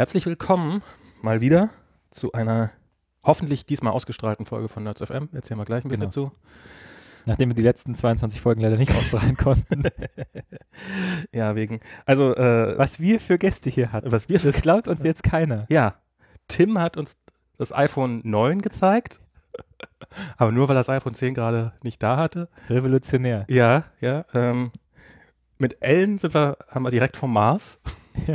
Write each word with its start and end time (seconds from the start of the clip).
Herzlich 0.00 0.24
willkommen 0.24 0.82
mal 1.20 1.42
wieder 1.42 1.68
zu 2.10 2.32
einer 2.32 2.70
hoffentlich 3.22 3.66
diesmal 3.66 3.92
ausgestrahlten 3.92 4.46
Folge 4.46 4.70
von 4.70 4.82
Nerds 4.82 5.02
FM. 5.02 5.28
Erzählen 5.34 5.60
wir 5.60 5.66
gleich 5.66 5.84
ein 5.84 5.88
bisschen 5.90 6.08
Genau. 6.08 6.10
zu. 6.10 6.32
Nachdem 7.26 7.50
wir 7.50 7.54
die 7.54 7.60
letzten 7.60 7.94
22 7.94 8.40
Folgen 8.40 8.62
leider 8.62 8.78
nicht 8.78 8.94
ausstrahlen 8.96 9.36
konnten. 9.36 9.82
Ja, 11.34 11.54
wegen, 11.54 11.80
also, 12.06 12.34
äh, 12.34 12.78
Was 12.78 12.98
wir 12.98 13.20
für 13.20 13.36
Gäste 13.36 13.68
hier 13.68 13.92
hatten. 13.92 14.10
was 14.10 14.30
wir 14.30 14.40
für, 14.40 14.52
Das 14.52 14.62
glaubt 14.62 14.88
uns 14.88 15.02
jetzt 15.02 15.22
keiner. 15.22 15.66
ja, 15.68 15.96
Tim 16.48 16.78
hat 16.78 16.96
uns 16.96 17.18
das 17.58 17.70
iPhone 17.70 18.22
9 18.24 18.62
gezeigt, 18.62 19.20
aber 20.38 20.50
nur 20.50 20.66
weil 20.70 20.76
er 20.76 20.80
das 20.80 20.88
iPhone 20.88 21.12
10 21.12 21.34
gerade 21.34 21.74
nicht 21.82 22.02
da 22.02 22.16
hatte. 22.16 22.48
Revolutionär. 22.70 23.44
Ja, 23.50 23.84
ja, 24.00 24.24
ähm, 24.32 24.72
mit 25.58 25.82
Ellen 25.82 26.16
sind 26.16 26.32
wir, 26.32 26.56
haben 26.70 26.84
wir 26.84 26.90
direkt 26.90 27.18
vom 27.18 27.34
Mars. 27.34 27.78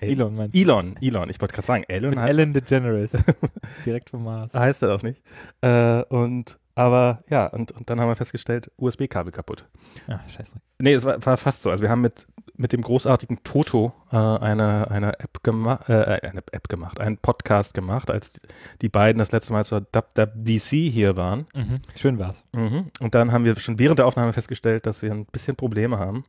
Elon 0.00 0.34
meinst 0.34 0.54
du? 0.56 0.60
Elon, 0.60 0.96
Elon, 1.00 1.30
ich 1.30 1.40
wollte 1.40 1.54
gerade 1.54 1.66
sagen, 1.66 1.84
Elon 1.88 2.10
Mit 2.10 2.18
heißt, 2.18 2.28
Ellen 2.30 2.52
DeGeneres. 2.52 3.12
Direkt 3.86 4.10
vom 4.10 4.24
Mars. 4.24 4.54
heißt 4.54 4.82
er 4.82 4.88
doch 4.88 5.02
nicht. 5.02 5.22
Äh, 5.60 6.02
und, 6.04 6.58
aber 6.74 7.22
ja, 7.28 7.46
und, 7.46 7.72
und 7.72 7.90
dann 7.90 8.00
haben 8.00 8.08
wir 8.08 8.16
festgestellt, 8.16 8.70
USB-Kabel 8.76 9.32
kaputt. 9.32 9.66
Ah, 10.08 10.20
scheiße. 10.28 10.56
Nee, 10.78 10.94
es 10.94 11.04
war, 11.04 11.24
war 11.24 11.36
fast 11.36 11.62
so. 11.62 11.70
Also 11.70 11.82
wir 11.82 11.90
haben 11.90 12.00
mit, 12.00 12.26
mit 12.56 12.72
dem 12.72 12.82
großartigen 12.82 13.42
Toto 13.44 13.92
äh, 14.12 14.16
eine, 14.16 14.90
eine 14.90 15.18
App 15.20 15.42
gemacht, 15.42 15.88
äh, 15.88 16.20
eine 16.22 16.42
App 16.52 16.68
gemacht, 16.68 17.00
einen 17.00 17.18
Podcast 17.18 17.74
gemacht, 17.74 18.10
als 18.10 18.40
die 18.82 18.88
beiden 18.88 19.18
das 19.18 19.32
letzte 19.32 19.52
Mal 19.52 19.64
zur 19.64 19.80
DC 19.82 20.68
hier 20.68 21.16
waren. 21.16 21.46
Mhm. 21.54 21.80
Schön 21.94 22.18
war's. 22.18 22.44
Mhm. 22.52 22.90
Und 23.00 23.14
dann 23.14 23.32
haben 23.32 23.44
wir 23.44 23.56
schon 23.56 23.78
während 23.78 23.98
der 23.98 24.06
Aufnahme 24.06 24.32
festgestellt, 24.32 24.86
dass 24.86 25.02
wir 25.02 25.10
ein 25.10 25.26
bisschen 25.26 25.56
Probleme 25.56 25.98
haben. 25.98 26.24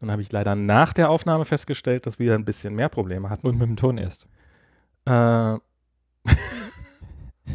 Dann 0.00 0.10
habe 0.10 0.22
ich 0.22 0.32
leider 0.32 0.54
nach 0.54 0.92
der 0.92 1.10
Aufnahme 1.10 1.44
festgestellt, 1.44 2.06
dass 2.06 2.18
wir 2.18 2.34
ein 2.34 2.44
bisschen 2.44 2.74
mehr 2.74 2.88
Probleme 2.88 3.28
hatten. 3.28 3.46
Und 3.46 3.58
mit 3.58 3.68
dem 3.68 3.76
Ton 3.76 3.98
erst. 3.98 4.26
Äh, 5.04 5.56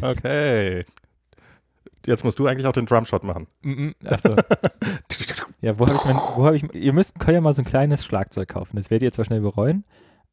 okay. 0.02 0.84
Jetzt 2.06 2.22
musst 2.22 2.38
du 2.38 2.46
eigentlich 2.46 2.66
auch 2.66 2.72
den 2.72 2.86
Drumshot 2.86 3.24
machen. 3.24 3.48
Mhm. 3.62 3.94
Achso. 4.04 4.34
Ja, 5.62 5.78
wo 5.78 5.86
habe 5.86 5.96
ich 5.96 6.04
mein, 6.04 6.16
wo 6.16 6.44
habe 6.44 6.56
ich, 6.56 6.74
ihr 6.74 6.92
müsst, 6.92 7.18
könnt 7.18 7.34
ja 7.34 7.40
mal 7.40 7.54
so 7.54 7.62
ein 7.62 7.64
kleines 7.64 8.04
Schlagzeug 8.04 8.48
kaufen. 8.48 8.76
Das 8.76 8.90
werdet 8.90 9.04
ihr 9.04 9.12
zwar 9.12 9.24
schnell 9.24 9.40
bereuen, 9.40 9.84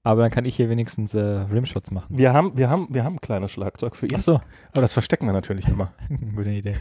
aber 0.03 0.21
dann 0.21 0.31
kann 0.31 0.45
ich 0.45 0.57
hier 0.57 0.69
wenigstens 0.69 1.15
äh, 1.15 1.19
Rimshots 1.21 1.91
machen. 1.91 2.07
Wir 2.09 2.33
haben, 2.33 2.57
wir 2.57 2.69
haben, 2.69 2.87
wir 2.91 3.03
haben 3.03 3.15
ein 3.15 3.21
kleines 3.21 3.51
Schlagzeug 3.51 3.95
für 3.95 4.05
ihn. 4.05 4.15
Achso, 4.15 4.41
Aber 4.71 4.81
das 4.81 4.93
verstecken 4.93 5.25
wir 5.25 5.33
natürlich 5.33 5.67
immer. 5.67 5.93
gute 6.35 6.49
Idee. 6.49 6.75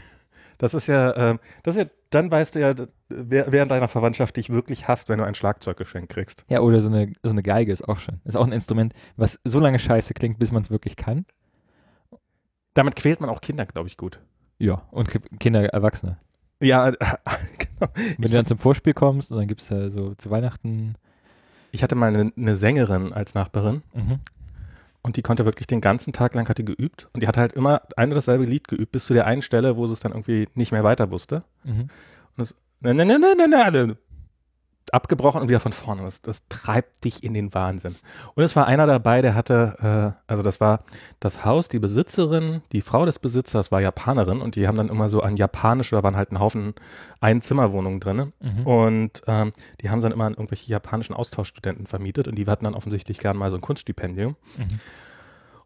Das 0.59 0.75
ist 0.75 0.87
ja, 0.87 1.15
ähm, 1.17 1.41
das 1.63 1.77
ist 1.77 1.83
ja, 1.85 1.91
dann 2.11 2.31
weißt 2.31 2.55
du 2.55 2.61
ja, 2.61 2.75
wer, 3.09 3.51
wer 3.51 3.63
in 3.63 3.69
deiner 3.69 3.89
Verwandtschaft 3.89 4.37
dich 4.37 4.51
wirklich 4.51 4.87
hasst, 4.89 5.09
wenn 5.09 5.19
du 5.19 5.25
ein 5.25 5.35
Schlagzeug 5.35 5.77
geschenkt 5.77 6.13
kriegst. 6.13 6.45
Ja, 6.49 6.61
oder 6.61 6.81
so 6.81 6.89
eine, 6.89 7.13
so 7.23 7.31
eine 7.31 7.43
Geige 7.43 7.73
ist 7.73 7.89
auch 7.89 7.99
schön. 7.99 8.21
Ist 8.25 8.37
auch 8.37 8.47
ein 8.47 8.53
Instrument, 8.53 8.93
was 9.17 9.41
so 9.45 9.59
lange 9.61 9.79
scheiße 9.79 10.15
klingt, 10.15 10.39
bis 10.39 10.53
man 10.53 10.63
es 10.63 10.71
wirklich 10.71 10.97
kann. 10.97 11.25
Damit 12.75 12.97
quält 12.97 13.21
man 13.21 13.31
auch 13.31 13.41
Kinder, 13.41 13.67
glaube 13.67 13.89
ich, 13.89 13.97
gut. 13.97 14.21
Ja, 14.59 14.83
und 14.91 15.09
Ki- 15.09 15.21
Kinder, 15.41 15.65
Erwachsene. 15.67 16.19
Ja, 16.61 16.89
äh, 16.89 16.93
genau. 17.59 17.93
Wenn 17.95 18.31
du 18.31 18.37
dann 18.37 18.47
zum 18.47 18.59
Vorspiel 18.59 18.95
kommst 18.95 19.31
und 19.33 19.39
dann 19.39 19.49
gibt 19.49 19.61
es 19.61 19.71
äh, 19.71 19.91
so 19.91 20.15
zu 20.15 20.31
Weihnachten. 20.31 20.95
Ich 21.73 21.83
hatte 21.83 21.95
mal 21.95 22.15
eine, 22.15 22.33
eine 22.37 22.57
Sängerin 22.57 23.13
als 23.13 23.35
Nachbarin 23.35 23.83
Mhm. 23.95 24.21
Und 25.03 25.17
die 25.17 25.23
konnte 25.23 25.45
wirklich 25.45 25.67
den 25.67 25.81
ganzen 25.81 26.13
Tag 26.13 26.35
lang 26.35 26.49
hat 26.49 26.59
die 26.59 26.65
geübt 26.65 27.09
und 27.13 27.23
die 27.23 27.27
hat 27.27 27.37
halt 27.37 27.53
immer 27.53 27.83
ein 27.97 28.11
und 28.11 28.15
dasselbe 28.15 28.45
Lied 28.45 28.69
geübt, 28.69 28.93
bis 28.93 29.07
zu 29.07 29.15
der 29.15 29.27
einen 29.27 29.43
Stelle, 29.43 29.77
wo 29.77 29.87
sie 29.87 29.93
es 29.95 30.01
dann 30.01 30.13
irgendwie 30.13 30.49
nicht 30.55 30.73
mehr 30.73 30.85
weiter 30.85 31.11
wusste. 31.11 31.45
Mhm. 31.65 31.89
Ne, 32.81 32.95
ne, 32.95 33.05
ne, 33.05 33.19
ne, 33.19 33.35
ne, 33.37 33.49
ne, 33.49 33.87
ne. 33.87 33.97
Abgebrochen 34.91 35.41
und 35.41 35.49
wieder 35.49 35.61
von 35.61 35.73
vorne. 35.73 36.03
Das, 36.03 36.23
das 36.23 36.43
treibt 36.49 37.05
dich 37.05 37.23
in 37.23 37.35
den 37.35 37.55
Wahnsinn. 37.55 37.97
Und 38.35 38.43
es 38.43 38.57
war 38.57 38.67
einer 38.67 38.87
dabei, 38.87 39.23
der 39.23 39.35
hatte, 39.35 40.15
äh, 40.27 40.31
also 40.31 40.43
das 40.43 40.61
war 40.61 40.85
das 41.21 41.45
Haus, 41.45 41.69
die 41.69 41.79
Besitzerin, 41.79 42.63
die 42.73 42.83
Frau 42.83 43.05
des 43.07 43.19
Besitzers 43.19 43.73
war 43.73 43.81
Japanerin 43.81 44.41
und 44.41 44.57
die 44.57 44.67
haben 44.67 44.77
dann 44.77 44.89
immer 44.89 45.09
so 45.09 45.21
an 45.21 45.37
japanisch, 45.37 45.91
da 45.91 46.03
waren 46.03 46.17
halt 46.17 46.33
ein 46.33 46.41
Haufen 46.41 46.75
Einzimmerwohnungen 47.21 48.01
drin. 48.01 48.33
Mhm. 48.41 48.67
Und 48.67 49.23
ähm, 49.27 49.53
die 49.81 49.91
haben 49.91 50.01
dann 50.01 50.13
immer 50.13 50.25
an 50.25 50.35
irgendwelche 50.35 50.71
japanischen 50.71 51.15
Austauschstudenten 51.15 51.87
vermietet 51.87 52.29
und 52.29 52.37
die 52.37 52.47
hatten 52.47 52.65
dann 52.65 52.75
offensichtlich 52.75 53.19
gern 53.19 53.37
mal 53.37 53.51
so 53.51 53.57
ein 53.57 53.63
Kunststipendium. 53.63 54.37
Mhm. 54.59 54.81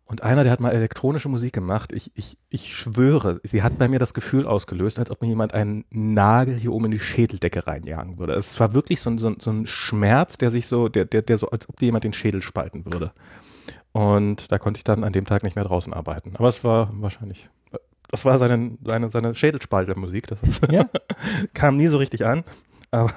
Und 0.08 0.22
einer, 0.22 0.44
der 0.44 0.52
hat 0.52 0.60
mal 0.60 0.70
elektronische 0.70 1.28
Musik 1.28 1.52
gemacht. 1.52 1.92
Ich, 1.92 2.12
ich, 2.14 2.38
ich 2.48 2.72
schwöre, 2.72 3.40
sie 3.42 3.64
hat 3.64 3.76
bei 3.76 3.88
mir 3.88 3.98
das 3.98 4.14
Gefühl 4.14 4.46
ausgelöst, 4.46 5.00
als 5.00 5.10
ob 5.10 5.20
mir 5.20 5.26
jemand 5.26 5.52
einen 5.52 5.84
Nagel 5.90 6.56
hier 6.58 6.72
oben 6.72 6.86
in 6.86 6.90
die 6.92 7.00
Schädeldecke 7.00 7.66
reinjagen 7.66 8.16
würde. 8.16 8.34
Es 8.34 8.58
war 8.60 8.72
wirklich 8.72 9.00
so 9.00 9.10
ein, 9.10 9.18
so 9.18 9.30
ein, 9.30 9.38
so 9.40 9.50
ein 9.50 9.66
Schmerz, 9.66 10.38
der 10.38 10.52
sich 10.52 10.68
so, 10.68 10.88
der, 10.88 11.06
der, 11.06 11.22
der 11.22 11.38
so, 11.38 11.50
als 11.50 11.68
ob 11.68 11.80
dir 11.80 11.86
jemand 11.86 12.04
den 12.04 12.12
Schädel 12.12 12.40
spalten 12.40 12.84
würde. 12.84 13.10
Und 13.90 14.52
da 14.52 14.58
konnte 14.58 14.78
ich 14.78 14.84
dann 14.84 15.02
an 15.02 15.12
dem 15.12 15.26
Tag 15.26 15.42
nicht 15.42 15.56
mehr 15.56 15.64
draußen 15.64 15.92
arbeiten. 15.92 16.36
Aber 16.36 16.48
es 16.48 16.62
war 16.62 16.90
wahrscheinlich, 17.00 17.50
das 18.08 18.24
war 18.24 18.38
seine, 18.38 18.78
seine, 18.84 19.10
seine 19.10 19.34
Schädelspaltermusik. 19.34 20.28
Das 20.28 20.42
ist, 20.42 20.70
Ja? 20.70 20.84
kam 21.54 21.76
nie 21.76 21.88
so 21.88 21.98
richtig 21.98 22.24
an. 22.24 22.44
Aber 22.96 23.12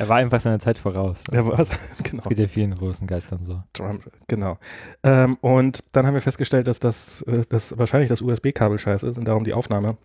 Er 0.00 0.08
war 0.08 0.16
einfach 0.16 0.40
seiner 0.40 0.58
Zeit 0.58 0.78
voraus. 0.78 1.24
er 1.30 1.46
war, 1.46 1.56
genau. 2.02 2.16
Das 2.16 2.28
geht 2.28 2.38
ja 2.38 2.46
vielen 2.46 2.74
großen 2.74 3.06
Geistern 3.06 3.44
so. 3.44 3.62
Drum, 3.74 4.00
genau. 4.26 4.58
Ähm, 5.02 5.36
und 5.40 5.84
dann 5.92 6.06
haben 6.06 6.14
wir 6.14 6.22
festgestellt, 6.22 6.66
dass 6.66 6.80
das, 6.80 7.22
äh, 7.22 7.42
dass 7.48 7.76
wahrscheinlich 7.78 8.08
das 8.08 8.22
USB-Kabel 8.22 8.78
scheiße 8.78 9.06
ist 9.06 9.18
und 9.18 9.26
darum 9.26 9.44
die 9.44 9.52
Aufnahme 9.52 9.98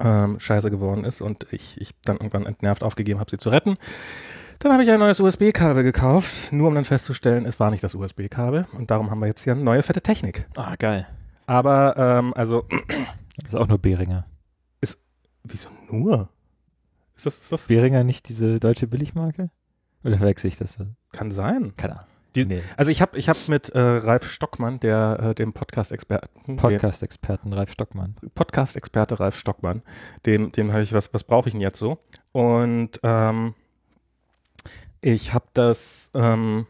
ähm, 0.00 0.40
scheiße 0.40 0.70
geworden 0.70 1.04
ist 1.04 1.20
und 1.20 1.46
ich, 1.52 1.80
ich 1.80 1.90
dann 2.04 2.16
irgendwann 2.16 2.46
entnervt 2.46 2.82
aufgegeben 2.82 3.20
habe, 3.20 3.30
sie 3.30 3.36
zu 3.38 3.50
retten. 3.50 3.74
Dann 4.58 4.72
habe 4.72 4.82
ich 4.84 4.90
ein 4.90 4.98
neues 5.00 5.20
USB-Kabel 5.20 5.82
gekauft, 5.82 6.52
nur 6.52 6.68
um 6.68 6.74
dann 6.74 6.84
festzustellen, 6.84 7.44
es 7.46 7.60
war 7.60 7.70
nicht 7.70 7.82
das 7.84 7.94
USB-Kabel 7.94 8.66
und 8.72 8.90
darum 8.90 9.10
haben 9.10 9.18
wir 9.20 9.26
jetzt 9.26 9.42
hier 9.44 9.52
eine 9.52 9.62
neue 9.62 9.82
fette 9.82 10.00
Technik. 10.00 10.46
Ah, 10.56 10.76
geil. 10.78 11.06
Aber, 11.46 11.96
ähm, 11.98 12.32
also, 12.34 12.64
Das 13.36 13.48
ist 13.48 13.56
auch 13.56 13.68
nur 13.68 13.78
Behringer. 13.78 14.24
wieso 15.44 15.68
nur? 15.90 16.28
Ist 17.16 17.26
das, 17.26 17.38
ist 17.40 17.52
das, 17.52 17.66
Behringer 17.68 18.04
nicht 18.04 18.28
diese 18.28 18.58
deutsche 18.60 18.86
Billigmarke? 18.86 19.50
Oder 20.04 20.16
verwechsel 20.18 20.48
ich 20.48 20.56
das? 20.56 20.76
kann 21.12 21.30
sein. 21.30 21.74
Keine 21.76 21.94
Ahnung. 21.94 22.06
Die- 22.34 22.46
nee. 22.46 22.62
Also 22.78 22.90
ich 22.90 23.02
habe 23.02 23.18
ich 23.18 23.28
hab 23.28 23.36
mit 23.48 23.68
äh, 23.70 23.78
Ralf 23.78 24.24
Stockmann, 24.24 24.80
der 24.80 25.18
äh, 25.20 25.34
dem 25.34 25.52
Podcast-Experten, 25.52 26.56
Podcast-Experten 26.56 27.52
Ralf 27.52 27.72
Stockmann. 27.72 28.16
Podcast-Experte 28.34 29.20
Ralf 29.20 29.38
Stockmann. 29.38 29.82
Dem, 30.24 30.50
dem 30.50 30.72
habe 30.72 30.82
ich, 30.82 30.94
was, 30.94 31.12
was 31.12 31.24
brauche 31.24 31.48
ich 31.48 31.52
denn 31.52 31.60
jetzt 31.60 31.78
so? 31.78 31.98
Und 32.32 32.98
ähm, 33.02 33.54
ich 35.02 35.34
habe 35.34 35.44
das, 35.52 36.10
ähm, 36.14 36.66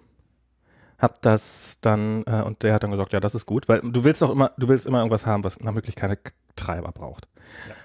hab 0.99 1.23
das 1.23 1.79
dann, 1.81 2.25
äh, 2.27 2.43
und 2.43 2.63
der 2.65 2.75
hat 2.75 2.83
dann 2.83 2.91
gesagt, 2.91 3.13
ja, 3.13 3.21
das 3.21 3.35
ist 3.37 3.47
gut, 3.47 3.69
weil 3.69 3.81
du 3.83 4.03
willst 4.05 4.21
doch 4.23 4.31
immer, 4.31 4.51
du 4.59 4.69
willst 4.69 4.87
immer 4.87 4.99
irgendwas 4.99 5.27
haben, 5.27 5.45
was 5.45 5.61
nach 5.61 5.73
möglich 5.73 5.95
keine 5.95 6.19
Treiber 6.57 6.91
braucht. 6.91 7.29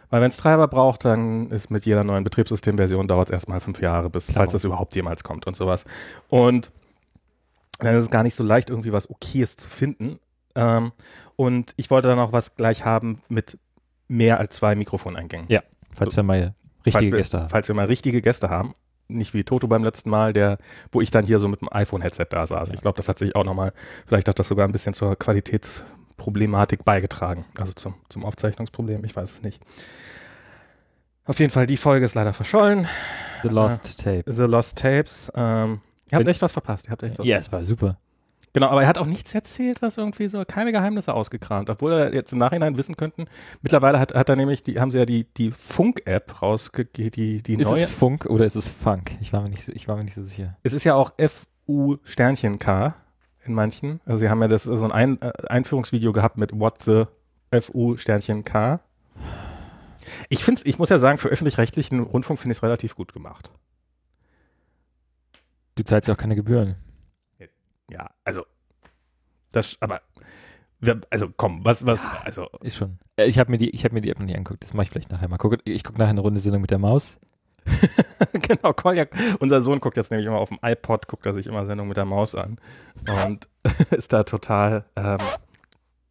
Weil 0.09 0.21
wenn 0.21 0.29
es 0.29 0.37
Treiber 0.37 0.67
braucht, 0.67 1.05
dann 1.05 1.49
ist 1.49 1.69
mit 1.69 1.85
jeder 1.85 2.03
neuen 2.03 2.23
Betriebssystemversion 2.23 3.07
dauert 3.07 3.29
es 3.29 3.33
erstmal 3.33 3.59
fünf 3.59 3.81
Jahre, 3.81 4.09
bis, 4.09 4.27
Klar. 4.27 4.43
falls 4.43 4.53
das 4.53 4.63
überhaupt 4.63 4.95
jemals 4.95 5.23
kommt 5.23 5.47
und 5.47 5.55
sowas. 5.55 5.83
Und 6.29 6.71
dann 7.79 7.93
ist 7.95 8.05
es 8.05 8.09
gar 8.09 8.23
nicht 8.23 8.35
so 8.35 8.43
leicht, 8.43 8.69
irgendwie 8.69 8.91
was 8.91 9.09
Okayes 9.09 9.57
zu 9.57 9.69
finden. 9.69 10.19
Ähm, 10.55 10.91
und 11.35 11.73
ich 11.77 11.91
wollte 11.91 12.07
dann 12.07 12.19
auch 12.19 12.31
was 12.31 12.55
gleich 12.55 12.85
haben 12.85 13.17
mit 13.27 13.57
mehr 14.07 14.39
als 14.39 14.55
zwei 14.55 14.75
Mikrofoneingängen. 14.75 15.47
Ja. 15.49 15.61
Falls 15.93 16.15
wir 16.15 16.23
mal 16.23 16.55
richtige 16.85 17.11
wir, 17.11 17.17
Gäste 17.17 17.39
haben. 17.39 17.49
Falls 17.49 17.67
wir 17.67 17.75
mal 17.75 17.85
richtige 17.85 18.21
Gäste 18.21 18.49
haben. 18.49 18.73
Nicht 19.09 19.33
wie 19.33 19.43
Toto 19.43 19.67
beim 19.67 19.83
letzten 19.83 20.09
Mal, 20.09 20.33
der, 20.33 20.57
wo 20.91 20.99
ich 20.99 21.11
dann 21.11 21.25
hier 21.25 21.39
so 21.39 21.47
mit 21.47 21.61
dem 21.61 21.69
iPhone-Headset 21.71 22.25
da 22.29 22.45
saß. 22.45 22.71
Ich 22.71 22.81
glaube, 22.81 22.97
das 22.97 23.07
hat 23.07 23.19
sich 23.19 23.35
auch 23.35 23.45
nochmal, 23.45 23.71
vielleicht 24.05 24.27
hat 24.27 24.37
das 24.37 24.47
sogar 24.47 24.67
ein 24.67 24.71
bisschen 24.71 24.93
zur 24.93 25.15
Qualitätsproblematik 26.17 26.83
beigetragen. 26.83 27.45
Also 27.59 27.73
zum, 27.73 27.95
zum 28.09 28.25
Aufzeichnungsproblem, 28.25 29.03
ich 29.05 29.15
weiß 29.15 29.31
es 29.35 29.43
nicht. 29.43 29.61
Auf 31.25 31.39
jeden 31.39 31.51
Fall, 31.51 31.67
die 31.67 31.77
Folge 31.77 32.05
ist 32.05 32.15
leider 32.15 32.33
verschollen. 32.33 32.87
The 33.43 33.49
Lost 33.49 33.99
Tape. 34.01 34.23
The 34.25 34.43
Lost 34.43 34.77
Tapes. 34.77 35.31
Ähm, 35.35 35.81
ihr 36.11 36.17
habt 36.17 36.27
echt 36.27 36.41
was 36.41 36.51
verpasst. 36.53 36.87
Ihr 36.87 36.91
habt 36.91 37.03
echt 37.03 37.19
was 37.19 37.25
Ja, 37.27 37.37
es 37.37 37.51
war 37.51 37.63
super. 37.63 37.97
Genau, 38.53 38.69
aber 38.69 38.81
er 38.81 38.87
hat 38.87 38.97
auch 38.97 39.05
nichts 39.05 39.35
erzählt, 39.35 39.81
was 39.83 39.97
irgendwie 39.97 40.27
so, 40.29 40.43
keine 40.47 40.71
Geheimnisse 40.71 41.13
ausgekramt, 41.13 41.69
obwohl 41.69 41.91
er 41.91 42.13
jetzt 42.13 42.31
im 42.31 42.39
Nachhinein 42.39 42.75
wissen 42.77 42.95
könnten. 42.95 43.25
Mittlerweile 43.61 43.99
hat, 43.99 44.15
hat 44.15 44.29
er 44.29 44.35
nämlich, 44.35 44.63
die 44.63 44.79
haben 44.79 44.89
sie 44.89 44.97
ja 44.97 45.05
die, 45.05 45.25
die 45.35 45.51
Funk-App 45.51 46.41
rausgegeben, 46.41 47.11
die, 47.11 47.43
die 47.43 47.53
Ist 47.61 47.69
neue. 47.69 47.83
es 47.83 47.91
Funk 47.91 48.25
oder 48.25 48.45
ist 48.45 48.55
es 48.55 48.69
Funk? 48.69 49.15
Ich 49.19 49.31
war 49.33 49.41
mir 49.41 49.49
nicht, 49.49 49.63
so- 49.63 49.73
ich 49.73 49.87
war 49.87 49.95
mir 49.97 50.05
nicht 50.05 50.15
so 50.15 50.23
sicher. 50.23 50.57
Es 50.63 50.73
ist 50.73 50.85
ja 50.85 50.95
auch 50.95 51.11
FU 51.19 51.97
Sternchen 52.03 52.57
K 52.57 52.95
in 53.47 53.53
manchen. 53.53 54.01
Also 54.05 54.19
sie 54.19 54.29
haben 54.29 54.41
ja 54.41 54.47
das 54.47 54.63
so 54.63 54.85
ein, 54.85 54.91
ein 54.91 55.21
äh, 55.21 55.31
Einführungsvideo 55.47 56.11
gehabt 56.13 56.37
mit 56.37 56.51
What 56.57 56.83
the 56.83 57.05
FU 57.59 57.97
Sternchen 57.97 58.43
K. 58.43 58.79
Ich 60.29 60.43
finde 60.43 60.61
ich 60.65 60.79
muss 60.79 60.89
ja 60.89 60.99
sagen, 60.99 61.17
für 61.17 61.29
öffentlich-rechtlichen 61.29 61.99
Rundfunk 62.01 62.39
finde 62.39 62.51
ich 62.53 62.57
es 62.59 62.63
relativ 62.63 62.95
gut 62.95 63.13
gemacht. 63.13 63.51
Du 65.75 65.83
zahlst 65.83 66.07
ja 66.07 66.13
auch 66.13 66.17
keine 66.19 66.35
Gebühren. 66.35 66.75
Ja, 67.89 68.09
also 68.25 68.45
das, 69.51 69.77
aber 69.79 70.01
also 71.09 71.29
komm, 71.35 71.63
was, 71.65 71.85
was, 71.85 72.05
also 72.23 72.47
Ist 72.61 72.75
schon. 72.75 72.99
Äh, 73.15 73.25
Ich 73.27 73.39
habe 73.39 73.49
mir, 73.49 73.57
die- 73.57 73.69
ich 73.69 73.83
hab 73.85 73.91
mir 73.93 74.01
die 74.01 74.09
App 74.09 74.19
noch 74.19 74.25
nie 74.25 74.35
angeguckt. 74.35 74.63
Das 74.63 74.73
mache 74.73 74.83
ich 74.83 74.89
vielleicht 74.89 75.09
nachher 75.09 75.27
mal. 75.29 75.37
Guck, 75.37 75.57
ich 75.65 75.83
gucke 75.83 75.97
nachher 75.99 76.09
eine 76.11 76.21
Runde 76.21 76.39
Sendung 76.39 76.61
mit 76.61 76.69
der 76.71 76.79
Maus. 76.79 77.19
genau, 78.41 78.73
Kolja, 78.73 79.05
unser 79.39 79.61
Sohn 79.61 79.79
guckt 79.79 79.97
jetzt 79.97 80.11
nämlich 80.11 80.27
immer 80.27 80.37
auf 80.37 80.49
dem 80.49 80.59
iPod, 80.61 81.07
guckt 81.07 81.25
er 81.25 81.33
sich 81.33 81.47
immer 81.47 81.65
Sendung 81.65 81.87
mit 81.87 81.97
der 81.97 82.05
Maus 82.05 82.35
an 82.35 82.57
und 83.25 83.47
ist 83.91 84.13
da 84.13 84.23
total 84.23 84.85
ähm, 84.95 85.17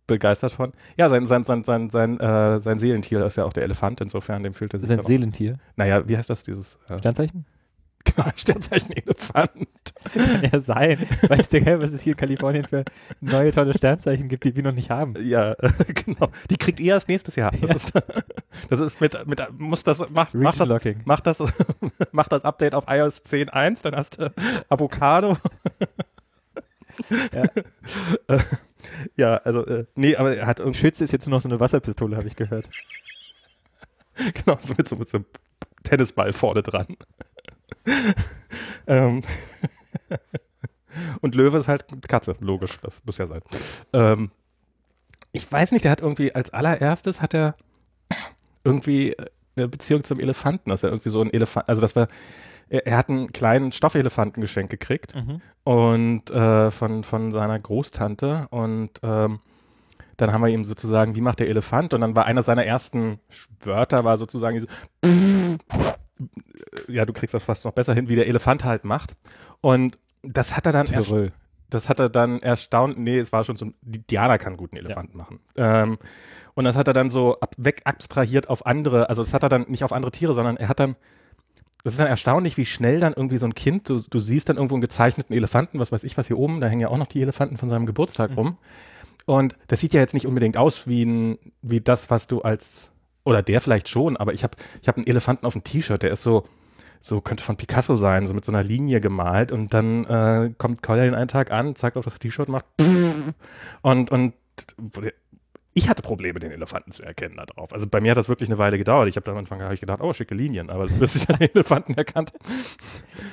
begeistert 0.06 0.52
von. 0.52 0.72
Ja, 0.96 1.08
sein, 1.08 1.26
sein, 1.26 1.44
sein, 1.44 1.64
sein, 1.64 1.90
sein, 1.90 2.20
äh, 2.20 2.60
sein 2.60 2.78
Seelentier 2.78 3.24
ist 3.26 3.36
ja 3.36 3.44
auch 3.44 3.52
der 3.52 3.64
Elefant, 3.64 4.00
insofern, 4.00 4.42
dem 4.42 4.54
fühlt 4.54 4.74
er 4.74 4.80
sich. 4.80 4.88
Sein 4.88 5.02
Seelentier. 5.02 5.58
Naja, 5.76 6.08
wie 6.08 6.16
heißt 6.16 6.30
das, 6.30 6.44
dieses 6.44 6.78
äh, 6.88 6.98
Sternzeichen? 6.98 7.44
Genau, 8.14 8.28
Sternzeichen 8.34 8.92
Elefant? 8.92 9.68
Kann 10.12 10.42
ja 10.52 10.58
sein. 10.58 11.06
Weißt 11.28 11.52
du, 11.52 11.60
gell, 11.60 11.80
was 11.80 11.90
es 11.92 12.02
hier 12.02 12.12
in 12.12 12.16
Kalifornien 12.16 12.64
für 12.64 12.84
neue 13.20 13.52
tolle 13.52 13.74
Sternzeichen 13.74 14.28
gibt, 14.28 14.44
die 14.44 14.54
wir 14.54 14.62
noch 14.62 14.72
nicht 14.72 14.90
haben? 14.90 15.14
Ja, 15.22 15.52
äh, 15.52 15.70
genau. 16.04 16.30
Die 16.50 16.56
kriegt 16.56 16.80
ihr 16.80 16.94
erst 16.94 17.08
nächstes 17.08 17.36
Jahr. 17.36 17.52
Das, 17.60 17.84
ist, 17.84 17.92
das 18.70 18.80
ist 18.80 19.00
mit, 19.00 19.26
mit, 19.26 19.40
muss 19.58 19.84
das, 19.84 20.04
mach, 20.10 20.32
mach 20.32 20.56
das, 20.56 20.68
Locking. 20.68 21.02
mach 21.04 21.20
das, 21.20 21.42
mach 22.12 22.28
das 22.28 22.44
Update 22.44 22.74
auf 22.74 22.84
iOS 22.88 23.22
10.1, 23.24 23.82
dann 23.82 23.96
hast 23.96 24.18
du 24.18 24.32
Avocado. 24.68 25.36
Ja. 27.32 27.42
Äh, 28.28 28.38
ja, 29.16 29.36
also, 29.38 29.66
äh, 29.66 29.84
nee, 29.94 30.16
aber 30.16 30.36
er 30.36 30.46
hat 30.46 30.60
irgendwie, 30.60 30.78
Schütze 30.78 31.04
ist 31.04 31.12
jetzt 31.12 31.26
nur 31.26 31.36
noch 31.36 31.42
so 31.42 31.48
eine 31.48 31.60
Wasserpistole, 31.60 32.16
habe 32.16 32.26
ich 32.26 32.36
gehört. 32.36 32.68
genau, 34.16 34.58
so 34.60 34.74
mit 34.76 34.88
so, 34.88 34.96
mit 34.96 35.08
so 35.08 35.18
einem 35.18 35.26
Tennisball 35.82 36.32
vorne 36.32 36.62
dran. 36.62 36.96
ähm, 38.86 39.22
und 41.20 41.34
Löwe 41.34 41.58
ist 41.58 41.68
halt 41.68 41.86
Katze, 42.08 42.36
logisch, 42.40 42.78
das 42.80 43.02
muss 43.04 43.18
ja 43.18 43.26
sein. 43.26 43.42
Ähm, 43.92 44.30
ich 45.32 45.50
weiß 45.50 45.72
nicht, 45.72 45.84
der 45.84 45.92
hat 45.92 46.00
irgendwie 46.00 46.34
als 46.34 46.50
allererstes 46.50 47.20
hat 47.20 47.34
er 47.34 47.54
irgendwie 48.64 49.14
eine 49.56 49.68
Beziehung 49.68 50.04
zum 50.04 50.20
Elefanten, 50.20 50.70
dass 50.70 50.82
er 50.82 50.90
irgendwie 50.90 51.10
so 51.10 51.20
ein 51.20 51.32
Elefant, 51.32 51.68
also 51.68 51.80
das 51.80 51.96
war, 51.96 52.08
er, 52.68 52.86
er 52.86 52.96
hat 52.96 53.08
einen 53.08 53.32
kleinen 53.32 53.72
Stoffelefanten 53.72 54.40
geschenkt 54.40 54.70
gekriegt 54.70 55.14
und 55.64 56.30
äh, 56.30 56.70
von, 56.70 57.04
von 57.04 57.30
seiner 57.30 57.58
Großtante 57.58 58.46
und 58.50 58.90
ähm, 59.02 59.40
dann 60.16 60.32
haben 60.32 60.42
wir 60.42 60.48
ihm 60.48 60.64
sozusagen, 60.64 61.14
wie 61.14 61.20
macht 61.20 61.40
der 61.40 61.48
Elefant? 61.48 61.92
Und 61.92 62.00
dann 62.00 62.16
war 62.16 62.24
einer 62.24 62.42
seiner 62.42 62.64
ersten 62.64 63.20
Wörter 63.60 64.04
war 64.04 64.16
sozusagen 64.16 64.54
diese 64.54 64.68
ja, 66.88 67.04
du 67.04 67.12
kriegst 67.12 67.34
das 67.34 67.44
fast 67.44 67.64
noch 67.64 67.72
besser 67.72 67.94
hin, 67.94 68.08
wie 68.08 68.16
der 68.16 68.26
Elefant 68.26 68.64
halt 68.64 68.84
macht. 68.84 69.16
Und 69.60 69.98
das 70.22 70.56
hat 70.56 70.66
er 70.66 70.72
dann 70.72 70.86
erst, 70.86 71.12
das 71.70 71.88
hat 71.88 72.00
er 72.00 72.08
dann 72.08 72.40
erstaunt, 72.40 72.98
nee, 72.98 73.18
es 73.18 73.32
war 73.32 73.44
schon 73.44 73.56
so, 73.56 73.72
Diana 73.82 74.38
kann 74.38 74.56
guten 74.56 74.76
Elefanten 74.76 75.16
machen. 75.16 75.40
Ähm, 75.56 75.98
und 76.54 76.64
das 76.64 76.76
hat 76.76 76.88
er 76.88 76.94
dann 76.94 77.10
so 77.10 77.38
ab, 77.40 77.54
weg 77.58 77.82
abstrahiert 77.84 78.48
auf 78.48 78.66
andere, 78.66 79.08
also 79.08 79.22
das 79.22 79.34
hat 79.34 79.42
er 79.42 79.48
dann 79.48 79.66
nicht 79.68 79.84
auf 79.84 79.92
andere 79.92 80.12
Tiere, 80.12 80.34
sondern 80.34 80.56
er 80.56 80.68
hat 80.68 80.80
dann, 80.80 80.96
das 81.84 81.94
ist 81.94 82.00
dann 82.00 82.08
erstaunlich, 82.08 82.56
wie 82.56 82.66
schnell 82.66 82.98
dann 82.98 83.12
irgendwie 83.12 83.38
so 83.38 83.46
ein 83.46 83.54
Kind, 83.54 83.88
du, 83.88 84.00
du 84.00 84.18
siehst 84.18 84.48
dann 84.48 84.56
irgendwo 84.56 84.74
einen 84.74 84.82
gezeichneten 84.82 85.34
Elefanten, 85.34 85.78
was 85.78 85.92
weiß 85.92 86.02
ich 86.04 86.16
was 86.16 86.26
hier 86.28 86.38
oben, 86.38 86.60
da 86.60 86.68
hängen 86.68 86.80
ja 86.80 86.88
auch 86.88 86.98
noch 86.98 87.06
die 87.06 87.22
Elefanten 87.22 87.56
von 87.56 87.68
seinem 87.68 87.86
Geburtstag 87.86 88.36
rum. 88.36 88.58
Und 89.26 89.56
das 89.66 89.80
sieht 89.80 89.92
ja 89.92 90.00
jetzt 90.00 90.14
nicht 90.14 90.26
unbedingt 90.26 90.56
aus 90.56 90.86
wie, 90.86 91.04
ein, 91.04 91.38
wie 91.60 91.80
das, 91.80 92.10
was 92.10 92.28
du 92.28 92.42
als, 92.42 92.92
oder 93.26 93.42
der 93.42 93.60
vielleicht 93.60 93.88
schon, 93.88 94.16
aber 94.16 94.32
ich 94.32 94.44
habe 94.44 94.56
ich 94.80 94.88
hab 94.88 94.96
einen 94.96 95.06
Elefanten 95.06 95.44
auf 95.46 95.52
dem 95.52 95.64
T-Shirt, 95.64 96.02
der 96.02 96.12
ist 96.12 96.22
so, 96.22 96.44
so 97.00 97.20
könnte 97.20 97.42
von 97.42 97.56
Picasso 97.56 97.96
sein, 97.96 98.26
so 98.26 98.34
mit 98.34 98.44
so 98.44 98.52
einer 98.52 98.62
Linie 98.62 99.00
gemalt 99.00 99.52
und 99.52 99.74
dann 99.74 100.04
äh, 100.04 100.52
kommt 100.56 100.82
Colin 100.82 101.14
einen 101.14 101.28
Tag 101.28 101.50
an, 101.50 101.74
zeigt 101.74 101.96
auf 101.96 102.04
das 102.04 102.18
T-Shirt, 102.18 102.48
macht 102.48 102.64
und, 103.82 104.10
und 104.10 104.32
ich 105.74 105.90
hatte 105.90 106.00
Probleme, 106.00 106.38
den 106.38 106.52
Elefanten 106.52 106.90
zu 106.90 107.02
erkennen 107.02 107.36
da 107.36 107.44
drauf. 107.44 107.70
Also 107.70 107.86
bei 107.86 108.00
mir 108.00 108.12
hat 108.12 108.16
das 108.16 108.30
wirklich 108.30 108.48
eine 108.48 108.56
Weile 108.56 108.78
gedauert. 108.78 109.08
Ich 109.08 109.16
habe 109.16 109.30
am 109.30 109.36
Anfang 109.36 109.60
hab 109.60 109.72
ich 109.72 109.80
gedacht, 109.80 110.00
oh, 110.00 110.10
schicke 110.14 110.34
Linien, 110.34 110.70
aber 110.70 110.86
bis 110.86 111.16
ich 111.16 111.26
den 111.26 111.38
Elefanten 111.38 111.92
erkannt 111.92 112.32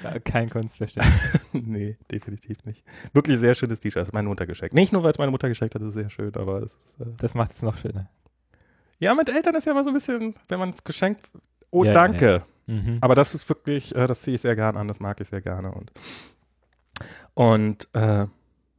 Ja, 0.04 0.19
kein 0.19 0.50
Kunstverständnis. 0.50 1.40
Nee, 1.54 1.98
definitiv 2.12 2.57
nicht. 2.66 2.84
Wirklich 3.13 3.40
sehr 3.40 3.56
schönes 3.56 3.80
T-Shirt, 3.80 4.12
meine 4.12 4.28
Mutter 4.28 4.45
geschenkt. 4.45 4.74
Nicht 4.74 4.92
nur, 4.92 5.04
weil 5.04 5.12
es 5.12 5.19
meine 5.19 5.31
Mutter 5.31 5.48
geschenkt 5.48 5.75
hat, 5.75 5.81
ist 5.84 5.94
sehr 5.94 6.10
schön, 6.10 6.36
aber 6.36 6.63
es 6.63 6.74
ist, 6.74 7.00
äh 7.00 7.06
Das 7.18 7.34
macht 7.34 7.54
es 7.54 7.62
noch 7.62 7.78
schöner. 7.78 8.10
Ja, 9.03 9.13
mit 9.13 9.29
Eltern 9.29 9.55
ist 9.55 9.65
ja 9.65 9.71
immer 9.71 9.83
so 9.83 9.89
ein 9.89 9.94
bisschen, 9.94 10.35
wenn 10.47 10.59
man 10.59 10.73
geschenkt, 10.83 11.29
oh, 11.71 11.83
Ja, 11.83 11.94
danke. 11.94 12.44
Mhm. 12.65 12.97
Aber 13.01 13.15
das 13.15 13.35
ist 13.35 13.47
wirklich, 13.50 13.94
äh, 13.95 14.07
das 14.07 14.21
ziehe 14.21 14.35
ich 14.35 14.41
sehr 14.41 14.55
gern 14.55 14.77
an, 14.77 14.88
das 14.88 15.00
mag 15.00 15.19
ich 15.19 15.27
sehr 15.27 15.41
gerne. 15.41 15.71
Und, 15.71 15.91
und 17.33 17.89
äh, 17.94 18.27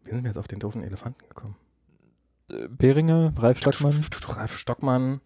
wie 0.04 0.10
sind 0.10 0.24
wir 0.24 0.30
jetzt 0.30 0.38
auf 0.38 0.48
den 0.48 0.58
doofen 0.58 0.82
Elefanten 0.82 1.28
gekommen? 1.28 1.56
Äh, 2.50 2.68
Beringer, 2.68 3.32
Ralf 3.38 3.58
Stockmann. 3.58 4.00
Ralf 4.28 4.56
Stockmann, 4.56 5.20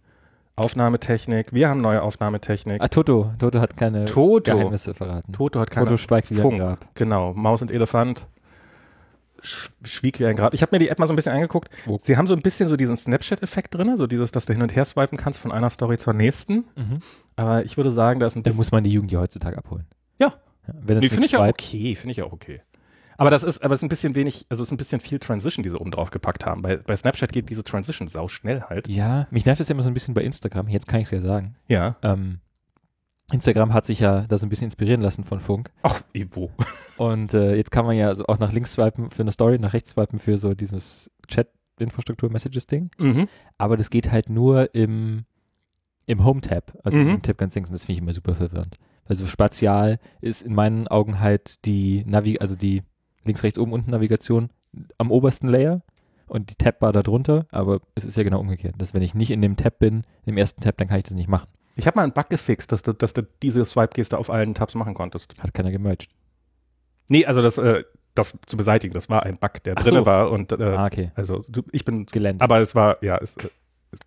Aufnahmetechnik. 0.56 1.52
Wir 1.52 1.68
haben 1.68 1.80
neue 1.80 2.02
Aufnahmetechnik. 2.02 2.82
Ah, 2.82 2.88
Toto. 2.88 3.32
Toto 3.38 3.60
hat 3.60 3.76
keine 3.76 4.06
Toto. 4.06 4.56
Geheimnisse 4.56 4.94
verraten. 4.94 5.32
Toto 5.32 5.60
hat 5.60 5.70
keine 5.70 5.86
Toto 5.86 5.96
schweigt 5.96 6.30
wie 6.30 6.34
Funk. 6.34 6.58
Grab. 6.58 6.88
Genau, 6.94 7.32
Maus 7.34 7.62
und 7.62 7.70
Elefant. 7.70 8.26
Sch 9.43 9.70
schwieg 9.85 10.19
wie 10.20 10.26
ein 10.26 10.37
Grab. 10.37 10.55
Ich 10.55 10.62
habe 10.62 10.75
mir 10.75 10.79
die 10.81 10.88
App 10.88 10.99
mal 10.99 11.06
so 11.06 11.12
ein 11.12 11.17
bisschen 11.17 11.32
angeguckt. 11.32 11.69
Wo? 11.87 11.99
Sie 12.02 12.17
haben 12.17 12.26
so 12.26 12.35
ein 12.35 12.43
bisschen 12.43 12.69
so 12.69 12.76
diesen 12.76 12.96
Snapchat-Effekt 12.96 13.75
drin, 13.75 13.96
so 13.96 14.06
dieses, 14.06 14.32
dass 14.32 14.46
du 14.46 14.52
hin 14.52 14.62
und 14.62 14.75
her 14.75 14.85
swipen 14.85 15.17
kannst 15.19 15.38
von 15.38 15.52
einer 15.52 15.70
Story 15.70 15.99
zur 15.99 16.12
nächsten. 16.14 16.64
Mhm. 16.76 16.99
Aber 17.37 17.64
ich 17.64 17.76
würde 17.76 17.90
sagen, 17.90 18.20
da 18.20 18.26
ist 18.26 18.37
ein 18.37 18.43
Da 18.43 18.49
bisschen. 18.50 18.58
muss 18.58 18.73
man 18.73 18.85
die 18.85 18.90
Jugend 18.93 19.12
ja 19.12 19.20
heutzutage 19.20 19.56
abholen. 19.58 19.85
Ja. 20.19 20.35
Wenn 20.67 20.99
Nee, 20.99 21.08
finde 21.08 21.26
ich 21.26 21.37
auch 21.37 21.46
okay, 21.46 21.94
finde 21.94 22.12
ich 22.12 22.23
auch 22.23 22.32
okay. 22.32 22.61
Aber 23.17 23.31
das 23.31 23.43
ist, 23.43 23.64
aber 23.64 23.75
es 23.75 23.81
ist 23.81 23.85
ein 23.85 23.88
bisschen 23.88 24.14
wenig, 24.14 24.46
also 24.49 24.62
es 24.62 24.69
ist 24.69 24.73
ein 24.73 24.76
bisschen 24.76 25.00
viel 25.00 25.19
Transition, 25.19 25.62
die 25.64 25.70
sie 25.70 25.79
oben 25.81 25.90
drauf 25.90 26.11
gepackt 26.11 26.46
haben. 26.46 26.62
Bei, 26.62 26.76
bei 26.76 26.94
Snapchat 26.96 27.32
geht 27.32 27.49
diese 27.50 27.64
Transition 27.64 28.06
sau 28.06 28.29
schnell 28.29 28.62
halt. 28.62 28.87
Ja, 28.87 29.26
mich 29.32 29.44
nervt 29.44 29.58
das 29.58 29.69
ja 29.69 29.73
immer 29.75 29.82
so 29.82 29.90
ein 29.90 29.94
bisschen 29.94 30.14
bei 30.14 30.23
Instagram. 30.23 30.69
Jetzt 30.69 30.87
kann 30.87 31.00
ich 31.00 31.06
es 31.06 31.11
ja 31.11 31.20
sagen. 31.20 31.56
Ja. 31.67 31.96
Ähm, 32.02 32.38
Instagram 33.32 33.75
hat 33.75 33.84
sich 33.86 34.00
ja 34.00 34.22
da 34.26 34.38
so 34.38 34.46
ein 34.46 34.48
bisschen 34.48 34.66
inspirieren 34.66 35.00
lassen 35.02 35.22
von 35.25 35.40
Funk. 35.40 35.70
Ach, 35.82 36.00
Ivo. 36.14 36.50
Und 36.96 37.34
äh, 37.34 37.54
jetzt 37.56 37.70
kann 37.70 37.84
man 37.84 37.96
ja 37.96 38.14
so 38.14 38.25
auch 38.26 38.38
nach 38.38 38.52
links 38.52 38.72
swipen 38.72 39.10
für 39.10 39.22
eine 39.22 39.32
Story, 39.32 39.58
nach 39.58 39.75
rechts 39.75 39.90
swipen 39.90 40.19
für 40.19 40.38
so 40.38 40.54
dieses 40.54 41.10
Chat-Infrastruktur-Messages-Ding. 41.28 42.90
Mhm. 42.98 43.28
Aber 43.58 43.76
das 43.76 43.90
geht 43.90 44.10
halt 44.10 44.30
nur 44.30 44.75
im, 44.75 45.25
im 46.06 46.25
Home-Tab, 46.25 46.78
also 46.84 46.96
Mhm. 46.96 47.08
im 47.08 47.22
Tab 47.22 47.38
ganz 47.38 47.54
links. 47.54 47.70
Und 47.70 47.75
das 47.75 47.84
finde 47.86 47.92
ich 47.94 48.02
immer 48.02 48.12
super 48.12 48.34
verwirrend. 48.34 48.76
Weil 49.06 49.16
so 49.16 49.26
spatial 49.26 49.98
ist 50.20 50.42
in 50.42 50.54
meinen 50.54 50.88
Augen 50.88 51.20
halt 51.20 51.64
die 51.64 52.04
Navi, 52.06 52.38
also 52.40 52.54
die 52.56 52.82
links, 53.25 53.42
rechts, 53.42 53.58
oben, 53.58 53.72
unten 53.72 53.90
Navigation 53.90 54.50
am 54.98 55.10
obersten 55.10 55.48
Layer 55.48 55.82
und 56.26 56.50
die 56.50 56.54
Tab-Bar 56.56 56.92
da 56.92 57.02
drunter. 57.02 57.46
Aber 57.50 57.80
es 57.94 58.04
ist 58.04 58.16
ja 58.16 58.22
genau 58.22 58.40
umgekehrt. 58.40 58.75
Dass 58.78 58.94
wenn 58.94 59.02
ich 59.02 59.14
nicht 59.14 59.30
in 59.30 59.40
dem 59.40 59.56
Tab 59.56 59.78
bin, 59.78 60.04
im 60.26 60.36
ersten 60.36 60.60
Tab, 60.62 60.76
dann 60.78 60.88
kann 60.88 60.98
ich 60.98 61.04
das 61.04 61.14
nicht 61.14 61.28
machen. 61.28 61.48
Ich 61.78 61.86
habe 61.86 61.96
mal 61.96 62.02
einen 62.02 62.12
Bug 62.12 62.28
gefixt, 62.28 62.72
dass 62.72 62.82
du, 62.82 62.92
dass 62.92 63.12
du 63.12 63.22
diese 63.42 63.64
Swipe-Geste 63.64 64.19
auf 64.19 64.30
allen 64.30 64.52
Tabs 64.54 64.75
machen 64.75 64.94
konntest. 64.94 65.34
Hat 65.40 65.54
keiner 65.54 65.70
gemerged. 65.70 66.08
Nee, 67.08 67.25
also 67.25 67.40
das, 67.40 67.56
äh, 67.56 67.84
das 68.14 68.36
zu 68.46 68.56
beseitigen, 68.56 68.92
das 68.94 69.08
war 69.08 69.22
ein 69.22 69.38
Bug, 69.38 69.62
der 69.64 69.75
Ach 69.76 69.82
drinne 69.82 70.00
so. 70.00 70.06
war. 70.06 70.30
Und 70.32 70.50
äh, 70.52 70.62
Ah, 70.62 70.86
okay. 70.86 71.12
also 71.14 71.44
du, 71.48 71.62
ich 71.72 71.85
bin, 71.85 72.04
Gelände. 72.06 72.42
aber 72.44 72.58
es 72.58 72.75
war, 72.75 73.02
ja, 73.02 73.16
ist, 73.16 73.44
äh, 73.44 73.49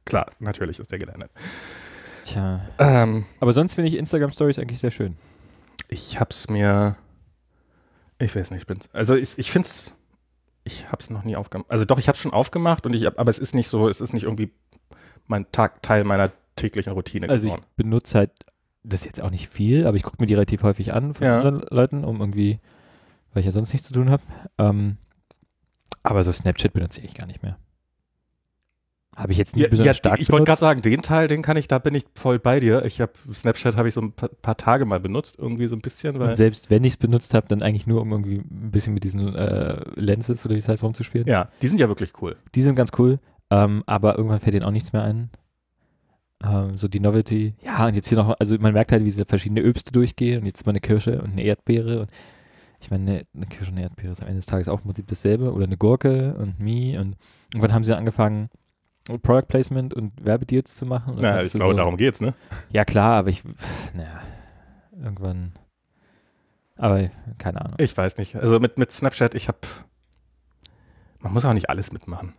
klar, 0.06 0.28
natürlich 0.40 0.80
ist 0.80 0.92
der 0.92 1.00
gelandet. 1.00 1.32
Tja. 2.26 2.62
Ähm, 2.78 3.26
Aber 3.40 3.54
sonst 3.54 3.74
finde 3.76 3.90
ich 3.90 3.96
Instagram 3.98 4.32
Stories 4.34 4.60
eigentlich 4.60 4.80
sehr 4.80 4.92
schön. 4.92 5.16
ich 5.88 6.20
hab's 6.20 6.50
mir, 6.50 6.96
ich 8.20 8.36
weiß 8.36 8.52
nicht, 8.52 8.62
ich 8.62 8.68
bin's, 8.68 8.90
also 8.94 9.16
ich, 9.16 9.40
ich 9.40 9.50
find's, 9.50 9.96
ich 10.66 10.92
hab's 10.92 11.10
noch 11.10 11.24
nie 11.24 11.36
aufgemacht. 11.38 11.72
Also 11.72 11.86
doch, 11.86 11.98
ich 12.00 12.08
hab's 12.10 12.20
schon 12.20 12.34
aufgemacht 12.34 12.86
und 12.86 12.94
ich, 12.96 13.06
hab- 13.06 13.18
aber 13.18 13.30
es 13.30 13.40
ist 13.40 13.56
nicht 13.56 13.70
so, 13.70 13.88
es 13.90 14.02
ist 14.02 14.14
nicht 14.14 14.24
irgendwie 14.24 14.52
mein 15.28 15.50
Tag, 15.52 15.82
Teil 15.82 16.04
meiner 16.04 16.32
täglichen 16.62 16.94
Routine 16.94 17.30
Also 17.30 17.48
ich 17.48 17.54
geworden. 17.54 17.68
benutze 17.76 18.18
halt, 18.18 18.32
das 18.84 19.02
ist 19.02 19.06
jetzt 19.06 19.22
auch 19.22 19.30
nicht 19.32 19.50
viel, 19.50 19.86
aber 19.86 19.98
ich 19.98 20.04
gucke 20.04 20.18
mir 20.20 20.28
die 20.28 20.34
relativ 20.34 20.64
häufig 20.64 20.94
an 20.94 21.14
von 21.14 21.26
Ja. 21.28 21.38
anderen 21.38 21.62
Leuten, 21.70 22.04
um 22.04 22.20
irgendwie, 22.20 22.60
weil 23.34 23.42
ich 23.42 23.46
ja 23.46 23.52
sonst 23.52 23.74
nichts 23.74 23.88
zu 23.88 23.94
tun 23.94 24.10
habe. 24.10 24.24
Ähm, 24.58 24.98
aber 26.04 26.24
so 26.24 26.32
Snapchat 26.32 26.74
benutze 26.74 27.02
ich 27.02 27.14
gar 27.14 27.28
nicht 27.28 27.44
mehr. 27.44 27.58
Habe 29.16 29.34
ich 29.34 29.38
jetzt 29.38 29.58
nie 29.58 29.64
Ja, 29.64 29.68
besonders 29.68 29.88
ja, 29.88 29.94
stark 29.94 30.20
ich 30.22 30.32
wollte 30.32 30.46
gerade 30.46 30.60
sagen, 30.60 30.82
den 30.82 31.02
Teil, 31.02 31.28
den 31.28 31.42
kann 31.42 31.58
ich, 31.58 31.68
da 31.68 31.80
bin 31.80 31.94
ich 31.94 32.06
voll 32.16 32.40
bei 32.40 32.62
dir. 32.62 32.86
Ich 32.86 33.02
habe 33.02 33.12
Snapchat 33.34 33.76
habe 33.76 33.90
ich 33.90 33.94
so 33.94 34.00
ein 34.02 34.14
paar, 34.14 34.30
paar 34.30 34.56
Tage 34.56 34.86
mal 34.86 35.02
benutzt, 35.02 35.36
irgendwie 35.38 35.68
so 35.68 35.76
ein 35.76 35.82
bisschen, 35.82 36.18
weil 36.18 36.30
Und 36.30 36.36
selbst 36.38 36.70
wenn 36.70 36.86
ich 36.86 36.94
es 36.94 36.98
benutzt 36.98 37.34
habe, 37.34 37.46
dann 37.50 37.62
eigentlich 37.62 37.86
nur, 37.88 38.02
um 38.02 38.12
irgendwie 38.14 38.38
ein 38.38 38.72
bisschen 38.72 38.94
mit 38.94 39.04
diesen 39.04 39.36
äh, 39.36 39.82
Lenses 39.96 40.46
oder 40.46 40.56
wie 40.56 40.60
es 40.60 40.70
heißt, 40.70 40.82
rumzuspielen. 40.84 41.28
ja, 41.28 41.50
die 41.62 41.68
sind 41.68 41.80
ja 41.82 41.90
wirklich 41.90 42.14
cool. 42.22 42.38
Die 42.56 42.62
sind 42.62 42.76
ganz 42.76 42.92
cool, 42.98 43.20
ähm, 43.50 43.84
aber 43.86 44.16
irgendwann 44.18 44.40
fällt 44.40 44.54
denen 44.54 44.66
auch 44.66 44.72
nichts 44.72 44.94
mehr 44.94 45.04
ein. 45.04 45.30
Ähm, 46.44 46.76
so 46.78 46.88
die 46.88 47.00
Novelty. 47.00 47.54
Ja, 47.62 47.86
und 47.86 47.96
jetzt 47.96 48.10
hier 48.10 48.18
noch, 48.18 48.36
also 48.40 48.58
man 48.58 48.74
merkt 48.74 48.92
halt, 48.92 49.02
wie 49.02 49.06
diese 49.06 49.26
verschiedene 49.26 49.62
Öbste 49.62 49.92
durchgehen 49.92 50.40
und 50.40 50.46
jetzt 50.46 50.66
mal 50.66 50.72
eine 50.72 50.80
Kirsche 50.80 51.22
und 51.22 51.32
eine 51.32 51.44
Erdbeere 51.44 52.02
und 52.02 52.12
ich 52.80 52.90
meine, 52.90 53.26
eine, 53.36 53.46
Kirsche 53.46 53.72
und 53.72 53.78
eine 53.78 53.84
Erdbeere 53.84 54.12
ist 54.12 54.22
am 54.22 54.28
Ende 54.28 54.40
des 54.40 54.48
Tages 54.48 54.68
auch 54.68 54.80
im 54.80 54.86
Prinzip 54.86 55.08
dasselbe 55.08 55.54
oder 55.54 55.66
eine 55.66 55.78
Gurke 55.78 56.34
und 56.36 56.60
Mi 56.60 56.98
und 56.98 57.16
irgendwann 57.54 57.74
haben 57.74 57.84
sie 57.84 57.96
angefangen, 57.96 58.50
Product 59.22 59.48
Placement 59.48 59.94
und 59.94 60.14
Werbedeals 60.26 60.76
zu 60.76 60.86
machen. 60.86 61.16
Dann 61.16 61.24
Na, 61.24 61.34
hast 61.36 61.48
ich 61.48 61.54
glaube, 61.54 61.74
so, 61.74 61.78
darum 61.78 61.98
geht's, 61.98 62.22
ne? 62.22 62.34
Ja, 62.72 62.86
klar, 62.86 63.18
aber 63.18 63.30
ich, 63.30 63.44
naja, 63.94 64.22
irgendwann, 65.00 65.54
aber 66.76 67.10
keine 67.38 67.62
Ahnung. 67.62 67.76
Ich 67.78 67.96
weiß 67.96 68.18
nicht. 68.18 68.36
Also 68.36 68.60
mit, 68.60 68.80
mit 68.80 68.92
Snapchat, 68.92 69.36
ich 69.36 69.48
habe, 69.48 69.60
man 71.20 71.34
muss 71.34 71.46
auch 71.46 71.54
nicht 71.54 71.70
alles 71.70 71.92
mitmachen. 71.92 72.34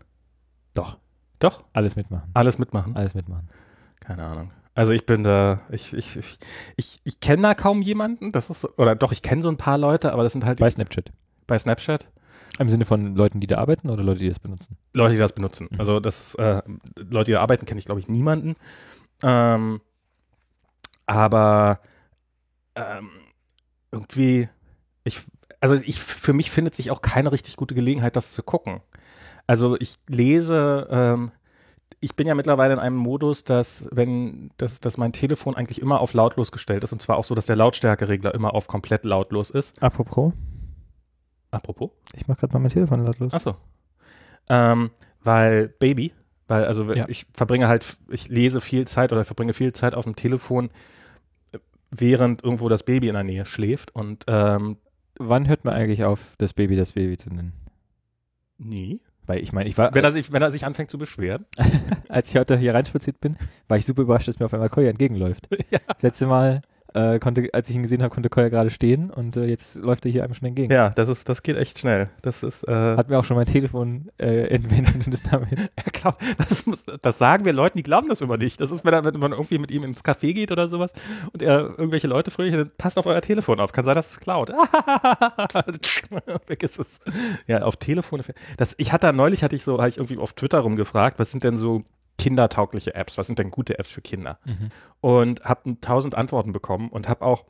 Doch. 0.75 0.99
Doch? 1.39 1.65
Alles 1.73 1.97
mitmachen. 1.97 2.31
Alles 2.35 2.59
mitmachen? 2.59 2.97
Alles 2.97 3.15
mitmachen. 3.15 3.49
Keine 4.03 4.25
Ahnung. 4.25 4.51
Also 4.75 4.93
ich 4.93 5.05
bin 5.05 5.23
da, 5.23 5.61
ich, 5.71 5.93
ich, 5.93 6.17
ich, 6.17 6.39
ich, 6.77 6.99
ich 7.05 7.21
kenne 7.21 7.43
da 7.43 7.55
kaum 7.55 7.83
jemanden, 7.83 8.33
das 8.33 8.49
ist 8.49 8.63
so, 8.63 8.71
oder 8.79 8.95
doch, 8.95 9.13
ich 9.13 9.21
kenne 9.23 9.43
so 9.43 9.51
ein 9.51 9.59
paar 9.59 9.77
Leute, 9.77 10.13
aber 10.13 10.23
das 10.23 10.33
sind 10.33 10.45
halt 10.47 10.59
die, 10.59 10.63
Bei 10.63 10.71
Snapchat. 10.71 11.13
bei 11.47 11.59
Snapchat 11.59 12.09
Im 12.59 12.71
Sinne 12.71 12.87
von 12.87 13.15
Leuten, 13.15 13.41
die 13.41 13.47
da 13.47 13.59
arbeiten 13.59 13.91
oder 13.91 14.03
Leute, 14.03 14.21
die 14.21 14.29
das 14.29 14.39
benutzen? 14.39 14.79
Leute, 14.95 15.13
die 15.13 15.19
das 15.19 15.35
benutzen. 15.35 15.69
Mhm. 15.71 15.79
Also 15.79 16.01
das 16.01 16.35
äh, 16.37 16.63
Leute, 16.97 17.27
die 17.27 17.33
da 17.33 17.43
arbeiten, 17.43 17.67
kenne 17.67 17.79
ich, 17.81 17.85
glaube 17.85 18.01
ich, 18.01 18.09
niemanden. 18.09 18.57
Ähm, 19.23 19.83
aber 21.07 21.81
ähm, 22.75 23.11
irgendwie, 23.91 24.49
ich, 25.05 25.21
also 25.61 25.75
ich, 25.75 26.01
für 26.01 26.33
mich 26.33 26.51
findet 26.51 26.75
sich 26.75 26.91
auch 26.91 27.03
keine 27.03 27.31
richtig 27.31 27.57
gute 27.57 27.75
Gelegenheit, 27.75 28.17
das 28.17 28.33
zu 28.33 28.43
gucken. 28.43 28.81
Also 29.47 29.77
ich 29.79 29.97
lese, 30.09 30.87
ähm, 30.91 31.31
ich 32.05 32.17
bin 32.17 32.27
ja 32.27 32.35
mittlerweile 32.35 32.75
in 32.75 32.79
einem 32.81 32.97
Modus, 32.97 33.45
dass 33.45 33.89
wenn, 33.93 34.51
dass, 34.57 34.81
dass 34.81 34.99
mein 34.99 35.13
Telefon 35.13 35.55
eigentlich 35.55 35.81
immer 35.81 36.01
auf 36.01 36.13
lautlos 36.15 36.51
gestellt 36.53 36.83
ist 36.85 36.93
und 36.93 37.01
zwar 37.01 37.17
auch 37.17 37.25
so, 37.25 37.35
dass 37.35 37.47
der 37.47 37.57
Lautstärkeregler 37.57 38.35
immer 38.35 38.55
auf 38.55 38.67
komplett 38.67 39.05
lautlos 39.05 39.51
ist. 39.51 39.81
Apropos, 39.83 40.33
Apropos. 41.53 41.91
ich 42.15 42.27
mache 42.27 42.41
gerade 42.41 42.55
mal 42.55 42.59
mein 42.59 42.71
Telefon 42.71 43.05
lautlos. 43.05 43.33
Achso. 43.33 43.55
Ähm, 44.49 44.91
weil 45.23 45.69
Baby, 45.69 46.13
weil 46.49 46.65
also 46.65 46.93
Ja. 46.93 47.07
ich 47.09 47.27
verbringe 47.35 47.69
halt, 47.69 47.97
ich 48.11 48.29
lese 48.29 48.61
viel 48.61 48.87
Zeit 48.87 49.13
oder 49.13 49.25
verbringe 49.25 49.53
viel 49.53 49.73
Zeit 49.73 49.95
auf 49.95 50.05
dem 50.05 50.17
Telefon, 50.17 50.71
äh, 51.53 51.59
während 51.93 52.43
irgendwo 52.43 52.69
das 52.69 52.83
Baby 52.83 53.09
in 53.09 53.15
der 53.15 53.23
Nähe 53.25 53.45
schläft 53.47 53.95
und 53.95 54.25
ähm, 54.27 54.77
Wann 55.19 55.47
hört 55.47 55.65
man 55.65 55.75
eigentlich 55.75 56.05
auf, 56.05 56.35
das 56.39 56.53
Baby 56.55 56.75
das 56.75 56.93
Baby 56.93 57.17
zu 57.17 57.29
nennen? 57.31 57.53
nie. 58.59 59.01
Weil 59.33 59.43
ich 59.43 59.55
meine, 59.55 59.67
ich 59.67 59.79
war, 59.79 59.95
Wenn 59.95 60.05
er 60.05 60.13
sich, 60.13 60.31
wenn 60.31 60.43
er 60.43 60.51
sich 60.51 60.67
anfängt 60.67 60.91
zu 60.91 60.99
beschweren. 60.99 61.47
als 62.11 62.29
ich 62.29 62.37
heute 62.37 62.59
hier 62.59 62.75
reinspaziert 62.75 63.19
bin, 63.19 63.33
war 63.67 63.79
ich 63.79 63.87
super 63.87 64.03
überrascht, 64.03 64.29
dass 64.29 64.39
mir 64.39 64.45
auf 64.45 64.53
einmal 64.53 64.69
Koya 64.69 64.91
entgegenläuft. 64.91 65.49
Ja. 65.71 65.79
Das 65.87 66.03
letzte 66.03 66.27
Mal, 66.27 66.61
äh, 66.95 67.19
konnte, 67.19 67.49
als 67.53 67.69
ich 67.71 67.77
ihn 67.77 67.83
gesehen 67.83 68.03
habe, 68.03 68.13
konnte 68.13 68.29
Koya 68.29 68.49
gerade 68.49 68.71
stehen 68.71 69.11
und 69.11 69.37
äh, 69.37 69.45
jetzt 69.45 69.77
läuft 69.77 70.05
er 70.05 70.13
hier 70.13 70.25
einem 70.25 70.35
schon 70.35 70.49
entgegen. 70.49 70.73
Ja, 70.73 70.91
das 70.91 71.09
ist, 71.09 71.29
das 71.29 71.43
geht 71.43 71.57
echt 71.57 71.79
schnell. 71.79 72.11
Das 72.23 72.43
ist, 72.43 72.67
äh, 72.69 72.97
Hat 72.97 73.09
mir 73.09 73.19
auch 73.19 73.25
schon 73.25 73.37
mein 73.37 73.47
Telefon 73.47 74.11
äh, 74.19 74.47
entwendet 74.55 75.07
und 75.07 75.13
ist 75.13 75.33
damit. 75.33 75.51
er 75.77 75.93
glaubt, 75.93 76.23
das, 76.39 76.67
muss, 76.67 76.85
das 77.01 77.19
sagen 77.19 77.45
wir 77.45 77.53
Leuten, 77.53 77.79
die 77.79 77.83
glauben 77.83 78.09
das 78.09 78.21
immer 78.21 78.37
nicht. 78.37 78.61
Das 78.61 78.71
ist, 78.71 78.85
wenn, 78.85 79.05
wenn 79.05 79.21
man 79.21 79.33
irgendwie 79.33 79.59
mit 79.59 79.71
ihm 79.71 79.85
ins 79.85 80.05
Café 80.05 80.35
geht 80.35 80.53
oder 80.53 80.69
sowas 80.69 80.93
und 81.33 81.43
er 81.43 81.61
irgendwelche 81.79 82.07
Leute 82.07 82.31
fröhlich, 82.31 82.55
dann 82.55 82.71
passt 82.77 82.99
auf 82.99 83.07
euer 83.07 83.21
Telefon 83.21 83.61
auf. 83.61 83.73
Kann 83.73 83.85
sein, 83.85 83.95
dass 83.95 84.11
es 84.11 84.21
klaut. 84.21 84.51
Weg 86.47 86.63
ist 86.63 86.79
es. 86.79 87.01
Ja, 87.47 87.63
auf 87.63 87.77
Telefone. 87.77 88.23
Das, 88.57 88.75
ich 88.79 88.93
hatte 88.93 89.13
neulich, 89.13 89.43
hatte 89.43 89.57
ich 89.57 89.63
so, 89.63 89.79
habe 89.79 89.89
ich 89.89 89.97
irgendwie 89.97 90.19
auf 90.19 90.33
Twitter 90.33 90.61
rumgefragt, 90.61 91.19
was 91.19 91.31
sind 91.31 91.45
denn 91.45 91.57
so 91.57 91.85
kindertaugliche 92.23 92.95
Apps? 92.95 93.19
Was 93.19 93.27
sind 93.27 93.39
denn 93.39 93.51
gute 93.51 93.79
Apps 93.79 93.91
für 93.91 94.01
Kinder? 94.01 94.39
Mhm. 94.45 94.71
und 95.01 95.45
habe 95.45 95.77
tausend 95.81 96.15
Antworten 96.15 96.53
bekommen 96.53 96.89
und 96.89 97.09
habe 97.09 97.25
auch 97.25 97.45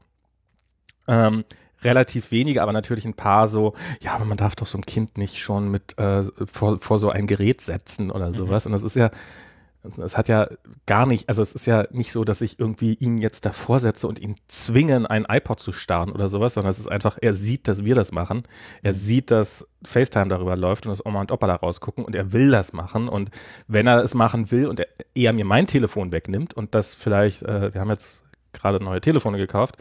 ähm, 1.06 1.44
relativ 1.82 2.30
wenige, 2.30 2.62
aber 2.62 2.72
natürlich 2.72 3.04
ein 3.04 3.14
paar 3.14 3.48
so, 3.48 3.74
ja, 4.00 4.14
aber 4.14 4.24
man 4.24 4.38
darf 4.38 4.56
doch 4.56 4.66
so 4.66 4.78
ein 4.78 4.86
Kind 4.86 5.18
nicht 5.18 5.38
schon 5.38 5.70
mit 5.70 5.98
äh, 5.98 6.24
vor, 6.46 6.78
vor 6.78 6.98
so 6.98 7.10
ein 7.10 7.26
Gerät 7.26 7.60
setzen 7.60 8.10
oder 8.10 8.32
sowas. 8.32 8.66
Und 8.66 8.72
das 8.72 8.82
ist 8.82 8.96
ja, 8.96 9.10
das 9.96 10.16
hat 10.16 10.28
ja 10.28 10.48
gar 10.86 11.06
nicht, 11.06 11.28
also 11.28 11.42
es 11.42 11.54
ist 11.54 11.66
ja 11.66 11.84
nicht 11.90 12.12
so, 12.12 12.22
dass 12.22 12.40
ich 12.40 12.60
irgendwie 12.60 12.94
ihn 12.94 13.18
jetzt 13.18 13.44
davor 13.44 13.80
setze 13.80 14.06
und 14.06 14.20
ihn 14.20 14.36
zwingen, 14.46 15.06
ein 15.06 15.26
iPod 15.28 15.58
zu 15.58 15.72
starren 15.72 16.12
oder 16.12 16.28
sowas, 16.28 16.54
sondern 16.54 16.70
es 16.70 16.78
ist 16.78 16.90
einfach, 16.90 17.18
er 17.20 17.34
sieht, 17.34 17.66
dass 17.66 17.84
wir 17.84 17.96
das 17.96 18.12
machen. 18.12 18.44
Er 18.82 18.94
sieht, 18.94 19.32
dass 19.32 19.66
FaceTime 19.84 20.28
darüber 20.28 20.56
läuft 20.56 20.86
und 20.86 20.90
dass 20.90 21.04
Oma 21.04 21.20
und 21.20 21.32
Opa 21.32 21.48
da 21.48 21.56
rausgucken 21.56 22.04
und 22.04 22.14
er 22.14 22.32
will 22.32 22.50
das 22.50 22.72
machen. 22.72 23.08
Und 23.08 23.30
wenn 23.66 23.88
er 23.88 24.04
es 24.04 24.14
machen 24.14 24.52
will 24.52 24.68
und 24.68 24.78
er, 24.78 24.86
er 25.14 25.32
mir 25.32 25.44
mein 25.44 25.66
Telefon 25.66 26.12
wegnimmt 26.12 26.54
und 26.54 26.74
das 26.74 26.94
vielleicht, 26.94 27.42
äh, 27.42 27.74
wir 27.74 27.80
haben 27.80 27.90
jetzt 27.90 28.22
gerade 28.52 28.82
neue 28.82 29.00
Telefone 29.00 29.38
gekauft, 29.38 29.76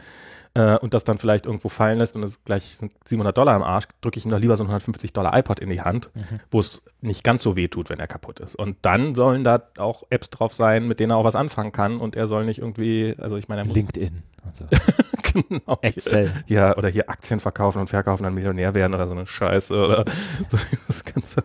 äh, 0.54 0.76
und 0.78 0.92
das 0.94 1.04
dann 1.04 1.18
vielleicht 1.18 1.46
irgendwo 1.46 1.68
fallen 1.68 1.98
lässt 1.98 2.14
und 2.14 2.22
es 2.22 2.44
gleich 2.44 2.76
sind 2.76 2.92
700 3.06 3.36
Dollar 3.36 3.56
im 3.56 3.62
Arsch, 3.62 3.84
drücke 4.00 4.18
ich 4.18 4.24
ihm 4.26 4.30
doch 4.30 4.38
lieber 4.38 4.56
so 4.56 4.64
ein 4.64 4.68
150 4.68 5.12
Dollar 5.12 5.36
iPod 5.38 5.60
in 5.60 5.70
die 5.70 5.80
Hand, 5.80 6.10
Mhm. 6.14 6.40
wo 6.50 6.60
es 6.60 6.82
nicht 7.00 7.24
ganz 7.24 7.42
so 7.42 7.56
weh 7.56 7.68
tut, 7.68 7.88
wenn 7.90 7.98
er 8.00 8.06
kaputt 8.06 8.40
ist. 8.40 8.54
Und 8.56 8.76
dann 8.82 9.14
sollen 9.14 9.44
da 9.44 9.62
auch 9.78 10.02
Apps 10.10 10.30
drauf 10.30 10.52
sein, 10.52 10.86
mit 10.88 11.00
denen 11.00 11.12
er 11.12 11.16
auch 11.16 11.24
was 11.24 11.36
anfangen 11.36 11.72
kann 11.72 11.98
und 11.98 12.16
er 12.16 12.26
soll 12.28 12.44
nicht 12.44 12.58
irgendwie, 12.58 13.14
also 13.18 13.36
ich 13.36 13.48
meine, 13.48 13.62
LinkedIn 13.62 14.22
und 14.44 14.56
so. 14.56 14.66
genau, 15.32 15.78
Excel. 15.80 16.30
ja, 16.46 16.76
oder 16.76 16.88
hier 16.90 17.08
Aktien 17.08 17.40
verkaufen 17.40 17.78
und 17.80 17.86
verkaufen, 17.88 18.24
dann 18.24 18.34
Millionär 18.34 18.74
werden 18.74 18.92
oder 18.94 19.08
so 19.08 19.14
eine 19.14 19.26
Scheiße 19.26 19.74
oder 19.74 20.04
so 20.48 20.58
das 20.86 21.04
Ganze, 21.04 21.42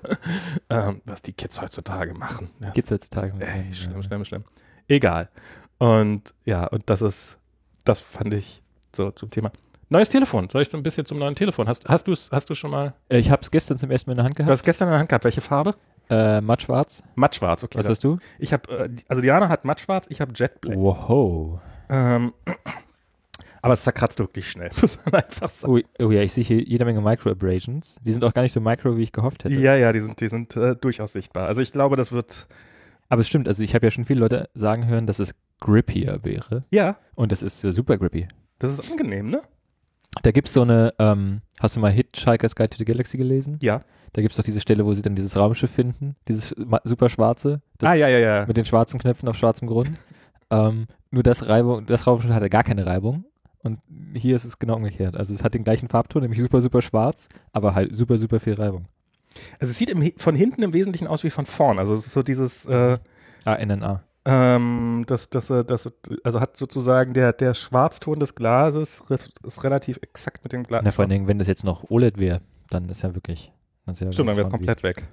ähm, 0.70 1.02
was 1.06 1.22
die 1.22 1.32
Kids 1.34 1.62
heutzutage 1.62 2.14
machen. 2.14 2.50
Ja. 2.60 2.72
Geht's 2.72 2.92
heutzutage 2.92 3.34
mit 3.34 3.48
Ey, 3.48 3.74
schlimm, 3.74 4.04
schlimm, 4.04 4.26
schlimm. 4.26 4.44
Egal. 4.90 5.30
Und 5.78 6.34
ja, 6.44 6.66
und 6.66 6.90
das 6.90 7.02
ist, 7.02 7.38
das 7.86 8.00
fand 8.02 8.34
ich 8.34 8.62
so 8.98 9.12
zum 9.12 9.30
Thema. 9.30 9.52
Neues 9.90 10.10
Telefon. 10.10 10.50
Soll 10.50 10.64
ich 10.64 10.70
so 10.70 10.76
ein 10.76 10.84
bisschen 10.84 11.06
zum 11.06 11.18
neuen 11.18 11.34
Telefon? 11.36 11.68
Hast, 11.70 11.88
hast 11.88 12.08
du 12.08 12.12
es 12.12 12.30
hast 12.32 12.50
du 12.50 12.56
schon 12.56 12.72
mal? 12.72 12.94
Äh, 13.08 13.20
Ich 13.20 13.32
habe 13.32 13.42
es 13.42 13.50
gestern 13.50 13.78
zum 13.78 13.90
ersten 13.90 14.10
Mal 14.10 14.14
in 14.14 14.18
der 14.18 14.26
Hand 14.26 14.34
Du 14.36 14.44
gehabt. 14.44 14.52
hast 14.52 14.64
gestern 14.64 14.90
in 14.90 14.92
der 14.92 15.00
Hand 15.00 15.08
gehabt. 15.10 15.24
Welche 15.24 15.40
Farbe? 15.40 15.76
Äh, 16.10 16.42
mattschwarz. 16.42 17.04
Mattschwarz, 17.16 17.64
okay. 17.64 17.78
Was 17.80 17.88
hast 17.88 18.04
du? 18.04 18.18
ich 18.40 18.52
habe, 18.52 18.70
äh, 18.78 18.90
also 19.08 19.22
Diana 19.22 19.48
hat 19.50 19.64
Mattschwarz, 19.64 20.08
ich 20.10 20.20
habe 20.20 20.34
Jetblack. 20.36 20.78
Wow. 20.78 21.60
Ähm, 21.90 22.34
aber 23.62 23.74
es 23.74 23.84
zerkratzt 23.84 24.20
wirklich 24.20 24.50
schnell, 24.50 24.72
muss 24.82 25.00
man 25.06 25.16
einfach 25.22 25.50
sagen. 25.50 25.82
Oh, 26.00 26.06
oh 26.06 26.12
ja, 26.12 26.22
ich 26.22 26.34
sehe 26.34 26.44
hier 26.44 26.62
jede 26.64 26.86
Menge 26.86 27.02
Micro-Abrasions. 27.02 27.98
Die 28.02 28.12
sind 28.14 28.24
auch 28.24 28.34
gar 28.34 28.42
nicht 28.42 28.52
so 28.54 28.62
micro, 28.62 28.96
wie 28.98 29.04
ich 29.04 29.12
gehofft 29.12 29.44
hätte. 29.46 29.56
Ja, 29.56 29.76
ja, 29.76 29.92
die 29.94 30.00
sind, 30.02 30.20
die 30.20 30.28
sind 30.30 30.56
äh, 30.56 30.76
durchaus 30.76 31.12
sichtbar. 31.14 31.48
Also 31.48 31.62
ich 31.62 31.72
glaube, 31.72 31.96
das 31.96 32.12
wird, 32.12 32.48
Aber 33.10 33.22
es 33.22 33.28
stimmt, 33.28 33.48
also 33.48 33.64
ich 33.64 33.74
habe 33.76 33.86
ja 33.86 33.92
schon 33.92 34.06
viele 34.06 34.20
Leute 34.22 34.50
sagen 34.54 34.86
hören, 34.88 35.08
dass 35.08 35.20
es 35.20 35.34
grippier 35.60 36.20
wäre. 36.24 36.64
ja, 36.72 36.98
Und 37.16 37.32
das 37.32 37.42
ist 37.42 37.64
äh, 37.64 37.72
super 37.72 37.98
grippy. 37.98 38.28
Das 38.60 38.72
ist 38.72 38.92
angenehm, 38.92 39.30
ne? 39.30 39.42
Da 40.24 40.32
gibt's 40.32 40.54
so 40.54 40.62
eine, 40.62 40.94
ähm, 41.00 41.42
hast 41.60 41.76
du 41.76 41.80
mal 41.80 41.92
Hitchhiker's 41.92 42.56
Guide 42.56 42.70
to 42.70 42.78
the 42.78 42.86
Galaxy 42.86 43.18
gelesen? 43.18 43.60
Ja. 43.62 43.82
Da 44.14 44.22
gibt's 44.22 44.38
doch 44.38 44.44
diese 44.44 44.60
Stelle, 44.60 44.86
wo 44.86 44.94
sie 44.94 45.02
dann 45.02 45.16
dieses 45.16 45.38
Raumschiff 45.38 45.70
finden, 45.70 46.16
dieses 46.28 46.56
super 46.84 47.10
schwarze, 47.10 47.62
das 47.78 47.90
ah, 47.92 47.94
ja, 47.94 48.08
ja, 48.08 48.20
ja. 48.20 48.46
mit 48.48 48.58
den 48.58 48.66
schwarzen 48.66 49.00
Knöpfen 49.00 49.30
auf 49.30 49.36
schwarzem 49.36 49.68
Grund. 49.68 49.92
ähm, 50.50 50.88
nur 51.12 51.24
das 51.24 51.48
Reibung, 51.48 51.86
das 51.86 52.08
Raumschiff 52.08 52.32
hatte 52.32 52.50
gar 52.50 52.64
keine 52.64 52.86
Reibung. 52.86 53.26
Und 53.64 53.80
hier 54.14 54.36
ist 54.36 54.46
es 54.46 54.60
genau 54.60 54.76
umgekehrt. 54.76 55.18
Also 55.18 55.34
es 55.34 55.44
hat 55.44 55.54
den 55.54 55.64
gleichen 55.64 55.90
Farbton, 55.90 56.22
nämlich 56.22 56.40
super, 56.40 56.62
super 56.62 56.82
schwarz, 56.82 57.28
aber 57.52 57.76
halt 57.76 57.96
super, 57.96 58.18
super 58.18 58.40
viel 58.40 58.54
Reibung. 58.54 58.86
Also 59.60 59.72
es 59.72 59.78
sieht 59.78 59.90
im, 59.90 60.12
von 60.18 60.36
hinten 60.36 60.64
im 60.64 60.74
Wesentlichen 60.74 61.08
aus 61.08 61.24
wie 61.24 61.30
von 61.30 61.46
vorn. 61.46 61.78
Also 61.78 61.94
es 61.94 62.08
ist 62.08 62.14
so 62.14 62.24
dieses, 62.24 62.66
äh, 62.66 62.98
Ah, 63.48 63.64
NNA. 63.64 64.04
Ähm, 64.30 65.06
das, 65.08 65.30
das, 65.30 65.50
äh, 65.50 65.64
das, 65.64 65.88
also 66.24 66.42
hat 66.42 66.58
sozusagen 66.58 67.14
der, 67.14 67.32
der 67.32 67.54
Schwarzton 67.54 68.20
des 68.20 68.36
Glases 68.36 69.02
ist 69.44 69.64
relativ 69.64 70.00
exakt 70.02 70.44
mit 70.44 70.52
dem 70.52 70.64
Glas. 70.64 70.82
Na, 70.84 70.92
vor 70.92 71.04
allen 71.04 71.10
Dingen, 71.12 71.28
wenn 71.28 71.40
das 71.40 71.48
jetzt 71.48 71.64
noch 71.64 71.90
OLED 71.90 72.18
wäre, 72.20 72.42
dann 72.70 72.90
ist 72.90 73.04
ja 73.04 73.16
wirklich. 73.16 73.54
ist 73.86 74.02
ja 74.02 74.12
Stimmt, 74.12 74.28
dann 74.30 74.36
wäre 74.36 74.46
es 74.46 74.52
komplett 74.52 74.84
weg. 74.84 75.08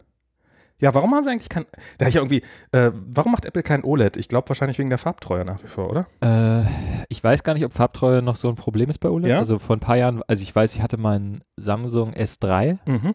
Ja, 0.81 0.93
warum 0.93 1.15
haben 1.15 1.23
sie 1.23 1.31
eigentlich 1.31 1.49
kein, 1.49 1.67
da 1.99 2.09
ich 2.09 2.15
ja 2.15 2.21
irgendwie, 2.21 2.43
äh, 2.73 2.91
warum 2.93 3.31
macht 3.31 3.45
Apple 3.45 3.63
kein 3.63 3.85
OLED? 3.85 4.17
Ich 4.17 4.27
glaube 4.29 4.49
wahrscheinlich 4.49 4.79
wegen 4.81 4.89
der 4.89 4.99
Farbtreue 4.99 5.45
nach 5.45 5.63
wie 5.63 5.69
vor, 5.69 5.89
oder? 5.89 6.07
Äh, 6.21 6.67
ich 7.09 7.23
weiß 7.23 7.45
gar 7.45 7.55
nicht, 7.55 7.65
ob 7.65 7.73
Farbtreue 7.73 8.21
noch 8.21 8.35
so 8.35 8.49
ein 8.49 8.57
Problem 8.57 8.91
ist 8.91 8.99
bei 8.99 9.09
OLED. 9.09 9.31
Ja? 9.31 9.39
Also 9.39 9.61
vor 9.61 9.77
ein 9.77 9.81
paar 9.81 9.97
Jahren, 9.97 10.23
also 10.27 10.43
ich 10.43 10.55
weiß, 10.55 10.75
ich 10.75 10.83
hatte 10.83 10.97
meinen 10.97 11.45
Samsung 11.57 12.13
S3 12.15 12.79
Mhm. 12.87 13.15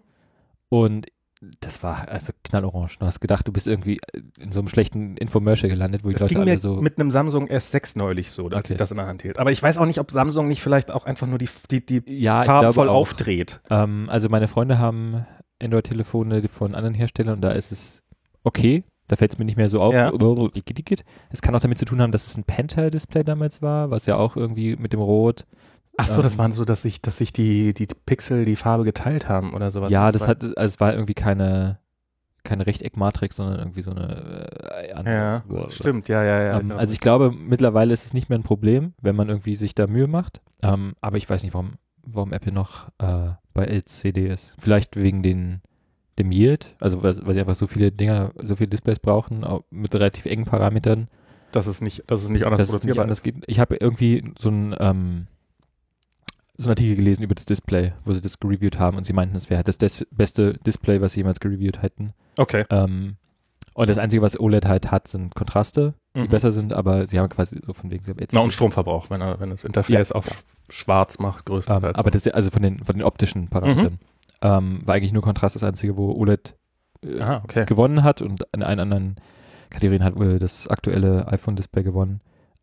und 0.70 1.08
das 1.62 1.84
war 1.84 2.08
also 2.10 2.34
knallorange. 2.44 2.90
Du 3.00 3.06
hast 3.06 3.22
gedacht, 3.22 3.48
du 3.48 3.52
bist 3.54 3.66
irgendwie 3.66 4.00
in 4.40 4.52
so 4.52 4.60
einem 4.60 4.68
schlechten 4.68 5.16
Infomercial 5.16 5.70
gelandet, 5.70 6.04
wo 6.04 6.10
die 6.10 6.14
Das 6.16 6.24
Leute 6.24 6.34
ging 6.36 6.42
alle 6.44 6.52
mir 6.54 6.60
so. 6.60 6.76
mit 6.82 7.00
einem 7.00 7.12
Samsung 7.12 7.48
S6 7.48 7.98
neulich 7.98 8.32
so, 8.32 8.46
als 8.48 8.56
Okay. 8.56 8.74
ich 8.74 8.78
das 8.78 8.92
in 8.92 8.98
der 8.98 9.08
Hand 9.08 9.22
hielt. 9.22 9.40
Aber 9.40 9.52
ich 9.52 9.64
weiß 9.64 9.78
auch 9.78 9.86
nicht, 9.86 10.00
ob 10.00 10.12
Samsung 10.12 10.48
nicht 10.50 10.62
vielleicht 10.62 10.92
auch 10.92 11.06
einfach 11.06 11.28
nur 11.28 11.38
die, 11.38 11.48
die, 11.72 11.86
die 11.86 12.04
ja, 12.08 12.44
glaube 12.44 12.74
voll 12.74 12.90
auch. 12.90 12.96
aufdreht. 12.96 13.62
Ähm, 13.70 14.08
also 14.10 14.28
meine 14.28 14.48
Freunde 14.50 14.80
haben 14.80 15.26
Android-Telefone 15.62 16.48
von 16.50 16.76
anderen 16.76 16.94
Herstellern 16.96 17.36
und 17.36 17.42
da 17.42 17.52
ist 17.52 17.72
es 17.72 18.04
okay. 18.44 18.84
Da 19.08 19.16
fällt 19.16 19.34
es 19.34 19.40
mir 19.40 19.46
nicht 19.46 19.58
mehr 19.58 19.70
so 19.70 19.82
auf. 19.82 19.94
Ja. 19.94 20.12
Es 21.32 21.42
kann 21.42 21.56
auch 21.56 21.60
damit 21.60 21.80
zu 21.80 21.86
tun 21.86 22.02
haben, 22.02 22.12
dass 22.12 22.28
es 22.28 22.38
ein 22.38 22.44
Pentel-Display 22.44 23.24
damals 23.24 23.62
war, 23.62 23.90
was 23.90 24.06
ja 24.06 24.18
auch 24.18 24.36
irgendwie 24.36 24.76
mit 24.76 24.94
dem 24.94 25.00
Rot. 25.02 25.46
Ach 26.00 26.08
so, 26.08 26.22
das 26.22 26.34
Ähm, 26.34 26.40
waren 26.40 26.52
so, 26.52 26.66
dass 26.66 26.82
sich, 26.82 27.02
dass 27.02 27.18
sich 27.18 27.34
die, 27.34 27.74
die 27.74 27.88
Pixel 28.06 28.46
die 28.46 28.56
Farbe 28.56 28.84
geteilt 28.84 29.28
haben 29.30 29.54
oder 29.54 29.72
sowas. 29.72 29.92
ja, 29.92 30.12
das 30.12 30.28
hat, 30.28 30.44
also 30.44 30.56
es 30.58 30.80
war 30.80 30.94
irgendwie 30.94 31.14
keine, 31.14 31.80
keine 32.44 32.66
Rechteckmatrix, 32.66 33.36
sondern 33.36 33.60
irgendwie 33.60 33.82
so 33.82 33.92
eine 33.92 34.48
äh, 34.88 34.94
andere. 34.94 35.44
Ja, 35.50 35.70
stimmt, 35.70 36.08
ja, 36.08 36.24
ja, 36.24 36.44
ja. 36.44 36.54
Ähm, 36.56 36.70
genau. 36.70 36.78
also 36.78 36.94
ich 36.94 37.00
glaube, 37.00 37.32
mittlerweile 37.32 37.94
ist 37.94 38.06
es 38.06 38.14
nicht 38.14 38.30
mehr 38.30 38.40
ein 38.40 38.44
Problem, 38.44 38.94
wenn 39.02 39.16
man 39.16 39.30
irgendwie 39.30 39.56
sich 39.56 39.76
da 39.76 39.88
Mühe 39.88 40.08
macht. 40.08 40.42
Ähm, 40.64 40.94
aber 41.02 41.18
ich 41.18 41.30
weiß 41.30 41.44
nicht, 41.44 41.54
warum, 41.54 41.74
warum 42.04 42.34
Apple 42.34 42.52
noch 42.54 42.90
äh, 43.00 43.32
bei 43.54 43.66
LCD 43.66 44.28
ist. 44.28 44.56
Vielleicht 44.60 44.96
wegen 44.96 45.22
den, 45.22 45.62
dem 46.18 46.32
Yield, 46.32 46.76
also 46.80 47.04
weil, 47.04 47.26
weil 47.26 47.34
sie 47.34 47.40
einfach 47.42 47.56
so 47.56 47.68
viele 47.68 47.92
Dinger, 47.92 48.32
so 48.42 48.56
viele 48.56 48.70
Displays 48.70 49.00
brauchen, 49.00 49.44
auch 49.44 49.64
mit 49.70 49.94
relativ 49.94 50.26
engen 50.26 50.46
Parametern, 50.46 51.08
das 51.52 51.68
ist 51.68 51.82
nicht, 51.82 52.04
das 52.08 52.24
ist 52.24 52.30
nicht 52.30 52.44
anders 52.46 52.60
dass 52.60 52.70
es 52.70 52.74
nicht 52.74 52.82
produzierbar. 52.82 53.04
anders 53.04 53.24
geht. 53.24 53.36
Ich 53.48 53.60
habe 53.60 53.76
irgendwie 53.76 54.24
so 54.38 54.50
ein 54.50 54.76
ähm, 54.80 55.28
so 56.60 56.66
einen 56.68 56.72
Artikel 56.72 56.96
gelesen 56.98 57.24
über 57.24 57.36
das 57.36 57.46
Display, 57.46 57.94
wo 58.06 58.12
sie 58.14 58.22
das 58.22 58.40
gereviewt 58.40 58.80
haben 58.80 58.98
und 58.98 59.06
sie 59.06 59.14
meinten, 59.14 59.36
es 59.36 59.50
wäre 59.50 59.58
halt 59.60 59.68
das 59.68 59.78
des 59.78 60.06
beste 60.12 60.54
Display, 60.66 61.00
was 61.02 61.14
sie 61.14 61.22
jemals 61.22 61.40
gereviewt 61.40 61.82
hätten. 61.82 62.14
Okay. 62.38 62.66
Ähm, 62.70 63.16
Und 63.76 63.90
das 63.90 63.98
Einzige, 63.98 64.22
was 64.22 64.38
OLED 64.40 64.66
halt 64.66 64.92
hat, 64.92 65.08
sind 65.08 65.36
Kontraste, 65.36 65.94
die 66.16 66.22
Mhm. 66.22 66.28
besser 66.30 66.52
sind, 66.52 66.74
aber 66.74 67.08
sie 67.08 67.18
haben 67.20 67.30
quasi 67.30 67.60
so 67.66 67.72
von 67.74 67.90
wegen, 67.92 68.04
sie 68.04 68.12
haben 68.12 68.20
jetzt 68.20 68.34
Na, 68.34 68.42
und 68.42 68.52
Stromverbrauch, 68.52 69.10
wenn 69.10 69.22
er, 69.22 69.40
wenn 69.40 69.52
das 69.52 69.64
Interface 69.64 70.10
Ja, 70.10 70.16
auf 70.16 70.26
ja. 70.26 70.32
sch- 70.34 70.44
schwarz 70.74 71.18
macht, 71.20 71.48
ähm, 71.48 71.54
größtenteils. 71.54 71.98
aber 71.98 72.12
das 72.12 72.26
ist 72.26 72.34
also 72.34 72.50
von 72.50 72.62
den, 72.62 72.80
von 72.80 72.96
den 72.96 73.04
optischen 73.04 73.48
Parametern. 73.48 73.94
Mhm. 73.94 74.00
Ähm, 74.42 74.82
war 74.86 74.96
eigentlich 74.96 75.14
nur 75.14 75.22
Kontrast 75.24 75.56
das 75.56 75.64
Einzige, 75.64 75.96
wo 75.96 76.12
OLED 76.12 76.56
äh, 77.06 77.22
ah, 77.22 77.42
okay. 77.44 77.66
gewonnen 77.66 78.04
hat 78.04 78.22
und 78.22 78.44
in 78.54 78.64
allen 78.64 78.80
anderen 78.82 79.16
Kategorien 79.70 80.04
hat 80.04 80.16
wohl 80.18 80.40
das 80.40 80.68
aktuelle 80.68 81.28
iPhone-Display 81.32 81.84
gewonnen. 81.84 82.20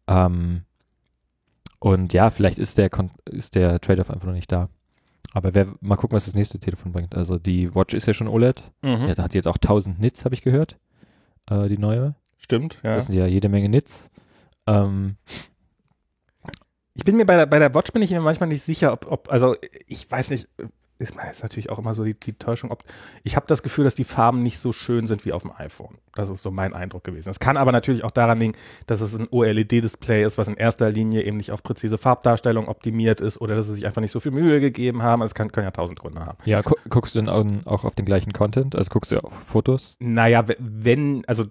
Ähm, 0.08 0.62
und 1.78 2.12
ja, 2.12 2.30
vielleicht 2.30 2.58
ist 2.58 2.78
der, 2.78 2.90
Kon 2.90 3.10
ist 3.26 3.54
der 3.54 3.80
Trade-off 3.80 4.10
einfach 4.10 4.26
noch 4.26 4.34
nicht 4.34 4.50
da. 4.50 4.68
Aber 5.32 5.54
wer, 5.54 5.66
mal 5.80 5.96
gucken, 5.96 6.16
was 6.16 6.24
das 6.24 6.34
nächste 6.34 6.58
Telefon 6.58 6.92
bringt. 6.92 7.14
Also 7.14 7.38
die 7.38 7.74
Watch 7.74 7.94
ist 7.94 8.06
ja 8.06 8.14
schon 8.14 8.28
OLED. 8.28 8.62
Mhm. 8.82 9.06
Ja, 9.08 9.14
da 9.14 9.24
hat 9.24 9.32
sie 9.32 9.38
jetzt 9.38 9.48
auch 9.48 9.56
1000 9.56 10.00
Nits, 10.00 10.24
habe 10.24 10.34
ich 10.34 10.42
gehört. 10.42 10.78
Äh, 11.50 11.68
die 11.68 11.78
neue. 11.78 12.14
Stimmt, 12.38 12.80
ja. 12.82 12.96
Das 12.96 13.06
sind 13.06 13.16
ja 13.16 13.26
jede 13.26 13.48
Menge 13.48 13.68
Nits. 13.68 14.10
Ähm, 14.66 15.16
Ich 16.94 17.04
bin 17.04 17.16
mir 17.16 17.26
bei 17.26 17.36
der, 17.36 17.46
bei 17.46 17.58
der 17.58 17.74
Watch 17.74 17.92
bin 17.92 18.02
ich 18.02 18.10
mir 18.10 18.20
manchmal 18.20 18.48
nicht 18.48 18.62
sicher, 18.62 18.92
ob, 18.92 19.10
ob 19.10 19.30
also 19.30 19.56
ich 19.86 20.10
weiß 20.10 20.30
nicht, 20.30 20.48
ich 20.98 21.14
meine, 21.14 21.30
ist 21.30 21.42
natürlich 21.42 21.70
auch 21.70 21.78
immer 21.78 21.92
so 21.94 22.04
die, 22.04 22.14
die 22.14 22.32
Täuschung, 22.32 22.70
ob 22.70 22.84
ich 23.22 23.36
habe 23.36 23.46
das 23.46 23.62
Gefühl, 23.62 23.84
dass 23.84 23.94
die 23.94 24.04
Farben 24.04 24.42
nicht 24.42 24.58
so 24.58 24.72
schön 24.72 25.06
sind 25.06 25.24
wie 25.24 25.32
auf 25.32 25.42
dem 25.42 25.52
iPhone. 25.56 25.98
Das 26.14 26.30
ist 26.30 26.42
so 26.42 26.50
mein 26.50 26.72
Eindruck 26.72 27.04
gewesen. 27.04 27.28
Es 27.28 27.38
kann 27.38 27.58
aber 27.58 27.70
natürlich 27.72 28.02
auch 28.04 28.10
daran 28.10 28.38
liegen, 28.40 28.54
dass 28.86 29.02
es 29.02 29.14
ein 29.18 29.28
OLED-Display 29.30 30.24
ist, 30.24 30.38
was 30.38 30.48
in 30.48 30.54
erster 30.56 30.90
Linie 30.90 31.22
eben 31.24 31.36
nicht 31.36 31.52
auf 31.52 31.62
präzise 31.62 31.98
Farbdarstellung 31.98 32.68
optimiert 32.68 33.20
ist 33.20 33.38
oder 33.40 33.54
dass 33.54 33.66
sie 33.66 33.74
sich 33.74 33.84
einfach 33.86 34.00
nicht 34.00 34.12
so 34.12 34.20
viel 34.20 34.32
Mühe 34.32 34.60
gegeben 34.60 35.02
haben. 35.02 35.20
Es 35.22 35.34
kann, 35.34 35.52
können 35.52 35.66
ja 35.66 35.70
tausend 35.72 35.98
Gründe 36.00 36.24
haben. 36.24 36.38
ja, 36.46 36.62
gu 36.62 36.74
guckst 36.88 37.14
du 37.14 37.20
denn 37.20 37.28
auch, 37.28 37.84
auf 37.84 37.94
den 37.94 38.06
gleichen 38.06 38.32
Content? 38.32 38.74
Also 38.74 38.88
guckst 38.90 39.12
du 39.12 39.18
auf 39.20 39.32
Fotos? 39.44 39.96
Naja, 39.98 40.48
we- 40.48 40.56
wenn, 40.58 41.24
also 41.26 41.44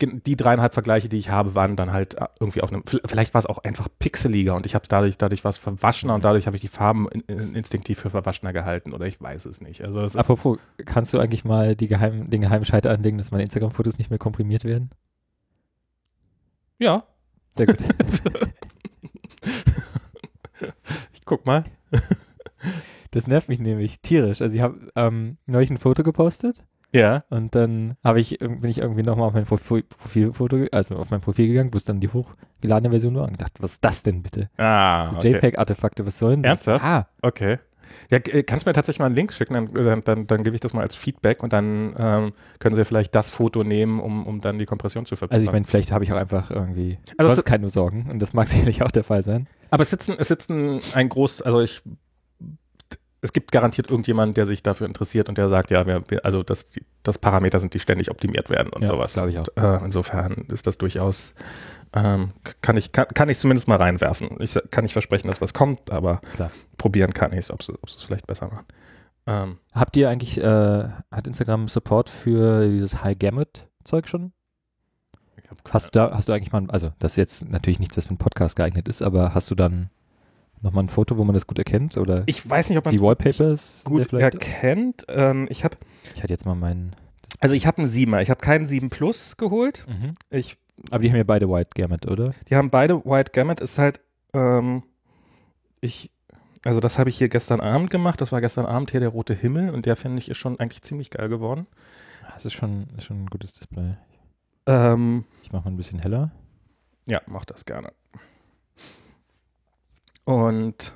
die 0.00 0.36
dreieinhalb 0.36 0.72
Vergleiche, 0.72 1.08
die 1.10 1.18
ich 1.18 1.28
habe, 1.30 1.54
waren 1.54 1.76
dann 1.76 1.92
halt 1.92 2.14
äh, 2.14 2.26
irgendwie 2.40 2.62
auf 2.62 2.72
einem, 2.72 2.84
vielleicht 2.86 3.34
war 3.34 3.38
es 3.40 3.46
auch 3.46 3.58
einfach 3.58 3.88
pixeliger 3.98 4.54
und 4.54 4.64
ich 4.64 4.74
habe 4.74 4.82
es 4.84 4.88
dadurch, 4.88 5.18
dadurch 5.18 5.44
was 5.44 5.58
verwaschener 5.58 6.14
und 6.14 6.24
dadurch 6.24 6.46
habe 6.46 6.56
ich 6.56 6.62
die 6.62 6.68
Farben 6.68 7.08
in, 7.08 7.20
in, 7.22 7.54
instinktiv 7.54 7.98
für 7.98 8.08
verwaschener 8.10 8.52
gehalten 8.54 8.85
oder 8.92 9.06
ich 9.06 9.20
weiß 9.20 9.44
es 9.46 9.60
nicht. 9.60 9.82
Also 9.82 10.00
Apropos, 10.18 10.58
kannst 10.84 11.12
du 11.14 11.18
eigentlich 11.18 11.44
mal 11.44 11.74
die 11.76 11.86
geheim, 11.88 12.28
den 12.30 12.40
geheimen 12.40 12.64
Scheiter 12.64 12.90
anlegen, 12.90 13.18
dass 13.18 13.30
meine 13.30 13.42
Instagram-Fotos 13.44 13.98
nicht 13.98 14.10
mehr 14.10 14.18
komprimiert 14.18 14.64
werden? 14.64 14.90
ja, 16.78 17.04
Sehr 17.56 17.66
gut. 17.66 17.78
ich 21.12 21.24
guck 21.24 21.46
mal. 21.46 21.64
Das 23.12 23.26
nervt 23.28 23.48
mich 23.48 23.60
nämlich 23.60 24.00
tierisch. 24.00 24.42
Also 24.42 24.54
ich 24.54 24.60
habe 24.60 24.90
ähm, 24.94 25.38
neulich 25.46 25.70
ein 25.70 25.78
Foto 25.78 26.02
gepostet 26.02 26.62
Ja. 26.92 27.24
und 27.30 27.54
dann 27.54 27.94
habe 28.04 28.20
ich 28.20 28.38
bin 28.40 28.64
ich 28.64 28.78
irgendwie 28.78 29.02
nochmal 29.04 29.28
auf 29.28 29.32
mein 29.32 29.46
Profi 29.46 29.82
Profilfoto, 29.82 30.66
also 30.72 30.96
auf 30.96 31.10
mein 31.10 31.22
Profil 31.22 31.46
gegangen, 31.48 31.72
wo 31.72 31.78
es 31.78 31.84
dann 31.84 32.00
die 32.00 32.08
hochgeladene 32.08 32.90
Version 32.90 33.14
war 33.14 33.22
und 33.24 33.32
gedacht, 33.32 33.52
was 33.60 33.72
ist 33.72 33.84
das 33.84 34.02
denn 34.02 34.22
bitte? 34.22 34.50
Ah, 34.58 35.10
okay. 35.14 35.32
JPEG-Artefakte, 35.32 36.04
was 36.04 36.18
soll 36.18 36.32
denn 36.32 36.42
das? 36.42 36.66
Ernsthaft? 36.66 36.84
Ah, 36.84 37.08
okay. 37.22 37.58
Ja, 38.10 38.18
g- 38.18 38.42
kannst 38.42 38.66
du 38.66 38.68
mir 38.70 38.74
tatsächlich 38.74 38.98
mal 39.00 39.06
einen 39.06 39.14
Link 39.16 39.32
schicken, 39.32 39.54
dann, 39.54 39.72
dann, 39.72 40.04
dann, 40.04 40.26
dann 40.26 40.44
gebe 40.44 40.54
ich 40.54 40.60
das 40.60 40.72
mal 40.72 40.82
als 40.82 40.94
Feedback 40.94 41.42
und 41.42 41.52
dann 41.52 41.94
ähm, 41.98 42.32
können 42.58 42.74
sie 42.76 42.84
vielleicht 42.84 43.14
das 43.14 43.30
Foto 43.30 43.64
nehmen, 43.64 44.00
um, 44.00 44.26
um 44.26 44.40
dann 44.40 44.58
die 44.58 44.66
Kompression 44.66 45.06
zu 45.06 45.16
verbessern. 45.16 45.36
also 45.40 45.46
ich 45.50 45.52
meine, 45.52 45.66
vielleicht 45.66 45.92
habe 45.92 46.04
ich 46.04 46.12
auch 46.12 46.16
einfach 46.16 46.50
irgendwie 46.50 46.98
Also 47.16 47.34
sonst 47.34 47.44
keine 47.46 47.68
Sorgen 47.70 48.08
und 48.12 48.20
das 48.20 48.32
mag 48.32 48.48
sicherlich 48.48 48.82
auch 48.82 48.90
der 48.90 49.04
Fall 49.04 49.22
sein. 49.22 49.48
Aber 49.70 49.82
es 49.82 49.90
sitzen, 49.90 50.14
es 50.18 50.28
sitzen 50.28 50.80
ein 50.94 51.08
groß, 51.08 51.42
also 51.42 51.60
ich, 51.60 51.82
es 53.22 53.32
gibt 53.32 53.50
garantiert 53.50 53.90
irgendjemand, 53.90 54.36
der 54.36 54.46
sich 54.46 54.62
dafür 54.62 54.86
interessiert 54.86 55.28
und 55.28 55.36
der 55.38 55.48
sagt, 55.48 55.70
ja, 55.70 55.84
wir, 55.86 56.02
also 56.22 56.42
das, 56.44 56.68
das 57.02 57.18
Parameter 57.18 57.58
sind, 57.58 57.74
die 57.74 57.80
ständig 57.80 58.10
optimiert 58.10 58.50
werden 58.50 58.68
und 58.72 58.82
Ja, 58.82 58.88
sowas. 58.88 59.14
glaub 59.14 59.28
ich 59.28 59.38
auch. 59.38 59.46
Und, 59.56 59.62
äh, 59.64 59.84
insofern 59.84 60.44
ist 60.48 60.66
das 60.66 60.78
durchaus, 60.78 61.34
ähm, 61.94 62.32
kann 62.62 62.76
ich, 62.76 62.92
kann, 62.92 63.06
kann 63.08 63.28
ich 63.28 63.38
zumindest 63.38 63.68
mal 63.68 63.76
reinwerfen. 63.76 64.36
Ich 64.40 64.58
kann 64.70 64.84
nicht 64.84 64.92
versprechen, 64.92 65.28
dass 65.28 65.40
was 65.40 65.54
kommt, 65.54 65.90
aber 65.90 66.20
Klar. 66.34 66.50
probieren 66.78 67.12
kann 67.14 67.32
ich 67.32 67.38
es, 67.40 67.50
ob 67.50 67.62
sie 67.62 67.72
es 67.84 68.02
vielleicht 68.02 68.26
besser 68.26 68.48
machen. 68.48 68.66
Ähm, 69.26 69.58
Habt 69.74 69.96
ihr 69.96 70.08
eigentlich, 70.10 70.38
äh, 70.38 70.88
hat 71.10 71.26
Instagram 71.26 71.68
Support 71.68 72.10
für 72.10 72.68
dieses 72.68 73.02
High 73.02 73.18
Gamut 73.18 73.68
Zeug 73.84 74.08
schon? 74.08 74.32
Hast 75.70 75.86
du 75.86 75.90
da, 75.92 76.12
hast 76.12 76.28
du 76.28 76.32
eigentlich 76.32 76.52
mal, 76.52 76.64
also 76.68 76.90
das 76.98 77.12
ist 77.12 77.16
jetzt 77.16 77.48
natürlich 77.50 77.78
nichts, 77.78 77.96
was 77.96 78.04
für 78.06 78.10
einen 78.10 78.18
Podcast 78.18 78.56
geeignet 78.56 78.88
ist, 78.88 79.02
aber 79.02 79.34
hast 79.34 79.50
du 79.50 79.54
dann 79.54 79.90
nochmal 80.60 80.84
ein 80.84 80.88
Foto, 80.88 81.16
wo 81.18 81.24
man 81.24 81.34
das 81.34 81.46
gut 81.46 81.58
erkennt? 81.58 81.96
Oder 81.96 82.22
ich 82.26 82.48
weiß 82.48 82.68
nicht, 82.68 82.78
ob 82.78 82.84
man 82.84 82.92
die 82.94 83.00
Wallpapers? 83.00 83.82
gut 83.84 84.12
erkennt. 84.12 85.04
Ähm, 85.08 85.46
ich 85.50 85.64
habe, 85.64 85.76
Ich 86.14 86.22
hatte 86.22 86.32
jetzt 86.32 86.46
mal 86.46 86.54
meinen. 86.54 86.94
also 87.40 87.54
ich 87.54 87.66
habe 87.66 87.78
einen 87.78 87.86
7er. 87.86 88.22
Ich 88.22 88.30
habe 88.30 88.40
keinen 88.40 88.64
7 88.64 88.90
Plus 88.90 89.36
geholt. 89.36 89.86
Ich 90.30 90.56
Aber 90.90 91.00
die 91.02 91.08
haben 91.10 91.16
ja 91.16 91.24
beide 91.24 91.48
White 91.48 91.70
Gamut, 91.74 92.06
oder? 92.06 92.32
Die 92.48 92.56
haben 92.56 92.70
beide 92.70 93.04
White 93.04 93.32
Gamut, 93.32 93.60
ist 93.60 93.78
halt, 93.78 94.00
ähm, 94.34 94.82
ich, 95.80 96.10
also 96.64 96.80
das 96.80 96.98
habe 96.98 97.08
ich 97.10 97.16
hier 97.18 97.28
gestern 97.28 97.60
Abend 97.60 97.90
gemacht, 97.90 98.20
das 98.20 98.32
war 98.32 98.40
gestern 98.40 98.66
Abend 98.66 98.90
hier 98.90 99.00
der 99.00 99.08
rote 99.10 99.34
Himmel 99.34 99.70
und 99.70 99.86
der 99.86 99.96
finde 99.96 100.18
ich 100.18 100.28
ist 100.30 100.38
schon 100.38 100.58
eigentlich 100.60 100.82
ziemlich 100.82 101.10
geil 101.10 101.28
geworden. 101.28 101.66
Das 102.34 102.44
ist 102.44 102.52
schon, 102.54 102.88
ist 102.96 103.04
schon 103.04 103.22
ein 103.24 103.26
gutes 103.26 103.52
Display. 103.54 103.96
Ähm, 104.66 105.24
Ich 105.42 105.52
mache 105.52 105.64
mal 105.64 105.70
ein 105.70 105.76
bisschen 105.76 105.98
heller. 106.00 106.30
ja, 107.06 107.20
mach 107.26 107.44
das 107.44 107.64
gerne. 107.64 107.92
Und 110.24 110.94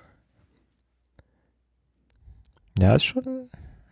Ja, 2.79 2.95
ist 2.95 3.05
schon, 3.05 3.49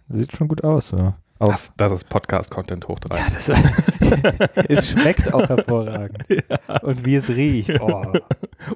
sieht 0.08 0.32
schon 0.36 0.48
gut 0.48 0.64
aus. 0.64 0.88
So. 0.90 1.14
Auch, 1.38 1.48
das, 1.48 1.74
das 1.76 1.92
ist 1.92 2.08
Podcast-Content 2.08 2.88
hoch 2.88 2.98
drei. 2.98 3.18
ja, 3.18 3.26
das, 3.32 3.48
es 4.68 4.90
schmeckt 4.90 5.32
auch 5.32 5.48
hervorragend. 5.48 6.24
Und 6.82 7.04
wie 7.04 7.14
es 7.16 7.28
riecht. 7.28 7.80
Oh. 7.80 8.12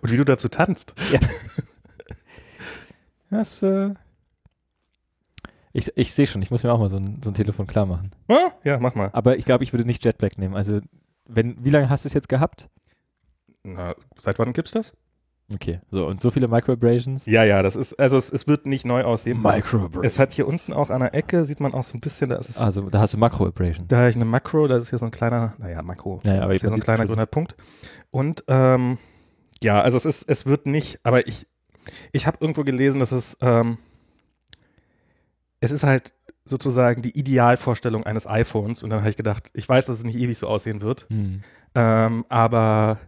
Und 0.01 0.11
wie 0.11 0.16
du 0.16 0.25
dazu 0.25 0.49
tanzt. 0.49 0.95
Das, 3.31 3.62
äh, 3.62 3.95
ich 5.73 5.90
ich 5.97 6.12
sehe 6.12 6.27
schon, 6.27 6.42
ich 6.42 6.51
muss 6.51 6.62
mir 6.64 6.71
auch 6.73 6.79
mal 6.79 6.90
so 6.90 6.99
ein, 6.99 7.21
so 7.25 7.31
ein 7.31 7.35
Telefon 7.35 7.66
klar 7.66 7.87
machen. 7.87 8.11
Ah, 8.29 8.51
Ja, 8.62 8.79
mach 8.79 8.95
mal. 8.95 9.09
Aber 9.14 9.38
ich 9.38 9.47
glaube, 9.47 9.64
ich 9.64 9.73
würde 9.73 9.87
nicht 9.87 10.05
Jetlag 10.05 10.37
nehmen. 10.37 10.55
Also, 10.55 10.81
wenn, 11.27 11.57
wie 11.64 11.71
lange 11.71 11.88
hast 11.88 12.05
du 12.05 12.09
es 12.09 12.12
jetzt 12.12 12.29
gehabt? 12.29 12.68
Na, 13.62 13.95
seit 14.18 14.38
wann 14.38 14.53
gibt's 14.53 14.73
das? 14.73 14.92
Okay, 15.55 15.81
so 15.91 16.07
und 16.07 16.21
so 16.21 16.31
viele 16.31 16.49
Microabrasions. 16.49 17.27
Ja, 17.27 17.45
ja, 17.45 17.62
das 17.62 17.77
ist, 17.77 17.99
also 17.99 18.17
es, 18.17 18.31
es 18.31 18.47
wird 18.47 18.67
nicht 18.67 18.85
neu 18.87 19.03
aussehen. 19.05 19.43
Microabrasions. 19.43 20.05
Es 20.07 20.19
hat 20.19 20.33
hier 20.33 20.47
unten 20.47 20.73
auch 20.73 20.91
an 20.91 21.01
der 21.01 21.15
Ecke, 21.15 21.45
sieht 21.45 21.61
man 21.61 21.75
auch 21.75 21.83
so 21.83 21.97
ein 21.97 22.01
bisschen, 22.01 22.31
da 22.31 22.37
ist 22.37 22.49
es 22.49 22.59
Also, 22.59 22.88
da 22.88 23.01
hast 23.01 23.15
du 23.15 23.19
Makroabrasion. 23.19 23.87
Da 23.88 23.99
habe 23.99 24.11
ich 24.11 24.17
eine 24.17 24.25
Makro, 24.25 24.67
das 24.69 24.83
ist 24.83 24.91
hier 24.91 24.99
so 24.99 25.05
ein 25.05 25.11
kleiner, 25.11 25.55
naja, 25.59 25.83
Makro, 25.83 26.21
Ja, 26.25 26.35
ja, 26.37 26.43
aber 26.43 26.49
das 26.53 26.57
ist 26.57 26.61
hier 26.62 26.71
so 26.71 26.77
ein 26.77 26.81
kleiner 26.81 27.07
grüner 27.07 27.27
Punkt. 27.27 27.55
Und 28.11 28.45
ähm, 28.49 28.99
ja, 29.62 29.81
also 29.81 29.97
es 29.97 30.05
ist, 30.07 30.29
es 30.29 30.47
wird 30.47 30.67
nicht, 30.67 31.01
aber 31.03 31.27
ich, 31.27 31.47
ich 32.12 32.27
habe 32.27 32.38
irgendwo 32.41 32.62
gelesen, 32.65 33.01
dass 33.01 33.12
es, 33.12 33.37
ähm, 33.41 33.79
es 35.61 35.71
ist 35.71 35.85
halt 35.85 36.15
sozusagen 36.45 37.03
die 37.03 37.17
Idealvorstellung 37.19 38.05
eines 38.05 38.27
iPhones. 38.27 38.83
Und 38.83 38.91
dann 38.91 39.01
habe 39.01 39.11
ich 39.11 39.17
gedacht, 39.17 39.51
ich 39.55 39.69
weiß, 39.69 39.87
dass 39.87 39.99
es 39.99 40.05
nicht 40.05 40.17
ewig 40.17 40.37
so 40.38 40.49
aussehen 40.49 40.83
wird, 40.83 41.07
Hm. 41.09 41.43
ähm, 41.75 42.25
aber 42.29 42.99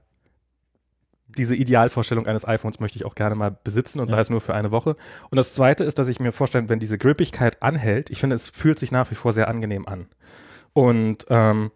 diese 1.37 1.55
Idealvorstellung 1.57 2.27
eines 2.27 2.47
iPhones 2.47 2.81
möchte 2.81 2.97
ich 2.97 3.05
auch 3.05 3.15
gerne 3.15 3.35
mal 3.35 3.57
besitzen 3.65 4.01
und 4.01 4.09
Ja. 4.11 4.17
sei 4.17 4.21
es 4.23 4.31
nur 4.31 4.41
für 4.41 4.55
eine 4.55 4.71
Woche. 4.71 4.97
Und 5.31 5.37
das 5.37 5.55
Zweite 5.55 5.85
ist, 5.85 5.99
dass 5.99 6.09
ich 6.09 6.21
mir 6.21 6.33
vorstelle, 6.33 6.69
wenn 6.69 6.79
diese 6.79 6.99
Grippigkeit 6.99 7.63
anhält, 7.63 8.11
ich 8.11 8.21
finde, 8.21 8.37
es 8.37 8.49
fühlt 8.49 8.79
sich 8.79 8.93
nach 8.93 9.11
wie 9.11 9.15
vor 9.15 9.33
sehr 9.33 9.49
angenehm 9.49 9.87
an. 9.87 10.07
Und 10.73 11.27
ähm, 11.31 11.71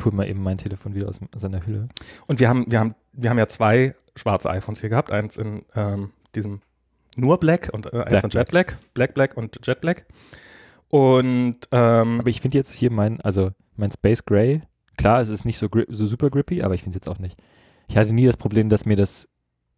Pull 0.00 0.12
mal 0.12 0.28
eben 0.28 0.42
mein 0.42 0.58
Telefon 0.58 0.94
wieder 0.94 1.08
aus 1.08 1.20
seiner 1.36 1.64
Hülle. 1.64 1.88
Und 2.26 2.38
wir 2.38 2.48
haben, 2.50 2.66
wir 2.70 2.80
haben, 2.80 2.94
wir 3.12 3.30
haben 3.30 3.38
ja 3.38 3.46
zwei 3.48 3.94
schwarze 4.14 4.50
iPhones 4.50 4.80
hier 4.80 4.90
gehabt. 4.90 5.10
Eins 5.10 5.36
in 5.38 5.62
ähm, 5.74 6.10
diesem 6.34 6.60
nur 7.16 7.40
Black 7.40 7.70
und 7.72 7.86
äh, 7.86 7.96
eins 8.02 8.08
Black 8.08 8.24
in 8.24 8.30
Jet 8.30 8.48
Black. 8.50 8.78
Black 8.94 9.14
Black 9.14 9.36
und 9.36 9.58
Jet 9.66 9.80
Black. 9.80 10.04
Und 10.88 11.56
ähm, 11.72 12.20
Aber 12.20 12.28
ich 12.28 12.40
finde 12.40 12.58
jetzt 12.58 12.72
hier 12.72 12.90
mein, 12.90 13.20
also 13.20 13.50
mein 13.76 13.90
Space 13.90 14.24
Gray, 14.24 14.62
klar, 14.96 15.20
es 15.20 15.28
ist 15.28 15.44
nicht 15.44 15.58
so, 15.58 15.68
so 15.88 16.06
super 16.06 16.30
grippy, 16.30 16.62
aber 16.62 16.74
ich 16.74 16.82
finde 16.82 16.96
es 16.98 17.04
jetzt 17.04 17.08
auch 17.08 17.18
nicht. 17.18 17.38
Ich 17.88 17.96
hatte 17.96 18.12
nie 18.12 18.26
das 18.26 18.36
Problem, 18.36 18.68
dass 18.68 18.84
mir 18.86 18.96
das 18.96 19.28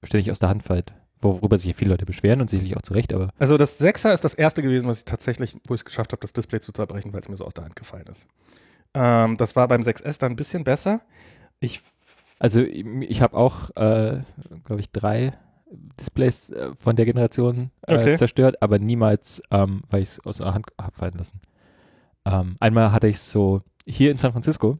ständig 0.02 0.30
aus 0.30 0.38
der 0.38 0.48
Hand 0.48 0.62
fällt, 0.62 0.92
worüber 1.20 1.56
sich 1.58 1.74
viele 1.76 1.90
Leute 1.90 2.06
beschweren 2.06 2.40
und 2.40 2.50
sicherlich 2.50 2.76
auch 2.76 2.82
zu 2.82 2.94
Recht, 2.94 3.12
aber 3.12 3.30
also 3.38 3.56
das 3.56 3.78
Sechser 3.78 4.12
ist 4.12 4.24
das 4.24 4.34
erste 4.34 4.62
gewesen, 4.62 4.86
was 4.88 4.98
ich 4.98 5.04
tatsächlich, 5.04 5.56
wo 5.68 5.74
ich 5.74 5.80
es 5.80 5.84
geschafft 5.84 6.12
habe, 6.12 6.20
das 6.20 6.32
Display 6.32 6.60
zu 6.60 6.72
zerbrechen, 6.72 7.12
weil 7.12 7.20
es 7.20 7.28
mir 7.28 7.36
so 7.36 7.44
aus 7.44 7.54
der 7.54 7.64
Hand 7.64 7.76
gefallen 7.76 8.06
ist. 8.06 8.26
Ähm, 8.94 9.36
das 9.36 9.54
war 9.56 9.68
beim 9.68 9.82
6S 9.82 10.18
dann 10.18 10.32
ein 10.32 10.36
bisschen 10.36 10.64
besser. 10.64 11.00
Ich 11.60 11.82
also 12.40 12.60
ich, 12.62 12.84
ich 12.84 13.20
habe 13.20 13.36
auch, 13.36 13.68
äh, 13.76 14.22
glaube 14.64 14.80
ich, 14.80 14.90
drei 14.90 15.34
Displays 16.00 16.50
äh, 16.50 16.70
von 16.76 16.96
der 16.96 17.04
Generation 17.04 17.70
äh, 17.86 17.94
Okay. 17.94 18.16
zerstört, 18.16 18.60
aber 18.62 18.78
niemals, 18.78 19.42
ähm, 19.50 19.82
weil 19.90 20.02
ich 20.02 20.08
es 20.08 20.20
aus 20.26 20.38
der 20.38 20.54
Hand 20.54 20.66
habe 20.80 20.96
fallen 20.96 21.14
lassen. 21.18 21.40
Ähm, 22.24 22.56
einmal 22.58 22.92
hatte 22.92 23.08
ich 23.08 23.16
es 23.16 23.30
so 23.30 23.60
hier 23.86 24.10
in 24.10 24.16
San 24.16 24.32
Francisco 24.32 24.78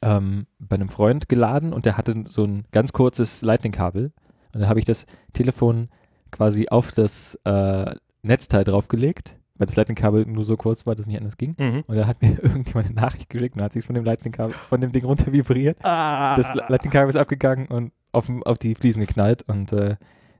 ähm, 0.00 0.46
bei 0.58 0.74
einem 0.74 0.88
Freund 0.88 1.28
geladen 1.28 1.72
und 1.72 1.86
der 1.86 1.96
hatte 1.96 2.24
so 2.26 2.44
ein 2.44 2.64
ganz 2.72 2.92
kurzes 2.92 3.42
Lightning-Kabel 3.42 4.12
und 4.54 4.60
dann 4.60 4.68
habe 4.68 4.78
ich 4.78 4.84
das 4.84 5.06
Telefon 5.32 5.88
quasi 6.30 6.68
auf 6.68 6.92
das 6.92 7.38
äh, 7.44 7.94
Netzteil 8.22 8.64
draufgelegt 8.64 9.36
weil 9.62 9.66
das 9.66 9.76
Lightning-Kabel 9.76 10.26
nur 10.26 10.44
so 10.44 10.56
kurz 10.56 10.86
war, 10.86 10.96
dass 10.96 11.02
es 11.02 11.06
nicht 11.06 11.18
anders 11.18 11.36
ging. 11.36 11.54
Mhm. 11.56 11.84
Und 11.86 11.96
da 11.96 12.08
hat 12.08 12.20
mir 12.20 12.30
irgendjemand 12.42 12.86
eine 12.86 12.96
Nachricht 12.96 13.30
geschickt 13.30 13.54
und 13.54 13.62
hat 13.62 13.72
sich 13.72 13.86
von 13.86 13.94
dem 13.94 14.04
Lightning-Kabel, 14.04 14.52
von 14.52 14.80
dem 14.80 14.90
Ding 14.90 15.04
runter 15.04 15.32
vibriert. 15.32 15.78
Ah, 15.84 16.34
Das 16.36 16.52
Lightning-Kabel 16.68 17.10
ist 17.10 17.16
abgegangen 17.16 17.66
und 17.68 17.92
auf, 18.10 18.28
auf 18.44 18.58
die 18.58 18.74
Fliesen 18.74 19.00
geknallt 19.00 19.44
und 19.44 19.72
äh, 19.72 19.96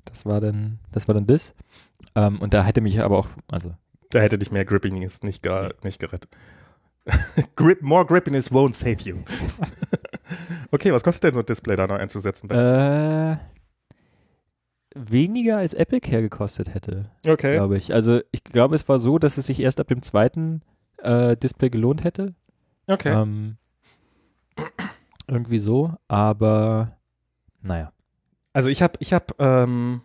das 0.07 0.27
war 0.27 0.41
dann, 0.41 0.81
das 0.91 1.07
war 1.07 1.15
dann 1.15 1.29
das. 1.29 1.55
Ähm, 2.17 2.41
und 2.41 2.53
da 2.53 2.65
hätte 2.65 2.81
mich 2.81 3.01
aber 3.01 3.17
auch, 3.17 3.29
also 3.47 3.73
da 4.11 4.19
hätte 4.19 4.39
dich 4.39 4.51
mehr 4.51 4.65
Grippiness 4.65 5.23
nicht, 5.23 5.45
ge 5.45 5.71
nicht 5.85 6.01
gerettet. 6.01 6.31
Grip, 7.57 7.83
more 7.83 8.07
Grippiness 8.07 8.51
won't 8.51 8.75
save 8.75 9.03
you. 9.05 9.19
okay, 10.71 10.93
was 10.93 11.03
kostet 11.03 11.25
denn 11.25 11.35
so 11.35 11.41
ein 11.41 11.47
Display 11.47 11.77
da 11.77 11.87
noch 11.87 11.99
einzusetzen? 11.99 12.51
äh, 12.51 13.37
weniger 14.95 15.59
als 15.59 15.75
Epic 15.75 16.11
hergekostet 16.11 16.75
hätte, 16.75 17.11
okay. 17.27 17.55
glaube 17.55 17.77
ich. 17.77 17.93
Also 17.93 18.21
ich 18.31 18.45
glaube, 18.45 18.75
es 18.75 18.89
war 18.89 18.99
so, 18.99 19.19
dass 19.19 19.39
es 19.39 19.47
sich 19.47 19.61
erst 19.61 19.81
ab 19.81 19.89
dem 19.89 20.03
zweiten 20.03 20.63
äh, 20.99 21.37
Display 21.37 21.71
gelohnt 21.71 22.05
hätte. 22.05 22.35
Okay. 22.87 23.13
Ähm, 23.13 23.57
irgendwie 25.29 25.59
so, 25.59 25.95
aber 26.09 26.97
naja. 27.63 27.93
Also 28.53 28.69
ich 28.69 28.83
habe, 28.83 28.95
ich 28.99 29.13
habe, 29.13 29.27
ähm, 29.39 30.03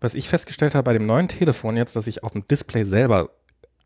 was 0.00 0.14
ich 0.14 0.28
festgestellt 0.28 0.74
habe 0.74 0.84
bei 0.84 0.92
dem 0.92 1.06
neuen 1.06 1.28
Telefon 1.28 1.76
jetzt, 1.76 1.96
dass 1.96 2.06
ich 2.06 2.22
auf 2.22 2.32
dem 2.32 2.46
Display 2.46 2.84
selber 2.84 3.30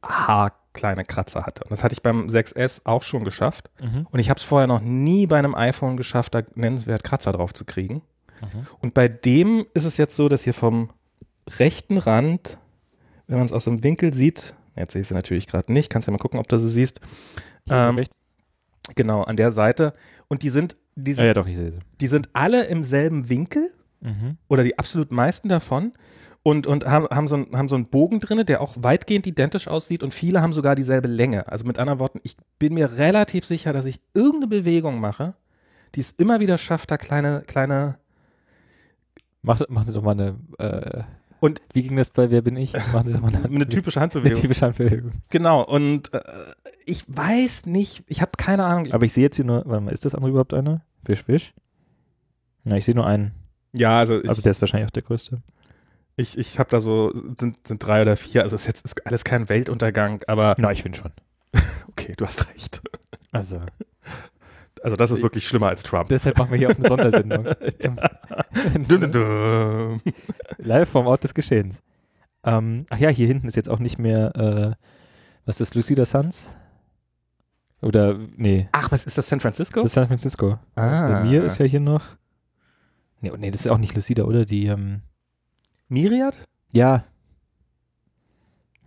haarkleine 0.02 1.04
Kratzer 1.04 1.44
hatte. 1.44 1.64
Und 1.64 1.70
das 1.70 1.84
hatte 1.84 1.92
ich 1.94 2.02
beim 2.02 2.26
6S 2.26 2.82
auch 2.84 3.02
schon 3.02 3.24
geschafft. 3.24 3.70
Mhm. 3.80 4.06
Und 4.10 4.18
ich 4.20 4.30
habe 4.30 4.38
es 4.38 4.44
vorher 4.44 4.66
noch 4.66 4.80
nie 4.80 5.26
bei 5.26 5.38
einem 5.38 5.54
iPhone 5.54 5.96
geschafft, 5.96 6.34
da 6.34 6.42
nennenswert 6.54 7.04
Kratzer 7.04 7.32
drauf 7.32 7.52
zu 7.52 7.64
kriegen. 7.64 8.02
Mhm. 8.40 8.66
Und 8.80 8.94
bei 8.94 9.08
dem 9.08 9.66
ist 9.74 9.84
es 9.84 9.96
jetzt 9.96 10.16
so, 10.16 10.28
dass 10.28 10.42
hier 10.44 10.54
vom 10.54 10.90
rechten 11.58 11.98
Rand, 11.98 12.58
wenn 13.26 13.38
man 13.38 13.46
es 13.46 13.52
aus 13.52 13.64
dem 13.64 13.82
Winkel 13.82 14.12
sieht, 14.14 14.54
jetzt 14.76 14.92
sehe 14.92 15.02
ich 15.02 15.08
sie 15.08 15.14
natürlich 15.14 15.46
gerade 15.46 15.72
nicht, 15.72 15.90
kannst 15.90 16.08
ja 16.08 16.12
mal 16.12 16.18
gucken, 16.18 16.38
ob 16.40 16.48
du 16.48 16.58
sie 16.58 16.68
siehst. 16.68 17.00
Ähm, 17.68 17.96
rechts? 17.96 18.16
Genau, 18.96 19.22
an 19.22 19.36
der 19.36 19.50
Seite. 19.52 19.94
Und 20.28 20.42
die 20.42 20.48
sind, 20.48 20.74
die 20.96 21.12
Ah, 21.12 21.14
sind, 21.16 21.26
ja, 21.26 21.34
doch, 21.34 21.46
sehe 21.46 21.72
sie. 21.72 21.78
die 22.00 22.06
sind 22.06 22.28
alle 22.32 22.64
im 22.64 22.84
selben 22.84 23.28
Winkel 23.28 23.70
Mhm. 24.02 24.38
oder 24.48 24.62
die 24.64 24.78
absolut 24.78 25.12
meisten 25.12 25.50
davon 25.50 25.92
und, 26.42 26.66
und 26.66 26.86
haben, 26.86 27.06
haben, 27.10 27.28
so 27.28 27.36
einen, 27.36 27.56
haben 27.56 27.68
so 27.68 27.74
einen 27.76 27.86
Bogen 27.86 28.20
drin, 28.20 28.44
der 28.46 28.60
auch 28.62 28.74
weitgehend 28.78 29.26
identisch 29.26 29.68
aussieht 29.68 30.02
und 30.02 30.14
viele 30.14 30.40
haben 30.40 30.52
sogar 30.52 30.74
dieselbe 30.74 31.08
Länge. 31.08 31.46
Also 31.48 31.66
mit 31.66 31.78
anderen 31.78 31.98
Worten, 31.98 32.20
ich 32.22 32.36
bin 32.58 32.74
mir 32.74 32.96
relativ 32.96 33.44
sicher, 33.44 33.72
dass 33.72 33.84
ich 33.84 34.00
irgendeine 34.14 34.46
Bewegung 34.48 35.00
mache, 35.00 35.34
die 35.94 36.00
es 36.00 36.12
immer 36.12 36.40
wieder 36.40 36.56
schafft, 36.58 36.90
da 36.90 36.96
kleine, 36.96 37.42
kleine 37.46 37.98
Mach, 39.42 39.60
machen 39.68 39.86
Sie 39.86 39.94
doch 39.94 40.02
mal 40.02 40.12
eine. 40.12 40.36
Äh, 40.58 41.02
Und- 41.40 41.62
wie 41.72 41.82
ging 41.82 41.96
das 41.96 42.10
bei 42.10 42.30
Wer 42.30 42.42
bin 42.42 42.56
ich? 42.56 42.74
Machen 42.92 43.08
Sie 43.08 43.14
doch 43.14 43.22
mal 43.22 43.34
eine, 43.34 43.44
eine 43.46 43.68
typische 43.68 43.98
eine 43.98 44.02
Handbewegung. 44.04 44.40
typische 44.40 44.66
Handbewegung. 44.66 45.12
Genau, 45.30 45.62
und 45.62 46.12
äh, 46.12 46.20
ich 46.84 47.04
weiß 47.08 47.64
nicht, 47.66 48.04
ich 48.06 48.20
habe 48.20 48.32
keine 48.36 48.64
Ahnung. 48.64 48.92
Aber 48.92 49.04
ich 49.06 49.12
sehe 49.14 49.24
jetzt 49.24 49.36
hier 49.36 49.46
nur, 49.46 49.62
warte 49.66 49.80
mal, 49.82 49.92
ist 49.92 50.04
das 50.04 50.14
andere 50.14 50.30
überhaupt 50.30 50.52
einer? 50.54 50.82
Wisch, 51.04 51.26
wisch? 51.26 51.54
Na, 52.64 52.76
ich 52.76 52.84
sehe 52.84 52.94
nur 52.94 53.06
einen. 53.06 53.32
ja, 53.72 53.98
also 53.98 54.20
ich, 54.22 54.28
Also 54.28 54.42
der 54.42 54.50
ist 54.50 54.60
wahrscheinlich 54.60 54.86
auch 54.88 54.92
der 54.92 55.02
größte. 55.02 55.40
Ich, 56.16 56.36
ich 56.38 56.58
habe 56.58 56.70
da 56.70 56.80
so, 56.80 57.12
sind, 57.36 57.66
sind 57.66 57.84
drei 57.84 58.02
oder 58.02 58.16
vier, 58.16 58.42
also 58.42 58.54
es 58.54 58.62
ist 58.62 58.66
jetzt 58.66 58.84
ist 58.84 59.06
alles 59.06 59.24
kein 59.24 59.48
Weltuntergang, 59.48 60.22
aber 60.26 60.54
Na, 60.58 60.70
ich 60.72 60.82
finde 60.82 60.98
schon. 60.98 61.12
okay, 61.88 62.14
du 62.16 62.26
hast 62.26 62.48
recht. 62.50 62.82
Also. 63.32 63.60
Also 64.82 64.96
das 64.96 65.10
ist 65.10 65.22
wirklich 65.22 65.46
schlimmer 65.46 65.68
als 65.68 65.82
Trump. 65.82 66.08
Deshalb 66.08 66.38
machen 66.38 66.52
wir 66.52 66.58
hier 66.58 66.70
auch 66.70 66.76
eine 66.76 66.88
Sondersendung. 66.88 67.48
Dum. 69.12 70.00
Live 70.58 70.88
vom 70.88 71.06
Ort 71.06 71.24
des 71.24 71.34
Geschehens. 71.34 71.82
Ähm, 72.44 72.86
ach 72.88 72.98
ja, 72.98 73.10
hier 73.10 73.26
hinten 73.26 73.46
ist 73.46 73.56
jetzt 73.56 73.68
auch 73.68 73.78
nicht 73.78 73.98
mehr, 73.98 74.34
äh, 74.36 74.86
was 75.44 75.60
ist 75.60 75.70
das, 75.70 75.74
Lucida 75.74 76.06
Suns? 76.06 76.48
Oder, 77.82 78.18
nee, 78.36 78.68
Ach, 78.72 78.90
was 78.90 79.04
ist 79.04 79.18
das, 79.18 79.28
San 79.28 79.40
Francisco? 79.40 79.80
das 79.80 79.90
ist 79.90 79.94
San 79.94 80.06
Francisco. 80.06 80.58
ah. 80.76 81.08
Bei 81.08 81.24
mir 81.24 81.44
ist 81.44 81.58
ja 81.58 81.66
hier 81.66 81.80
noch, 81.80 82.04
nee, 83.20 83.30
oh, 83.30 83.36
nee, 83.36 83.50
das 83.50 83.62
ist 83.62 83.66
auch 83.68 83.78
nicht 83.78 83.94
Lucida, 83.94 84.24
oder? 84.24 84.44
Die, 84.46 84.66
ähm, 84.66 85.02
Myriad? 85.90 86.34
ja. 86.72 87.04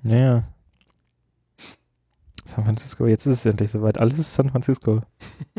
Ja, 0.03 0.17
ja. 0.17 0.43
San 2.45 2.65
Francisco, 2.65 3.07
jetzt 3.07 3.25
ist 3.25 3.37
es 3.37 3.45
endlich 3.45 3.71
soweit. 3.71 3.97
Alles 3.97 4.19
ist 4.19 4.33
San 4.33 4.49
Francisco. 4.49 5.01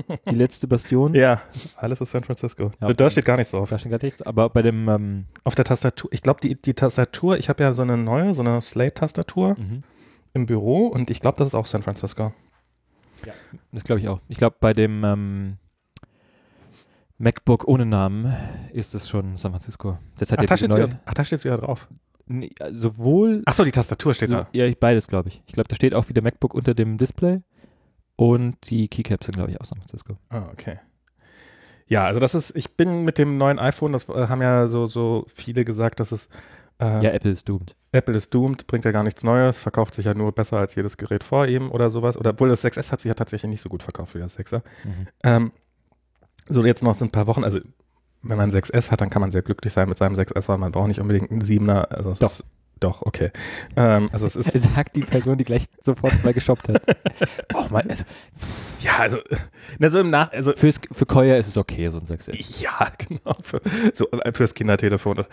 Die 0.30 0.34
letzte 0.34 0.68
Bastion. 0.68 1.14
Ja, 1.14 1.42
alles 1.76 2.00
ist 2.00 2.10
San 2.10 2.24
Francisco. 2.24 2.70
Ja. 2.80 2.92
Da 2.92 3.10
steht 3.10 3.24
gar 3.24 3.36
nichts 3.36 3.52
drauf. 3.52 3.70
Da 3.70 3.78
steht 3.78 3.90
gar 3.90 3.98
nichts, 4.02 4.20
aber 4.22 4.50
bei 4.50 4.62
dem, 4.62 4.88
ähm, 4.88 5.24
Auf 5.44 5.54
der 5.54 5.64
Tastatur, 5.64 6.10
ich 6.12 6.22
glaube, 6.22 6.40
die, 6.42 6.60
die 6.60 6.74
Tastatur, 6.74 7.38
ich 7.38 7.48
habe 7.48 7.62
ja 7.62 7.72
so 7.72 7.82
eine 7.82 7.96
neue, 7.96 8.34
so 8.34 8.42
eine 8.42 8.60
Slate-Tastatur 8.60 9.56
mhm. 9.58 9.82
im 10.34 10.46
Büro 10.46 10.86
und 10.88 11.10
ich 11.10 11.20
glaube, 11.20 11.38
das 11.38 11.48
ist 11.48 11.54
auch 11.54 11.66
San 11.66 11.82
Francisco. 11.82 12.32
das 13.72 13.84
glaube 13.84 14.00
ich 14.00 14.08
auch. 14.08 14.20
Ich 14.28 14.36
glaube, 14.36 14.56
bei 14.60 14.72
dem 14.74 15.04
ähm, 15.04 15.56
MacBook 17.18 17.66
ohne 17.68 17.86
Namen 17.86 18.34
ist 18.72 18.94
es 18.94 19.08
schon 19.08 19.36
San 19.36 19.52
Francisco. 19.52 19.98
Das 20.18 20.32
hat 20.32 20.38
Ach, 20.40 20.44
da 20.46 20.60
wieder, 20.60 21.00
ach, 21.06 21.14
da 21.14 21.24
steht's 21.24 21.44
wieder 21.44 21.56
drauf. 21.56 21.88
Nee, 22.26 22.50
sowohl, 22.72 23.42
Ach 23.44 23.52
so, 23.52 23.64
die 23.64 23.70
Tastatur 23.72 24.14
steht 24.14 24.30
so, 24.30 24.36
da. 24.36 24.48
ja, 24.52 24.64
ich- 24.64 24.78
beides 24.80 25.06
glaube 25.08 25.28
ich. 25.28 25.42
Ich 25.46 25.52
glaube, 25.52 25.68
da 25.68 25.74
steht 25.76 25.94
auch 25.94 26.08
wieder 26.08 26.22
MacBook 26.22 26.54
unter 26.54 26.74
dem 26.74 26.96
Display 26.98 27.42
und 28.16 28.56
die 28.70 28.88
Keycaps 28.88 29.26
sind 29.26 29.36
glaube 29.36 29.50
ich 29.50 29.60
auch 29.60 29.64
San 29.66 29.78
Francisco. 29.78 30.16
Ah, 30.30 30.44
okay. 30.52 30.78
Ja, 31.86 32.06
also 32.06 32.18
das 32.18 32.34
ist, 32.34 32.56
ich 32.56 32.76
bin 32.76 33.04
mit 33.04 33.18
dem 33.18 33.36
neuen 33.36 33.58
iPhone, 33.58 33.92
das 33.92 34.08
äh, 34.08 34.28
haben 34.28 34.40
ja 34.40 34.66
so, 34.68 34.86
so 34.86 35.26
viele 35.32 35.66
gesagt, 35.66 36.00
dass 36.00 36.12
es 36.12 36.28
äh, 36.80 37.04
Ja, 37.04 37.10
Apple 37.10 37.30
ist 37.30 37.46
doomed. 37.46 37.76
Apple 37.92 38.16
ist 38.16 38.32
doomed, 38.32 38.66
bringt 38.66 38.86
ja 38.86 38.90
gar 38.90 39.02
nichts 39.02 39.22
Neues, 39.22 39.60
verkauft 39.60 39.94
sich 39.94 40.06
ja 40.06 40.14
nur 40.14 40.32
besser 40.32 40.56
als 40.56 40.74
jedes 40.74 40.96
Gerät 40.96 41.22
vor 41.22 41.46
ihm 41.46 41.70
oder 41.70 41.90
sowas. 41.90 42.16
Oder 42.16 42.30
obwohl 42.30 42.48
das 42.48 42.64
6S 42.64 42.90
hat 42.90 43.00
sich 43.02 43.10
ja 43.10 43.14
tatsächlich 43.14 43.50
nicht 43.50 43.60
so 43.60 43.68
gut 43.68 43.82
verkauft 43.82 44.14
wie 44.14 44.18
das 44.20 44.38
6er. 44.38 44.62
Mhm. 44.84 45.06
Ähm, 45.24 45.52
so, 46.48 46.64
jetzt 46.64 46.82
noch 46.82 46.94
sind 46.94 47.08
ein 47.08 47.12
paar 47.12 47.26
Wochen, 47.26 47.44
also 47.44 47.60
wenn 48.22 48.36
man 48.36 48.50
ein 48.50 48.56
6S 48.56 48.90
hat, 48.90 49.00
dann 49.00 49.10
kann 49.10 49.20
man 49.20 49.30
sehr 49.30 49.42
glücklich 49.42 49.72
sein 49.72 49.88
mit 49.88 49.98
seinem 49.98 50.14
6S, 50.14 50.48
weil 50.48 50.58
man 50.58 50.72
braucht 50.72 50.88
nicht 50.88 51.00
unbedingt 51.00 51.30
einen 51.30 51.42
7er. 51.42 51.88
Also 51.88 52.10
es 52.10 52.18
Doch. 52.18 52.30
Ist, 52.30 52.44
doch, 52.80 53.02
okay. 53.02 53.30
Ähm, 53.76 54.10
also 54.12 54.26
es 54.26 54.36
ist, 54.36 54.52
Sagt 54.52 54.96
die 54.96 55.02
Person, 55.02 55.38
die 55.38 55.44
gleich 55.44 55.66
sofort 55.80 56.18
zwei 56.18 56.32
geshoppt 56.32 56.68
hat. 56.68 56.82
oh 57.54 57.66
mein, 57.70 57.88
also 57.88 58.04
ja, 58.80 58.98
also, 58.98 59.18
na, 59.78 59.90
so 59.90 60.00
im 60.00 60.10
Nach, 60.10 60.32
also, 60.32 60.52
fürs, 60.54 60.80
für 60.90 61.06
Koya 61.06 61.36
ist 61.36 61.46
es 61.46 61.56
okay, 61.56 61.88
so 61.88 61.98
ein 61.98 62.04
6 62.06 62.60
ja, 62.60 62.88
genau, 62.98 63.34
für, 63.42 63.60
so, 63.94 64.10
äh, 64.10 64.32
fürs 64.32 64.54
Kindertelefon. 64.54 65.24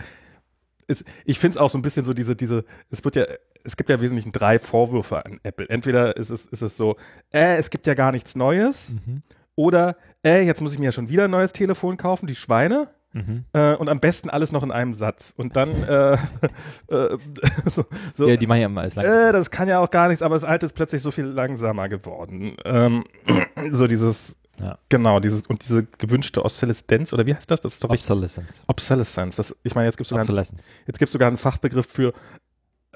Es, 0.86 1.04
ich 1.24 1.38
finde 1.38 1.56
es 1.56 1.56
auch 1.58 1.68
so 1.68 1.78
ein 1.78 1.82
bisschen 1.82 2.04
so 2.04 2.14
diese, 2.14 2.36
diese, 2.36 2.64
es 2.90 3.04
wird 3.04 3.16
ja, 3.16 3.24
es 3.64 3.76
gibt 3.76 3.88
ja 3.90 3.96
im 3.96 4.02
Wesentlichen 4.02 4.32
drei 4.32 4.58
Vorwürfe 4.58 5.24
an 5.24 5.40
Apple. 5.42 5.68
Entweder 5.68 6.16
ist 6.16 6.30
es, 6.30 6.46
ist 6.46 6.62
es 6.62 6.76
so, 6.76 6.96
äh, 7.32 7.56
es 7.56 7.70
gibt 7.70 7.86
ja 7.86 7.94
gar 7.94 8.12
nichts 8.12 8.34
Neues, 8.36 8.94
Mhm. 9.04 9.22
oder, 9.56 9.96
äh, 10.24 10.42
jetzt 10.42 10.60
muss 10.60 10.72
ich 10.72 10.78
mir 10.78 10.86
ja 10.86 10.92
schon 10.92 11.08
wieder 11.08 11.24
ein 11.24 11.30
neues 11.30 11.52
Telefon 11.52 11.96
kaufen, 11.96 12.26
die 12.26 12.34
Schweine. 12.34 12.88
Mhm. 13.14 13.44
Äh, 13.52 13.74
und 13.74 13.90
am 13.90 14.00
besten 14.00 14.30
alles 14.30 14.52
noch 14.52 14.62
in 14.62 14.72
einem 14.72 14.94
Satz. 14.94 15.34
Und 15.36 15.54
dann, 15.56 15.82
äh, 15.82 16.12
äh, 16.88 17.18
so, 17.72 17.84
so 18.14 18.28
Ja, 18.28 18.36
die 18.36 18.46
machen 18.46 18.60
ja 18.60 18.66
immer 18.66 18.80
alles 18.82 18.94
lang. 18.94 19.04
äh, 19.04 19.32
das 19.32 19.50
kann 19.50 19.68
ja 19.68 19.80
auch 19.80 19.90
gar 19.90 20.08
nichts, 20.08 20.22
aber 20.22 20.34
das 20.34 20.44
alte 20.44 20.64
ist 20.66 20.72
plötzlich 20.72 21.02
so 21.02 21.10
viel 21.10 21.26
langsamer 21.26 21.88
geworden. 21.90 22.56
Ähm, 22.64 23.04
so 23.72 23.86
dieses, 23.86 24.36
Ja. 24.58 24.78
genau, 24.88 25.20
dieses, 25.20 25.46
und 25.46 25.62
diese 25.62 25.84
gewünschte 25.84 26.42
Obsoleszenz, 26.42 27.12
oder 27.12 27.26
wie 27.26 27.34
heißt 27.34 27.50
das? 27.50 27.60
Das 27.60 27.74
ist 27.74 27.84
doch. 27.84 27.90
Obsolescence. 27.90 28.64
Obsolescence. 28.66 29.36
Das, 29.36 29.54
ich 29.62 29.74
meine, 29.74 29.88
jetzt 29.88 29.96
gibt 29.98 30.06
es 30.06 30.08
sogar, 30.08 30.22
einen- 30.22 30.30
Obsolescence. 30.30 30.68
jetzt 30.86 30.98
gibt's 30.98 31.12
sogar 31.12 31.28
einen 31.28 31.36
Fachbegriff 31.36 31.86
für 31.86 32.14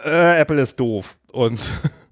äh, 0.03 0.41
Apple 0.41 0.61
ist 0.62 0.79
doof. 0.81 1.19
Und, 1.33 1.61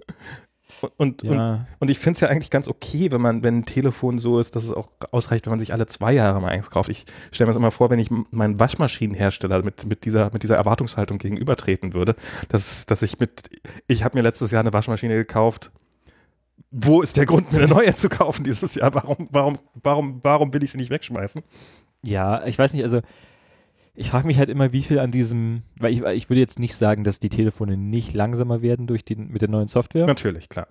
und, 0.96 1.22
und, 1.22 1.34
Ja, 1.34 1.66
und 1.78 1.90
ich 1.90 1.98
finde 1.98 2.16
es 2.16 2.20
ja 2.20 2.28
eigentlich 2.28 2.50
ganz 2.50 2.68
okay, 2.68 3.10
wenn 3.10 3.20
man, 3.20 3.42
wenn 3.42 3.58
ein 3.58 3.64
Telefon 3.64 4.18
so 4.18 4.38
ist, 4.38 4.56
dass 4.56 4.64
es 4.64 4.70
auch 4.70 4.88
ausreicht, 5.10 5.46
wenn 5.46 5.50
man 5.52 5.60
sich 5.60 5.72
alle 5.72 5.86
zwei 5.86 6.12
Jahre 6.12 6.40
mal 6.40 6.48
eins 6.48 6.70
kauft. 6.70 6.88
Ich 6.88 7.04
stelle 7.30 7.46
mir 7.46 7.50
das 7.52 7.56
immer 7.56 7.70
vor, 7.70 7.90
wenn 7.90 7.98
ich 7.98 8.10
meinen 8.10 8.58
Waschmaschinenhersteller 8.58 9.62
mit, 9.62 9.86
mit, 9.86 10.04
dieser, 10.04 10.30
mit 10.32 10.42
dieser 10.42 10.56
Erwartungshaltung 10.56 11.18
gegenübertreten 11.18 11.94
würde, 11.94 12.16
dass, 12.48 12.86
dass 12.86 13.02
ich 13.02 13.18
mit, 13.18 13.50
ich 13.86 14.04
habe 14.04 14.16
mir 14.16 14.22
letztes 14.22 14.50
Jahr 14.50 14.60
eine 14.60 14.72
Waschmaschine 14.72 15.14
gekauft. 15.14 15.70
Wo 16.70 17.02
ist 17.02 17.16
der 17.16 17.26
Grund, 17.26 17.52
mir 17.52 17.58
eine 17.58 17.68
neue 17.68 17.94
zu 17.94 18.08
kaufen 18.08 18.44
dieses 18.44 18.74
Jahr? 18.74 18.94
Warum, 18.94 19.28
warum, 19.30 19.58
warum, 19.74 20.20
warum 20.22 20.52
will 20.52 20.62
ich 20.64 20.72
sie 20.72 20.78
nicht 20.78 20.90
wegschmeißen? 20.90 21.42
Ja, 22.02 22.44
ich 22.44 22.58
weiß 22.58 22.72
nicht, 22.72 22.82
also 22.82 23.00
ich 23.94 24.10
frage 24.10 24.26
mich 24.26 24.38
halt 24.38 24.48
immer, 24.50 24.72
wie 24.72 24.82
viel 24.82 24.98
an 24.98 25.10
diesem, 25.10 25.62
weil 25.78 25.92
ich, 25.92 26.02
ich 26.02 26.28
würde 26.28 26.40
jetzt 26.40 26.58
nicht 26.58 26.74
sagen, 26.74 27.04
dass 27.04 27.18
die 27.18 27.28
Telefone 27.28 27.76
nicht 27.76 28.12
langsamer 28.14 28.62
werden 28.62 28.86
durch 28.86 29.04
die, 29.04 29.16
mit 29.16 29.42
der 29.42 29.48
neuen 29.48 29.66
Software, 29.68 30.06
Natürlich, 30.06 30.48
klar. 30.48 30.66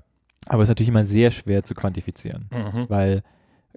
aber 0.48 0.64
es 0.64 0.68
ist 0.68 0.72
natürlich 0.72 0.90
immer 0.90 1.04
sehr 1.04 1.32
schwer 1.32 1.64
zu 1.64 1.74
quantifizieren, 1.74 2.50
Mhm. 2.52 2.86
weil, 2.90 3.22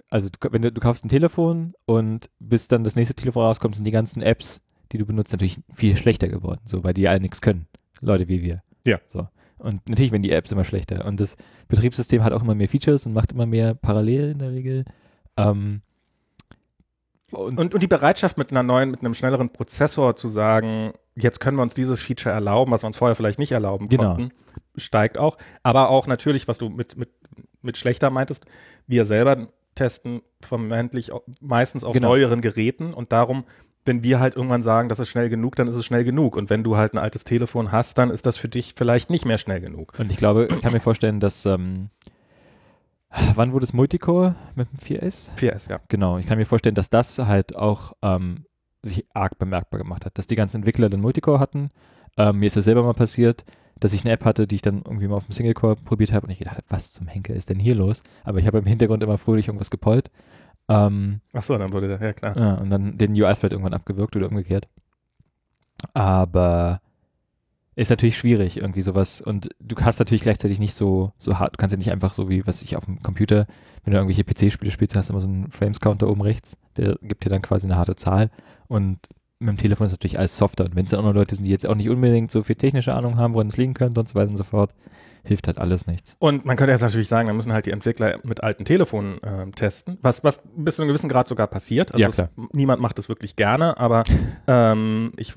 also 0.09 0.27
du, 0.29 0.51
wenn 0.51 0.61
du, 0.61 0.71
du 0.71 0.81
kaufst 0.81 1.05
ein 1.05 1.09
Telefon 1.09 1.73
und 1.85 2.29
bis 2.39 2.67
dann 2.67 2.83
das 2.83 2.95
nächste 2.95 3.15
Telefon 3.15 3.43
rauskommt, 3.43 3.75
sind 3.75 3.85
die 3.85 3.91
ganzen 3.91 4.21
Apps, 4.21 4.61
die 4.91 4.97
du 4.97 5.05
benutzt, 5.05 5.31
natürlich 5.31 5.59
viel 5.73 5.95
schlechter 5.95 6.27
geworden, 6.27 6.61
so, 6.65 6.83
weil 6.83 6.93
die 6.93 7.07
alle 7.07 7.19
nichts 7.19 7.41
können. 7.41 7.67
Leute 8.01 8.27
wie 8.27 8.41
wir. 8.41 8.61
Ja. 8.85 8.99
So. 9.07 9.27
Und 9.57 9.89
natürlich 9.89 10.11
werden 10.11 10.21
die 10.23 10.31
Apps 10.31 10.51
immer 10.51 10.63
schlechter 10.65 11.05
und 11.05 11.19
das 11.19 11.35
Betriebssystem 11.67 12.23
hat 12.23 12.31
auch 12.31 12.43
immer 12.43 12.53
mehr 12.55 12.69
Features 12.69 13.05
und 13.07 13.13
macht 13.13 13.31
immer 13.31 13.45
mehr 13.47 13.73
parallel 13.73 14.31
in 14.31 14.37
der 14.39 14.51
Regel. 14.51 14.85
Ähm, 15.35 15.81
und, 17.31 17.59
Und, 17.59 17.73
und 17.73 17.83
die 17.83 17.87
Bereitschaft 17.87 18.37
mit 18.37 18.51
einer 18.51 18.63
neuen, 18.63 18.91
mit 18.91 19.01
einem 19.01 19.13
schnelleren 19.13 19.49
Prozessor 19.49 20.15
zu 20.15 20.27
sagen, 20.27 20.93
jetzt 21.15 21.39
können 21.39 21.57
wir 21.57 21.63
uns 21.63 21.73
dieses 21.73 22.01
Feature 22.01 22.33
erlauben, 22.33 22.71
was 22.71 22.83
wir 22.83 22.87
uns 22.87 22.97
vorher 22.97 23.15
vielleicht 23.15 23.39
nicht 23.39 23.51
erlauben 23.51 23.89
Genau. 23.89 24.15
konnten, 24.15 24.31
steigt 24.77 25.17
auch. 25.17 25.37
Aber 25.63 25.89
auch 25.89 26.07
natürlich, 26.07 26.47
was 26.47 26.57
du 26.57 26.69
mit, 26.69 26.97
mit, 26.97 27.09
mit 27.61 27.77
schlechter 27.77 28.09
meintest, 28.09 28.45
wir 28.87 29.05
selber 29.05 29.47
testen 29.75 30.21
vermeintlich 30.41 31.11
meistens 31.41 31.83
auf 31.83 31.93
Genau. 31.93 32.09
neueren 32.09 32.41
Geräten 32.41 32.93
und 32.93 33.11
darum, 33.11 33.43
wenn 33.85 34.03
wir 34.03 34.19
halt 34.19 34.35
irgendwann 34.35 34.61
sagen, 34.61 34.89
das 34.89 34.99
ist 34.99 35.07
schnell 35.07 35.29
genug, 35.29 35.55
dann 35.55 35.67
ist 35.67 35.75
es 35.75 35.85
schnell 35.85 36.03
genug. 36.03 36.35
Und 36.35 36.49
wenn 36.49 36.63
du 36.63 36.75
halt 36.75 36.93
ein 36.93 36.97
altes 36.97 37.23
Telefon 37.23 37.71
hast, 37.71 37.97
dann 37.97 38.09
ist 38.09 38.25
das 38.25 38.37
für 38.37 38.49
dich 38.49 38.73
vielleicht 38.75 39.09
nicht 39.09 39.23
mehr 39.25 39.37
schnell 39.37 39.61
genug. 39.61 39.93
Und 39.97 40.11
ich 40.11 40.17
glaube, 40.17 40.47
ich 40.51 40.61
kann 40.61 40.73
mir 40.73 40.81
vorstellen, 40.81 41.19
dass 41.21 41.45
ähm, 41.45 41.89
wann 43.35 43.53
wurde 43.53 43.65
es 43.65 43.73
Multicore 43.73 44.35
mit 44.55 44.67
dem 44.71 44.79
4S? 44.79 45.31
4S, 45.37 45.69
ja. 45.69 45.79
Genau, 45.87 46.17
ich 46.17 46.27
kann 46.27 46.37
mir 46.37 46.45
vorstellen, 46.45 46.75
dass 46.75 46.89
das 46.89 47.17
halt 47.19 47.55
auch 47.55 47.93
ähm, 48.01 48.45
sich 48.83 49.05
arg 49.13 49.37
bemerkbar 49.37 49.79
gemacht 49.79 50.05
hat, 50.05 50.17
dass 50.17 50.27
die 50.27 50.35
ganzen 50.35 50.57
Entwickler 50.57 50.89
dann 50.89 51.01
Multicore 51.01 51.39
hatten. 51.39 51.71
Ähm, 52.17 52.39
mir 52.39 52.47
ist 52.47 52.55
das 52.57 52.65
selber 52.65 52.83
mal 52.83 52.93
passiert, 52.93 53.45
dass 53.79 53.93
ich 53.93 54.01
eine 54.03 54.11
App 54.11 54.25
hatte, 54.25 54.47
die 54.47 54.55
ich 54.55 54.61
dann 54.61 54.81
irgendwie 54.85 55.07
mal 55.07 55.15
auf 55.17 55.25
dem 55.25 55.31
Singlecore 55.33 55.75
probiert 55.75 56.11
habe 56.11 56.25
und 56.25 56.31
ich 56.31 56.39
gedacht 56.39 56.57
habe, 56.57 56.65
was 56.69 56.91
zum 56.91 57.07
Henker 57.07 57.33
ist 57.35 57.49
denn 57.49 57.59
hier 57.59 57.75
los? 57.75 58.01
Aber 58.23 58.39
ich 58.39 58.47
habe 58.47 58.57
im 58.57 58.65
Hintergrund 58.65 59.03
immer 59.03 59.17
fröhlich 59.17 59.47
irgendwas 59.47 59.69
gepollt. 59.69 60.09
Ähm, 60.67 61.21
Ach 61.33 61.43
so, 61.43 61.57
dann 61.57 61.71
wurde 61.71 61.87
der, 61.87 62.01
ja 62.01 62.13
klar. 62.13 62.37
ja, 62.37 62.55
und 62.55 62.69
dann 62.69 62.97
den 62.97 63.11
UI-Thread 63.11 63.51
irgendwann 63.51 63.73
abgewirkt 63.73 64.15
oder 64.15 64.29
umgekehrt. 64.29 64.67
Aber 65.93 66.81
ist 67.77 67.91
natürlich 67.91 68.17
schwierig, 68.17 68.57
irgendwie 68.57 68.81
sowas. 68.81 69.21
Und 69.21 69.49
du 69.59 69.75
hast 69.77 69.99
natürlich 69.99 70.23
gleichzeitig 70.23 70.59
nicht 70.59 70.73
so, 70.73 71.13
so 71.19 71.37
hart, 71.37 71.53
du 71.53 71.57
kannst 71.57 71.73
ja 71.73 71.77
nicht 71.77 71.91
einfach 71.91 72.11
so 72.11 72.27
wie, 72.27 72.45
was 72.47 72.63
ich 72.63 72.75
auf 72.75 72.85
dem 72.85 73.03
Computer, 73.03 73.45
wenn 73.83 73.93
du 73.93 73.99
irgendwelche 73.99 74.23
PC-Spiele 74.23 74.71
spielst, 74.71 74.95
hast 74.95 75.09
du 75.09 75.13
immer 75.13 75.21
so 75.21 75.27
einen 75.27 75.51
Frames-Counter 75.51 76.09
oben 76.09 76.21
rechts, 76.21 76.57
der 76.75 76.97
gibt 77.03 77.23
dir 77.23 77.29
dann 77.29 77.43
quasi 77.43 77.67
eine 77.67 77.77
harte 77.77 77.95
Zahl. 77.95 78.31
Und 78.67 78.97
mit 79.37 79.49
dem 79.49 79.57
Telefon 79.57 79.85
ist 79.85 79.93
natürlich 79.93 80.17
alles 80.17 80.35
softer. 80.35 80.65
Und 80.65 80.75
wenn 80.75 80.85
es 80.85 80.93
auch 80.95 81.03
noch 81.03 81.13
Leute 81.13 81.35
sind, 81.35 81.45
die 81.45 81.51
jetzt 81.51 81.67
auch 81.67 81.75
nicht 81.75 81.89
unbedingt 81.89 82.31
so 82.31 82.41
viel 82.41 82.55
technische 82.55 82.95
Ahnung 82.95 83.17
haben, 83.17 83.35
woran 83.35 83.47
es 83.47 83.57
liegen 83.57 83.75
könnte 83.75 83.99
und 83.99 84.09
so 84.09 84.15
weiter 84.15 84.31
und 84.31 84.37
so 84.37 84.43
fort, 84.43 84.73
hilft 85.23 85.47
halt 85.47 85.57
alles 85.57 85.87
nichts. 85.87 86.15
Und 86.19 86.45
man 86.45 86.55
könnte 86.57 86.71
jetzt 86.71 86.81
natürlich 86.81 87.07
sagen, 87.07 87.27
da 87.27 87.33
müssen 87.33 87.53
halt 87.53 87.65
die 87.65 87.71
Entwickler 87.71 88.19
mit 88.23 88.43
alten 88.43 88.65
Telefonen 88.65 89.19
ähm, 89.23 89.53
testen, 89.55 89.97
was, 90.01 90.23
was 90.23 90.43
bis 90.55 90.75
zu 90.77 90.81
einem 90.81 90.89
gewissen 90.89 91.09
Grad 91.09 91.27
sogar 91.27 91.47
passiert. 91.47 91.91
Also 91.93 92.01
Ja, 92.01 92.07
es- 92.07 92.15
klar. 92.15 92.29
niemand 92.53 92.81
macht 92.81 92.97
das 92.97 93.09
wirklich 93.09 93.35
gerne, 93.35 93.77
aber 93.77 94.03
ähm, 94.47 95.11
ich 95.17 95.33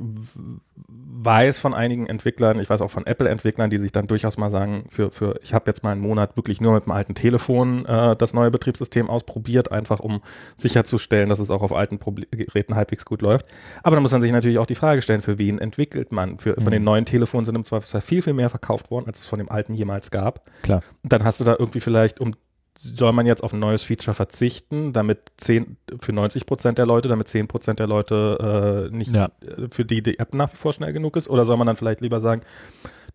weiß 1.23 1.59
von 1.59 1.75
einigen 1.75 2.07
Entwicklern, 2.07 2.59
ich 2.61 2.71
weiß 2.71 2.81
auch 2.83 2.90
von 2.90 3.05
Apple-Entwicklern, 3.07 3.69
die 3.71 3.79
sich 3.79 3.93
dann 3.93 4.07
durchaus 4.07 4.38
mal 4.38 4.51
sagen, 4.51 4.85
für, 4.88 5.11
für 5.11 5.38
ich 5.43 5.53
habe 5.53 5.64
jetzt 5.66 5.83
mal 5.83 5.93
einen 5.93 6.01
Monat 6.01 6.37
wirklich 6.37 6.61
nur 6.61 6.73
mit 6.75 6.87
dem 6.87 6.93
alten 6.93 7.14
Telefon 7.14 7.85
äh, 7.87 8.16
das 8.16 8.33
neue 8.33 8.51
Betriebssystem 8.51 9.11
ausprobiert, 9.11 9.71
einfach 9.71 10.01
um 10.01 10.23
sicherzustellen, 10.57 11.29
dass 11.29 11.38
es 11.38 11.51
auch 11.51 11.62
auf 11.62 11.73
alten 11.75 11.99
Proble 11.99 12.27
Geräten 12.31 12.75
halbwegs 12.75 13.05
gut 13.05 13.23
läuft. 13.23 13.47
Aber 13.83 13.97
dann 13.97 14.03
muss 14.03 14.12
man 14.12 14.23
sich 14.23 14.33
natürlich 14.33 14.59
auch 14.59 14.66
die 14.66 14.75
Frage 14.75 15.03
stellen, 15.03 15.21
für 15.21 15.38
wen 15.38 15.59
entwickelt 15.59 16.12
man? 16.12 16.38
Für, 16.38 16.55
Von 16.55 16.64
Mhm. 16.64 16.71
den 16.71 16.85
neuen 16.85 17.05
Telefonen 17.05 17.45
sind 17.45 17.55
im 17.55 17.64
Zweifelsfall 17.64 18.01
viel, 18.01 18.23
viel 18.23 18.33
mehr 18.35 18.49
verkauft 18.51 18.90
worden, 18.90 19.07
als 19.07 19.21
es 19.21 19.27
von 19.27 19.38
dem 19.38 19.51
alten 19.51 19.69
jemals 19.74 20.11
gab. 20.11 20.42
Klar. 20.62 20.83
Dann 21.02 21.24
hast 21.24 21.40
du 21.40 21.44
da 21.44 21.56
irgendwie 21.59 21.80
vielleicht 21.80 22.20
um 22.20 22.35
soll 22.78 23.12
man 23.12 23.26
jetzt 23.26 23.42
auf 23.42 23.52
ein 23.52 23.59
neues 23.59 23.83
Feature 23.83 24.14
verzichten, 24.14 24.92
damit 24.92 25.33
10, 25.38 25.76
für 26.00 26.12
90 26.12 26.46
Prozent 26.46 26.78
der 26.78 26.87
Leute, 26.87 27.09
damit 27.09 27.26
10 27.26 27.48
Prozent 27.48 27.80
der 27.80 27.88
Leute 27.88 28.88
äh, 28.90 28.94
nicht, 28.96 29.11
Ja. 29.14 29.33
äh, 29.44 29.66
für 29.72 29.85
die 29.85 30.02
die 30.02 30.18
App 30.20 30.35
nach 30.35 30.52
wie 30.52 30.56
vor 30.56 30.72
schnell 30.72 30.92
genug 30.92 31.16
ist? 31.16 31.28
Oder 31.28 31.44
soll 31.44 31.56
man 31.56 31.66
dann 31.66 31.74
vielleicht 31.76 32.00
lieber 32.00 32.20
sagen, 32.20 32.42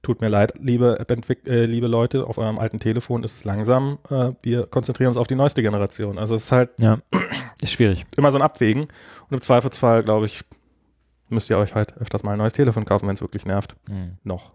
tut 0.02 0.20
mir 0.20 0.28
leid, 0.28 0.54
liebe 0.60 1.00
äh, 1.48 1.66
liebe 1.66 1.88
Leute, 1.88 2.28
auf 2.28 2.38
eurem 2.38 2.60
alten 2.60 2.80
Telefon 2.80 3.24
ist 3.24 3.34
es 3.38 3.44
langsam, 3.46 3.98
äh, 4.10 4.34
wir 4.42 4.68
konzentrieren 4.68 5.08
uns 5.08 5.18
auf 5.18 5.28
die 5.28 5.36
neueste 5.36 5.62
Generation. 5.62 6.20
Also 6.20 6.36
es 6.36 6.44
ist 6.44 6.52
halt 6.52 6.72
Ja, 6.78 7.00
ist 7.62 7.72
schwierig. 7.72 8.06
immer 8.18 8.32
so 8.32 8.38
ein 8.38 8.44
Abwägen 8.44 8.82
und 8.84 9.32
im 9.32 9.42
Zweifelsfall, 9.42 10.04
glaube 10.04 10.26
ich, 10.26 10.42
müsst 11.30 11.50
ihr 11.50 11.58
euch 11.58 11.74
halt 11.74 11.98
öfters 11.98 12.24
mal 12.24 12.34
ein 12.34 12.38
neues 12.40 12.54
Telefon 12.54 12.84
kaufen, 12.86 13.08
wenn 13.08 13.16
es 13.16 13.22
wirklich 13.22 13.46
nervt 13.46 13.76
Mhm. 13.90 14.18
noch. 14.24 14.52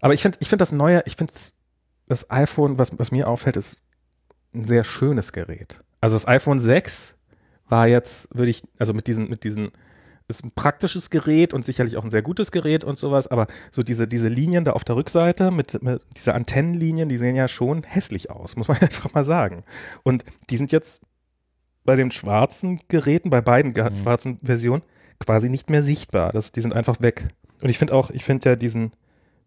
Aber 0.00 0.14
ich 0.14 0.22
finde 0.22 0.38
ich 0.40 0.48
find 0.48 0.60
das 0.60 0.72
neue, 0.72 1.02
ich 1.06 1.16
finde 1.16 1.32
das 2.06 2.30
iPhone, 2.30 2.78
was, 2.78 2.98
was 2.98 3.10
mir 3.10 3.28
auffällt, 3.28 3.56
ist 3.56 3.76
ein 4.54 4.64
sehr 4.64 4.84
schönes 4.84 5.32
Gerät. 5.32 5.80
Also 6.00 6.16
das 6.16 6.26
iPhone 6.26 6.58
6 6.58 7.14
war 7.68 7.86
jetzt, 7.86 8.28
würde 8.34 8.50
ich, 8.50 8.62
also 8.78 8.94
mit 8.94 9.06
diesen, 9.06 9.28
mit 9.28 9.44
diesen, 9.44 9.70
ist 10.28 10.44
ein 10.44 10.52
praktisches 10.52 11.10
Gerät 11.10 11.54
und 11.54 11.64
sicherlich 11.64 11.96
auch 11.96 12.04
ein 12.04 12.10
sehr 12.10 12.22
gutes 12.22 12.50
Gerät 12.52 12.84
und 12.84 12.96
sowas, 12.98 13.28
aber 13.28 13.46
so 13.70 13.82
diese, 13.82 14.06
diese 14.06 14.28
Linien 14.28 14.64
da 14.64 14.72
auf 14.72 14.84
der 14.84 14.96
Rückseite 14.96 15.50
mit, 15.50 15.82
mit 15.82 16.02
diese 16.16 16.34
Antennenlinien, 16.34 17.08
die 17.08 17.18
sehen 17.18 17.34
ja 17.34 17.48
schon 17.48 17.82
hässlich 17.82 18.30
aus, 18.30 18.56
muss 18.56 18.68
man 18.68 18.76
einfach 18.80 19.12
mal 19.12 19.24
sagen. 19.24 19.64
Und 20.02 20.24
die 20.50 20.56
sind 20.56 20.72
jetzt 20.72 21.00
bei 21.84 21.96
den 21.96 22.10
schwarzen 22.10 22.80
Geräten, 22.88 23.30
bei 23.30 23.40
beiden 23.40 23.72
Mhm. 23.72 23.96
schwarzen 23.96 24.38
Versionen, 24.42 24.82
quasi 25.18 25.48
nicht 25.48 25.70
mehr 25.70 25.82
sichtbar. 25.82 26.32
Das, 26.32 26.52
die 26.52 26.60
sind 26.60 26.74
einfach 26.74 27.00
weg. 27.00 27.28
Und 27.62 27.70
ich 27.70 27.78
finde 27.78 27.94
auch, 27.94 28.10
ich 28.10 28.24
finde 28.24 28.50
ja 28.50 28.56
diesen, 28.56 28.92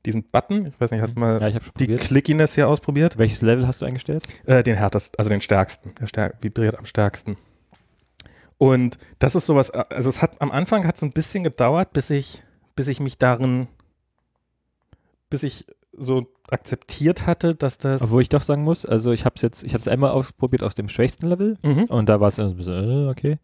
diesen 0.05 0.23
Button, 0.23 0.67
ich 0.67 0.79
weiß 0.81 0.91
nicht, 0.91 1.01
hast 1.01 1.15
du 1.15 1.19
mal 1.19 1.39
Ja, 1.41 1.47
ich 1.47 1.55
habe 1.55 1.65
schon 1.65 1.73
die 1.77 1.85
probiert. 1.85 2.01
Clickiness 2.01 2.55
hier 2.55 2.67
ausprobiert? 2.67 3.17
Welches 3.17 3.41
Level 3.41 3.67
hast 3.67 3.81
du 3.81 3.85
eingestellt? 3.85 4.27
Äh, 4.45 4.63
den 4.63 4.75
härtesten, 4.75 5.17
also 5.19 5.29
den 5.29 5.41
stärksten. 5.41 5.93
Der 5.99 6.07
stärk 6.07 6.37
vibriert 6.41 6.77
am 6.77 6.85
stärksten. 6.85 7.37
Und 8.57 8.97
das 9.19 9.35
ist 9.35 9.45
sowas, 9.47 9.71
also 9.71 10.09
es 10.09 10.21
hat 10.21 10.39
am 10.41 10.51
Anfang 10.51 10.85
hat 10.85 10.95
es 10.95 11.01
ein 11.03 11.11
bisschen 11.11 11.43
gedauert, 11.43 11.93
bis 11.93 12.09
ich, 12.11 12.43
bis 12.75 12.87
ich 12.87 12.99
mich 12.99 13.17
darin, 13.17 13.67
bis 15.29 15.43
ich 15.43 15.65
so 15.93 16.27
akzeptiert 16.49 17.25
hatte, 17.27 17.55
dass 17.55 17.77
das. 17.77 18.01
Obwohl 18.01 18.21
ich 18.21 18.29
doch 18.29 18.43
sagen 18.43 18.63
muss, 18.63 18.85
also 18.85 19.11
ich 19.11 19.25
habe 19.25 19.35
es 19.35 19.41
jetzt, 19.41 19.63
ich 19.63 19.73
habe 19.73 19.79
es 19.79 19.87
einmal 19.87 20.11
ausprobiert 20.11 20.63
auf 20.63 20.73
dem 20.73 20.89
schwächsten 20.89 21.27
Level 21.27 21.57
Mhm. 21.63 21.85
und 21.85 22.07
da 22.07 22.19
war 22.19 22.27
es 22.27 22.39
ein 22.39 22.55
bisschen, 22.55 23.07
äh, 23.07 23.09
okay. 23.09 23.37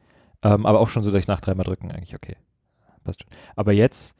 Ähm, 0.43 0.65
aber 0.65 0.80
auch 0.80 0.88
schon 0.89 1.04
so, 1.04 1.12
dass 1.12 1.20
ich 1.20 1.28
nach 1.28 1.41
dreimal 1.41 1.65
drücken 1.65 1.91
eigentlich, 1.91 2.13
okay. 2.15 2.36
Passt 3.04 3.24
schon. 3.24 3.32
Aber 3.56 3.72
jetzt, 3.74 4.15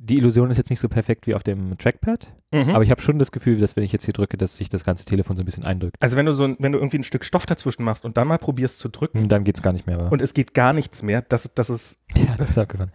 die 0.00 0.16
Illusion 0.18 0.50
ist 0.50 0.56
jetzt 0.58 0.70
nicht 0.70 0.78
so 0.80 0.88
perfekt 0.88 1.26
wie 1.26 1.34
auf 1.34 1.42
dem 1.42 1.76
Trackpad, 1.76 2.32
Mhm. 2.52 2.70
aber 2.70 2.82
ich 2.84 2.90
habe 2.90 3.00
schon 3.02 3.18
das 3.18 3.32
Gefühl, 3.32 3.58
dass 3.58 3.76
wenn 3.76 3.82
ich 3.84 3.92
jetzt 3.92 4.04
hier 4.04 4.14
drücke, 4.14 4.36
dass 4.38 4.56
sich 4.56 4.68
das 4.68 4.84
ganze 4.84 5.04
Telefon 5.04 5.36
so 5.36 5.42
ein 5.42 5.44
bisschen 5.44 5.64
eindrückt. 5.64 5.96
also 6.00 6.16
wenn 6.16 6.24
du 6.24 6.32
so, 6.32 6.44
ein- 6.44 6.56
wenn 6.60 6.72
du 6.72 6.78
irgendwie 6.78 6.98
ein 6.98 7.02
Stück 7.02 7.24
Stoff 7.24 7.44
dazwischen 7.46 7.82
machst 7.84 8.04
und 8.04 8.16
dann 8.16 8.28
mal 8.28 8.38
probierst 8.38 8.78
zu 8.78 8.88
drücken 8.88 9.28
dann 9.28 9.44
geht's 9.44 9.60
gar 9.60 9.72
nicht 9.72 9.86
mehr. 9.86 9.96
Aber. 10.00 10.12
und 10.12 10.22
es 10.22 10.32
geht 10.34 10.54
gar 10.54 10.72
nichts 10.72 11.02
mehr, 11.02 11.22
das, 11.22 11.52
das 11.54 11.68
ist, 11.68 11.98
ja, 12.16 12.34
das 12.38 12.50
ist 12.50 12.58
abgefahren. 12.58 12.92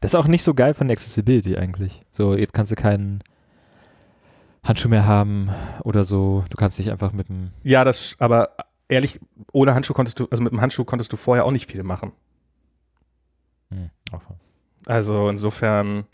Das 0.00 0.10
ist 0.12 0.14
auch 0.16 0.26
nicht 0.26 0.42
so 0.42 0.52
geil 0.54 0.74
von 0.74 0.88
der 0.88 0.94
Accessibility 0.96 1.56
eigentlich. 1.56 2.02
So, 2.10 2.34
jetzt 2.36 2.52
kannst 2.52 2.72
du 2.72 2.76
keinen 2.76 3.20
Handschuh 4.64 4.88
mehr 4.88 5.06
haben 5.06 5.50
oder 5.84 6.02
so. 6.04 6.44
Du 6.50 6.56
kannst 6.56 6.78
dich 6.78 6.90
einfach 6.90 7.12
mit 7.12 7.28
dem 7.28 7.52
ja, 7.62 7.84
das, 7.84 8.16
aber 8.18 8.50
ehrlich, 8.88 9.20
ohne 9.52 9.74
Handschuh 9.74 9.92
konntest 9.94 10.18
du, 10.18 10.26
also 10.30 10.42
mit 10.42 10.52
dem 10.52 10.60
Handschuh 10.60 10.84
konntest 10.84 11.12
du 11.12 11.16
vorher 11.16 11.44
auch 11.44 11.52
nicht 11.52 11.70
viel 11.70 11.84
machen. 11.84 12.12
hm, 13.70 13.90
aufhören. 14.12 14.40
Also 14.86 15.28
insofern, 15.28 16.04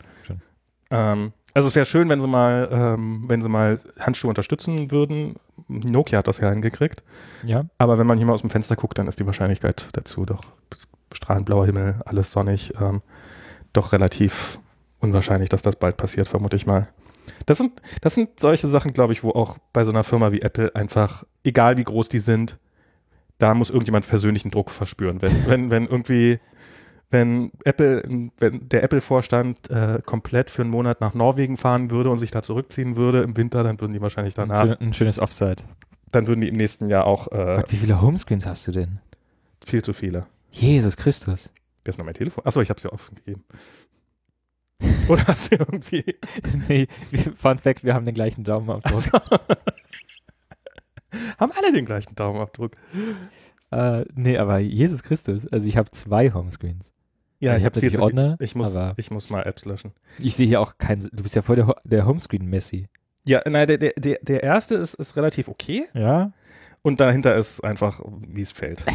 ähm, 0.91 1.33
also 1.53 1.67
es 1.67 1.75
wäre 1.75 1.85
schön, 1.85 2.09
wenn 2.09 2.21
sie 2.21 2.27
mal, 2.27 2.69
ähm, 2.71 3.25
wenn 3.27 3.41
sie 3.41 3.49
mal 3.49 3.79
Handschuhe 3.99 4.29
unterstützen 4.29 4.91
würden. 4.91 5.35
Nokia 5.67 6.19
hat 6.19 6.27
das 6.27 6.39
ja 6.39 6.49
hingekriegt. 6.49 7.03
Ja, 7.43 7.65
Aber 7.77 7.97
wenn 7.97 8.07
man 8.07 8.17
hier 8.17 8.27
mal 8.27 8.33
aus 8.33 8.41
dem 8.41 8.49
Fenster 8.49 8.75
guckt, 8.75 8.97
dann 8.97 9.07
ist 9.07 9.19
die 9.19 9.25
Wahrscheinlichkeit 9.25 9.89
dazu 9.93 10.25
doch 10.25 10.43
strahlend 11.13 11.45
blauer 11.45 11.65
Himmel, 11.65 12.01
alles 12.05 12.31
sonnig, 12.31 12.73
ähm, 12.79 13.01
doch 13.73 13.93
relativ 13.93 14.59
unwahrscheinlich, 14.99 15.49
dass 15.49 15.61
das 15.61 15.75
bald 15.75 15.97
passiert, 15.97 16.27
vermute 16.27 16.55
ich 16.55 16.65
mal. 16.65 16.87
Das 17.45 17.57
sind, 17.57 17.81
das 18.01 18.15
sind 18.15 18.39
solche 18.39 18.67
Sachen, 18.67 18.93
glaube 18.93 19.13
ich, 19.13 19.23
wo 19.23 19.31
auch 19.31 19.57
bei 19.73 19.83
so 19.83 19.91
einer 19.91 20.03
Firma 20.03 20.31
wie 20.31 20.41
Apple 20.41 20.75
einfach, 20.75 21.23
egal 21.43 21.77
wie 21.77 21.83
groß 21.83 22.09
die 22.09 22.19
sind, 22.19 22.57
da 23.37 23.53
muss 23.53 23.69
irgendjemand 23.69 24.07
persönlichen 24.07 24.51
Druck 24.51 24.69
verspüren. 24.69 25.21
Wenn, 25.21 25.47
wenn, 25.47 25.71
wenn 25.71 25.85
irgendwie, 25.87 26.39
wenn 27.11 27.51
Apple, 27.63 28.29
wenn 28.37 28.69
der 28.69 28.83
Apple-Vorstand 28.83 29.69
äh, 29.69 29.99
komplett 30.05 30.49
für 30.49 30.61
einen 30.61 30.71
Monat 30.71 31.01
nach 31.01 31.13
Norwegen 31.13 31.57
fahren 31.57 31.89
würde 31.89 32.11
und 32.11 32.19
sich 32.19 32.31
da 32.31 32.43
zurückziehen 32.43 32.95
würde 32.95 33.21
im 33.21 33.35
Winter, 33.35 33.63
dann 33.63 33.81
würden 33.81 33.93
die 33.93 34.01
wahrscheinlich 34.01 34.37
ein, 34.37 34.49
danach, 34.49 34.67
schön, 34.67 34.77
ein 34.79 34.93
schönes 34.93 35.19
Offside. 35.19 35.63
dann 36.11 36.27
würden 36.27 36.41
die 36.41 36.49
im 36.49 36.55
nächsten 36.55 36.89
Jahr 36.89 37.05
auch 37.05 37.27
äh, 37.31 37.55
Gott, 37.57 37.71
wie 37.71 37.77
viele 37.77 38.01
Homescreens 38.01 38.45
hast 38.45 38.67
du 38.67 38.71
denn? 38.71 38.99
viel 39.65 39.83
zu 39.83 39.93
viele. 39.93 40.25
Jesus 40.51 40.97
Christus. 40.97 41.51
Wer 41.83 41.91
ist 41.91 41.97
noch 41.97 42.05
mein 42.05 42.13
Telefon? 42.13 42.45
Achso, 42.45 42.61
ich 42.61 42.69
habe 42.69 42.77
es 42.77 42.83
ja 42.83 42.91
offen 42.91 43.15
gegeben. 43.15 43.43
Oder 45.07 45.27
hast 45.27 45.51
du 45.51 45.57
irgendwie. 45.57 46.17
nee, 46.67 46.87
Fun 47.35 47.59
Fact, 47.59 47.83
wir 47.83 47.93
haben 47.93 48.05
den 48.05 48.15
gleichen 48.15 48.43
Daumenabdruck. 48.43 48.93
Also, 48.93 49.11
haben 51.39 51.51
alle 51.51 51.71
den 51.71 51.85
gleichen 51.85 52.15
Daumenabdruck? 52.15 52.73
Äh, 53.71 54.05
nee, 54.15 54.37
aber 54.37 54.59
Jesus 54.59 55.03
Christus. 55.03 55.47
Also 55.47 55.67
ich 55.67 55.77
habe 55.77 55.91
zwei 55.91 56.31
Homescreens. 56.31 56.93
Ja, 57.39 57.55
ich 57.55 57.63
hab 57.63 57.73
habe 57.73 57.79
viel 57.79 57.93
zu 57.93 58.01
Ordner, 58.01 58.35
Ich 58.39 58.55
muss, 58.55 58.77
ich 58.97 59.11
muss 59.11 59.29
mal 59.29 59.43
Apps 59.43 59.65
löschen. 59.65 59.93
ich 60.19 60.35
sehe 60.35 60.47
hier 60.47 60.59
auch 60.61 60.77
kein, 60.77 60.99
du 60.99 61.23
bist 61.23 61.35
ja 61.35 61.41
voll 61.41 61.55
der, 61.55 61.73
der 61.83 62.05
Homescreen-Messi. 62.05 62.87
Ja, 63.23 63.41
nein, 63.45 63.67
der, 63.67 63.77
der, 63.77 64.19
der, 64.21 64.43
erste 64.43 64.75
ist, 64.75 64.95
ist 64.95 65.15
relativ 65.15 65.47
okay 65.47 65.85
Ja? 65.93 66.31
und 66.81 66.99
dahinter 66.99 67.35
ist 67.35 67.63
einfach, 67.63 68.01
wie 68.27 68.41
es 68.41 68.51
fällt. 68.51 68.85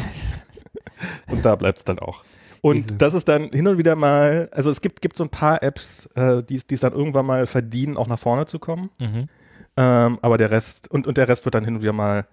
und 1.28 1.44
da 1.44 1.56
bleibt 1.56 1.78
es 1.78 1.84
dann 1.84 1.98
auch. 1.98 2.24
Und 2.60 3.02
das 3.02 3.12
ist 3.12 3.28
dann 3.28 3.50
hin 3.50 3.68
und 3.68 3.76
wieder 3.76 3.94
mal, 3.94 4.48
also 4.50 4.70
es 4.70 4.80
gibt, 4.80 5.02
gibt 5.02 5.18
so 5.18 5.24
ein 5.24 5.28
paar 5.30 5.62
Apps, 5.62 6.06
äh, 6.14 6.42
die 6.42 6.56
es 6.56 6.66
die 6.66 6.74
es 6.74 6.80
dann 6.80 6.94
irgendwann 6.94 7.26
mal 7.26 7.46
verdienen, 7.46 7.98
auch 7.98 8.08
nach 8.08 8.18
vorne 8.18 8.46
zu 8.46 8.58
kommen. 8.58 8.88
Mhm. 8.98 9.28
Ähm, 9.76 10.18
aber 10.22 10.38
der 10.38 10.50
Rest, 10.50 10.90
und, 10.90 11.06
und 11.06 11.18
der 11.18 11.28
Rest 11.28 11.44
wird 11.44 11.54
dann 11.54 11.64
hin 11.64 11.74
und 11.74 11.82
wieder 11.82 11.92
mal 11.92 12.26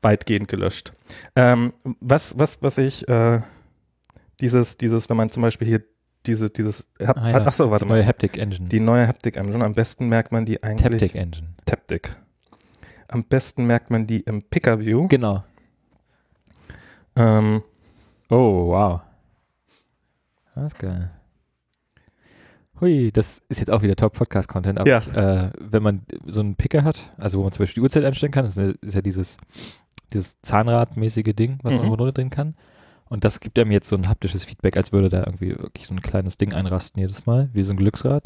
weitgehend 0.00 0.46
gelöscht. 0.46 0.92
Ähm, 1.34 1.72
was, 2.00 2.38
was, 2.38 2.62
was 2.62 2.78
ich, 2.78 3.08
äh, 3.08 3.40
dieses, 4.42 4.76
dieses, 4.76 5.08
wenn 5.08 5.16
man 5.16 5.30
zum 5.30 5.42
Beispiel 5.42 5.66
hier 5.66 5.82
diese, 6.26 6.50
dieses, 6.50 6.86
hab, 7.02 7.16
Ah, 7.16 7.30
ja. 7.30 7.36
achso, 7.46 7.70
warte 7.70 7.84
Die 7.86 7.88
neue 7.88 8.00
mal. 8.02 8.06
Haptic 8.06 8.36
Engine. 8.38 8.68
Die 8.68 8.80
neue 8.80 9.08
Haptic 9.08 9.36
Engine, 9.36 9.64
am 9.64 9.72
besten 9.74 10.08
merkt 10.08 10.30
man 10.32 10.44
die 10.44 10.62
eigentlich. 10.62 10.82
Taptic 11.00 11.14
Engine. 11.14 11.48
Taptic. 11.64 12.16
Am 13.08 13.24
besten 13.24 13.66
merkt 13.66 13.90
man 13.90 14.06
die 14.06 14.20
im 14.20 14.42
Picker-View. 14.42 15.08
Genau. 15.08 15.42
Ähm, 17.16 17.62
Oh, 18.30 18.68
wow. 18.68 19.00
Das 20.54 20.64
ist 20.72 20.78
geil. 20.78 21.10
Hui, 22.80 23.10
das 23.12 23.44
ist 23.50 23.60
jetzt 23.60 23.70
auch 23.70 23.82
wieder 23.82 23.94
Top-Podcast-Content, 23.94 24.78
aber 24.78 24.88
Ja. 24.88 24.98
ich, 24.98 25.08
äh, 25.08 25.50
wenn 25.60 25.82
man 25.82 26.02
so 26.26 26.40
einen 26.40 26.56
Picker 26.56 26.82
hat, 26.82 27.12
also 27.18 27.38
wo 27.38 27.42
man 27.44 27.52
zum 27.52 27.62
Beispiel 27.64 27.80
die 27.82 27.84
Uhrzeit 27.84 28.04
einstellen 28.04 28.32
kann, 28.32 28.44
das 28.46 28.56
ist 28.56 28.94
ja, 28.94 29.02
dieses, 29.02 29.36
dieses 30.12 30.40
Zahnradmäßige 30.40 31.34
Ding, 31.34 31.58
was 31.62 31.72
man 31.74 31.82
Mhm. 31.84 31.90
irgendwo 31.92 32.10
drehen 32.10 32.30
kann. 32.30 32.54
Und 33.12 33.24
das 33.24 33.40
gibt 33.40 33.58
einem 33.58 33.70
jetzt 33.72 33.88
so 33.88 33.94
ein 33.96 34.08
haptisches 34.08 34.42
Feedback, 34.46 34.74
als 34.78 34.90
würde 34.90 35.10
da 35.10 35.18
irgendwie 35.26 35.50
wirklich 35.50 35.86
so 35.86 35.92
ein 35.92 36.00
kleines 36.00 36.38
Ding 36.38 36.54
einrasten 36.54 36.98
jedes 36.98 37.26
Mal, 37.26 37.50
wie 37.52 37.62
so 37.62 37.72
ein 37.74 37.76
Glücksrad. 37.76 38.24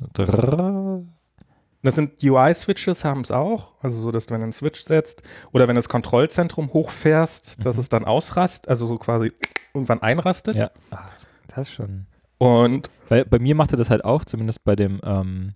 Das 1.82 1.94
sind 1.96 2.22
UI-Switches, 2.22 3.04
haben 3.04 3.22
es 3.22 3.32
auch. 3.32 3.72
Also 3.82 4.00
so, 4.00 4.12
dass 4.12 4.26
du, 4.26 4.34
wenn 4.34 4.40
du 4.40 4.44
einen 4.44 4.52
Switch 4.52 4.80
setzt 4.84 5.22
oder 5.52 5.66
wenn 5.66 5.74
du 5.74 5.78
das 5.78 5.88
Kontrollzentrum 5.88 6.72
hochfährst, 6.72 7.64
dass 7.66 7.74
Mhm. 7.76 7.80
es 7.80 7.88
dann 7.88 8.04
ausrast, 8.04 8.68
also 8.68 8.86
so 8.86 8.96
quasi 8.98 9.32
irgendwann 9.74 10.02
einrastet. 10.02 10.54
Ja, 10.54 10.70
Ach, 10.92 11.10
das, 11.48 11.68
schon. 11.68 12.06
Und 12.38 12.88
Weil 13.08 13.24
bei 13.24 13.40
mir 13.40 13.56
macht 13.56 13.72
er 13.72 13.78
das 13.78 13.90
halt 13.90 14.04
auch, 14.04 14.24
zumindest 14.24 14.62
bei 14.62 14.76
dem, 14.76 15.00
ähm, 15.02 15.54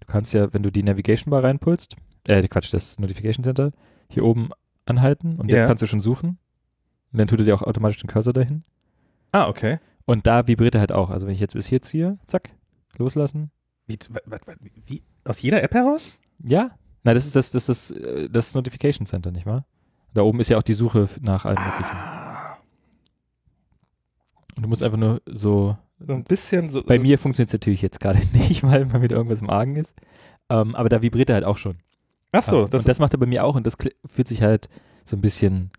du 0.00 0.06
kannst 0.08 0.34
ja, 0.34 0.52
wenn 0.52 0.64
du 0.64 0.72
die 0.72 0.82
Navigation 0.82 1.30
Bar 1.30 1.44
reinpulst, 1.44 1.94
äh, 2.26 2.42
Quatsch, 2.48 2.74
das 2.74 2.98
Notification 2.98 3.44
Center, 3.44 3.70
hier 4.10 4.24
oben 4.24 4.50
anhalten 4.84 5.36
und 5.36 5.48
Ja. 5.48 5.58
dann 5.58 5.68
kannst 5.68 5.82
du 5.82 5.86
schon 5.86 6.00
suchen. 6.00 6.38
Und 7.14 7.18
dann 7.18 7.28
tut 7.28 7.38
er 7.38 7.44
dir 7.46 7.54
auch 7.54 7.62
automatisch 7.62 7.98
den 8.02 8.08
Cursor 8.10 8.32
dahin. 8.34 8.64
ah, 9.32 9.48
okay. 9.48 9.78
Und 10.04 10.26
da 10.26 10.46
vibriert 10.46 10.74
er 10.74 10.80
halt 10.80 10.92
auch. 10.92 11.08
Also 11.08 11.26
wenn 11.26 11.32
ich 11.32 11.40
jetzt 11.40 11.54
bis 11.54 11.66
hier 11.68 11.80
ziehe, 11.80 12.18
zack, 12.26 12.50
loslassen. 12.98 13.50
Wie, 13.86 13.96
wa- 14.10 14.20
wie, 14.86 15.02
aus 15.24 15.40
jeder 15.40 15.62
App 15.62 15.72
heraus? 15.72 16.18
Ja. 16.44 16.72
Nein, 17.04 17.14
das 17.14 17.24
ist 17.24 17.34
das, 17.36 17.50
das 17.52 17.68
ist 17.70 17.92
äh, 17.92 18.28
das 18.28 18.54
Notification 18.54 19.06
Center, 19.06 19.30
nicht 19.30 19.46
wahr? 19.46 19.64
Da 20.12 20.20
oben 20.22 20.40
ist 20.40 20.50
ja 20.50 20.58
auch 20.58 20.62
die 20.62 20.74
Suche 20.74 21.08
nach 21.22 21.44
möglichen. 21.44 21.96
Ah, 21.96 22.58
Und 24.56 24.62
du 24.64 24.68
musst 24.68 24.82
einfach 24.82 24.98
nur 24.98 25.22
so. 25.26 25.76
so 25.98 26.12
ein 26.14 26.24
bisschen 26.24 26.68
so. 26.68 26.82
Bei 26.82 26.98
so, 26.98 27.02
mir 27.02 27.18
funktioniert 27.18 27.48
es 27.48 27.54
natürlich 27.54 27.82
jetzt 27.82 28.00
gerade 28.00 28.20
nicht, 28.32 28.62
weil 28.62 28.84
mal 28.86 29.02
wieder 29.02 29.16
irgendwas 29.16 29.40
im 29.40 29.50
Argen 29.50 29.76
ist. 29.76 29.96
Ähm, 30.50 30.74
aber 30.74 30.88
da 30.88 31.02
vibriert 31.02 31.30
er 31.30 31.36
halt 31.36 31.44
auch 31.44 31.58
schon. 31.58 31.78
Ach 32.32 32.42
so, 32.42 32.64
Ähm, 32.64 32.70
das, 32.70 32.82
und 32.82 32.88
das 32.88 32.98
macht 32.98 33.14
er 33.14 33.18
bei 33.18 33.26
mir 33.26 33.44
auch 33.44 33.54
und 33.56 33.66
das 33.66 33.76
fühlt 34.04 34.28
sich 34.28 34.42
halt 34.42 34.68
so 35.04 35.16
ein 35.16 35.20
bisschen 35.20 35.70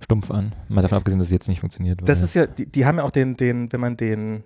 stumpf 0.00 0.30
an. 0.30 0.54
Mal 0.68 0.82
davon 0.82 0.98
abgesehen, 0.98 1.18
dass 1.18 1.28
es 1.28 1.32
jetzt 1.32 1.48
nicht 1.48 1.60
funktioniert. 1.60 2.00
das 2.04 2.20
ist 2.20 2.34
ja, 2.34 2.46
die, 2.46 2.66
die 2.66 2.86
haben 2.86 2.98
ja 2.98 3.04
auch 3.04 3.10
den, 3.10 3.36
den, 3.36 3.72
wenn 3.72 3.80
man 3.80 3.96
den, 3.96 4.44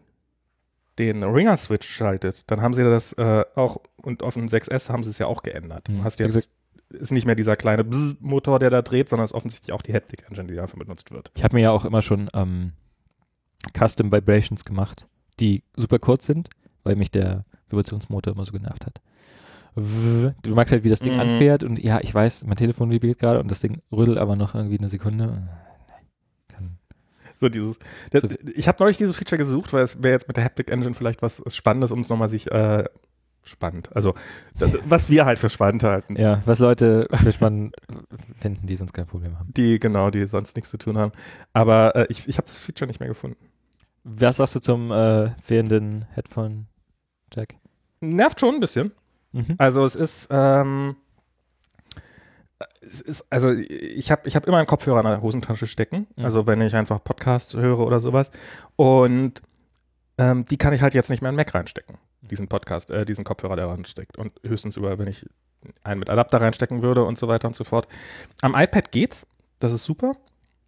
den 0.98 1.22
Ringer-Switch 1.22 1.88
schaltet, 1.88 2.50
dann 2.50 2.60
haben 2.60 2.74
sie 2.74 2.84
das 2.84 3.12
äh, 3.14 3.44
auch, 3.54 3.78
und 3.96 4.22
auf 4.22 4.34
dem 4.34 4.46
6S 4.46 4.90
haben 4.90 5.04
sie 5.04 5.10
es 5.10 5.18
ja 5.18 5.26
auch 5.26 5.42
geändert. 5.42 5.88
Du 5.88 5.92
Mhm. 5.92 6.04
hast 6.04 6.20
jetzt, 6.20 6.50
ist 6.90 7.12
nicht 7.12 7.24
mehr 7.24 7.34
dieser 7.34 7.56
kleine 7.56 7.84
Bzz-Motor, 7.84 8.58
der 8.58 8.70
da 8.70 8.82
dreht, 8.82 9.08
sondern 9.08 9.24
es 9.24 9.30
ist 9.30 9.34
offensichtlich 9.34 9.72
auch 9.72 9.80
die 9.82 9.94
Haptic 9.94 10.24
Engine, 10.28 10.46
die 10.48 10.54
dafür 10.54 10.78
benutzt 10.78 11.10
wird. 11.10 11.30
Ich 11.34 11.42
habe 11.44 11.56
mir 11.56 11.62
ja 11.62 11.70
auch 11.70 11.84
immer 11.86 12.02
schon 12.02 12.28
ähm, 12.34 12.72
Custom 13.78 14.12
Vibrations 14.12 14.64
gemacht, 14.64 15.06
die 15.40 15.62
super 15.76 15.98
kurz 15.98 16.26
sind, 16.26 16.50
weil 16.82 16.96
mich 16.96 17.10
der 17.10 17.44
Vibrationsmotor 17.70 18.34
immer 18.34 18.44
so 18.44 18.52
genervt 18.52 18.84
hat. 18.84 19.00
Du 19.74 20.54
magst 20.54 20.72
halt, 20.72 20.84
wie 20.84 20.88
das 20.90 21.00
Ding 21.00 21.14
Mhm. 21.14 21.20
anfährt 21.20 21.64
und 21.64 21.78
ja, 21.82 21.98
ich 22.02 22.14
weiß, 22.14 22.44
mein 22.46 22.56
Telefon 22.56 22.90
vibriert 22.90 23.18
gerade 23.18 23.40
und 23.40 23.50
das 23.50 23.60
Ding 23.60 23.80
rüttelt 23.90 24.18
aber 24.18 24.36
noch 24.36 24.54
irgendwie 24.54 24.78
eine 24.78 24.88
Sekunde. 24.88 25.48
So 27.34 27.48
dieses, 27.48 27.78
der, 28.12 28.20
So- 28.20 28.28
ich 28.54 28.68
habe 28.68 28.76
neulich 28.82 28.98
dieses 28.98 29.16
Feature 29.16 29.38
gesucht, 29.38 29.72
weil 29.72 29.82
es 29.82 30.02
wäre 30.02 30.12
jetzt 30.12 30.28
mit 30.28 30.36
der 30.36 30.44
Haptic 30.44 30.70
Engine 30.70 30.94
vielleicht 30.94 31.22
was 31.22 31.42
Spannendes, 31.48 31.90
um 31.90 32.00
es 32.00 32.08
nochmal 32.10 32.28
sich, 32.28 32.50
äh, 32.52 32.84
spannend, 33.44 33.90
also 33.96 34.14
da, 34.56 34.68
was 34.84 35.08
wir 35.08 35.24
halt 35.24 35.38
für 35.40 35.50
spannend 35.50 35.82
halten. 35.82 36.14
ja, 36.16 36.42
was 36.44 36.60
Leute 36.60 37.08
für 37.12 37.32
spannend 37.32 37.74
finden, 38.38 38.66
die 38.66 38.76
sonst 38.76 38.92
kein 38.92 39.06
Problem 39.06 39.36
haben. 39.38 39.48
Die, 39.56 39.80
genau, 39.80 40.10
die 40.10 40.26
sonst 40.26 40.54
nichts 40.54 40.70
zu 40.70 40.76
tun 40.78 40.96
haben. 40.98 41.10
Aber 41.52 41.96
äh, 41.96 42.06
ich, 42.10 42.28
ich 42.28 42.36
habe 42.36 42.46
das 42.46 42.60
Feature 42.60 42.86
nicht 42.86 43.00
mehr 43.00 43.08
gefunden. 43.08 43.48
Was 44.04 44.36
sagst 44.36 44.54
du 44.54 44.60
zum 44.60 44.92
äh, 44.92 45.30
fehlenden 45.40 46.04
Headphone-Jack? 46.14 47.54
Nervt 48.00 48.38
schon 48.38 48.54
ein 48.54 48.60
bisschen. 48.60 48.92
Mhm. 49.32 49.54
Also 49.58 49.84
es 49.84 49.94
ist, 49.96 50.28
ähm, 50.30 50.96
es 52.80 53.00
ist 53.00 53.24
also 53.30 53.50
ich 53.52 54.10
habe 54.10 54.28
ich 54.28 54.36
hab 54.36 54.46
immer 54.46 54.58
einen 54.58 54.66
Kopfhörer 54.66 55.00
in 55.00 55.06
der 55.06 55.22
Hosentasche 55.22 55.66
stecken, 55.66 56.06
Mhm. 56.16 56.24
also 56.24 56.46
wenn 56.46 56.60
ich 56.60 56.74
einfach 56.76 57.02
Podcast 57.02 57.54
höre 57.54 57.80
oder 57.80 58.00
sowas. 58.00 58.30
Und 58.76 59.42
ähm, 60.18 60.44
die 60.44 60.56
kann 60.58 60.72
ich 60.74 60.82
halt 60.82 60.94
jetzt 60.94 61.10
nicht 61.10 61.22
mehr 61.22 61.30
in 61.30 61.34
den 61.34 61.38
Mac 61.44 61.54
reinstecken, 61.54 61.96
diesen 62.20 62.48
Podcast, 62.48 62.90
äh, 62.90 63.04
diesen 63.04 63.24
Kopfhörer, 63.24 63.56
der 63.56 63.68
reinsteckt. 63.68 64.18
Und 64.18 64.32
höchstens 64.42 64.76
über, 64.76 64.98
wenn 64.98 65.08
ich 65.08 65.26
einen 65.84 66.00
mit 66.00 66.10
Adapter 66.10 66.40
reinstecken 66.40 66.82
würde 66.82 67.04
und 67.04 67.18
so 67.18 67.28
weiter 67.28 67.48
und 67.48 67.56
so 67.56 67.64
fort. 67.64 67.88
Am 68.42 68.54
iPad 68.54 68.90
geht's, 68.92 69.26
das 69.58 69.72
ist 69.72 69.84
super. 69.84 70.16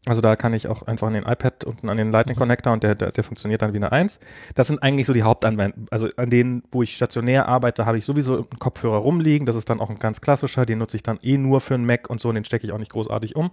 Also 0.06 0.20
da 0.20 0.36
kann 0.36 0.52
ich 0.52 0.68
auch 0.68 0.82
einfach 0.82 1.06
an 1.06 1.14
den 1.14 1.24
iPad 1.24 1.64
unten 1.64 1.88
an 1.88 1.96
den 1.96 2.12
Lightning 2.12 2.36
Mhm. 2.36 2.40
Connector 2.40 2.72
und 2.72 2.82
der, 2.82 2.94
der, 2.94 3.10
der 3.10 3.24
funktioniert 3.24 3.62
dann 3.62 3.72
wie 3.72 3.78
eine 3.78 3.90
Eins. 3.90 4.20
Das 4.54 4.66
sind 4.66 4.82
eigentlich 4.82 5.06
so 5.06 5.14
die 5.14 5.22
Hauptanwendungen. 5.22 5.86
Also 5.90 6.08
an 6.16 6.28
denen, 6.28 6.62
wo 6.70 6.82
ich 6.82 6.94
stationär 6.94 7.48
arbeite, 7.48 7.86
habe 7.86 7.96
ich 7.96 8.04
sowieso 8.04 8.34
einen 8.36 8.58
Kopfhörer 8.58 8.98
rumliegen. 8.98 9.46
Das 9.46 9.56
ist 9.56 9.70
dann 9.70 9.80
auch 9.80 9.88
ein 9.88 9.98
ganz 9.98 10.20
klassischer, 10.20 10.66
den 10.66 10.78
nutze 10.78 10.96
ich 10.96 11.02
dann 11.02 11.18
eh 11.22 11.38
nur 11.38 11.60
für 11.62 11.74
einen 11.74 11.86
Mac 11.86 12.10
und 12.10 12.20
so, 12.20 12.28
und 12.28 12.34
den 12.34 12.44
stecke 12.44 12.66
ich 12.66 12.72
auch 12.72 12.78
nicht 12.78 12.92
großartig 12.92 13.34
um. 13.34 13.50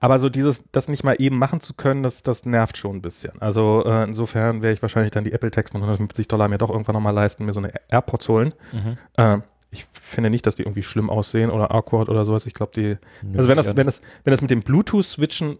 Aber 0.00 0.18
so 0.18 0.28
dieses, 0.28 0.62
das 0.72 0.88
nicht 0.88 1.04
mal 1.04 1.16
eben 1.18 1.38
machen 1.38 1.60
zu 1.60 1.72
können, 1.74 2.02
das, 2.02 2.22
das 2.22 2.44
nervt 2.44 2.76
schon 2.76 2.96
ein 2.96 3.02
bisschen. 3.02 3.40
Also 3.40 3.82
äh, 3.86 4.04
insofern 4.04 4.62
werde 4.62 4.74
ich 4.74 4.82
wahrscheinlich 4.82 5.10
dann 5.10 5.24
die 5.24 5.32
Apple 5.32 5.50
Tax 5.50 5.70
von 5.70 5.80
150 5.80 6.28
Dollar 6.28 6.48
mir 6.48 6.58
doch 6.58 6.70
irgendwann 6.70 6.94
nochmal 6.94 7.14
leisten, 7.14 7.46
mir 7.46 7.52
so 7.52 7.60
eine 7.60 7.72
AirPods 7.88 8.28
holen. 8.28 8.52
Mhm. 8.72 8.98
Äh, 9.16 9.38
ich 9.70 9.84
finde 9.92 10.30
nicht, 10.30 10.46
dass 10.46 10.56
die 10.56 10.62
irgendwie 10.62 10.82
schlimm 10.82 11.10
aussehen 11.10 11.50
oder 11.50 11.72
awkward 11.74 12.08
oder 12.08 12.24
sowas. 12.24 12.46
Ich 12.46 12.54
glaube, 12.54 12.72
die, 12.74 12.96
Nö, 13.26 13.36
also 13.38 13.48
wenn 13.48 13.56
das, 13.56 13.76
wenn 13.76 13.86
das, 13.86 14.00
wenn 14.24 14.30
das 14.30 14.40
mit 14.40 14.50
dem 14.50 14.62
Bluetooth-Switchen 14.62 15.58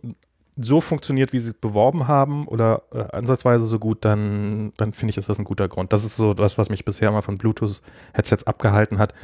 so 0.61 0.81
funktioniert, 0.81 1.33
wie 1.33 1.39
sie 1.39 1.51
es 1.51 1.57
beworben 1.57 2.09
haben 2.09 2.49
oder 2.49 2.83
äh, 2.93 3.17
ansatzweise 3.17 3.65
so 3.67 3.79
gut, 3.79 4.05
dann, 4.05 4.73
dann 4.77 4.93
finde 4.93 5.11
ich, 5.11 5.19
ist 5.19 5.29
das 5.29 5.39
ein 5.39 5.45
guter 5.45 5.69
Grund. 5.69 5.93
Das 5.93 6.05
ist 6.05 6.17
so 6.17 6.35
das, 6.35 6.59
was 6.59 6.69
mich 6.69 6.85
bisher 6.85 7.11
immer 7.11 7.23
von 7.23 7.39
Bluetooth-Headsets 7.39 8.45
abgehalten 8.47 8.99
hat. 8.99 9.15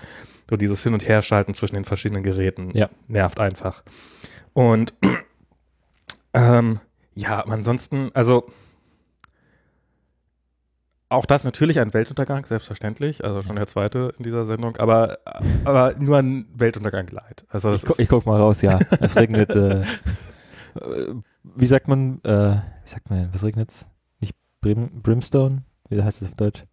So 0.49 0.57
dieses 0.57 0.83
Hin- 0.83 0.93
und 0.93 1.09
Herschalten 1.09 1.55
zwischen 1.55 1.75
den 1.75 1.85
verschiedenen 1.85 2.23
Geräten 2.23 2.71
Ja. 2.73 2.89
nervt 3.09 3.41
einfach. 3.41 3.83
Und 4.53 4.95
ähm, 6.35 6.81
ja, 7.15 7.41
ansonsten, 7.41 8.11
also 8.15 8.47
auch 11.15 11.27
das 11.27 11.45
natürlich 11.45 11.81
ein 11.81 11.95
Weltuntergang, 11.95 12.45
selbstverständlich, 12.47 13.25
also 13.25 13.43
schon 13.43 13.57
der 13.57 13.67
zweite 13.67 14.13
in 14.19 14.25
dieser 14.25 14.47
Sendung, 14.47 14.77
aber, 14.77 15.19
aber 15.65 15.95
nur 15.99 16.19
ein 16.19 16.47
Weltuntergang 16.55 17.09
leid. 17.09 17.45
Also 17.49 17.73
Ich, 17.73 17.85
gu 17.85 17.95
ich 17.99 18.09
guck 18.09 18.27
mal 18.27 18.41
raus, 18.41 18.63
ja. 18.63 18.79
Es 19.01 19.17
regnet. 19.17 19.55
äh, 19.57 19.83
wie 21.43 21.67
sagt 21.67 21.89
man, 21.89 22.21
äh, 22.25 22.57
wie 22.57 22.89
sagt 22.89 23.11
man, 23.11 23.29
was 23.33 23.43
regnet's? 23.45 23.89
Nicht 24.21 24.35
Brim 24.61 25.03
Brimstone? 25.03 25.63
Wie 25.89 26.03
heißt 26.03 26.23
das 26.23 26.29
auf 26.29 26.35
Deutsch? 26.35 26.65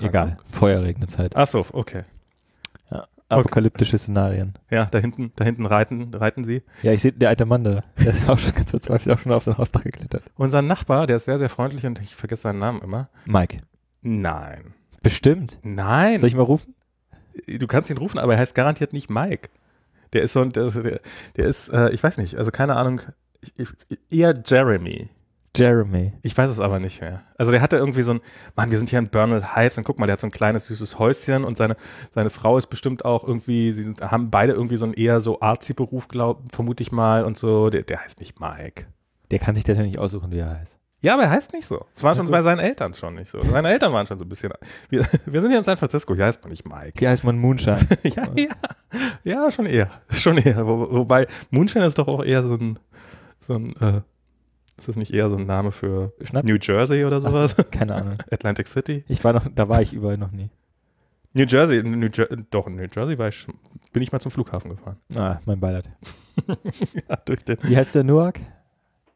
Egal. 0.00 0.38
Feuer 0.48 0.82
regnet 0.82 1.16
halt. 1.18 1.36
Ach 1.36 1.46
so, 1.46 1.64
okay. 1.72 2.04
Apokalyptische 3.32 3.98
Szenarien. 3.98 4.54
Ja, 4.70 4.86
da 4.86 4.98
hinten, 4.98 5.32
da 5.36 5.44
hinten 5.44 5.66
reiten, 5.66 6.12
reiten 6.14 6.44
sie. 6.44 6.62
Ja, 6.82 6.92
ich 6.92 7.02
sehe, 7.02 7.12
der 7.12 7.28
alte 7.28 7.44
Mann 7.44 7.64
da, 7.64 7.82
der 7.98 8.12
ist 8.12 8.28
auch 8.28 8.38
schon 8.38 8.54
ganz 8.54 8.70
verzweifelt, 8.70 9.16
auch 9.16 9.20
schon 9.20 9.32
auf 9.32 9.44
sein 9.44 9.58
Hausdach 9.58 9.84
geklettert. 9.84 10.24
Unser 10.36 10.62
Nachbar, 10.62 11.06
der 11.06 11.16
ist 11.16 11.24
sehr, 11.24 11.38
sehr 11.38 11.48
freundlich 11.48 11.86
und 11.86 12.00
ich 12.00 12.14
vergesse 12.14 12.42
seinen 12.42 12.58
Namen 12.58 12.82
immer. 12.82 13.08
Mike. 13.24 13.58
Nein. 14.02 14.74
Bestimmt. 15.02 15.58
Nein. 15.62 16.18
Soll 16.18 16.28
ich 16.28 16.36
mal 16.36 16.42
rufen? 16.42 16.74
du 17.46 17.66
kannst 17.66 17.90
ihn 17.90 17.98
rufen, 17.98 18.18
aber 18.18 18.34
er 18.34 18.38
heißt 18.38 18.54
garantiert 18.54 18.92
nicht 18.92 19.10
Mike. 19.10 19.48
Der 20.12 20.22
ist 20.22 20.34
so 20.34 20.42
ein, 20.42 20.52
der, 20.52 20.70
der, 20.70 21.00
der 21.36 21.46
ist, 21.46 21.68
äh, 21.68 21.90
ich 21.90 22.02
weiß 22.02 22.18
nicht, 22.18 22.36
also 22.36 22.50
keine 22.50 22.76
Ahnung, 22.76 23.00
ich, 23.40 23.52
ich, 23.56 23.98
eher 24.10 24.40
Jeremy. 24.44 25.08
Jeremy. 25.54 26.12
Ich 26.22 26.36
weiß 26.36 26.48
es 26.48 26.60
aber 26.60 26.78
nicht 26.78 27.00
mehr. 27.02 27.22
Also 27.36 27.52
der 27.52 27.60
hatte 27.60 27.76
irgendwie 27.76 28.02
so 28.02 28.14
ein, 28.14 28.20
Mann, 28.56 28.70
wir 28.70 28.78
sind 28.78 28.88
hier 28.88 28.98
in 28.98 29.08
Bernal 29.08 29.54
Heights 29.54 29.76
und 29.76 29.84
guck 29.84 29.98
mal, 29.98 30.06
der 30.06 30.14
hat 30.14 30.20
so 30.20 30.26
ein 30.26 30.30
kleines 30.30 30.66
süßes 30.66 30.98
Häuschen 30.98 31.44
und 31.44 31.58
seine, 31.58 31.76
seine 32.10 32.30
Frau 32.30 32.56
ist 32.56 32.68
bestimmt 32.68 33.04
auch 33.04 33.26
irgendwie, 33.26 33.72
sie 33.72 33.82
sind, 33.82 34.00
haben 34.00 34.30
beide 34.30 34.54
irgendwie 34.54 34.78
so 34.78 34.86
einen 34.86 34.94
eher 34.94 35.20
so 35.20 35.40
Arzi-Beruf, 35.40 36.08
vermute 36.52 36.82
ich 36.82 36.90
mal 36.90 37.24
und 37.24 37.36
so. 37.36 37.68
Der, 37.68 37.82
der 37.82 38.02
heißt 38.02 38.20
nicht 38.20 38.40
Mike. 38.40 38.86
Der 39.30 39.38
kann 39.38 39.54
sich 39.54 39.64
das 39.64 39.76
ja 39.76 39.84
nicht 39.84 39.98
aussuchen, 39.98 40.30
wie 40.30 40.38
er 40.38 40.58
heißt. 40.58 40.78
Ja, 41.02 41.14
aber 41.14 41.24
er 41.24 41.30
heißt 41.30 41.52
nicht 41.52 41.66
so. 41.66 41.84
Es 41.94 42.02
war 42.04 42.14
schon 42.14 42.30
bei 42.30 42.42
seinen 42.42 42.60
Eltern 42.60 42.94
schon 42.94 43.16
nicht 43.16 43.28
so. 43.28 43.40
Seine 43.42 43.70
Eltern 43.70 43.92
waren 43.92 44.06
schon 44.06 44.18
so 44.18 44.24
ein 44.24 44.28
bisschen. 44.28 44.52
Wir, 44.88 45.04
wir 45.26 45.40
sind 45.40 45.50
hier 45.50 45.58
in 45.58 45.64
San 45.64 45.76
Francisco, 45.76 46.14
hier 46.14 46.26
heißt 46.26 46.40
man 46.42 46.50
nicht 46.50 46.64
Mike. 46.64 46.92
Hier 46.96 47.10
heißt 47.10 47.24
man 47.24 47.36
Moonshine. 47.38 47.80
ja, 48.04 48.28
ja. 48.36 48.50
Ja, 49.24 49.50
schon 49.50 49.66
eher. 49.66 49.90
Schon 50.10 50.38
eher. 50.38 50.64
Wo, 50.64 50.92
wobei, 50.92 51.26
Moonshine 51.50 51.86
ist 51.86 51.98
doch 51.98 52.06
auch 52.06 52.24
eher 52.24 52.44
so 52.44 52.54
ein, 52.54 52.78
so 53.40 53.54
ein, 53.54 53.74
äh, 53.80 54.00
ist 54.82 54.88
das 54.88 54.96
nicht 54.96 55.14
eher 55.14 55.30
so 55.30 55.36
ein 55.36 55.46
Name 55.46 55.70
für 55.70 56.12
Schnapp? 56.22 56.44
New 56.44 56.56
Jersey 56.60 57.04
oder 57.04 57.20
sowas? 57.20 57.54
Keine 57.70 57.94
Ahnung. 57.94 58.18
Atlantic 58.30 58.66
City? 58.66 59.04
Ich 59.06 59.22
war 59.22 59.32
noch, 59.32 59.46
da 59.54 59.68
war 59.68 59.80
ich 59.80 59.92
überall 59.92 60.18
noch 60.18 60.32
nie. 60.32 60.50
New 61.34 61.44
Jersey, 61.44 61.82
New 61.82 62.08
Jer 62.12 62.26
doch, 62.50 62.66
in 62.66 62.76
New 62.76 62.88
Jersey 62.92 63.16
war 63.16 63.28
ich, 63.28 63.46
bin 63.92 64.02
ich 64.02 64.10
mal 64.10 64.18
zum 64.18 64.32
Flughafen 64.32 64.70
gefahren. 64.70 64.96
Ah, 65.14 65.38
mein 65.46 65.60
Beileid. 65.60 65.88
ja, 67.08 67.16
durch 67.24 67.44
den. 67.44 67.58
Wie 67.62 67.76
heißt 67.76 67.94
der 67.94 68.02
Newark? 68.02 68.40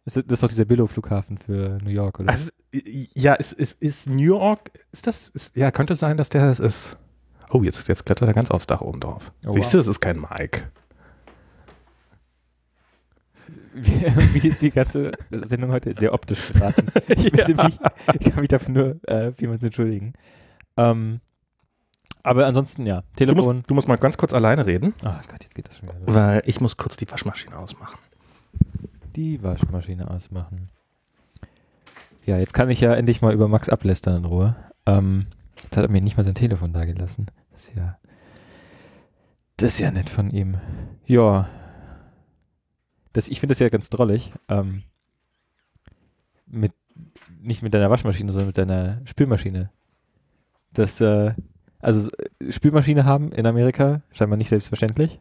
Das 0.04 0.16
ist, 0.16 0.30
das 0.30 0.40
doch 0.40 0.48
dieser 0.48 0.64
Billow-Flughafen 0.64 1.36
für 1.36 1.78
New 1.82 1.90
York, 1.90 2.20
oder? 2.20 2.30
Also, 2.30 2.50
ja, 2.72 3.34
ist, 3.34 3.52
ist, 3.52 3.82
ist 3.82 4.08
New 4.08 4.36
York, 4.36 4.70
ist 4.92 5.08
das, 5.08 5.28
ist, 5.30 5.56
ja, 5.56 5.72
könnte 5.72 5.96
sein, 5.96 6.16
dass 6.16 6.28
der 6.28 6.46
das 6.46 6.60
ist. 6.60 6.96
Oh, 7.50 7.62
jetzt, 7.62 7.88
jetzt 7.88 8.06
klettert 8.06 8.28
er 8.28 8.34
ganz 8.34 8.52
aufs 8.52 8.68
Dach 8.68 8.82
oben 8.82 9.00
drauf. 9.00 9.32
Oh, 9.46 9.52
Siehst 9.52 9.74
du, 9.74 9.78
es 9.78 9.88
ist 9.88 10.00
kein 10.00 10.20
Mike. 10.20 10.70
wie, 14.32 14.48
ist 14.48 14.62
die 14.62 14.70
ganze 14.70 15.12
Sendung 15.30 15.70
heute 15.70 15.94
sehr 15.94 16.12
optisch 16.14 16.52
geraten. 16.52 16.86
Ich, 17.08 17.30
bitte 17.30 17.54
mich, 17.54 17.78
ich 18.20 18.30
kann 18.30 18.40
mich 18.40 18.48
dafür 18.48 18.74
nur 18.74 19.08
äh, 19.08 19.32
vielmals 19.32 19.62
entschuldigen. 19.62 20.14
Ähm, 20.76 21.20
aber 22.22 22.46
ansonsten, 22.46 22.86
ja, 22.86 23.00
Du 23.00 23.04
musst, 23.04 23.16
Telefon. 23.18 23.64
du 23.66 23.74
musst 23.74 23.86
mal 23.88 23.96
ganz 23.96 24.16
kurz 24.18 24.32
alleine 24.32 24.66
reden, 24.66 24.94
Ach 25.04 25.22
Gott, 25.28 25.42
jetzt 25.42 25.54
geht 25.54 25.68
das 25.68 25.78
schon 25.78 25.88
wieder 25.88 25.98
los. 26.00 26.14
weil 26.14 26.42
ich 26.46 26.60
muss 26.60 26.76
kurz 26.76 26.96
die 26.96 27.08
Waschmaschine 27.10 27.56
ausmachen. 27.56 27.98
Die 29.14 29.42
Waschmaschine 29.42 30.10
ausmachen. 30.10 30.70
Ja, 32.24 32.38
jetzt 32.38 32.52
kann 32.54 32.68
ich 32.70 32.80
ja 32.80 32.92
endlich 32.94 33.22
mal 33.22 33.32
über 33.32 33.46
Max 33.46 33.68
ablästern 33.68 34.16
in 34.16 34.24
Ruhe. 34.24 34.56
Ähm, 34.86 35.26
jetzt 35.62 35.76
hat 35.76 35.84
er 35.84 35.90
mir 35.90 36.00
nicht 36.00 36.16
mal 36.16 36.24
sein 36.24 36.34
Telefon 36.34 36.72
da 36.72 36.84
gelassen. 36.84 37.26
Das 37.52 37.68
ist 37.68 37.76
ja. 37.76 37.96
Das 39.58 39.74
ist 39.74 39.78
ja 39.78 39.90
nett 39.90 40.10
von 40.10 40.30
ihm. 40.30 40.56
Ja. 41.06 41.48
Das, 43.16 43.28
ich 43.28 43.40
finde 43.40 43.52
das 43.52 43.60
ja 43.60 43.70
ganz 43.70 43.88
drollig. 43.88 44.30
Ähm, 44.48 44.82
mit, 46.46 46.72
nicht 47.40 47.62
mit 47.62 47.72
deiner 47.72 47.88
Waschmaschine, 47.88 48.30
sondern 48.30 48.48
mit 48.48 48.58
deiner 48.58 49.00
Spülmaschine. 49.06 49.70
Das, 50.74 51.00
äh, 51.00 51.32
also 51.78 52.10
äh, 52.10 52.52
Spülmaschine 52.52 53.06
haben 53.06 53.32
in 53.32 53.46
Amerika 53.46 54.02
scheinbar 54.12 54.36
nicht 54.36 54.50
selbstverständlich. 54.50 55.18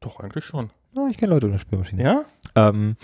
Doch, 0.00 0.18
eigentlich 0.18 0.44
schon. 0.44 0.70
Oh, 0.96 1.06
ich 1.08 1.18
kenne 1.18 1.32
Leute 1.32 1.46
ohne 1.46 1.60
Spülmaschine. 1.60 2.02
Ja? 2.02 2.24
Ähm, 2.56 2.96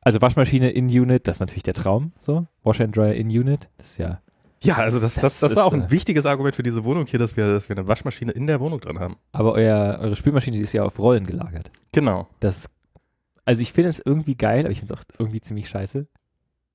also 0.00 0.20
Waschmaschine 0.20 0.70
in 0.70 0.86
Unit, 0.86 1.28
das 1.28 1.36
ist 1.36 1.40
natürlich 1.40 1.62
der 1.62 1.74
Traum. 1.74 2.10
So, 2.18 2.48
Wash 2.64 2.80
and 2.80 2.96
Dryer 2.96 3.14
in 3.14 3.28
Unit, 3.28 3.68
das 3.78 3.92
ist 3.92 3.98
ja. 3.98 4.20
Ja, 4.64 4.78
also 4.78 4.98
das, 4.98 5.14
das, 5.14 5.22
Das 5.22 5.40
das 5.40 5.56
war 5.56 5.62
ist, 5.62 5.68
auch 5.68 5.74
ein 5.74 5.82
äh, 5.84 5.90
wichtiges 5.92 6.26
Argument 6.26 6.56
für 6.56 6.64
diese 6.64 6.82
Wohnung 6.82 7.06
hier, 7.06 7.20
dass 7.20 7.36
wir, 7.36 7.52
dass 7.52 7.68
wir 7.68 7.76
eine 7.76 7.86
Waschmaschine 7.86 8.32
in 8.32 8.48
der 8.48 8.58
Wohnung 8.58 8.80
drin 8.80 8.98
haben. 8.98 9.14
Aber 9.30 9.52
euer, 9.52 9.98
eure 10.00 10.16
Spülmaschine, 10.16 10.56
die 10.56 10.64
ist 10.64 10.72
ja 10.72 10.82
auf 10.82 10.98
Rollen 10.98 11.26
gelagert. 11.26 11.70
Genau. 11.92 12.28
Das, 12.40 12.68
also 13.44 13.62
ich 13.62 13.72
finde 13.72 13.90
es 13.90 14.00
irgendwie 14.04 14.36
geil, 14.36 14.60
aber 14.60 14.70
ich 14.70 14.78
finde 14.78 14.94
es 14.94 15.00
auch 15.00 15.04
irgendwie 15.18 15.40
ziemlich 15.40 15.68
scheiße. 15.68 16.06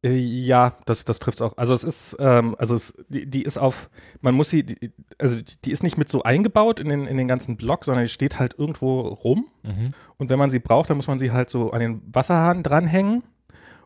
Äh, 0.04 0.18
Ja, 0.18 0.78
das, 0.86 1.06
das 1.06 1.20
trifft 1.20 1.42
auch. 1.42 1.58
Also 1.58 1.74
es 1.74 1.84
ist, 1.84 2.18
ähm, 2.20 2.56
also 2.58 2.76
es, 2.76 2.94
die, 3.10 3.30
die 3.30 3.44
ist 3.44 3.58
auf, 3.58 3.90
man 4.22 4.36
muss 4.36 4.50
sie, 4.50 4.64
die, 4.64 4.92
also 5.18 5.42
die 5.66 5.72
ist 5.72 5.84
nicht 5.84 5.98
mit 5.98 6.10
so 6.10 6.24
eingebaut 6.24 6.80
in 6.80 6.90
den, 6.90 7.06
in 7.06 7.18
den 7.18 7.28
ganzen 7.28 7.58
Block, 7.58 7.86
sondern 7.86 8.06
die 8.06 8.10
steht 8.10 8.40
halt 8.40 8.56
irgendwo 8.58 9.02
rum. 9.02 9.48
Mhm. 9.64 9.94
Und 10.18 10.30
wenn 10.30 10.40
man 10.40 10.50
sie 10.50 10.60
braucht, 10.60 10.90
dann 10.90 10.98
muss 10.98 11.08
man 11.08 11.20
sie 11.20 11.32
halt 11.32 11.50
so 11.50 11.72
an 11.72 11.80
den 11.80 12.02
Wasserhahn 12.14 12.64
dranhängen. 12.64 13.24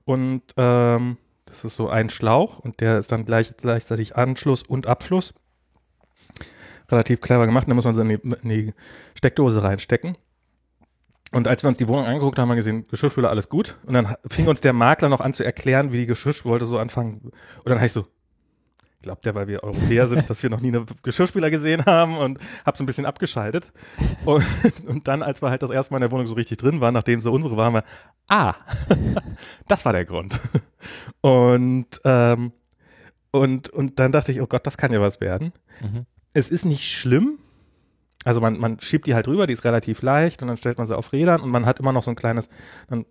Und 0.05 0.43
ähm, 0.57 1.17
das 1.45 1.63
ist 1.63 1.75
so 1.75 1.89
ein 1.89 2.09
Schlauch 2.09 2.59
und 2.59 2.81
der 2.81 2.97
ist 2.97 3.11
dann 3.11 3.25
gleich, 3.25 3.55
gleichzeitig 3.57 4.15
Anschluss 4.15 4.63
und 4.63 4.87
Abfluss. 4.87 5.33
Relativ 6.89 7.21
clever 7.21 7.45
gemacht. 7.45 7.67
Dann 7.67 7.75
muss 7.75 7.85
man 7.85 7.93
sie 7.95 8.01
in 8.01 8.09
die, 8.09 8.19
in 8.43 8.49
die 8.49 8.73
Steckdose 9.15 9.63
reinstecken. 9.63 10.17
Und 11.33 11.47
als 11.47 11.63
wir 11.63 11.67
uns 11.67 11.77
die 11.77 11.87
Wohnung 11.87 12.05
angeguckt 12.05 12.37
haben, 12.37 12.43
haben 12.43 12.49
wir 12.49 12.57
gesehen, 12.57 12.87
Geschirrspüler, 12.87 13.29
alles 13.29 13.49
gut. 13.49 13.77
Und 13.85 13.95
dann 13.95 14.15
fing 14.29 14.47
uns 14.47 14.61
der 14.61 14.73
Makler 14.73 15.09
noch 15.09 15.19
an 15.19 15.33
zu 15.33 15.43
erklären, 15.43 15.91
wie 15.91 15.97
die 15.97 16.05
Geschirrspüler 16.05 16.65
so 16.65 16.77
anfangen. 16.77 17.21
Und 17.23 17.33
dann 17.65 17.77
habe 17.77 17.87
ich 17.87 17.91
so, 17.91 18.05
glaubt 19.01 19.25
der, 19.25 19.35
weil 19.35 19.47
wir 19.47 19.63
Europäer 19.63 20.07
sind, 20.07 20.29
dass 20.29 20.41
wir 20.41 20.49
noch 20.49 20.61
nie 20.61 20.69
eine 20.69 20.85
Geschirrspüler 21.03 21.49
gesehen 21.49 21.85
haben 21.85 22.17
und 22.17 22.39
habe 22.65 22.77
so 22.77 22.83
ein 22.83 22.87
bisschen 22.87 23.05
abgeschaltet. 23.05 23.71
Und, 24.25 24.45
und 24.87 25.07
dann, 25.07 25.21
als 25.21 25.41
wir 25.41 25.49
halt 25.49 25.61
das 25.61 25.71
erste 25.71 25.93
Mal 25.93 25.97
in 25.97 26.01
der 26.01 26.11
Wohnung 26.11 26.25
so 26.25 26.33
richtig 26.33 26.57
drin 26.57 26.81
waren, 26.81 26.93
nachdem 26.93 27.19
so 27.19 27.31
unsere 27.31 27.57
waren, 27.57 27.73
wir, 27.73 27.83
ah, 28.27 28.55
das 29.67 29.85
war 29.85 29.93
der 29.93 30.05
Grund. 30.05 30.39
Und, 31.21 32.01
ähm, 32.05 32.53
und, 33.31 33.69
und 33.69 33.99
dann 33.99 34.11
dachte 34.11 34.31
ich, 34.31 34.41
oh 34.41 34.47
Gott, 34.47 34.67
das 34.67 34.77
kann 34.77 34.93
ja 34.93 35.01
was 35.01 35.19
werden. 35.19 35.51
Mhm. 35.81 36.05
Es 36.33 36.49
ist 36.49 36.65
nicht 36.65 36.83
schlimm. 36.83 37.39
Also 38.23 38.41
man, 38.41 38.57
man 38.59 38.79
schiebt 38.79 39.07
die 39.07 39.15
halt 39.15 39.27
rüber, 39.27 39.47
die 39.47 39.53
ist 39.53 39.65
relativ 39.65 40.01
leicht 40.01 40.41
und 40.41 40.47
dann 40.47 40.57
stellt 40.57 40.77
man 40.77 40.87
sie 40.87 40.97
auf 40.97 41.13
Rädern 41.13 41.41
und 41.41 41.49
man 41.49 41.65
hat 41.65 41.79
immer 41.79 41.91
noch 41.91 42.03
so 42.03 42.11
ein 42.11 42.15
kleines, 42.15 42.49
dann 42.89 43.05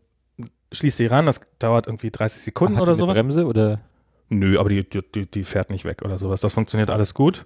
schließt 0.72 0.96
sie 0.96 1.06
ran, 1.06 1.26
das 1.26 1.40
dauert 1.58 1.86
irgendwie 1.86 2.10
30 2.10 2.42
Sekunden 2.42 2.76
Hat 2.76 2.82
oder 2.82 2.94
sowas. 2.94 3.14
Bremse 3.14 3.46
oder? 3.46 3.80
Nö, 4.28 4.58
aber 4.58 4.70
die, 4.70 4.82
die, 4.88 5.30
die 5.30 5.44
fährt 5.44 5.70
nicht 5.70 5.84
weg 5.84 6.02
oder 6.02 6.18
sowas. 6.18 6.40
Das 6.40 6.54
funktioniert 6.54 6.88
alles 6.88 7.12
gut. 7.12 7.44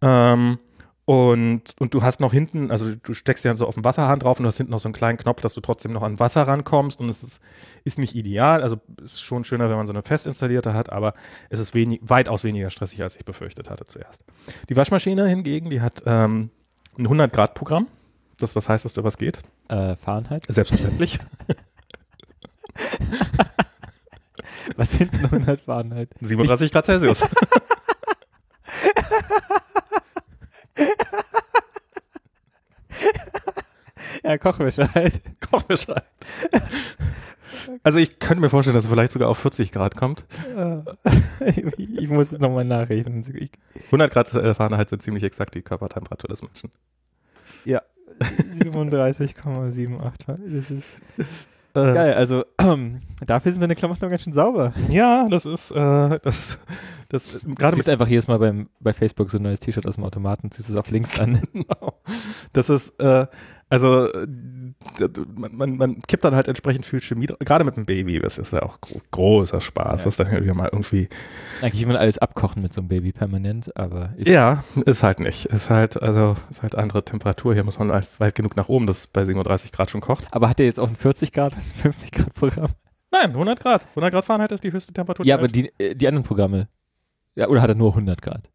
Ähm, 0.00 0.58
und, 1.06 1.62
und 1.78 1.92
du 1.92 2.02
hast 2.02 2.20
noch 2.20 2.32
hinten, 2.32 2.70
also 2.70 2.94
du 2.94 3.12
steckst 3.12 3.44
ja 3.44 3.54
so 3.56 3.66
auf 3.66 3.74
den 3.74 3.84
Wasserhahn 3.84 4.20
drauf 4.20 4.38
und 4.38 4.44
du 4.44 4.46
hast 4.46 4.56
hinten 4.56 4.70
noch 4.70 4.78
so 4.78 4.88
einen 4.88 4.94
kleinen 4.94 5.18
Knopf, 5.18 5.42
dass 5.42 5.52
du 5.52 5.60
trotzdem 5.60 5.92
noch 5.92 6.02
an 6.02 6.18
Wasser 6.18 6.46
rankommst 6.48 6.98
und 6.98 7.10
es 7.10 7.22
ist, 7.22 7.42
ist 7.84 7.98
nicht 7.98 8.14
ideal. 8.14 8.62
Also 8.62 8.80
ist 9.02 9.20
schon 9.20 9.44
schöner, 9.44 9.68
wenn 9.68 9.76
man 9.76 9.86
so 9.86 9.92
eine 9.92 10.02
fest 10.02 10.26
installierte 10.26 10.72
hat, 10.72 10.90
aber 10.90 11.12
es 11.50 11.58
ist 11.58 11.74
wenig, 11.74 12.00
weitaus 12.02 12.42
weniger 12.42 12.70
stressig, 12.70 13.02
als 13.02 13.16
ich 13.16 13.24
befürchtet 13.24 13.68
hatte 13.68 13.86
zuerst. 13.86 14.24
Die 14.70 14.76
Waschmaschine 14.76 15.26
hingegen, 15.28 15.68
die 15.68 15.82
hat 15.82 16.02
ähm, 16.06 16.50
ein 16.98 17.06
100-Grad-Programm. 17.06 17.86
Das 18.38 18.50
ist 18.50 18.56
das 18.56 18.68
heißeste, 18.68 19.04
was 19.04 19.18
geht. 19.18 19.42
Äh, 19.68 19.96
Fahrenheit? 19.96 20.44
Selbstverständlich. 20.48 21.18
Was 24.76 24.92
sind 24.92 25.12
denn 25.12 25.26
100 25.26 25.60
Fahrenheit? 25.60 26.08
37 26.20 26.72
Grad 26.72 26.86
Celsius. 26.86 27.26
Ja, 34.24 34.38
Kochwäsche 34.38 34.88
halt. 34.94 35.20
Kochbescheid. 35.50 36.02
Also 37.82 37.98
ich 37.98 38.18
könnte 38.18 38.40
mir 38.40 38.48
vorstellen, 38.48 38.74
dass 38.74 38.84
es 38.84 38.90
vielleicht 38.90 39.12
sogar 39.12 39.28
auf 39.28 39.38
40 39.38 39.72
Grad 39.72 39.96
kommt. 39.96 40.24
ich, 41.46 42.08
muss 42.08 42.32
es 42.32 42.38
nochmal 42.38 42.64
nachrechnen. 42.64 43.24
Ich, 43.34 43.50
100 43.86 44.12
Grad 44.12 44.32
äh, 44.34 44.54
Fahrenheit 44.54 44.90
sind 44.90 45.02
ziemlich 45.02 45.22
exakt 45.22 45.54
die 45.54 45.62
Körpertemperatur 45.62 46.28
des 46.28 46.42
Menschen. 46.42 46.70
37,78. 48.24 50.38
Das 50.46 50.70
ist 50.70 50.84
Äh, 51.74 51.92
geil. 51.92 52.14
Also 52.14 52.44
dafür 53.26 53.50
sind 53.50 53.60
deine 53.60 53.74
Klamotten 53.74 54.04
noch 54.04 54.10
ganz 54.10 54.22
schön 54.22 54.32
sauber. 54.32 54.72
Ja, 54.90 55.26
das 55.28 55.44
ist 55.44 55.72
äh, 55.72 56.20
das, 56.22 56.60
das 57.08 57.40
Du 57.40 57.52
gerade 57.56 57.74
siehst 57.74 57.88
einfach 57.88 58.06
jedes 58.06 58.28
Mal 58.28 58.38
beim, 58.38 58.68
bei 58.78 58.92
Facebook 58.92 59.28
so 59.28 59.38
ein 59.38 59.42
neues 59.42 59.58
T-Shirt 59.58 59.84
aus 59.84 59.96
dem 59.96 60.04
Automaten, 60.04 60.52
ziehst 60.52 60.70
es 60.70 60.76
auf 60.76 60.88
links 60.92 61.18
an. 61.18 61.42
genau. 61.52 62.00
Das 62.52 62.70
ist 62.70 62.90
äh, 63.00 63.26
also 63.68 64.06
äh, 64.12 64.26
man, 65.34 65.76
man, 65.76 66.02
kippt 66.02 66.24
dann 66.24 66.34
halt 66.34 66.48
entsprechend 66.48 66.86
viel 66.86 67.00
Chemie, 67.00 67.26
gerade 67.40 67.64
mit 67.64 67.76
dem 67.76 67.86
Baby, 67.86 68.20
das 68.20 68.38
ist 68.38 68.52
ja 68.52 68.62
auch 68.62 68.80
gro 68.80 69.00
großer 69.10 69.60
Spaß, 69.60 70.02
Ja. 70.02 70.06
was 70.06 70.16
dann 70.16 70.30
wieder 70.42 70.54
mal 70.54 70.68
irgendwie 70.72 71.08
Eigentlich 71.62 71.80
will 71.80 71.88
man 71.88 71.96
alles 71.96 72.18
abkochen 72.18 72.62
mit 72.62 72.72
so 72.72 72.80
einem 72.80 72.88
Baby 72.88 73.12
permanent, 73.12 73.76
aber 73.76 74.12
ist, 74.16 74.28
Ja, 74.28 74.64
ist 74.84 75.02
halt 75.02 75.20
nicht. 75.20 75.46
Ist 75.46 75.70
halt, 75.70 76.02
also, 76.02 76.36
ist 76.50 76.62
halt 76.62 76.74
andere 76.74 77.04
Temperatur. 77.04 77.54
Hier 77.54 77.64
muss 77.64 77.78
man 77.78 77.92
halt 77.92 78.08
weit 78.18 78.34
genug 78.34 78.56
nach 78.56 78.68
oben, 78.68 78.86
dass 78.86 78.98
es 79.00 79.06
bei 79.06 79.24
37 79.24 79.72
Grad 79.72 79.90
schon 79.90 80.00
kocht. 80.00 80.26
Aber 80.30 80.48
hat 80.48 80.58
der 80.58 80.66
jetzt 80.66 80.80
auch 80.80 80.88
ein 80.88 80.96
40 80.96 81.32
Grad, 81.32 81.54
50 81.82 82.12
Grad 82.12 82.34
Programm? 82.34 82.70
Nein, 83.10 83.30
100 83.30 83.60
Grad. 83.60 83.86
100 83.90 84.12
Grad 84.12 84.24
Fahrenheit 84.24 84.52
ist 84.52 84.64
die 84.64 84.72
höchste 84.72 84.92
Temperatur. 84.92 85.24
Ja, 85.24 85.36
aber 85.36 85.48
die, 85.48 85.72
äh, 85.78 85.94
die 85.94 86.08
anderen 86.08 86.24
Programme. 86.24 86.68
Ja, 87.36 87.48
oder 87.48 87.62
hat 87.62 87.68
er 87.68 87.74
nur 87.74 87.90
100 87.90 88.20
Grad? 88.20 88.50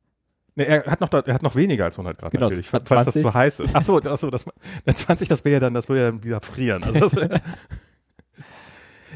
Nee, 0.59 0.65
er 0.65 0.85
hat 0.85 1.01
noch, 1.01 1.09
da- 1.09 1.23
er 1.25 1.33
hat 1.33 1.41
noch 1.41 1.55
weniger 1.55 1.85
als 1.85 1.97
100 1.97 2.17
Grad 2.17 2.31
Genau, 2.31 2.45
natürlich, 2.45 2.69
falls 2.69 2.83
das 2.85 3.03
20. 3.05 3.21
zu 3.23 3.33
heiß 3.33 3.59
ist. 3.61 3.71
Ach 3.73 3.83
so, 3.83 3.99
ach 4.03 4.17
so, 4.17 4.29
das, 4.29 4.45
na, 4.85 4.95
20, 4.95 5.27
das 5.27 5.43
wäre 5.43 5.53
ja 5.53 5.59
dann, 5.59 5.73
das 5.73 5.89
würde 5.89 6.01
ja 6.03 6.11
dann 6.11 6.23
wieder 6.23 6.39
frieren. 6.41 6.83
Also 6.83 6.99
das, 6.99 7.15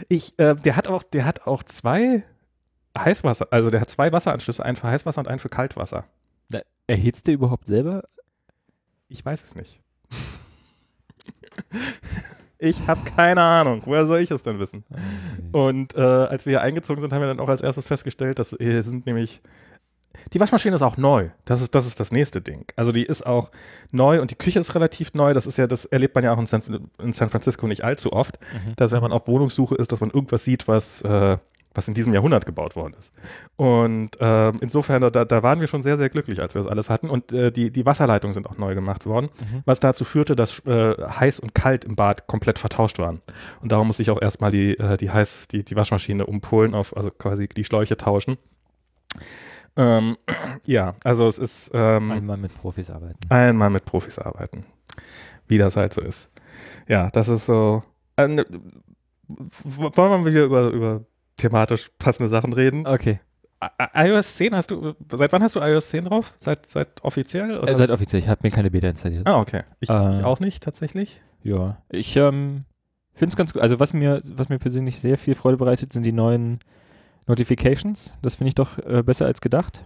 ich, 0.10 0.38
äh, 0.40 0.56
der 0.56 0.76
hat 0.76 0.88
auch, 0.88 1.04
der 1.04 1.26
hat 1.26 1.46
auch 1.46 1.64
zwei 1.64 2.24
Heißwasser, 2.98 3.48
also 3.52 3.70
der 3.70 3.82
hat 3.82 3.90
zwei 3.90 4.12
Wasseranschlüsse, 4.12 4.64
einen 4.64 4.76
für 4.78 4.88
Heißwasser 4.88 5.20
und 5.22 5.28
einen 5.28 5.40
für 5.40 5.50
Kaltwasser. 5.50 6.06
Erhitzt 6.86 7.28
der 7.28 7.36
überhaupt 7.36 7.66
selber? 7.66 8.04
Ich 9.08 9.24
weiß 9.24 9.42
es 9.44 9.56
nicht. 9.56 9.80
ich 12.58 12.88
habe 12.88 13.10
keine 13.16 13.42
Ahnung. 13.42 13.84
Woher 13.86 14.06
soll 14.06 14.20
ich 14.20 14.32
es 14.32 14.44
denn 14.44 14.60
wissen? 14.60 14.84
Und 15.54 15.96
äh, 15.96 16.02
als 16.02 16.46
wir 16.46 16.52
hier 16.52 16.62
eingezogen 16.62 17.00
sind, 17.02 17.14
haben 17.14 17.22
wir 17.22 17.28
dann 17.28 17.40
auch 17.40 17.48
als 17.48 17.62
erstes 17.62 17.86
festgestellt, 17.86 18.38
dass 18.40 18.54
hier 18.60 18.84
sind 18.84 19.06
nämlich 19.06 19.42
die 20.34 20.40
Waschmaschine 20.40 20.76
ist 20.76 20.82
auch 20.82 20.98
neu. 20.98 21.30
Das 21.46 21.62
ist, 21.62 21.76
das 21.76 21.86
ist 21.86 22.00
das 22.00 22.12
nächste 22.12 22.42
Ding. 22.42 22.66
Also 22.76 22.92
die 22.92 23.04
ist 23.06 23.26
auch 23.26 23.52
neu 23.92 24.22
und 24.22 24.32
die 24.32 24.36
Küche 24.36 24.60
ist 24.60 24.74
relativ 24.76 25.14
neu. 25.14 25.34
Das 25.34 25.46
ist 25.46 25.58
ja, 25.58 25.68
das 25.68 25.86
erlebt 25.86 26.16
man 26.16 26.24
ja 26.24 26.34
auch 26.34 26.40
in 26.40 26.46
San, 26.46 26.62
in 27.00 27.14
San 27.14 27.30
Francisco 27.30 27.68
nicht 27.68 27.84
allzu 27.84 28.14
oft, 28.14 28.40
Mhm. 28.40 28.76
dass 28.76 28.92
wenn 28.92 29.02
man 29.02 29.12
auf 29.12 29.28
Wohnungssuche 29.28 29.76
ist, 29.76 29.92
dass 29.92 30.02
man 30.02 30.10
irgendwas 30.12 30.44
sieht, 30.44 30.68
was, 30.68 31.02
äh, 31.04 31.38
was 31.76 31.88
in 31.88 31.96
diesem 31.96 32.14
Jahrhundert 32.14 32.46
gebaut 32.46 32.76
worden 32.76 32.94
ist. 33.00 33.14
Und 33.56 34.12
ähm, 34.20 34.60
insofern, 34.62 35.02
da, 35.02 35.10
da 35.10 35.42
waren 35.44 35.60
wir 35.60 35.66
schon 35.68 35.82
sehr, 35.82 35.98
sehr 35.98 36.10
glücklich, 36.10 36.40
als 36.40 36.54
wir 36.54 36.62
das 36.62 36.70
alles 36.72 36.90
hatten. 36.90 37.10
Und 37.10 37.34
äh, 37.34 37.52
die, 37.52 37.72
die 37.72 37.86
Wasserleitungen 37.86 38.34
sind 38.36 38.48
auch 38.48 38.58
neu 38.58 38.76
gemacht 38.76 39.06
worden, 39.08 39.30
Mhm. 39.40 39.64
was 39.66 39.80
dazu 39.80 40.06
führte, 40.06 40.36
dass 40.36 40.60
äh, 40.66 40.96
heiß 40.96 41.40
und 41.40 41.56
kalt 41.56 41.84
im 41.86 41.96
Bad 41.96 42.28
komplett 42.28 42.60
vertauscht 42.60 43.00
waren. 43.00 43.22
Und 43.62 43.72
darum 43.72 43.88
musste 43.88 44.04
ich 44.04 44.12
auch 44.12 44.22
erstmal 44.22 44.52
die, 44.52 44.78
äh, 44.78 44.98
die 44.98 45.10
heiß, 45.10 45.48
die, 45.48 45.64
die 45.66 45.76
Waschmaschine 45.76 46.26
umpolen, 46.28 46.76
auf, 46.76 46.96
also 46.96 47.10
quasi 47.10 47.48
die 47.48 47.64
Schläuche 47.64 47.98
tauschen. 47.98 48.38
Ähm, 49.76 50.18
ja, 50.66 50.96
also 51.04 51.28
es 51.28 51.38
ist 51.40 51.72
ähm, 51.74 52.12
Einmal 52.12 52.38
mit 52.38 52.54
Profis 52.56 52.90
arbeiten. 52.92 53.18
einmal 53.30 53.70
mit 53.70 53.86
Profis 53.86 54.20
arbeiten. 54.20 54.66
Wie 55.48 55.58
das 55.58 55.76
halt 55.76 55.94
so 55.94 56.02
ist. 56.02 56.30
Ja, 56.88 57.10
das 57.10 57.28
ist 57.28 57.46
so. 57.48 57.84
Äh, 58.18 58.28
ne, 58.28 58.46
wollen 59.64 59.94
wir 59.96 60.18
mal 60.20 60.26
wieder 60.26 60.44
über, 60.44 60.70
über 60.70 61.02
thematisch 61.38 61.90
passende 61.98 62.30
Sachen 62.30 62.54
reden? 62.54 62.86
Okay. 62.86 63.20
IOS 63.96 64.36
10 64.36 64.56
hast 64.56 64.72
du, 64.72 64.94
seit 65.14 65.32
wann 65.32 65.42
hast 65.42 65.56
du 65.56 65.62
iOS 65.62 65.90
10 65.90 66.04
drauf? 66.06 66.34
Seit, 66.38 66.66
seit 66.66 67.02
offiziell? 67.04 67.58
Oder? 67.58 67.72
Äh, 67.72 67.78
seid 67.78 67.92
offiziell, 67.92 68.22
ich 68.22 68.28
habe 68.28 68.42
mir 68.44 68.52
keine 68.52 68.70
Beta 68.70 68.90
installiert. 68.90 69.26
ah, 69.26 69.40
okay. 69.40 69.62
Ich, 69.80 69.90
Äh. 69.90 70.12
ich 70.12 70.24
auch 70.24 70.40
nicht, 70.42 70.62
tatsächlich. 70.64 71.22
Ja, 71.44 71.82
ich 71.90 72.16
ähm, 72.18 72.66
finde 73.14 73.32
es 73.34 73.38
ganz 73.38 73.54
gut. 73.54 73.62
Also 73.62 73.80
was 73.80 73.94
mir, 73.94 74.20
was 74.36 74.50
mir 74.50 74.60
persönlich 74.60 75.00
sehr 75.00 75.18
viel 75.18 75.34
Freude 75.36 75.58
bereitet, 75.58 75.94
sind 75.94 76.06
die 76.06 76.12
neuen 76.12 76.60
Notifications. 77.28 78.18
Das 78.22 78.36
finde 78.36 78.50
ich 78.50 78.56
doch 78.56 78.78
äh, 78.80 79.04
besser 79.04 79.26
als 79.26 79.42
gedacht. 79.42 79.84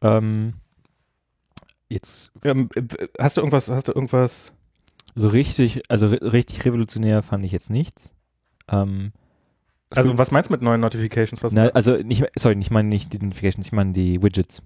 Ähm, 0.00 0.52
jetzt 1.88 2.32
Ähm, 2.44 2.68
äh, 2.74 2.82
hast 3.18 3.36
du 3.36 3.40
irgendwas, 3.42 3.68
hast 3.70 3.88
du 3.88 3.92
irgendwas? 3.92 4.52
so 5.14 5.28
richtig, 5.28 5.82
also 5.90 6.06
ri- 6.06 6.32
richtig 6.32 6.64
revolutionär 6.64 7.22
fand 7.22 7.44
ich 7.44 7.52
jetzt 7.52 7.70
nichts. 7.70 8.14
Ähm, 8.68 9.12
Also, 9.90 10.16
was 10.16 10.30
meinst 10.30 10.48
du 10.48 10.54
mit 10.54 10.62
neuen 10.62 10.80
Notifications? 10.80 11.42
Was 11.42 11.52
na, 11.52 11.66
also 11.68 11.96
nicht, 11.96 12.24
sorry, 12.36 12.56
ich 12.58 12.70
meine 12.70 12.88
nicht 12.88 13.12
die 13.12 13.18
Notifications, 13.18 13.66
ich 13.66 13.72
meine 13.72 13.92
die 13.92 14.22
Widgets. 14.22 14.62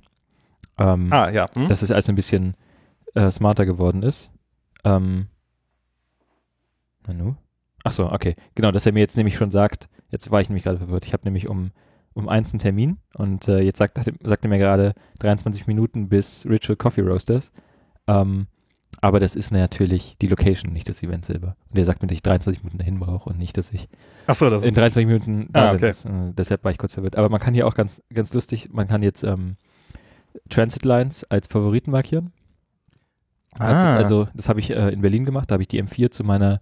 Ähm, 0.78 1.12
ah, 1.12 1.30
ja. 1.30 1.46
Hm? 1.54 1.68
dass 1.68 1.82
es 1.82 1.90
also 1.90 2.12
ein 2.12 2.16
bisschen 2.16 2.54
äh, 3.14 3.30
smarter 3.30 3.66
geworden 3.66 4.02
ist. 4.02 4.30
Ähm, 4.84 5.26
Nanu? 7.06 7.34
Ach 7.86 7.92
so, 7.92 8.10
okay. 8.10 8.34
Genau, 8.54 8.72
dass 8.72 8.86
er 8.86 8.92
mir 8.92 9.00
jetzt 9.00 9.16
nämlich 9.16 9.36
schon 9.36 9.50
sagt, 9.50 9.88
jetzt 10.10 10.30
war 10.30 10.40
ich 10.40 10.48
nämlich 10.48 10.64
gerade 10.64 10.78
verwirrt, 10.78 11.06
ich 11.06 11.12
habe 11.12 11.24
nämlich 11.24 11.48
um, 11.48 11.70
um 12.14 12.28
eins 12.28 12.52
einen 12.52 12.60
Termin 12.60 12.98
und 13.14 13.46
äh, 13.48 13.60
jetzt 13.60 13.78
sagt, 13.78 13.96
sagt 13.96 14.44
er 14.44 14.48
mir 14.48 14.58
gerade 14.58 14.94
23 15.20 15.66
Minuten 15.66 16.08
bis 16.08 16.46
Ritual 16.46 16.76
Coffee 16.76 17.02
Roasters. 17.02 17.52
Ähm, 18.08 18.46
aber 19.00 19.20
das 19.20 19.36
ist 19.36 19.52
natürlich 19.52 20.16
die 20.20 20.26
Location, 20.26 20.72
nicht 20.72 20.88
das 20.88 21.02
Event 21.02 21.24
selber. 21.26 21.56
Und 21.70 21.78
er 21.78 21.84
sagt 21.84 22.02
mir, 22.02 22.08
dass 22.08 22.16
ich 22.16 22.22
23 22.22 22.62
Minuten 22.64 22.78
dahin 22.78 22.98
brauche 22.98 23.30
und 23.30 23.38
nicht, 23.38 23.56
dass 23.56 23.70
ich 23.70 23.88
Ach 24.26 24.34
so, 24.34 24.48
das 24.48 24.64
in 24.64 24.74
23 24.74 25.06
Minuten 25.06 25.48
da 25.52 25.70
Ah, 25.70 25.74
okay. 25.74 25.90
Äh, 25.90 26.32
deshalb 26.32 26.64
war 26.64 26.72
ich 26.72 26.78
kurz 26.78 26.94
verwirrt. 26.94 27.16
Aber 27.16 27.28
man 27.28 27.40
kann 27.40 27.54
hier 27.54 27.66
auch 27.66 27.74
ganz, 27.74 28.02
ganz 28.12 28.32
lustig, 28.32 28.70
man 28.72 28.88
kann 28.88 29.02
jetzt 29.02 29.22
ähm, 29.22 29.56
Transit 30.48 30.84
Lines 30.84 31.24
als 31.30 31.46
Favoriten 31.46 31.90
markieren. 31.90 32.32
Ah. 33.58 33.96
Also, 33.96 34.28
das 34.34 34.48
habe 34.48 34.60
ich 34.60 34.70
äh, 34.70 34.90
in 34.90 35.00
Berlin 35.00 35.24
gemacht, 35.24 35.50
da 35.50 35.54
habe 35.54 35.62
ich 35.62 35.68
die 35.68 35.82
M4 35.82 36.10
zu 36.10 36.24
meiner, 36.24 36.60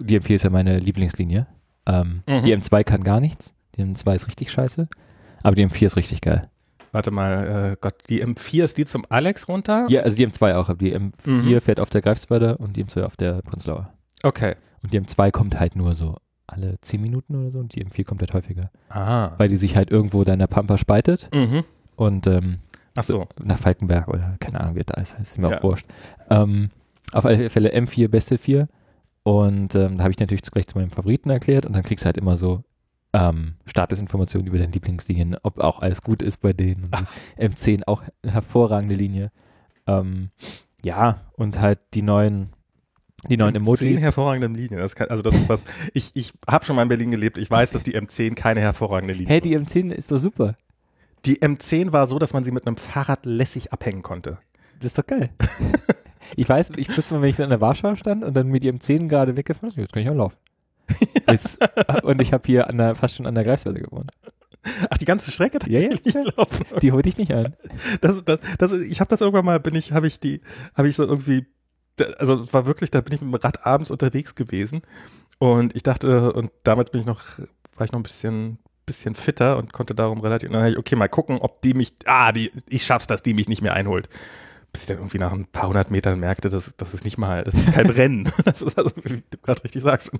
die 0.00 0.18
M4 0.20 0.34
ist 0.34 0.44
ja 0.44 0.50
meine 0.50 0.78
Lieblingslinie. 0.78 1.46
Ähm, 1.86 2.22
Mhm. 2.26 2.42
Die 2.42 2.56
M2 2.56 2.84
kann 2.84 3.04
gar 3.04 3.20
nichts, 3.20 3.54
die 3.76 3.82
M2 3.82 4.14
ist 4.14 4.26
richtig 4.26 4.50
scheiße, 4.50 4.88
aber 5.42 5.54
die 5.56 5.66
M4 5.66 5.86
ist 5.86 5.96
richtig 5.96 6.20
geil. 6.22 6.48
Warte 6.92 7.10
mal, 7.10 7.72
äh, 7.72 7.76
Gott, 7.80 7.94
die 8.08 8.24
M4 8.24 8.64
ist 8.64 8.78
die 8.78 8.84
zum 8.86 9.04
Alex 9.08 9.48
runter? 9.48 9.86
Ja, 9.88 10.02
also 10.02 10.16
die 10.16 10.26
M2 10.26 10.54
auch, 10.54 10.68
aber 10.68 10.78
die 10.78 10.94
M4 10.96 11.28
Mhm. 11.56 11.60
fährt 11.60 11.80
auf 11.80 11.90
der 11.90 12.00
Greifswalder 12.02 12.60
und 12.60 12.76
die 12.76 12.84
M2 12.84 13.02
auf 13.02 13.16
der 13.16 13.42
Prenzlauer. 13.42 13.92
Okay. 14.22 14.54
Und 14.82 14.92
die 14.94 15.00
M2 15.00 15.30
kommt 15.30 15.58
halt 15.58 15.76
nur 15.76 15.94
so 15.96 16.16
alle 16.46 16.78
10 16.80 17.00
Minuten 17.00 17.34
oder 17.36 17.50
so 17.50 17.58
und 17.58 17.74
die 17.74 17.84
M4 17.84 18.04
kommt 18.04 18.20
halt 18.20 18.32
häufiger, 18.32 18.70
Ah. 18.90 19.32
weil 19.38 19.48
die 19.48 19.56
sich 19.56 19.76
halt 19.76 19.90
irgendwo 19.90 20.24
da 20.24 20.34
in 20.34 20.38
der 20.38 20.46
Pampa 20.46 20.78
spaltet 20.78 21.28
Mhm. 21.34 21.64
und 21.96 22.26
ähm, 22.26 22.58
Ach 22.96 23.02
so. 23.02 23.26
nach 23.42 23.58
Falkenberg 23.58 24.08
oder 24.08 24.36
keine 24.40 24.60
Ahnung, 24.60 24.76
wie 24.76 24.80
das 24.84 24.94
da 24.94 25.00
ist, 25.00 25.18
ist 25.18 25.38
mir 25.38 25.50
Ja. 25.50 25.58
auch 25.58 25.62
wurscht. 25.64 25.86
Ähm, 26.30 26.68
auf 27.12 27.24
alle 27.24 27.50
Fälle 27.50 27.72
M4, 27.74 28.08
beste 28.08 28.38
4. 28.38 28.68
Und 29.24 29.74
ähm, 29.74 29.96
da 29.96 30.04
habe 30.04 30.12
ich 30.12 30.20
natürlich 30.20 30.42
gleich 30.42 30.66
zu 30.66 30.78
meinem 30.78 30.90
Favoriten 30.90 31.30
erklärt 31.30 31.66
und 31.66 31.72
dann 31.72 31.82
kriegst 31.82 32.04
du 32.04 32.06
halt 32.06 32.18
immer 32.18 32.36
so 32.36 32.62
ähm, 33.14 33.54
Statusinformationen 33.64 34.46
über 34.46 34.58
deine 34.58 34.70
Lieblingslinien, 34.70 35.36
ob 35.42 35.58
auch 35.58 35.80
alles 35.80 36.02
gut 36.02 36.20
ist 36.20 36.38
bei 36.42 36.52
denen. 36.52 36.84
Und 36.84 36.94
die 37.38 37.42
M10 37.42 37.84
auch 37.86 38.02
hervorragende 38.24 38.94
Linie. 38.94 39.32
Ähm, 39.86 40.30
ja, 40.82 41.22
und 41.36 41.58
halt 41.58 41.78
die 41.94 42.02
neuen, 42.02 42.50
die 43.30 43.38
neuen 43.38 43.54
Emojis. 43.54 43.98
hervorragende 44.00 44.48
Linien. 44.48 44.78
Das 44.78 44.94
kann, 44.94 45.08
also 45.08 45.22
das 45.22 45.34
ist 45.34 45.48
was. 45.48 45.64
Ich, 45.94 46.10
ich 46.14 46.34
habe 46.46 46.66
schon 46.66 46.76
mal 46.76 46.82
in 46.82 46.88
Berlin 46.88 47.10
gelebt. 47.10 47.38
Ich 47.38 47.50
weiß, 47.50 47.72
dass 47.72 47.82
die 47.82 47.96
M10 47.96 48.34
keine 48.34 48.60
hervorragende 48.60 49.14
Linie 49.14 49.28
Hey, 49.28 49.40
die 49.40 49.56
M10 49.58 49.90
ist 49.90 50.12
doch 50.12 50.18
super. 50.18 50.56
Die 51.24 51.40
M10 51.40 51.92
war 51.92 52.06
so, 52.06 52.18
dass 52.18 52.34
man 52.34 52.44
sie 52.44 52.50
mit 52.50 52.66
einem 52.66 52.76
Fahrrad 52.76 53.24
lässig 53.24 53.72
abhängen 53.72 54.02
konnte. 54.02 54.36
Das 54.76 54.86
ist 54.86 54.98
doch 54.98 55.06
geil. 55.06 55.30
ich 56.36 56.48
weiß, 56.48 56.72
ich 56.76 56.96
wusste 56.96 57.14
mal, 57.14 57.22
wenn 57.22 57.30
ich 57.30 57.36
so 57.36 57.42
in 57.42 57.50
der 57.50 57.60
Warschau 57.60 57.96
stand 57.96 58.24
und 58.24 58.34
dann 58.34 58.48
mit 58.48 58.64
die 58.64 58.72
M10 58.72 59.08
gerade 59.08 59.36
weggefahren 59.36 59.68
ist, 59.68 59.76
jetzt 59.76 59.92
kann 59.92 60.02
ich 60.02 60.10
auch 60.10 60.14
laufen. 60.14 60.36
Jetzt, 61.30 61.58
und 62.02 62.20
ich 62.20 62.34
habe 62.34 62.42
hier 62.44 62.68
an 62.68 62.76
der, 62.76 62.94
fast 62.94 63.16
schon 63.16 63.24
an 63.24 63.34
der 63.34 63.44
Greifswalde 63.44 63.80
gewohnt. 63.80 64.10
Ach, 64.90 64.98
die 64.98 65.04
ganze 65.04 65.30
Strecke 65.30 65.58
Ja, 65.66 65.80
ja, 65.80 65.88
tatsächlich 65.88 66.14
ja. 66.14 66.22
laufen. 66.36 66.64
Die 66.80 66.92
holte 66.92 67.08
ich 67.08 67.18
nicht 67.18 67.32
ein. 67.32 67.54
Das, 68.00 68.24
das, 68.24 68.38
das, 68.58 68.72
ich 68.72 69.00
habe 69.00 69.08
das 69.08 69.20
irgendwann 69.20 69.44
mal, 69.44 69.60
bin 69.60 69.74
ich, 69.74 69.92
habe 69.92 70.06
ich 70.06 70.20
die, 70.20 70.40
habe 70.74 70.88
ich 70.88 70.96
so 70.96 71.04
irgendwie, 71.04 71.46
also 72.18 72.40
es 72.40 72.52
war 72.52 72.66
wirklich, 72.66 72.90
da 72.90 73.00
bin 73.00 73.14
ich 73.14 73.20
mit 73.20 73.32
dem 73.32 73.34
Rad 73.34 73.66
abends 73.66 73.90
unterwegs 73.90 74.34
gewesen 74.34 74.82
und 75.38 75.74
ich 75.76 75.82
dachte, 75.82 76.32
und 76.32 76.50
damit 76.62 76.92
bin 76.92 77.00
ich 77.00 77.06
noch, 77.06 77.22
war 77.76 77.84
ich 77.84 77.92
noch 77.92 78.00
ein 78.00 78.04
bisschen, 78.04 78.58
bisschen 78.86 79.14
fitter 79.14 79.56
und 79.58 79.72
konnte 79.72 79.94
darum 79.94 80.20
relativ, 80.20 80.50
dann 80.50 80.66
ich, 80.66 80.78
okay, 80.78 80.96
mal 80.96 81.08
gucken, 81.08 81.38
ob 81.38 81.62
die 81.62 81.74
mich, 81.74 81.94
ah, 82.06 82.32
die, 82.32 82.50
ich 82.68 82.84
schaff's, 82.84 83.06
dass 83.06 83.22
die 83.22 83.34
mich 83.34 83.48
nicht 83.48 83.62
mehr 83.62 83.74
einholt. 83.74 84.08
Bis 84.74 84.82
ich 84.82 84.88
dann 84.88 84.96
irgendwie 84.96 85.18
nach 85.18 85.30
ein 85.30 85.46
paar 85.46 85.68
hundert 85.68 85.92
Metern 85.92 86.18
merkte, 86.18 86.48
das, 86.48 86.74
das 86.76 86.94
ist 86.94 87.04
nicht 87.04 87.16
mal, 87.16 87.44
das 87.44 87.54
ist 87.54 87.72
kein 87.72 87.86
Rennen. 87.90 88.28
Das 88.44 88.60
ist 88.60 88.76
also, 88.76 88.90
wie 89.04 89.22
du 89.30 89.38
gerade 89.40 89.62
richtig 89.62 89.82
sagst, 89.82 90.10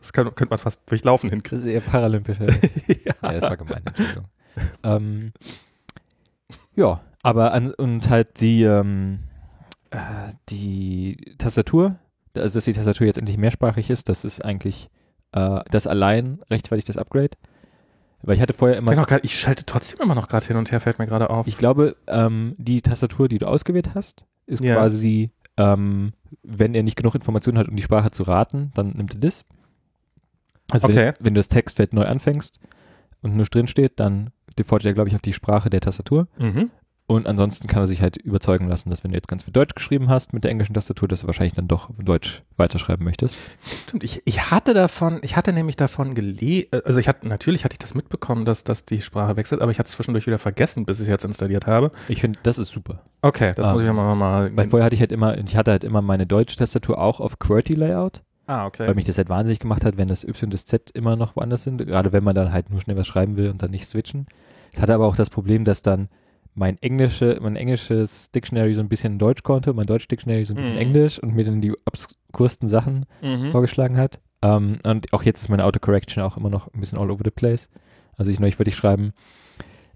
das 0.00 0.14
kann, 0.14 0.24
könnte 0.34 0.52
man 0.52 0.58
fast 0.58 0.80
durchlaufen 0.86 1.28
hinkriegen. 1.28 1.62
Das 1.62 1.66
ist 1.66 1.70
eher 1.70 1.82
paralympisch. 1.82 2.38
ja, 3.04 3.14
das 3.20 3.42
war 3.42 3.58
gemein, 3.58 3.82
Entschuldigung. 3.84 4.24
ähm, 4.84 5.32
ja, 6.74 7.02
aber 7.22 7.52
an, 7.52 7.74
und 7.74 8.08
halt 8.08 8.40
die, 8.40 8.62
ähm, 8.62 9.18
äh, 9.90 9.98
die 10.48 11.34
Tastatur, 11.36 11.96
also 12.34 12.56
dass 12.56 12.64
die 12.64 12.72
Tastatur 12.72 13.06
jetzt 13.06 13.18
endlich 13.18 13.36
mehrsprachig 13.36 13.90
ist, 13.90 14.08
das 14.08 14.24
ist 14.24 14.42
eigentlich 14.42 14.88
äh, 15.32 15.60
das 15.70 15.86
allein 15.86 16.40
rechtfertigt 16.48 16.88
das 16.88 16.96
Upgrade. 16.96 17.36
Weil 18.26 18.36
ich 18.36 18.40
hatte 18.40 18.54
vorher 18.54 18.78
immer 18.78 18.94
grad, 18.96 19.24
ich 19.24 19.38
schalte 19.38 19.64
trotzdem 19.66 20.00
immer 20.00 20.14
noch 20.14 20.28
gerade 20.28 20.46
hin 20.46 20.56
und 20.56 20.70
her, 20.72 20.80
fällt 20.80 20.98
mir 20.98 21.06
gerade 21.06 21.28
auf. 21.30 21.46
Ich 21.46 21.58
glaube, 21.58 21.96
ähm, 22.06 22.54
die 22.58 22.80
Tastatur, 22.82 23.28
die 23.28 23.38
du 23.38 23.46
ausgewählt 23.46 23.94
hast, 23.94 24.24
ist 24.46 24.62
Ja. 24.64 24.76
quasi, 24.76 25.30
ähm, 25.56 26.12
wenn 26.42 26.74
er 26.74 26.82
nicht 26.82 26.96
genug 26.96 27.14
Informationen 27.14 27.58
hat, 27.58 27.68
um 27.68 27.76
die 27.76 27.82
Sprache 27.82 28.10
zu 28.10 28.22
raten, 28.22 28.70
dann 28.74 28.90
nimmt 28.90 29.14
er 29.14 29.20
das. 29.20 29.44
Also 30.70 30.88
Okay. 30.88 31.12
wenn, 31.18 31.26
wenn 31.26 31.34
du 31.34 31.38
das 31.38 31.48
Textfeld 31.48 31.92
neu 31.92 32.04
anfängst 32.06 32.58
und 33.22 33.36
nur 33.36 33.44
drin 33.46 33.66
steht, 33.66 34.00
dann 34.00 34.30
defaultet 34.58 34.90
er, 34.90 34.94
glaube 34.94 35.08
ich, 35.10 35.14
auf 35.14 35.20
die 35.22 35.32
Sprache 35.34 35.68
der 35.70 35.80
Tastatur. 35.80 36.28
mhm. 36.38 36.70
Und 37.06 37.26
ansonsten 37.26 37.68
kann 37.68 37.82
er 37.82 37.86
sich 37.86 38.00
halt 38.00 38.16
überzeugen 38.16 38.66
lassen, 38.66 38.88
dass 38.88 39.04
wenn 39.04 39.10
du 39.10 39.16
jetzt 39.18 39.28
ganz 39.28 39.42
viel 39.42 39.52
Deutsch 39.52 39.74
geschrieben 39.74 40.08
hast 40.08 40.32
mit 40.32 40.42
der 40.44 40.50
englischen 40.50 40.72
Tastatur, 40.72 41.06
dass 41.06 41.20
du 41.20 41.26
wahrscheinlich 41.26 41.52
dann 41.52 41.68
doch 41.68 41.90
Deutsch 42.02 42.42
weiterschreiben 42.56 43.04
möchtest. 43.04 43.36
Stimmt, 43.86 44.04
ich, 44.04 44.22
ich 44.24 44.50
hatte 44.50 44.72
davon, 44.72 45.18
ich 45.20 45.36
hatte 45.36 45.52
nämlich 45.52 45.76
davon 45.76 46.14
gelesen, 46.14 46.68
also 46.84 47.00
ich 47.00 47.08
hatte, 47.08 47.28
natürlich 47.28 47.64
hatte 47.64 47.74
ich 47.74 47.78
das 47.78 47.94
mitbekommen, 47.94 48.46
dass, 48.46 48.64
dass 48.64 48.86
die 48.86 49.02
Sprache 49.02 49.36
wechselt, 49.36 49.60
aber 49.60 49.70
ich 49.70 49.78
hatte 49.78 49.88
es 49.88 49.92
zwischendurch 49.96 50.26
wieder 50.26 50.38
vergessen, 50.38 50.86
bis 50.86 50.98
ich 50.98 51.02
es 51.04 51.10
jetzt 51.10 51.24
installiert 51.26 51.66
habe. 51.66 51.92
Ich 52.08 52.22
finde, 52.22 52.38
das 52.42 52.56
ist 52.56 52.70
super. 52.70 53.02
Okay, 53.20 53.52
das 53.54 53.66
Ah. 53.66 53.72
muss 53.72 53.82
ich 53.82 53.86
ja 53.86 53.92
mal, 53.92 54.14
mal 54.14 54.56
Weil 54.56 54.70
vorher 54.70 54.86
hatte 54.86 54.94
ich 54.94 55.00
halt 55.00 55.12
immer, 55.12 55.36
ich 55.36 55.56
hatte 55.58 55.72
halt 55.72 55.84
immer 55.84 56.00
meine 56.00 56.26
deutsche 56.26 56.56
Tastatur 56.56 56.98
auch 56.98 57.20
auf 57.20 57.38
QWERTY-Layout. 57.38 58.22
Ah, 58.46 58.66
okay. 58.66 58.86
weil 58.86 58.94
mich 58.94 59.06
das 59.06 59.16
halt 59.18 59.30
wahnsinnig 59.30 59.58
gemacht 59.58 59.84
hat, 59.86 59.96
wenn 59.98 60.08
das 60.08 60.22
Y 60.24 60.44
und 60.48 60.54
das 60.54 60.66
Z 60.66 60.90
immer 60.90 61.16
noch 61.16 61.34
woanders 61.36 61.64
sind, 61.64 61.78
gerade 61.78 62.12
wenn 62.12 62.24
man 62.24 62.34
dann 62.34 62.52
halt 62.52 62.68
nur 62.70 62.80
schnell 62.80 62.96
was 62.96 63.06
schreiben 63.06 63.36
will 63.36 63.48
und 63.50 63.62
dann 63.62 63.70
nicht 63.70 63.86
switchen. 63.86 64.26
Es 64.72 64.80
hatte 64.82 64.94
aber 64.94 65.06
auch 65.06 65.16
das 65.16 65.30
Problem, 65.30 65.64
dass 65.64 65.80
dann 65.82 66.08
mein 66.54 66.80
englische, 66.82 67.38
mein 67.42 67.56
englisches 67.56 68.30
Dictionary 68.30 68.74
so 68.74 68.80
ein 68.80 68.88
bisschen 68.88 69.18
Deutsch 69.18 69.42
konnte, 69.42 69.72
mein 69.74 69.86
Deutsch 69.86 70.06
Dictionary 70.08 70.44
so 70.44 70.54
ein 70.54 70.56
bisschen 70.58 70.74
Mhm. 70.74 70.80
Englisch 70.80 71.18
und 71.18 71.34
mir 71.34 71.44
dann 71.44 71.60
die 71.60 71.72
obskursten 71.86 72.68
Sachen 72.68 73.06
mhm. 73.22 73.50
vorgeschlagen 73.50 73.96
hat. 73.96 74.20
Ähm, 74.42 74.78
und 74.84 75.12
auch 75.12 75.22
jetzt 75.22 75.42
ist 75.42 75.48
meine 75.48 75.64
Autocorrection 75.64 76.22
auch 76.22 76.36
immer 76.36 76.50
noch 76.50 76.72
ein 76.72 76.80
bisschen 76.80 76.98
all 76.98 77.10
over 77.10 77.22
the 77.24 77.30
place. 77.30 77.68
Also 78.16 78.30
ich 78.30 78.38
neulich 78.38 78.58
würde 78.58 78.68
ich 78.68 78.76
schreiben, 78.76 79.12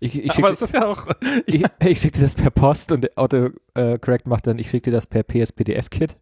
ich, 0.00 0.16
ich 0.18 0.24
aber 0.30 0.34
schicke 0.34 0.48
es 0.48 0.62
ist 0.62 0.74
ja 0.74 0.86
auch, 0.86 1.06
ich, 1.46 1.64
ich 1.84 2.00
schick 2.00 2.12
dir 2.14 2.22
das 2.22 2.34
per 2.34 2.50
Post 2.50 2.90
und 2.92 3.16
Autocorrect 3.16 4.26
macht 4.26 4.46
dann, 4.46 4.59
ich 4.59 4.70
schicke 4.70 4.90
dir 4.90 4.96
das 4.96 5.06
per 5.06 5.22
PSPDF-Kit. 5.22 6.16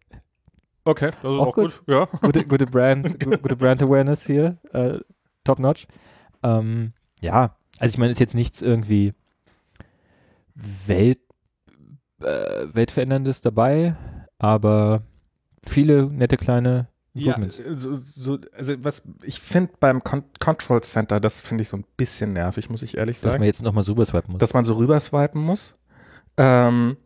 okay, 0.85 1.11
das 1.11 1.15
ist 1.15 1.25
Auch 1.39 1.47
auch, 1.47 1.53
gut. 1.55 1.83
ja. 1.87 2.05
gute, 2.21 2.45
gute 2.45 2.65
Brand, 2.67 3.19
gu- 3.19 3.37
gute 3.37 3.55
Brand 3.55 3.81
Awareness 3.81 4.25
hier, 4.25 4.57
äh, 4.73 4.99
top 5.43 5.59
notch. 5.59 5.87
Ähm, 6.43 6.93
ja, 7.21 7.55
also 7.79 7.93
ich 7.93 7.97
meine, 7.97 8.11
ist 8.11 8.19
jetzt 8.19 8.35
nichts 8.35 8.61
irgendwie 8.61 9.13
Welt, 10.87 11.19
äh, 12.21 12.65
weltveränderndes 12.73 13.41
dabei, 13.41 13.95
aber 14.39 15.03
viele 15.65 16.09
nette 16.11 16.37
kleine 16.37 16.87
Ja, 17.13 17.35
Improvements. 17.35 17.61
so, 17.81 17.93
so, 17.95 18.37
also 18.55 18.73
was 18.83 19.03
ich 19.23 19.39
finde 19.39 19.73
beim 19.79 20.03
Con 20.03 20.23
Control 20.39 20.81
Center, 20.81 21.19
das 21.19 21.41
finde 21.41 21.61
ich 21.63 21.69
so 21.69 21.77
ein 21.77 21.85
bisschen 21.95 22.33
nervig, 22.33 22.69
muss 22.69 22.81
ich 22.81 22.97
ehrlich 22.97 23.17
dass 23.17 23.31
sagen. 23.31 23.39
man 23.41 23.45
jetzt 23.47 23.61
nochmal 23.61 23.83
so 23.83 23.91
überswipen 23.91 24.31
muss. 24.33 24.39
dass 24.39 24.53
man 24.53 24.65
so 24.65 24.73
rüberswipen 24.73 25.41
muss. 25.41 25.75
Ähm, 26.37 26.97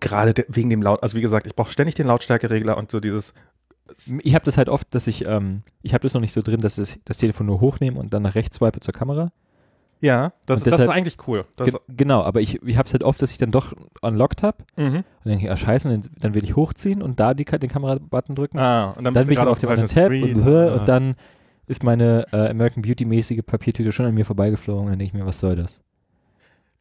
gerade 0.00 0.34
de- 0.34 0.46
wegen 0.48 0.70
dem 0.70 0.82
Laut, 0.82 1.02
also 1.02 1.16
wie 1.16 1.20
gesagt, 1.22 1.46
ich 1.46 1.54
brauche 1.56 1.72
ständig 1.72 1.94
den 1.94 2.06
Lautstärkeregler 2.06 2.76
und 2.76 2.90
so 2.90 3.00
dieses. 3.00 3.32
ich 4.22 4.34
habe 4.34 4.44
das 4.44 4.58
halt 4.58 4.68
oft, 4.68 4.94
dass 4.94 5.06
ich, 5.06 5.24
ähm, 5.26 5.62
ich 5.82 5.94
habe 5.94 6.02
das 6.02 6.12
noch 6.14 6.20
nicht 6.20 6.32
so 6.32 6.42
drin, 6.42 6.60
dass 6.60 6.76
ich 6.78 7.00
das 7.06 7.16
Telefon 7.18 7.46
nur 7.46 7.60
hochnehme 7.62 7.98
und 7.98 8.12
dann 8.12 8.22
nach 8.22 8.34
rechts 8.34 8.56
swipe 8.58 8.80
zur 8.80 8.92
Kamera. 8.92 9.32
Ja, 10.00 10.32
das, 10.46 10.60
Und 10.60 10.66
das 10.66 10.74
ist 10.74 10.78
deshalb- 10.80 10.90
eigentlich 10.90 11.16
cool. 11.26 11.44
Ge 11.56 11.72
genau, 11.88 12.22
aber 12.22 12.40
ich, 12.40 12.62
ich 12.62 12.78
habe 12.78 12.86
es 12.86 12.92
halt 12.92 13.02
oft, 13.02 13.20
dass 13.20 13.32
ich 13.32 13.38
dann 13.38 13.50
doch 13.50 13.72
unlocked 14.00 14.42
habe 14.42 14.58
mhm. 14.76 14.84
und 14.84 14.94
dann 14.94 15.04
denke 15.24 15.44
ich, 15.46 15.50
ah 15.50 15.56
scheiße, 15.56 15.88
und 15.88 16.10
dann, 16.20 16.34
will 16.34 16.44
ich 16.44 16.54
hochziehen 16.54 17.02
und 17.02 17.18
da 17.18 17.34
die, 17.34 17.44
den 17.44 17.68
Kamerabutton 17.68 18.36
drücken. 18.36 18.58
Ah, 18.58 18.90
und 18.92 19.04
dann, 19.04 19.14
dann 19.14 19.24
bin 19.24 19.32
ich 19.32 19.38
gerade 19.38 19.50
auf 19.50 19.58
dem 19.58 19.70
anderen 19.70 19.88
Tab 19.88 20.10
und, 20.10 20.42
Screen. 20.42 20.70
und 20.78 20.88
dann 20.88 21.16
ist 21.66 21.82
meine 21.82 22.26
äh, 22.32 22.48
American 22.48 22.82
Beauty-mäßige 22.82 23.42
Papiertüte 23.44 23.92
schon 23.92 24.06
an 24.06 24.14
mir 24.14 24.24
vorbeigeflogen. 24.24 24.86
Dann 24.88 24.98
denke 24.98 25.04
ich 25.04 25.20
mir, 25.20 25.26
was 25.26 25.40
soll 25.40 25.56
das? 25.56 25.82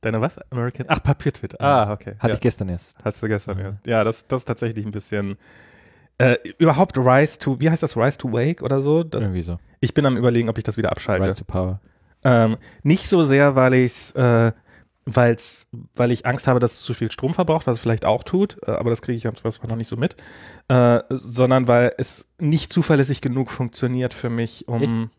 Deine 0.01 0.21
was? 0.21 0.39
American? 0.51 0.85
Ach, 0.89 1.01
Papiertwitter. 1.01 1.59
Ah, 1.59 1.91
okay. 1.91 2.13
Hatte 2.19 2.29
ja. 2.29 2.33
ich 2.35 2.39
gestern 2.39 2.69
erst. 2.69 2.97
Hast 3.03 3.21
du 3.21 3.27
gestern, 3.27 3.57
Ja. 3.57 3.65
ja. 3.65 3.77
Ja, 3.85 4.03
das, 4.03 4.27
das 4.27 4.41
ist 4.41 4.45
tatsächlich 4.45 4.85
ein 4.85 4.91
bisschen. 4.91 5.37
Äh, 6.19 6.37
überhaupt 6.57 6.97
Rise 6.97 7.37
to, 7.39 7.59
wie 7.59 7.69
heißt 7.69 7.83
das? 7.83 7.95
Rise 7.95 8.17
to 8.17 8.31
Wake 8.31 8.63
oder 8.63 8.81
so? 8.81 9.03
Das, 9.03 9.25
Irgendwie 9.25 9.41
so. 9.41 9.59
ich 9.81 9.93
bin 9.93 10.05
am 10.05 10.17
überlegen, 10.17 10.49
ob 10.49 10.57
ich 10.57 10.63
das 10.63 10.77
wieder 10.77 10.91
abschalte. 10.91 11.27
Rise 11.27 11.39
to 11.39 11.45
Power. 11.45 11.79
Ähm, 12.27 12.57
nicht 12.83 13.07
so 13.07 13.23
sehr, 13.23 13.55
weil 13.55 13.73
ich's, 13.73 14.11
äh, 14.11 14.51
weil's, 15.05 15.67
weil 15.95 16.11
ich 16.11 16.25
Angst 16.25 16.47
habe, 16.47 16.59
dass 16.59 16.73
es 16.73 16.81
zu 16.81 16.93
viel 16.93 17.09
Strom 17.09 17.33
verbraucht, 17.33 17.67
was 17.67 17.77
es 17.77 17.79
vielleicht 17.79 18.03
auch 18.03 18.23
tut, 18.23 18.57
äh, 18.67 18.71
aber 18.71 18.89
das 18.89 19.01
kriege 19.01 19.15
ich 19.15 19.25
am 19.27 19.35
zwar 19.35 19.51
noch 19.67 19.77
nicht 19.77 19.87
so 19.87 19.95
mit, 19.95 20.17
äh, 20.67 20.99
sondern 21.09 21.69
weil 21.69 21.93
es 21.97 22.27
nicht 22.37 22.73
zuverlässig 22.73 23.21
genug 23.21 23.49
funktioniert 23.49 24.13
für 24.13 24.29
mich, 24.29 24.67
um. 24.67 25.09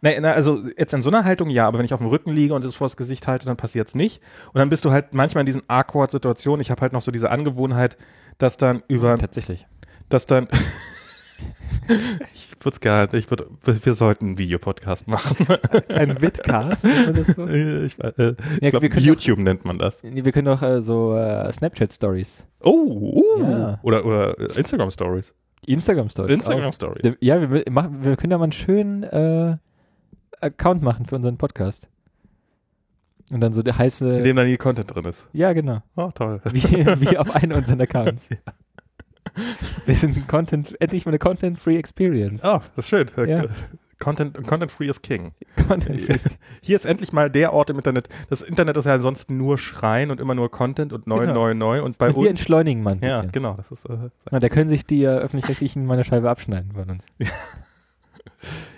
Nee, 0.00 0.18
na, 0.20 0.32
also 0.32 0.62
jetzt 0.76 0.92
in 0.92 1.02
so 1.02 1.08
einer 1.08 1.24
Haltung 1.24 1.48
ja, 1.48 1.68
aber 1.68 1.78
wenn 1.78 1.84
ich 1.86 1.94
auf 1.94 2.00
dem 2.00 2.08
Rücken 2.08 2.32
liege 2.32 2.52
und 2.52 2.64
es 2.64 2.74
vors 2.74 2.96
Gesicht 2.96 3.26
halte, 3.28 3.46
dann 3.46 3.56
passiert's 3.56 3.94
nicht. 3.94 4.20
Und 4.52 4.58
dann 4.58 4.68
bist 4.68 4.84
du 4.84 4.90
halt 4.90 5.14
manchmal 5.14 5.42
in 5.42 5.46
diesen 5.46 5.62
Awkward-Situationen. 5.66 6.60
Ich 6.60 6.70
habe 6.70 6.82
halt 6.82 6.92
noch 6.92 7.00
so 7.00 7.10
diese 7.10 7.30
Angewohnheit, 7.30 7.96
dass 8.36 8.58
dann 8.58 8.82
über, 8.86 9.16
Tatsächlich. 9.16 9.66
dass 10.10 10.26
dann 10.26 10.48
ich 12.34 12.50
würde 12.60 12.70
es 12.74 12.80
gerne, 12.80 13.08
ich 13.12 13.30
würde, 13.30 13.46
wir 13.64 13.94
sollten 13.94 14.26
einen 14.26 14.38
Videopodcast 14.38 15.06
machen. 15.06 15.46
Ein 15.88 16.20
Vidcast? 16.20 16.84
ich 16.84 17.98
äh, 17.98 18.34
Ja, 18.60 18.70
glaub, 18.70 18.82
YouTube 18.82 19.38
nennt 19.38 19.64
man 19.64 19.78
das. 19.78 20.02
Wir 20.02 20.32
können 20.32 20.46
doch 20.46 20.62
äh, 20.62 20.80
so 20.82 21.16
äh, 21.16 21.52
Snapchat-Stories. 21.52 22.46
Oh, 22.62 22.70
uh, 22.70 23.40
Ja. 23.42 23.78
oder, 23.82 24.04
oder 24.04 24.38
äh, 24.38 24.58
Instagram 24.58 24.90
Stories. 24.90 25.34
Instagram-Stories. 25.66 26.34
Instagram 26.34 26.72
Stories. 26.72 27.06
auch. 27.06 27.16
Ja, 27.20 27.50
wir, 27.50 27.64
machen, 27.70 28.04
wir 28.04 28.16
können 28.16 28.30
da 28.30 28.38
mal 28.38 28.44
einen 28.44 28.52
schönen 28.52 29.02
äh, 29.02 29.56
Account 30.40 30.82
machen 30.82 31.06
für 31.06 31.16
unseren 31.16 31.38
Podcast. 31.38 31.88
Und 33.30 33.40
dann 33.40 33.54
so 33.54 33.62
der 33.62 33.78
heiße. 33.78 34.18
In 34.18 34.24
dem 34.24 34.36
da 34.36 34.44
nie 34.44 34.58
Content 34.58 34.94
drin 34.94 35.06
ist. 35.06 35.26
ja, 35.32 35.52
genau. 35.54 35.82
Oh, 35.96 36.10
toll. 36.14 36.40
Wie, 36.52 36.62
wie 36.62 37.16
auf 37.18 37.34
einen 37.34 37.52
unserer 37.52 37.80
Accounts. 37.80 38.28
Wir 39.86 39.94
sind 39.94 40.26
Content, 40.28 40.80
endlich 40.80 41.04
mal 41.06 41.10
eine 41.10 41.18
Content-Free 41.18 41.76
Experience. 41.76 42.44
Oh, 42.44 42.60
das 42.76 42.84
ist 42.84 42.88
schön. 42.88 43.06
Ja. 43.26 43.44
Content, 44.00 44.46
Content 44.46 44.70
Free 44.70 44.88
is 44.88 45.00
King. 45.00 45.32
Content-Free. 45.68 46.16
Hier 46.62 46.76
ist 46.76 46.84
endlich 46.84 47.12
mal 47.12 47.30
der 47.30 47.52
Ort 47.52 47.70
im 47.70 47.76
Internet. 47.76 48.08
Das 48.28 48.42
Internet 48.42 48.76
ist 48.76 48.84
ja 48.84 48.94
ansonsten 48.94 49.36
nur 49.38 49.56
Schreien 49.56 50.10
und 50.10 50.20
immer 50.20 50.34
nur 50.34 50.50
Content 50.50 50.92
und 50.92 51.06
neu, 51.06 51.20
Genau. 51.20 51.34
neu, 51.34 51.54
neu. 51.54 51.82
Und 51.82 51.96
bei 51.96 52.08
Und 52.10 52.22
wir 52.22 52.28
entschleunigen 52.28 52.82
mal 52.82 52.94
ein 52.94 53.00
Ja, 53.02 53.18
bisschen. 53.18 53.32
genau. 53.32 53.54
Das 53.54 53.70
ist, 53.70 53.86
äh, 53.86 54.10
Na, 54.30 54.40
da 54.40 54.48
können 54.48 54.68
sich 54.68 54.84
die 54.84 55.04
äh, 55.04 55.08
Öffentlich-Rechtlichen 55.08 55.86
meine 55.86 56.04
Scheibe 56.04 56.28
abschneiden 56.28 56.72
von 56.72 56.90
uns. 56.90 57.06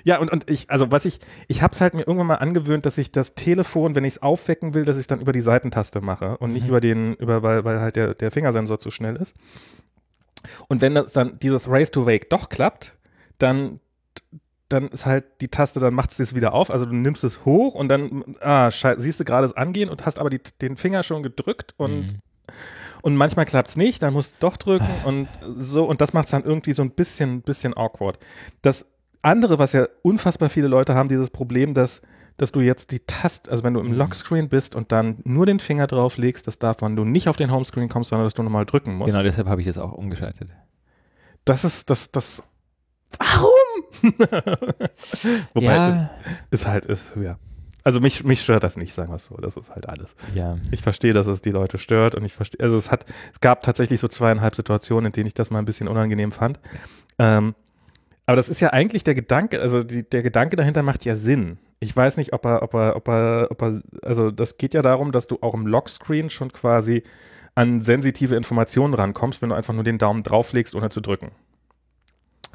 Ja, 0.04 0.18
und, 0.18 0.30
und 0.30 0.48
ich, 0.48 0.70
also 0.70 0.92
was 0.92 1.04
ich, 1.04 1.18
ich 1.48 1.62
habe 1.62 1.72
es 1.72 1.80
halt 1.80 1.94
mir 1.94 2.02
irgendwann 2.02 2.28
mal 2.28 2.34
angewöhnt, 2.36 2.86
dass 2.86 2.96
ich 2.98 3.10
das 3.10 3.34
Telefon, 3.34 3.96
wenn 3.96 4.04
ich 4.04 4.14
es 4.14 4.22
aufwecken 4.22 4.74
will, 4.74 4.84
dass 4.84 4.96
ich 4.96 5.00
es 5.02 5.06
dann 5.08 5.20
über 5.20 5.32
die 5.32 5.40
Seitentaste 5.40 6.00
mache 6.00 6.36
und 6.38 6.52
nicht 6.52 6.62
Mhm. 6.64 6.68
über 6.68 6.80
den, 6.80 7.14
über, 7.14 7.42
weil, 7.42 7.64
weil 7.64 7.80
halt 7.80 7.96
der, 7.96 8.14
der 8.14 8.30
Fingersensor 8.30 8.78
zu 8.78 8.92
schnell 8.92 9.16
ist. 9.16 9.34
Und 10.68 10.80
wenn 10.80 10.94
das 10.94 11.12
dann 11.12 11.38
dieses 11.38 11.68
Race 11.68 11.90
to 11.90 12.06
Wake 12.06 12.30
doch 12.30 12.48
klappt, 12.48 12.96
dann, 13.38 13.80
dann 14.68 14.88
ist 14.88 15.06
halt 15.06 15.24
die 15.40 15.48
Taste, 15.48 15.80
dann 15.80 15.94
macht 15.94 16.10
es 16.10 16.16
das 16.16 16.34
wieder 16.34 16.52
auf. 16.54 16.70
Also 16.70 16.86
du 16.86 16.94
nimmst 16.94 17.24
es 17.24 17.44
hoch 17.44 17.74
und 17.74 17.88
dann, 17.88 18.36
ah, 18.40 18.70
siehst 18.70 19.20
du 19.20 19.24
gerade 19.24 19.46
es 19.46 19.56
angehen 19.56 19.88
und 19.88 20.06
hast 20.06 20.18
aber 20.18 20.30
die, 20.30 20.40
den 20.60 20.76
Finger 20.76 21.02
schon 21.02 21.22
gedrückt 21.22 21.74
und 21.76 21.96
Mhm. 21.96 22.18
und 23.02 23.16
manchmal 23.16 23.44
klappt 23.44 23.68
es 23.68 23.76
nicht, 23.76 24.02
dann 24.02 24.12
musst 24.14 24.34
du 24.34 24.36
doch 24.40 24.56
drücken 24.56 24.88
und 25.04 25.28
so, 25.42 25.84
und 25.84 26.00
das 26.00 26.12
macht 26.12 26.26
es 26.26 26.30
dann 26.32 26.44
irgendwie 26.44 26.72
so 26.72 26.82
ein 26.82 26.90
bisschen, 26.90 27.42
bisschen 27.42 27.76
awkward. 27.76 28.18
Das 28.62 28.86
andere, 29.22 29.58
was 29.58 29.72
ja 29.72 29.86
unfassbar 30.02 30.48
viele 30.48 30.68
Leute 30.68 30.94
haben, 30.94 31.08
dieses 31.08 31.30
Problem, 31.30 31.74
dass, 31.74 32.02
dass 32.36 32.52
du 32.52 32.60
jetzt 32.60 32.90
die 32.92 33.00
Taste, 33.00 33.50
also 33.50 33.64
wenn 33.64 33.74
du 33.74 33.80
im 33.80 33.88
Mhm. 33.88 33.94
Lockscreen 33.94 34.48
bist 34.48 34.74
und 34.74 34.92
dann 34.92 35.18
nur 35.24 35.46
den 35.46 35.58
Finger 35.58 35.86
drauf 35.86 36.18
legst, 36.18 36.46
dass 36.46 36.58
davon 36.58 36.94
du 36.96 37.04
nicht 37.04 37.28
auf 37.28 37.36
den 37.36 37.50
Homescreen 37.50 37.88
kommst, 37.88 38.10
sondern 38.10 38.26
dass 38.26 38.34
du 38.34 38.42
nochmal 38.42 38.66
drücken 38.66 38.94
musst. 38.94 39.10
Genau, 39.10 39.22
deshalb 39.22 39.48
habe 39.48 39.60
ich 39.60 39.66
das 39.66 39.78
auch 39.78 39.92
umgeschaltet. 39.92 40.50
Das 41.44 41.64
ist, 41.64 41.88
das, 41.90 42.10
das, 42.12 42.42
warum? 43.18 44.12
Wobei, 45.54 45.64
ja, 45.64 46.10
es 46.50 46.60
ist 46.62 46.66
halt, 46.66 46.86
ist, 46.86 47.04
ja. 47.16 47.38
Also 47.84 48.00
mich, 48.00 48.24
mich 48.24 48.42
stört 48.42 48.64
das 48.64 48.76
nicht, 48.76 48.92
sagen 48.92 49.12
wir 49.12 49.16
es 49.16 49.26
so. 49.26 49.36
Das 49.36 49.56
ist 49.56 49.70
halt 49.70 49.88
alles. 49.88 50.16
ja. 50.34 50.58
Ich 50.72 50.82
verstehe, 50.82 51.12
dass 51.12 51.28
es 51.28 51.40
die 51.40 51.52
Leute 51.52 51.78
stört 51.78 52.16
und 52.16 52.24
ich 52.24 52.32
verstehe, 52.32 52.60
also 52.60 52.76
es 52.76 52.90
hat, 52.90 53.06
es 53.32 53.40
gab 53.40 53.62
tatsächlich 53.62 54.00
so 54.00 54.08
zweieinhalb 54.08 54.56
Situationen, 54.56 55.06
in 55.06 55.12
denen 55.12 55.28
ich 55.28 55.34
das 55.34 55.50
mal 55.52 55.60
ein 55.60 55.64
bisschen 55.66 55.86
unangenehm 55.86 56.32
fand. 56.32 56.58
Ähm, 57.18 57.54
aber 58.26 58.34
das 58.36 58.48
ist 58.48 58.58
ja 58.60 58.72
eigentlich 58.72 59.04
der 59.04 59.14
Gedanke, 59.14 59.60
also 59.60 59.84
die, 59.84 60.02
der 60.02 60.24
Gedanke 60.24 60.56
dahinter 60.56 60.82
macht 60.82 61.04
ja 61.04 61.14
Sinn. 61.14 61.58
Ich 61.78 61.94
weiß 61.94 62.16
nicht, 62.16 62.32
ob 62.32 62.44
er, 62.46 62.62
ob 62.62 62.74
er, 62.74 62.96
ob 62.96 63.08
er, 63.08 63.48
ob 63.50 63.62
er, 63.62 63.82
also 64.02 64.30
das 64.30 64.56
geht 64.56 64.72
ja 64.74 64.82
darum, 64.82 65.12
dass 65.12 65.26
du 65.26 65.38
auch 65.42 65.54
im 65.54 65.66
Lockscreen 65.66 66.30
schon 66.30 66.52
quasi 66.52 67.02
an 67.54 67.80
sensitive 67.80 68.34
Informationen 68.34 68.94
rankommst, 68.94 69.42
wenn 69.42 69.50
du 69.50 69.54
einfach 69.54 69.74
nur 69.74 69.84
den 69.84 69.98
Daumen 69.98 70.22
drauflegst, 70.22 70.74
ohne 70.74 70.88
zu 70.88 71.00
drücken. 71.00 71.32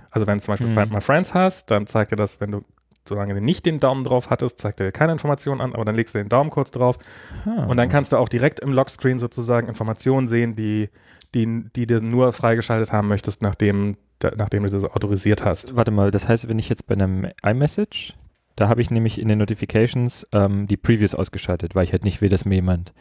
Also 0.10 0.28
wenn 0.28 0.38
du 0.38 0.44
zum 0.44 0.54
Beispiel 0.54 0.68
Mhm. 0.70 0.78
Find 0.78 0.92
My 0.94 1.02
Friends 1.02 1.34
hast, 1.34 1.72
dann 1.72 1.88
zeigt 1.88 2.12
er 2.12 2.18
das, 2.18 2.42
wenn 2.42 2.52
du, 2.52 2.64
solange 3.08 3.34
du 3.34 3.42
nicht 3.42 3.66
den 3.66 3.80
Daumen 3.80 4.04
drauf 4.04 4.30
hattest, 4.30 4.60
zeigt 4.60 4.80
er 4.80 4.88
dir 4.88 4.92
keine 4.92 5.12
Informationen 5.14 5.62
an, 5.62 5.74
aber 5.74 5.86
dann 5.86 5.96
legst 5.96 6.14
du 6.16 6.20
den 6.20 6.30
Daumen 6.30 6.50
kurz 6.50 6.72
drauf 6.72 6.98
Ah. 7.46 7.66
und 7.66 7.78
dann 7.78 7.90
kannst 7.90 8.12
du 8.12 8.18
auch 8.18 8.30
direkt 8.30 8.60
im 8.60 8.72
Lockscreen 8.74 9.20
sozusagen 9.20 9.68
Informationen 9.68 10.28
sehen, 10.28 10.56
die, 10.56 10.90
die, 11.34 11.66
die 11.76 11.88
du 11.88 12.02
nur 12.02 12.34
freigeschaltet 12.34 12.92
haben 12.92 13.08
möchtest, 13.08 13.42
nachdem, 13.42 13.98
nachdem 14.36 14.64
du 14.64 14.70
das 14.70 14.84
autorisiert 14.84 15.46
hast. 15.46 15.76
Warte 15.76 15.92
mal, 15.92 16.12
das 16.12 16.28
heißt, 16.28 16.48
wenn 16.50 16.60
ich 16.60 16.70
jetzt 16.70 16.88
bei 16.88 16.94
einem 16.96 17.28
iMessage, 17.44 18.16
da 18.56 18.68
habe 18.68 18.82
ich 18.82 18.92
nämlich 18.92 19.20
in 19.20 19.28
den 19.28 19.40
Notifications 19.40 20.28
ähm, 20.34 20.68
die 20.68 20.78
Previews 20.78 21.16
ausgeschaltet, 21.16 21.76
weil 21.76 21.84
ich 21.84 21.92
halt 21.92 22.04
nicht 22.04 22.22
will, 22.22 22.30
dass 22.30 22.46
mir 22.46 22.56
jemand 22.56 22.94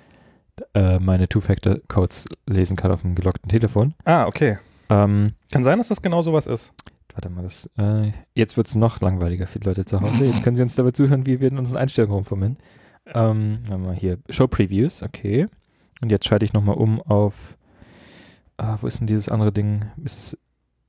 äh, 0.74 0.98
meine 0.98 1.28
Two-Factor-Codes 1.28 2.26
lesen 2.46 2.76
kann 2.76 2.90
auf 2.92 3.02
dem 3.02 3.14
gelockten 3.14 3.48
Telefon. 3.48 3.94
Ah, 4.04 4.26
okay. 4.26 4.58
Ähm, 4.88 5.32
Kann 5.50 5.64
sein, 5.64 5.78
dass 5.78 5.88
das 5.88 6.02
genau 6.02 6.22
sowas 6.22 6.46
ist. 6.46 6.72
warte 7.14 7.30
mal, 7.30 7.42
das, 7.42 7.70
äh, 7.78 8.12
jetzt 8.34 8.56
wird 8.56 8.66
es 8.66 8.74
noch 8.74 9.00
langweiliger 9.00 9.46
für 9.46 9.60
die 9.60 9.66
Leute 9.66 9.84
zu 9.84 10.00
Hause. 10.00 10.24
Jetzt 10.24 10.42
können 10.42 10.56
sie 10.56 10.62
uns 10.62 10.76
dabei 10.76 10.90
zuhören, 10.90 11.26
wie 11.26 11.40
wir 11.40 11.48
in 11.48 11.58
unseren 11.58 11.78
Einstellungen 11.78 12.14
rumfummeln. 12.14 12.58
Ähm, 13.06 13.60
mal 13.68 13.94
hier, 13.94 14.18
Show 14.28 14.46
Previews, 14.48 15.02
okay. 15.02 15.48
Und 16.00 16.10
jetzt 16.10 16.26
schalte 16.26 16.44
ich 16.44 16.52
nochmal 16.52 16.76
um 16.76 17.00
auf, 17.02 17.56
ah, 18.56 18.78
wo 18.80 18.86
ist 18.86 19.00
denn 19.00 19.06
dieses 19.06 19.28
andere 19.28 19.52
Ding? 19.52 19.86
Ist 20.04 20.18
es, 20.18 20.38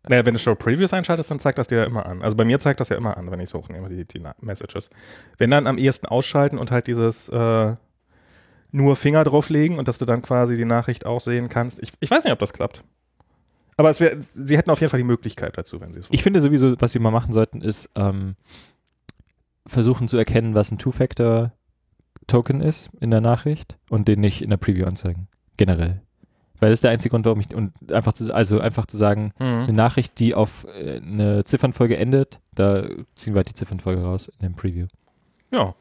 Naja, 0.07 0.25
wenn 0.25 0.33
du 0.33 0.39
Show 0.39 0.55
Previews 0.55 0.93
einschaltest, 0.93 1.29
dann 1.29 1.39
zeigt 1.39 1.59
das 1.59 1.67
dir 1.67 1.79
ja 1.79 1.83
immer 1.83 2.05
an. 2.05 2.23
Also 2.23 2.35
bei 2.35 2.43
mir 2.43 2.59
zeigt 2.59 2.79
das 2.79 2.89
ja 2.89 2.97
immer 2.97 3.17
an, 3.17 3.29
wenn 3.29 3.39
ich 3.39 3.49
es 3.49 3.53
hochnehme, 3.53 3.87
die, 3.89 4.05
die 4.05 4.21
Messages. 4.41 4.89
Wenn 5.37 5.51
dann 5.51 5.67
am 5.67 5.77
ehesten 5.77 6.07
ausschalten 6.07 6.57
und 6.57 6.71
halt 6.71 6.87
dieses 6.87 7.29
äh, 7.29 7.75
nur 8.71 8.95
Finger 8.95 9.23
drauflegen 9.23 9.77
und 9.77 9.87
dass 9.87 9.99
du 9.99 10.05
dann 10.05 10.21
quasi 10.21 10.55
die 10.55 10.65
Nachricht 10.65 11.05
auch 11.05 11.21
sehen 11.21 11.49
kannst. 11.49 11.81
Ich, 11.83 11.91
ich 11.99 12.09
weiß 12.09 12.23
nicht, 12.23 12.33
ob 12.33 12.39
das 12.39 12.53
klappt. 12.53 12.83
Aber 13.77 13.97
wär, 13.99 14.17
sie 14.19 14.57
hätten 14.57 14.71
auf 14.71 14.79
jeden 14.79 14.89
Fall 14.89 14.99
die 14.99 15.05
Möglichkeit 15.05 15.57
dazu, 15.57 15.79
wenn 15.81 15.93
sie 15.93 15.99
es 15.99 16.07
Ich 16.11 16.23
finde 16.23 16.41
sowieso, 16.41 16.79
was 16.79 16.93
wir 16.93 17.01
mal 17.01 17.11
machen 17.11 17.33
sollten, 17.33 17.61
ist 17.61 17.89
ähm, 17.95 18.35
versuchen 19.67 20.07
zu 20.07 20.17
erkennen, 20.17 20.55
was 20.55 20.71
ein 20.71 20.77
Two-Factor-Token 20.77 22.61
ist 22.61 22.89
in 22.99 23.11
der 23.11 23.21
Nachricht 23.21 23.77
und 23.89 24.07
den 24.07 24.19
nicht 24.19 24.41
in 24.41 24.49
der 24.49 24.57
Preview 24.57 24.85
anzeigen. 24.85 25.27
Generell. 25.57 26.01
Weil 26.61 26.69
das 26.69 26.77
ist 26.77 26.83
der 26.85 26.91
einzige 26.91 27.09
Grund, 27.11 27.25
warum 27.25 27.39
ich, 27.41 27.53
und 27.53 27.73
einfach 27.91 28.13
zu, 28.13 28.33
also 28.33 28.59
einfach 28.61 28.85
zu 28.85 28.95
sagen, 28.95 29.33
eine 29.39 29.67
Mhm. 29.67 29.75
Nachricht, 29.75 30.17
die 30.19 30.33
auf 30.35 30.65
äh, 30.79 30.97
eine 31.01 31.43
Ziffernfolge 31.43 31.97
endet, 31.97 32.39
da 32.55 32.83
ziehen 33.15 33.33
wir 33.33 33.39
halt 33.39 33.49
die 33.49 33.55
Ziffernfolge 33.55 34.01
raus 34.03 34.29
in 34.29 34.39
dem 34.47 34.55
Preview. 34.55 34.87
Ja, 35.51 35.75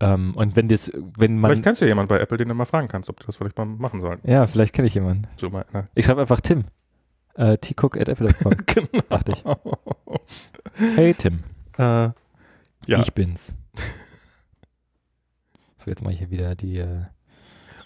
Ähm, 0.00 0.34
und 0.34 0.56
wenn 0.56 0.66
das, 0.68 0.90
wenn 1.16 1.38
man, 1.38 1.50
vielleicht 1.52 1.62
kennst 1.64 1.80
du 1.80 1.84
ja 1.84 1.90
jemanden 1.90 2.08
bei 2.08 2.18
Apple, 2.20 2.38
den 2.38 2.48
du 2.48 2.54
mal 2.54 2.64
fragen 2.64 2.88
kannst, 2.88 3.08
ob 3.08 3.20
du 3.20 3.26
das 3.26 3.36
vielleicht 3.36 3.56
mal 3.56 3.66
machen 3.66 4.00
sollen. 4.00 4.18
ja, 4.24 4.46
vielleicht 4.46 4.74
kenne 4.74 4.88
ich 4.88 4.94
jemanden. 4.94 5.26
So 5.36 5.48
mal, 5.50 5.64
ne? 5.72 5.88
Ich 5.94 6.04
schreibe 6.06 6.22
einfach 6.22 6.40
Tim. 6.40 6.64
Äh, 7.34 7.56
tcook 7.58 7.96
at 7.96 8.08
apple.com. 8.08 8.52
Genau. 8.66 8.88
Dachte 9.08 9.32
ich. 9.32 9.44
Hey 10.96 11.14
Tim. 11.14 11.44
Äh, 11.78 11.82
ja. 11.82 12.12
Ich 13.00 13.12
bin's. 13.14 13.56
So, 15.78 15.90
jetzt 15.90 16.02
mache 16.02 16.12
ich 16.12 16.18
hier 16.18 16.30
wieder 16.30 16.54
die. 16.54 16.78
Äh, 16.78 17.04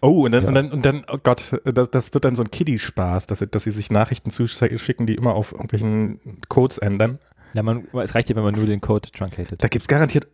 Oh, 0.06 0.24
und 0.26 0.32
dann, 0.32 0.42
Ja. 0.42 0.48
und 0.48 0.54
dann, 0.54 0.70
und 0.72 0.84
dann, 0.84 1.02
oh 1.10 1.16
Gott, 1.22 1.58
das, 1.64 1.90
das 1.90 2.12
wird 2.12 2.24
dann 2.26 2.36
so 2.36 2.42
ein 2.42 2.50
Kiddie-Spaß, 2.50 3.26
dass, 3.26 3.38
sie- 3.38 3.46
dass 3.46 3.62
sie 3.62 3.70
sich 3.70 3.90
Nachrichten 3.90 4.30
zuschicken, 4.30 5.06
die 5.06 5.14
immer 5.14 5.34
auf 5.34 5.52
irgendwelchen 5.52 6.20
Codes 6.48 6.76
ändern. 6.78 7.18
ja, 7.54 7.62
man, 7.62 7.86
es 7.94 8.14
reicht 8.14 8.28
ja, 8.28 8.36
wenn 8.36 8.42
man 8.42 8.54
nur 8.54 8.66
den 8.66 8.80
Code 8.82 9.10
truncated. 9.10 9.62
Da 9.62 9.68
gibt's 9.68 9.88
garantiert. 9.88 10.26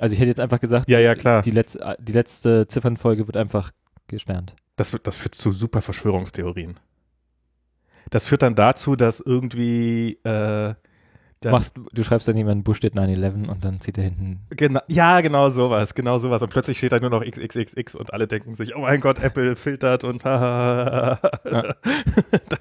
Also 0.00 0.12
ich 0.14 0.18
hätte 0.20 0.28
jetzt 0.30 0.40
einfach 0.40 0.60
gesagt, 0.60 0.88
Ja, 0.88 0.98
ja, 0.98 1.14
klar. 1.14 1.42
die, 1.42 1.50
letz, 1.52 1.74
äh, 1.76 1.96
die 2.00 2.12
letzte 2.12 2.66
Ziffernfolge 2.66 3.26
wird 3.28 3.36
einfach 3.36 3.70
gesternt. 4.06 4.54
Das, 4.76 4.92
wird, 4.92 5.06
das 5.06 5.16
führt 5.16 5.34
zu 5.34 5.52
super 5.52 5.80
Verschwörungstheorien. 5.82 6.74
Das 8.10 8.24
führt 8.26 8.42
dann 8.42 8.54
dazu, 8.54 8.96
dass 8.96 9.20
irgendwie. 9.20 10.18
Äh, 10.24 10.74
dann- 11.40 11.52
machst, 11.52 11.76
du 11.92 12.04
schreibst 12.04 12.26
dann 12.28 12.36
jemanden 12.36 12.64
Bush 12.64 12.78
steht 12.78 12.94
9-11 12.94 13.48
und 13.48 13.64
dann 13.64 13.80
zieht 13.80 13.96
er 13.98 14.04
hinten. 14.04 14.40
Genau, 14.50 14.80
ja, 14.88 15.20
genau 15.20 15.48
sowas, 15.50 15.94
genau 15.94 16.18
sowas. 16.18 16.42
Und 16.42 16.50
plötzlich 16.50 16.78
steht 16.78 16.92
da 16.92 17.00
nur 17.00 17.10
noch 17.10 17.24
XXXX 17.24 17.94
und 17.94 18.12
alle 18.12 18.26
denken 18.26 18.54
sich, 18.54 18.74
oh 18.74 18.80
mein 18.80 19.00
Gott, 19.00 19.18
Apple 19.20 19.54
filtert 19.56 20.04
und 20.04 20.22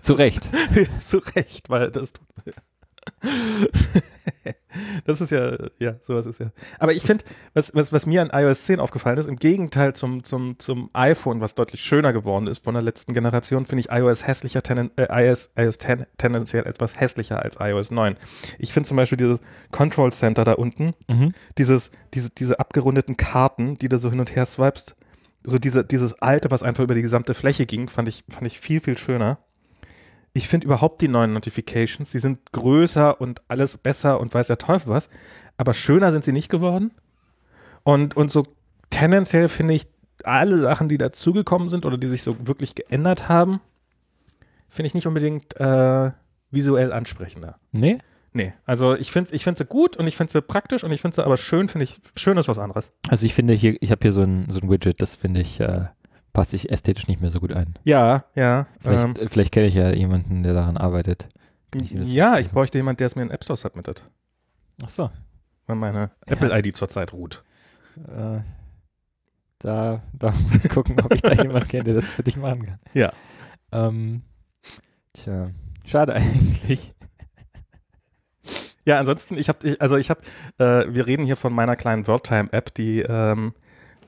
Zu 0.02 0.14
Recht. 0.14 0.50
zu 1.06 1.18
Recht, 1.36 1.70
weil 1.70 1.92
das 1.92 2.14
tut. 2.14 2.26
das 5.06 5.22
ist 5.22 5.32
ja, 5.32 5.58
ja, 5.80 5.96
sowas 6.02 6.26
ist 6.26 6.40
ja. 6.40 6.52
Aber 6.80 6.94
ich 6.94 7.04
finde, 7.04 7.24
was, 7.54 7.74
was, 7.74 7.92
was 7.92 8.06
mir 8.06 8.22
an 8.22 8.30
iOS 8.34 8.66
10 8.66 8.80
aufgefallen 8.80 9.18
ist, 9.18 9.28
im 9.28 9.38
Gegenteil 9.38 9.94
zum, 9.94 10.24
zum, 10.24 10.60
zum 10.60 10.90
iPhone, 10.94 11.42
was 11.42 11.56
deutlich 11.56 11.82
schöner 11.82 12.14
geworden 12.14 12.48
ist 12.48 12.64
von 12.64 12.74
der 12.74 12.84
letzten 12.84 13.14
Generation, 13.14 13.66
finde 13.66 13.82
ich 13.82 13.92
iOS 13.92 14.28
hässlicher, 14.28 14.62
tenen, 14.62 14.92
äh, 14.98 15.08
iOS, 15.10 15.52
iOS 15.58 15.78
10 15.80 16.06
tendenziell 16.18 16.66
etwas 16.66 17.00
hässlicher 17.00 17.42
als 17.42 17.58
iOS 17.60 17.92
9. 17.92 18.16
Ich 18.60 18.74
finde 18.74 18.88
zum 18.88 18.98
Beispiel 18.98 19.18
dieses 19.18 19.40
Control 19.72 20.12
Center 20.12 20.44
da 20.44 20.54
unten, 20.54 20.94
Mhm. 21.08 21.34
dieses, 21.58 21.92
diese, 22.14 22.30
diese 22.30 22.60
abgerundeten 22.60 23.18
Karten, 23.18 23.78
die 23.78 23.90
du 23.90 23.98
so 23.98 24.10
hin 24.10 24.20
und 24.20 24.36
her 24.36 24.46
swipest, 24.46 24.96
so 25.44 25.58
diese, 25.60 25.86
dieses 25.86 26.22
alte, 26.22 26.52
was 26.52 26.64
einfach 26.64 26.84
über 26.84 26.94
die 26.96 27.02
gesamte 27.02 27.34
Fläche 27.34 27.66
ging, 27.66 27.88
fand 27.90 28.10
ich, 28.10 28.24
fand 28.30 28.46
ich 28.48 28.60
viel, 28.60 28.82
viel 28.82 28.98
schöner. 28.98 29.40
Ich 30.38 30.48
finde 30.48 30.68
überhaupt 30.68 31.02
die 31.02 31.08
neuen 31.08 31.34
Notifications, 31.34 32.12
die 32.12 32.20
sind 32.20 32.52
größer 32.52 33.20
und 33.20 33.42
alles 33.48 33.76
besser 33.76 34.20
und 34.20 34.36
weiß 34.36 34.46
der 34.46 34.60
Teufel 34.60 34.90
was, 34.90 35.10
aber 35.58 35.74
schöner 35.74 36.12
sind 36.12 36.24
sie 36.24 36.32
nicht 36.32 36.50
geworden. 36.50 36.92
Und, 37.82 38.16
und 38.16 38.30
so 38.30 38.46
tendenziell 38.92 39.50
finde 39.50 39.74
ich 39.74 39.88
alle 40.24 40.60
Sachen, 40.60 40.90
die 40.90 41.00
dazugekommen 41.00 41.70
sind 41.70 41.88
oder 41.88 41.98
die 41.98 42.06
sich 42.06 42.22
so 42.22 42.36
wirklich 42.46 42.76
geändert 42.76 43.28
haben, 43.28 43.62
finde 44.70 44.86
ich 44.86 44.94
nicht 44.94 45.08
unbedingt 45.08 45.60
äh, 45.60 46.12
visuell 46.52 46.94
ansprechender. 46.94 47.58
Nee? 47.72 47.98
Nee, 48.32 48.54
also 48.68 48.94
ich 48.94 49.12
finde 49.12 49.34
ich 49.34 49.44
find 49.44 49.58
sie 49.58 49.66
gut 49.66 49.98
und 49.98 50.06
ich 50.06 50.18
finde 50.18 50.32
sie 50.32 50.44
praktisch 50.44 50.84
und 50.84 50.92
ich 50.92 51.02
finde 51.02 51.16
sie 51.16 51.26
aber 51.26 51.38
schön, 51.38 51.68
finde 51.68 51.86
ich, 51.86 52.00
schön 52.16 52.38
ist 52.38 52.48
was 52.48 52.60
anderes. 52.60 52.92
Also 53.10 53.26
ich 53.26 53.34
finde 53.34 53.56
hier, 53.56 53.76
ich 53.82 53.90
habe 53.90 54.02
hier 54.04 54.12
so 54.12 54.22
ein, 54.22 54.48
so 54.50 54.60
ein 54.60 54.70
Widget, 54.70 55.02
das 55.02 55.16
finde 55.16 55.42
ich, 55.42 55.60
äh, 55.60 55.86
passt 56.34 56.52
sich 56.52 56.72
ästhetisch 56.72 57.08
nicht 57.08 57.22
mehr 57.22 57.30
so 57.30 57.40
gut 57.40 57.52
ein. 57.52 57.74
Ja, 57.84 58.26
ja. 58.36 58.68
Vielleicht, 58.80 59.06
ähm, 59.06 59.14
äh, 59.18 59.30
vielleicht 59.30 59.54
kenne 59.54 59.68
ich 59.68 59.74
ja 59.74 59.92
jemanden, 59.92 60.44
der 60.44 60.54
daran 60.54 60.78
arbeitet. 60.78 61.30
Ich 61.76 61.92
ja, 61.92 62.38
ich 62.38 62.50
bräuchte 62.52 62.78
jemanden, 62.78 62.98
der 62.98 63.08
es 63.08 63.16
mir 63.16 63.24
in 63.24 63.32
App 63.32 63.44
Store 63.44 63.58
submittet, 63.58 64.10
Ach 64.82 64.90
so. 64.90 65.10
wenn 65.68 65.78
meine 65.78 66.12
Apple-ID 66.26 66.76
zurzeit 66.76 67.14
ruht. 67.14 67.44
Äh, 68.08 68.40
da, 69.60 70.02
da 70.14 70.32
muss 70.32 70.64
ich 70.64 70.70
gucken, 70.70 71.00
ob 71.02 71.14
ich 71.14 71.22
da 71.22 71.34
jemanden 71.34 71.68
kenne, 71.68 71.84
der 71.84 71.94
das 71.96 72.06
für 72.06 72.24
dich 72.24 72.38
machen 72.38 72.66
kann. 72.66 72.80
Ja. 72.94 73.12
Ähm, 73.72 74.22
tja, 75.14 75.50
schade 75.84 76.14
eigentlich. 76.14 76.94
Ja, 78.86 79.00
ansonsten, 79.00 79.38
ich 79.38 79.50
habe, 79.50 79.76
also 79.80 79.98
ich 79.98 80.10
habe, 80.10 80.22
äh, 80.60 80.86
wir 80.88 81.08
reden 81.08 81.26
hier 81.26 81.36
von 81.36 81.52
meiner 81.52 81.76
kleinen 81.76 82.08
WordTime-App, 82.08 82.74
die, 82.74 83.02
ähm, 83.02 83.54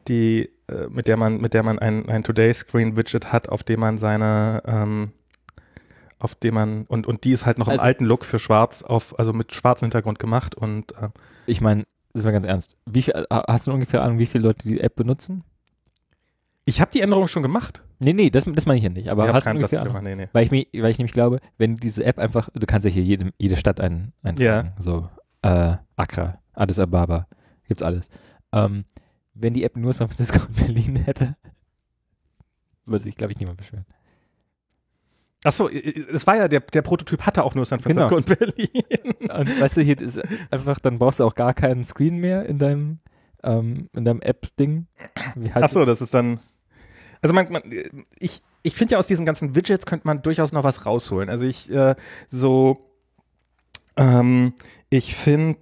die, 0.07 0.49
mit 0.89 1.07
der 1.07 1.17
man, 1.17 1.39
mit 1.41 1.53
der 1.53 1.63
man 1.63 1.80
ein, 1.80 2.07
ein 2.09 2.24
Today-Screen-Widget 2.24 3.32
hat, 3.32 3.49
auf 3.49 3.63
dem 3.63 3.80
man 3.80 3.97
seine, 3.97 4.61
ähm, 4.65 5.11
auf 6.20 6.36
dem 6.36 6.53
man, 6.53 6.86
und, 6.86 7.07
und 7.07 7.24
die 7.24 7.32
ist 7.32 7.45
halt 7.45 7.57
noch 7.57 7.67
im 7.67 7.72
Also- 7.74 7.84
alten 7.84 8.05
Look 8.05 8.26
für 8.26 8.39
schwarz, 8.39 8.84
auf, 8.84 9.17
also 9.17 9.34
mit 9.34 9.53
schwarzem 9.53 9.86
Hintergrund 9.88 10.20
gemacht 10.20 10.55
und 10.55 10.91
äh, 10.93 11.09
Ich 11.45 11.61
meine, 11.61 11.86
das 12.13 12.22
ist 12.22 12.26
mal 12.26 12.32
ganz 12.32 12.45
ernst. 12.45 12.78
Wie 12.86 13.01
viel, 13.01 13.13
ha- 13.32 13.43
hast 13.47 13.67
du 13.67 13.72
ungefähr 13.74 14.01
Ahnung, 14.03 14.17
wie 14.20 14.26
viele 14.26 14.43
Leute 14.45 14.67
die 14.67 14.80
App 14.82 14.95
benutzen? 14.95 15.43
ich 16.65 16.80
habe 16.82 16.91
die 16.91 17.01
Änderung 17.01 17.28
schon 17.28 17.41
gemacht. 17.41 17.84
Nee, 17.97 18.13
nee, 18.13 18.30
das, 18.30 18.43
das 18.45 18.67
meine 18.67 18.78
ich 18.78 18.84
ja 18.84 18.89
nicht. 18.91 19.09
Aber 19.09 19.28
ich 19.28 19.34
hast 19.34 19.47
ungefähr 19.47 19.59
Plastik 19.59 19.80
Ahnung? 19.80 19.93
gemacht, 19.93 20.03
nee, 20.03 20.15
nee. 20.15 20.30
Weil 20.34 20.45
ich, 20.45 20.51
mich, 20.51 20.67
weil 20.76 20.91
ich 20.91 20.99
nämlich 20.99 21.13
glaube, 21.13 21.39
wenn 21.57 21.74
diese 21.76 22.03
App 22.05 22.20
einfach, 22.20 22.49
du 22.53 22.67
kannst 22.67 22.86
ja 22.86 22.91
hier 22.91 23.01
jede, 23.03 23.32
jede 23.39 23.55
Stadt 23.55 23.80
ein, 23.80 24.13
eintragen. 24.22 24.74
So, 24.78 25.09
äh, 25.41 25.78
Accra, 25.95 26.38
Addis 26.53 26.78
Ababa, 26.78 27.28
gibt's 27.67 27.82
alles. 27.82 28.09
Ähm, 28.51 28.86
wenn 29.42 29.54
die 29.54 29.64
App 29.64 29.76
nur 29.78 29.94
San 29.94 30.08
Francisco 30.10 30.40
und 30.46 30.56
Berlin 30.56 30.96
hätte, 30.98 31.36
würde 32.86 33.04
sich, 33.04 33.16
glaube 33.16 33.34
ich, 33.34 33.40
niemand 33.40 33.58
beschweren. 33.58 33.86
Achso, 35.44 35.70
es 35.70 36.28
war 36.28 36.36
ja, 36.36 36.48
der, 36.50 36.60
der 36.60 36.82
Prototyp 36.82 37.22
hatte 37.22 37.44
auch 37.44 37.56
nur 37.56 37.64
San 37.66 37.80
Francisco 37.80 38.16
Genau. 38.16 38.18
und 38.18 38.26
Berlin. 38.40 38.68
Und 39.30 39.62
weißt 39.62 39.78
du, 39.78 39.82
hier 39.82 40.00
ist 40.02 40.20
einfach, 40.52 40.80
dann 40.80 41.00
brauchst 41.00 41.20
du 41.20 41.24
auch 41.24 41.36
gar 41.36 41.54
keinen 41.54 41.86
Screen 41.86 42.18
mehr 42.18 42.46
in 42.46 42.58
deinem, 42.58 43.00
ähm, 43.44 43.90
in 43.94 44.04
deinem 44.04 44.22
App-Ding. 44.22 44.88
Heißt 45.54 45.56
Achso, 45.56 45.86
das 45.86 46.02
ist 46.02 46.14
dann. 46.14 46.40
Also 47.22 47.34
man, 47.34 47.50
man 47.52 47.62
ich, 48.18 48.42
ich 48.64 48.76
finde 48.76 48.94
ja 48.94 48.98
aus 48.98 49.08
diesen 49.08 49.26
ganzen 49.26 49.56
Widgets 49.56 49.86
könnte 49.86 50.08
man 50.08 50.22
durchaus 50.22 50.52
noch 50.52 50.64
was 50.64 50.86
rausholen. 50.86 51.30
Also 51.30 51.46
ich 51.46 51.70
äh, 51.72 51.96
so, 52.28 52.90
ähm, 53.96 54.54
ich 54.90 55.16
finde 55.16 55.60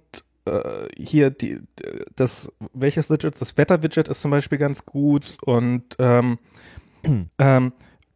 äh, 0.48 0.88
hier 0.96 1.30
die, 1.30 1.60
das, 2.16 2.52
welches 2.72 3.10
Widget? 3.10 3.40
Das 3.40 3.56
Wetter-Widget 3.56 4.08
ist 4.08 4.20
zum 4.22 4.30
Beispiel 4.30 4.58
ganz 4.58 4.84
gut 4.86 5.36
und 5.42 5.84
ähm, 5.98 6.38
ähm, 7.38 7.72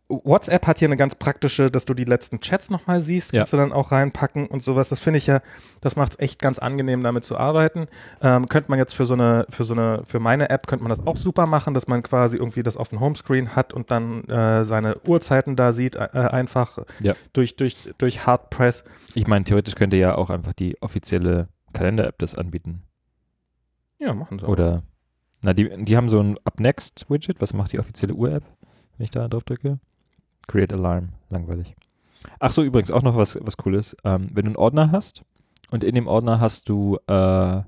WhatsApp 0.09 0.67
hat 0.67 0.79
hier 0.79 0.89
eine 0.89 0.99
ganz 0.99 1.15
praktische, 1.15 1.71
dass 1.71 1.87
du 1.87 1.95
die 1.95 2.05
letzten 2.05 2.39
Chats 2.41 2.69
nochmal 2.69 3.01
siehst, 3.01 3.33
Ja. 3.33 3.41
kannst 3.41 3.55
du 3.55 3.57
dann 3.57 3.73
auch 3.73 3.93
reinpacken 3.93 4.47
und 4.47 4.63
sowas. 4.63 4.91
Das 4.91 5.01
finde 5.01 5.17
ich 5.17 5.27
ja, 5.27 5.41
das 5.81 5.97
macht 5.97 6.13
es 6.13 6.19
echt 6.19 6.39
ganz 6.43 6.59
angenehm, 6.59 7.03
damit 7.03 7.25
zu 7.25 7.39
arbeiten. 7.39 7.87
Ähm, 8.21 8.47
könnte 8.51 8.71
man 8.71 8.79
jetzt 8.79 8.93
für 8.95 9.07
so 9.07 9.15
eine, 9.15 9.47
für 9.49 9.65
so 9.65 9.73
eine, 9.73 10.03
für 10.05 10.21
meine 10.21 10.51
App 10.51 10.67
könnte 10.67 10.83
man 10.85 10.91
das 10.91 11.07
auch 11.07 11.17
super 11.17 11.47
machen, 11.47 11.73
dass 11.73 11.87
man 11.89 12.03
quasi 12.03 12.37
irgendwie 12.37 12.63
das 12.63 12.77
auf 12.77 12.89
dem 12.89 13.01
Homescreen 13.01 13.57
hat 13.57 13.73
und 13.73 13.91
dann 13.91 14.25
äh, 14.25 14.67
seine 14.67 14.99
Uhrzeiten 15.07 15.57
da 15.57 15.73
sieht, 15.73 15.97
äh, 15.97 16.01
einfach 16.13 16.77
Ja. 17.01 17.15
durch, 17.33 17.57
durch, 17.57 17.77
durch 17.97 18.27
Hard 18.27 18.51
Press. 18.51 18.85
Ich 19.15 19.27
meine, 19.27 19.45
theoretisch 19.47 19.77
könnte 19.77 19.97
ja 19.97 20.15
auch 20.17 20.29
einfach 20.29 20.53
die 20.53 20.77
offizielle 20.83 21.49
Kalender-App 21.73 22.19
das 22.19 22.35
anbieten. 22.37 22.83
Ja, 23.99 24.15
machen 24.15 24.39
sie. 24.39 24.45
auch. 24.45 24.51
Oder, 24.51 24.83
na, 25.43 25.53
die, 25.53 25.85
die 25.85 25.97
haben 25.97 26.09
so 26.09 26.21
ein 26.21 26.37
Up 26.45 26.61
Next-Widget. 26.61 27.41
Was 27.41 27.55
macht 27.55 27.73
die 27.73 27.79
offizielle 27.79 28.15
Uhr-App, 28.15 28.45
wenn 28.97 29.05
ich 29.05 29.11
da 29.11 29.29
drauf 29.29 29.45
drücke? 29.45 29.79
Create 30.47 30.73
Alarm. 30.73 31.11
Langweilig. 31.31 31.75
Ach 32.39 32.51
so, 32.51 32.63
übrigens 32.63 32.91
auch 32.91 33.03
noch 33.03 33.17
was, 33.17 33.39
was 33.41 33.57
Cooles. 33.57 33.97
Ähm, 34.05 34.31
wenn 34.33 34.45
du 34.45 34.51
einen 34.51 34.57
Ordner 34.57 34.93
hast 34.93 35.23
und 35.71 35.85
in 35.85 35.95
dem 35.95 36.07
Ordner 36.07 36.41
hast 36.41 36.69
du 36.69 36.99
äh, 37.07 37.63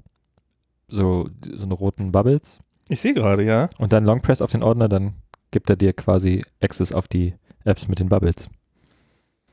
so, 0.88 1.28
so 1.55 1.64
eine 1.64 1.74
roten 1.74 2.12
Bubbles 2.12 2.61
Ich 2.88 3.00
sehe 3.00 3.14
gerade, 3.14 3.42
ja. 3.42 3.68
und 3.78 3.92
dann 3.92 4.05
Long 4.05 4.20
Press 4.20 4.42
auf 4.42 4.52
den 4.52 4.62
Ordner, 4.62 4.88
dann 4.88 5.14
gibt 5.50 5.70
er 5.70 5.76
dir 5.76 5.92
quasi 5.92 6.44
Access 6.61 6.92
auf 6.92 7.09
die 7.09 7.34
Apps 7.64 7.88
mit 7.88 8.00
den 8.00 8.09
Bubbles. 8.09 8.48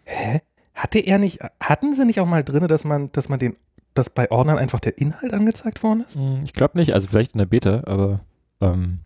Hä? 0.04 0.42
Hatte 0.74 1.00
er 1.00 1.20
nicht, 1.20 1.40
hatten 1.60 1.94
sie 1.94 2.06
nicht 2.06 2.20
auch 2.20 2.26
mal 2.26 2.44
drin, 2.44 2.68
dass 2.68 2.86
man, 2.86 3.12
dass 3.12 3.30
man 3.30 3.40
den, 3.40 3.56
dass 3.94 4.10
bei 4.10 4.30
Ordnern 4.32 4.58
einfach 4.58 4.80
der 4.80 4.98
Inhalt 4.98 5.34
angezeigt 5.34 5.84
worden 5.84 6.02
ist? 6.02 6.16
Hm, 6.16 6.42
Ich 6.44 6.54
glaube 6.54 6.78
nicht, 6.78 6.94
also 6.94 7.08
vielleicht 7.08 7.34
in 7.34 7.40
der 7.40 7.46
Beta, 7.46 7.84
aber 7.86 8.22
ähm, 8.62 9.00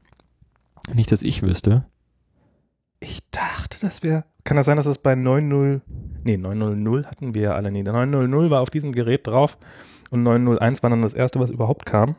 nicht, 0.94 1.12
dass 1.12 1.22
ich 1.22 1.42
wüsste. 1.42 1.86
Ich 3.00 3.20
dachte, 3.32 3.78
das 3.82 4.04
wäre. 4.04 4.24
Kann 4.44 4.58
das 4.58 4.66
sein, 4.68 4.78
dass 4.78 4.86
das 4.86 5.00
bei 5.00 5.14
9.0. 5.14 5.82
Nee, 6.24 6.36
9.0.0 6.36 7.06
hatten 7.06 7.34
wir 7.34 7.42
ja 7.42 7.52
alle 7.56 7.72
nie. 7.72 7.84
Der 7.84 7.94
9.0.0 7.94 8.50
war 8.50 8.62
auf 8.62 8.70
diesem 8.70 8.92
Gerät 8.94 9.26
drauf 9.28 9.58
und 10.12 10.24
9.0.1 10.24 10.84
war 10.84 10.90
dann 10.92 11.02
das 11.02 11.14
erste, 11.14 11.40
was 11.40 11.50
überhaupt 11.50 11.86
kam. 11.86 12.16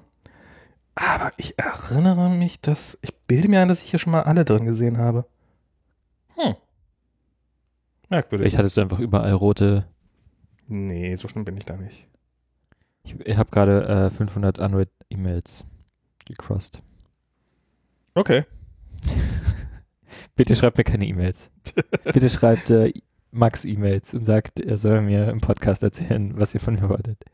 Aber 0.97 1.31
ich 1.37 1.59
erinnere 1.59 2.31
mich, 2.31 2.61
dass. 2.61 2.99
Ich 3.03 3.15
bilde 3.27 3.49
mir 3.49 3.61
ein, 3.61 3.69
dass 3.69 3.83
ich 3.83 3.91
hier 3.91 3.99
schon 3.99 4.13
mal 4.13 4.23
alle 4.23 4.45
drin 4.45 4.65
gesehen 4.65 4.99
habe. 4.99 5.27
Hm. 6.37 6.55
Merkwürdig. 8.09 8.45
Vielleicht 8.47 8.59
hattest 8.59 8.77
du 8.77 8.81
einfach 8.83 8.99
überall 8.99 9.33
rote. 9.33 9.87
nee, 10.69 11.15
so 11.17 11.29
schlimm 11.29 11.45
bin 11.45 11.57
ich 11.57 11.65
da 11.65 11.77
nicht. 11.77 12.07
Ich, 13.07 13.15
ich 13.25 13.37
habe 13.37 13.51
gerade 13.51 14.07
äh, 14.07 14.11
500 14.11 14.59
Android-E-Mails 14.59 15.65
gecrossed. 16.27 16.83
Okay. 18.15 18.45
Bitte 20.37 20.57
schreibt 20.57 20.77
mir 20.77 20.85
keine 20.85 21.07
E-Mails. 21.07 21.51
Bitte 22.13 22.29
schreibt 22.29 22.71
äh, 22.71 22.93
Max 23.31 23.65
E-Mails 23.65 24.15
und 24.15 24.25
sagt, 24.25 24.61
er 24.61 24.79
soll 24.79 25.03
mir 25.03 25.29
im 25.29 25.41
Podcast 25.41 25.83
erzählen, 25.83 26.37
was 26.37 26.55
ihr 26.55 26.61
von 26.61 26.75
mir 26.75 26.89
wolltet. 26.89 27.25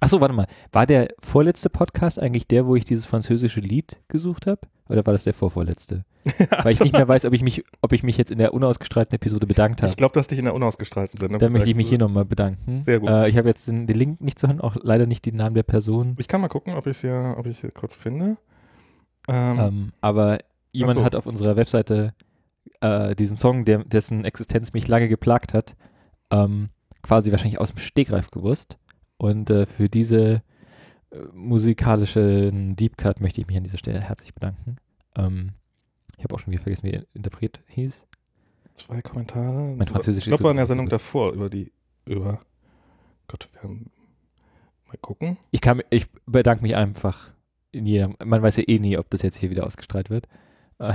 Achso, 0.00 0.20
warte 0.20 0.34
mal. 0.34 0.46
War 0.72 0.86
der 0.86 1.08
vorletzte 1.18 1.68
Podcast 1.68 2.18
eigentlich 2.18 2.46
der, 2.46 2.66
wo 2.66 2.76
ich 2.76 2.84
dieses 2.84 3.06
französische 3.06 3.60
Lied 3.60 4.00
gesucht 4.08 4.46
habe? 4.46 4.60
Oder 4.90 5.06
war 5.06 5.12
das 5.12 5.24
der 5.24 5.34
vorvorletzte? 5.34 6.04
Weil 6.62 6.72
ich 6.72 6.80
nicht 6.80 6.92
mehr 6.92 7.06
weiß, 7.06 7.24
ob 7.24 7.32
ich 7.32 7.42
mich, 7.42 7.64
ob 7.80 7.92
ich 7.92 8.02
mich 8.02 8.16
jetzt 8.16 8.30
in 8.30 8.38
der 8.38 8.52
unausgestrahlten 8.52 9.14
Episode 9.14 9.46
bedankt 9.46 9.82
habe. 9.82 9.90
Ich 9.90 9.96
glaube, 9.96 10.12
du 10.12 10.18
hast 10.18 10.30
dich 10.30 10.38
in 10.38 10.44
der 10.44 10.54
unausgestrahlten 10.54 11.16
Sendung. 11.16 11.38
Dann 11.38 11.52
möchte 11.52 11.70
ich 11.70 11.76
mich 11.76 11.88
hier 11.88 11.98
bedankt. 11.98 12.10
nochmal 12.10 12.24
bedanken. 12.24 12.82
Sehr 12.82 12.98
gut. 13.00 13.08
Äh, 13.08 13.28
ich 13.28 13.36
habe 13.36 13.48
jetzt 13.48 13.68
den, 13.68 13.86
den 13.86 13.96
Link 13.96 14.20
nicht 14.20 14.38
zu 14.38 14.48
hören, 14.48 14.60
auch 14.60 14.76
leider 14.82 15.06
nicht 15.06 15.24
den 15.24 15.36
Namen 15.36 15.54
der 15.54 15.62
Person. 15.62 16.16
Ich 16.18 16.28
kann 16.28 16.40
mal 16.40 16.48
gucken, 16.48 16.74
ob 16.74 16.86
ich 16.86 16.96
es 16.96 17.00
hier, 17.02 17.36
ob 17.38 17.46
ich 17.46 17.60
hier 17.60 17.70
kurz 17.70 17.94
finde. 17.94 18.36
Ähm, 19.28 19.58
Ähm, 19.58 19.92
aber 20.00 20.38
jemand 20.72 20.98
so. 20.98 21.04
hat 21.04 21.14
auf 21.14 21.26
unserer 21.26 21.56
Webseite 21.56 22.14
äh, 22.80 23.14
diesen 23.14 23.36
Song, 23.36 23.64
der, 23.64 23.84
dessen 23.84 24.24
Existenz 24.24 24.72
mich 24.72 24.88
lange 24.88 25.08
geplagt 25.08 25.54
hat, 25.54 25.76
ähm, 26.30 26.68
quasi 27.02 27.30
wahrscheinlich 27.30 27.60
aus 27.60 27.70
dem 27.70 27.78
Stegreif 27.78 28.30
gewusst. 28.30 28.76
Und 29.18 29.50
äh, 29.50 29.66
für 29.66 29.88
diese 29.88 30.42
musikalischen 31.32 32.76
Deep 32.76 32.96
Cut 32.96 33.20
möchte 33.20 33.40
ich 33.40 33.46
mich 33.46 33.56
an 33.56 33.64
dieser 33.64 33.78
Stelle 33.78 34.00
herzlich 34.00 34.34
bedanken. 34.34 34.76
Ähm, 35.16 35.52
ich 36.16 36.24
habe 36.24 36.34
auch 36.34 36.38
schon 36.38 36.52
wieder 36.52 36.62
vergessen, 36.62 36.86
wie 36.86 36.92
der 36.92 37.06
Interpret 37.14 37.60
hieß. 37.68 38.06
Zwei 38.74 39.02
Kommentare. 39.02 39.74
Mein 39.76 39.88
Französisch 39.88 40.24
ich 40.24 40.28
glaube, 40.28 40.44
war 40.44 40.50
in 40.50 40.58
der 40.58 40.66
Sendung 40.66 40.86
gut. 40.86 40.92
davor 40.92 41.32
über 41.32 41.50
die, 41.50 41.72
über, 42.04 42.40
Gott, 43.26 43.48
wir 43.52 43.62
haben, 43.62 43.90
mal 44.86 44.96
gucken. 45.00 45.38
Ich, 45.50 45.60
kann, 45.60 45.82
ich 45.90 46.06
bedanke 46.26 46.62
mich 46.62 46.76
einfach 46.76 47.32
in 47.72 47.86
jedem. 47.86 48.16
Man 48.24 48.42
weiß 48.42 48.56
ja 48.58 48.64
eh 48.66 48.78
nie, 48.78 48.96
ob 48.96 49.10
das 49.10 49.22
jetzt 49.22 49.36
hier 49.36 49.50
wieder 49.50 49.66
ausgestrahlt 49.66 50.10
wird. 50.10 50.28
Äh, 50.78 50.92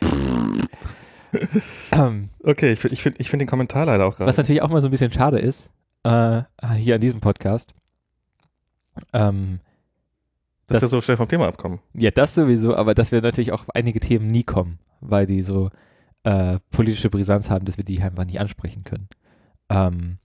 ähm, 1.92 2.30
Okay, 2.42 2.72
ich 2.72 2.80
finde 2.80 2.94
ich 2.94 3.02
find, 3.02 3.20
ich 3.20 3.30
find 3.30 3.40
den 3.40 3.48
Kommentar 3.48 3.86
leider 3.86 4.06
auch 4.06 4.16
gerade. 4.16 4.28
Was 4.28 4.36
natürlich 4.36 4.62
auch 4.62 4.70
mal 4.70 4.80
so 4.80 4.88
ein 4.88 4.90
bisschen 4.90 5.12
schade 5.12 5.38
ist, 5.38 5.72
äh, 6.02 6.42
hier 6.76 6.96
an 6.96 7.00
diesem 7.00 7.20
Podcast. 7.20 7.74
Ähm, 9.12 9.60
Dass 10.66 10.76
Das- 10.80 10.82
wir 10.82 10.88
so 10.88 11.00
schnell 11.00 11.16
vom 11.16 11.28
Thema 11.28 11.46
abkommen. 11.48 11.80
ja, 11.94 12.10
das 12.10 12.34
sowieso, 12.34 12.74
aber 12.76 12.94
dass 12.94 13.12
wir 13.12 13.20
natürlich 13.22 13.52
auch 13.52 13.62
auf 13.62 13.74
einige 13.74 14.00
Themen 14.00 14.26
nie 14.26 14.42
kommen, 14.44 14.78
weil 15.00 15.26
die 15.26 15.42
so 15.42 15.70
äh, 16.24 16.58
politische 16.70 17.08
Brisanz 17.10 17.50
haben, 17.50 17.64
dass 17.66 17.76
wir 17.76 17.84
die 17.84 18.02
einfach 18.02 18.24
nicht 18.24 18.40
ansprechen 18.40 18.82
können. 18.84 19.08
Ähm, 19.68 20.18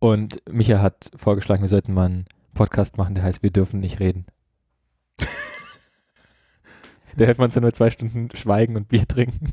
und 0.00 0.42
Micha 0.50 0.80
hat 0.80 1.10
vorgeschlagen, 1.16 1.62
wir 1.62 1.68
sollten 1.68 1.94
mal 1.94 2.06
einen 2.06 2.24
Podcast 2.52 2.96
machen, 2.98 3.14
der 3.14 3.22
heißt 3.24 3.42
Wir 3.42 3.50
dürfen 3.52 3.78
nicht 3.80 4.00
reden. 4.00 4.26
da 7.16 7.24
hört 7.26 7.38
man 7.38 7.50
so 7.50 7.60
nur 7.60 7.72
zwei 7.72 7.90
Stunden 7.90 8.28
schweigen 8.34 8.76
und 8.76 8.88
Bier 8.88 9.06
trinken. 9.06 9.52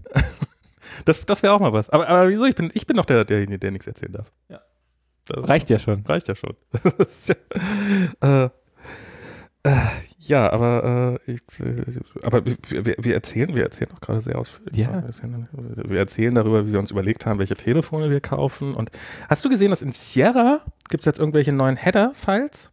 Das, 1.05 1.25
das 1.25 1.43
wäre 1.43 1.53
auch 1.53 1.59
mal 1.59 1.73
was. 1.73 1.89
Aber, 1.89 2.07
aber 2.07 2.27
wieso? 2.29 2.45
Ich 2.45 2.55
bin, 2.55 2.71
ich 2.73 2.85
bin 2.87 2.97
doch 2.97 3.05
der, 3.05 3.23
derjenige, 3.23 3.59
der 3.59 3.71
nichts 3.71 3.87
erzählen 3.87 4.11
darf. 4.13 4.31
Ja. 4.49 4.61
Das 5.25 5.47
Reicht 5.47 5.69
ja 5.69 5.79
schon. 5.79 6.03
reicht 6.07 6.27
ja 6.27 6.35
schon. 6.35 6.55
Ja, 8.21 8.45
äh, 8.45 8.49
äh, 9.63 9.75
ja, 10.17 10.51
aber, 10.51 11.19
äh, 11.27 11.31
ich, 11.33 11.41
äh, 11.59 11.99
aber 12.23 12.43
wir, 12.45 12.57
wir 12.97 13.13
erzählen, 13.13 13.55
wir 13.55 13.63
erzählen 13.63 13.89
doch 13.91 14.01
gerade 14.01 14.21
sehr 14.21 14.37
ausführlich. 14.39 14.75
Ja. 14.77 14.91
Wir 14.93 15.03
erzählen, 15.05 15.47
wir 15.51 15.99
erzählen 15.99 16.33
darüber, 16.35 16.65
wie 16.67 16.71
wir 16.73 16.79
uns 16.79 16.89
überlegt 16.91 17.25
haben, 17.25 17.37
welche 17.39 17.55
Telefone 17.55 18.09
wir 18.09 18.21
kaufen. 18.21 18.73
Und 18.73 18.91
hast 19.29 19.45
du 19.45 19.49
gesehen, 19.49 19.69
dass 19.69 19.81
in 19.83 19.91
Sierra 19.91 20.61
gibt 20.89 21.01
es 21.01 21.05
jetzt 21.05 21.19
irgendwelche 21.19 21.53
neuen 21.53 21.75
Header-Files, 21.77 22.71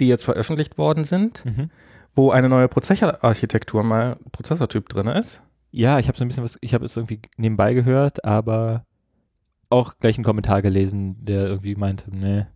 die 0.00 0.08
jetzt 0.08 0.24
veröffentlicht 0.24 0.78
worden 0.78 1.04
sind, 1.04 1.44
Mhm. 1.44 1.70
wo 2.16 2.30
eine 2.32 2.48
neue 2.48 2.68
Prozessorarchitektur 2.68 3.84
mal 3.84 4.16
Prozessortyp 4.32 4.88
drin 4.88 5.06
ist? 5.06 5.42
Ja, 5.70 5.98
ich 6.00 6.08
habe 6.08 6.18
so 6.18 6.24
ein 6.24 6.28
bisschen 6.28 6.44
was, 6.44 6.58
ich 6.60 6.74
habe 6.74 6.84
es 6.84 6.96
irgendwie 6.96 7.20
nebenbei 7.36 7.74
gehört, 7.74 8.24
aber 8.24 8.84
auch 9.70 9.98
gleich 9.98 10.16
einen 10.16 10.24
Kommentar 10.24 10.62
gelesen, 10.62 11.16
der 11.24 11.46
irgendwie 11.46 11.74
meinte, 11.74 12.14
nee. 12.14 12.46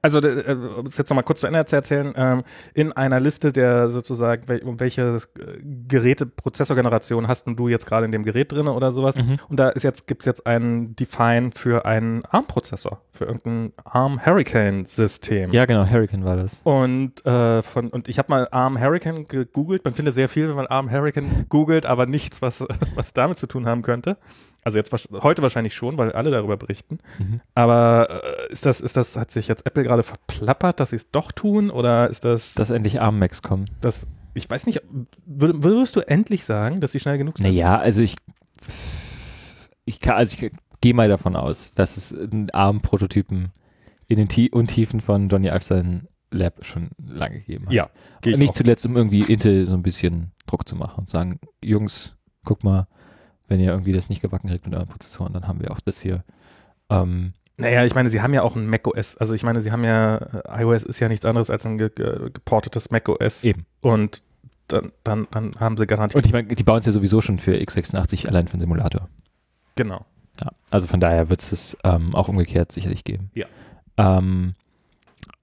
Also, 0.00 0.20
äh, 0.20 0.52
um 0.78 0.86
es 0.86 0.96
jetzt 0.96 1.10
nochmal 1.10 1.24
kurz 1.24 1.40
zu 1.40 1.48
Ende 1.48 1.64
zu 1.64 1.74
erzählen, 1.74 2.14
ähm, 2.16 2.44
in 2.72 2.92
einer 2.92 3.18
Liste 3.18 3.52
der 3.52 3.90
sozusagen, 3.90 4.48
wel 4.48 4.60
um 4.60 4.78
welche 4.78 5.02
äh, 5.16 5.58
Geräte, 5.88 6.24
Prozessorgeneration 6.24 7.26
hast 7.26 7.46
du 7.46 7.68
jetzt 7.68 7.86
gerade 7.86 8.06
in 8.06 8.12
dem 8.12 8.22
Gerät 8.22 8.52
drin 8.52 8.68
oder 8.68 8.92
sowas? 8.92 9.16
Mhm. 9.16 9.38
Und 9.48 9.58
da 9.58 9.70
ist 9.70 9.82
jetzt, 9.82 10.06
gibt's 10.06 10.24
jetzt 10.24 10.46
einen 10.46 10.94
Define 10.94 11.50
für 11.52 11.84
einen 11.84 12.24
ARM-Prozessor, 12.24 13.02
für 13.10 13.24
irgendein 13.24 13.72
ARM 13.84 14.24
Hurricane-System. 14.24 15.52
Ja, 15.52 15.66
genau, 15.66 15.84
Hurricane 15.84 16.24
war 16.24 16.36
das. 16.36 16.60
Und, 16.62 17.26
äh, 17.26 17.62
von, 17.62 17.88
und 17.88 18.08
ich 18.08 18.18
habe 18.18 18.30
mal 18.30 18.48
ARM 18.52 18.80
Hurricane 18.80 19.26
gegoogelt. 19.26 19.84
Man 19.84 19.94
findet 19.94 20.14
sehr 20.14 20.28
viel, 20.28 20.48
wenn 20.48 20.56
man 20.56 20.68
ARM 20.68 20.92
Hurricane 20.92 21.46
googelt, 21.48 21.86
aber 21.86 22.06
nichts, 22.06 22.40
was, 22.40 22.64
was 22.94 23.12
damit 23.14 23.38
zu 23.38 23.48
tun 23.48 23.66
haben 23.66 23.82
könnte. 23.82 24.16
Also 24.68 24.76
jetzt 24.76 24.92
heute 25.22 25.40
wahrscheinlich 25.40 25.74
schon, 25.74 25.96
weil 25.96 26.12
alle 26.12 26.30
darüber 26.30 26.58
berichten. 26.58 26.98
Mhm. 27.18 27.40
Aber 27.54 28.08
äh, 28.10 28.52
ist 28.52 28.66
das, 28.66 28.82
ist 28.82 28.98
das, 28.98 29.16
hat 29.16 29.30
sich 29.30 29.48
jetzt 29.48 29.64
Apple 29.64 29.82
gerade 29.82 30.02
verplappert, 30.02 30.78
dass 30.78 30.90
sie 30.90 30.96
es 30.96 31.10
doch 31.10 31.32
tun? 31.32 31.70
Oder 31.70 32.10
ist 32.10 32.24
das, 32.24 32.52
Dass 32.54 32.68
endlich 32.68 33.00
ARM 33.00 33.18
Max 33.18 33.42
kommen. 33.42 33.64
das 33.80 34.06
ich 34.34 34.48
weiß 34.48 34.66
nicht, 34.66 34.82
würd, 35.24 35.62
würdest 35.64 35.96
du 35.96 36.00
endlich 36.00 36.44
sagen, 36.44 36.80
dass 36.80 36.92
sie 36.92 37.00
schnell 37.00 37.16
genug 37.18 37.38
sind? 37.38 37.46
Naja, 37.46 37.78
also 37.78 38.02
ich, 38.02 38.14
ich 39.84 40.00
kann, 40.00 40.16
also 40.16 40.36
ich 40.38 40.52
gehe 40.80 40.94
mal 40.94 41.08
davon 41.08 41.34
aus, 41.34 41.72
dass 41.72 41.96
es 41.96 42.12
einen 42.12 42.50
ARM-Prototypen 42.50 43.50
in 44.06 44.16
den 44.16 44.28
Tie 44.28 44.50
Untiefen 44.50 45.00
von 45.00 45.28
Johnny 45.28 45.48
Ive 45.48 45.62
sein 45.62 46.08
Lab 46.30 46.64
schon 46.64 46.90
lange 47.02 47.38
gegeben 47.40 47.66
hat. 47.66 47.72
Ja, 47.72 47.90
Nicht 48.24 48.50
auch. 48.50 48.54
zuletzt, 48.54 48.84
um 48.84 48.96
irgendwie 48.96 49.22
Intel 49.22 49.64
so 49.64 49.72
ein 49.74 49.82
bisschen 49.82 50.32
Druck 50.46 50.68
zu 50.68 50.76
machen 50.76 51.00
und 51.00 51.08
sagen, 51.08 51.40
Jungs, 51.64 52.16
guck 52.44 52.62
mal, 52.64 52.86
wenn 53.48 53.60
ihr 53.60 53.70
irgendwie 53.70 53.92
das 53.92 54.08
nicht 54.08 54.22
gebacken 54.22 54.48
kriegt 54.48 54.66
mit 54.66 54.74
euren 54.74 54.88
Prozessoren, 54.88 55.32
dann 55.32 55.48
haben 55.48 55.60
wir 55.60 55.70
auch 55.72 55.80
das 55.80 56.00
hier. 56.00 56.22
Ähm, 56.90 57.32
Naja, 57.56 57.84
ich 57.84 57.94
meine, 57.94 58.10
sie 58.10 58.20
haben 58.20 58.34
ja 58.34 58.42
auch 58.42 58.54
ein 58.56 58.68
macOS. 58.68 59.16
Also 59.16 59.34
ich 59.34 59.42
meine, 59.42 59.60
sie 59.60 59.72
haben 59.72 59.84
ja, 59.84 60.16
äh, 60.16 60.62
iOS 60.62 60.84
ist 60.84 61.00
ja 61.00 61.08
nichts 61.08 61.26
anderes 61.26 61.50
als 61.50 61.66
ein 61.66 61.78
ge 61.78 61.90
ge 61.94 62.30
geportetes 62.32 62.90
macOS. 62.90 63.44
Eben. 63.44 63.66
Und 63.80 64.22
dann, 64.68 64.92
dann, 65.02 65.26
dann 65.30 65.52
haben 65.58 65.76
sie 65.76 65.86
garantiert. 65.86 66.22
und 66.22 66.26
ich 66.26 66.32
meine, 66.32 66.46
die 66.48 66.62
bauen 66.62 66.80
es 66.80 66.86
ja 66.86 66.92
sowieso 66.92 67.20
schon 67.20 67.38
für 67.38 67.54
x86 67.56 68.28
allein 68.28 68.46
für 68.46 68.56
den 68.56 68.60
Simulator. 68.60 69.08
genau. 69.74 70.04
Ja, 70.40 70.52
also 70.70 70.86
von 70.86 71.00
daher 71.00 71.30
wird 71.30 71.40
es 71.40 71.50
es 71.50 71.76
ähm, 71.82 72.14
auch 72.14 72.28
umgekehrt 72.28 72.70
sicherlich 72.70 73.02
geben. 73.02 73.30
Ja. 73.34 73.46
Ähm, 73.96 74.54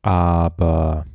aber 0.02 1.06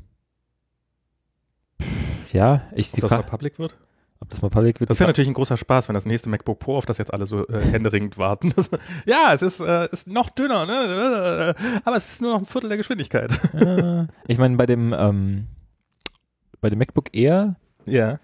ja, 2.32 2.62
ich 2.74 2.92
die 2.92 3.02
Ob 3.02 3.08
das 3.08 3.10
mal 3.10 3.16
Frage, 3.22 3.30
public 3.30 3.58
wird? 3.58 3.78
Ob 4.20 4.28
das 4.28 4.42
mal 4.42 4.50
public 4.50 4.80
wird. 4.80 4.90
Das 4.90 5.00
wäre 5.00 5.08
natürlich 5.08 5.28
ein 5.28 5.34
großer 5.34 5.56
Spaß, 5.56 5.88
wenn 5.88 5.94
das 5.94 6.04
nächste 6.06 6.28
MacBook 6.28 6.58
Pro, 6.58 6.76
auf 6.76 6.86
das 6.86 6.98
jetzt 6.98 7.12
alle 7.12 7.26
so 7.26 7.46
äh, 7.48 7.60
händeringend 7.60 8.18
warten. 8.18 8.52
Das, 8.56 8.70
ja, 9.06 9.32
es 9.32 9.42
ist, 9.42 9.60
äh, 9.60 9.88
ist 9.90 10.06
noch 10.06 10.28
dünner, 10.30 10.66
ne? 10.66 11.54
aber 11.84 11.96
es 11.96 12.12
ist 12.12 12.22
nur 12.22 12.32
noch 12.32 12.40
ein 12.40 12.44
Viertel 12.44 12.68
der 12.68 12.76
Geschwindigkeit. 12.78 13.30
äh, 13.54 14.06
ich 14.26 14.38
meine, 14.38 14.56
bei 14.56 14.66
dem 14.66 14.94
ähm, 14.96 15.46
bei 16.60 16.68
dem 16.68 16.78
MacBook 16.78 17.14
Air, 17.14 17.56
Ja. 17.86 18.18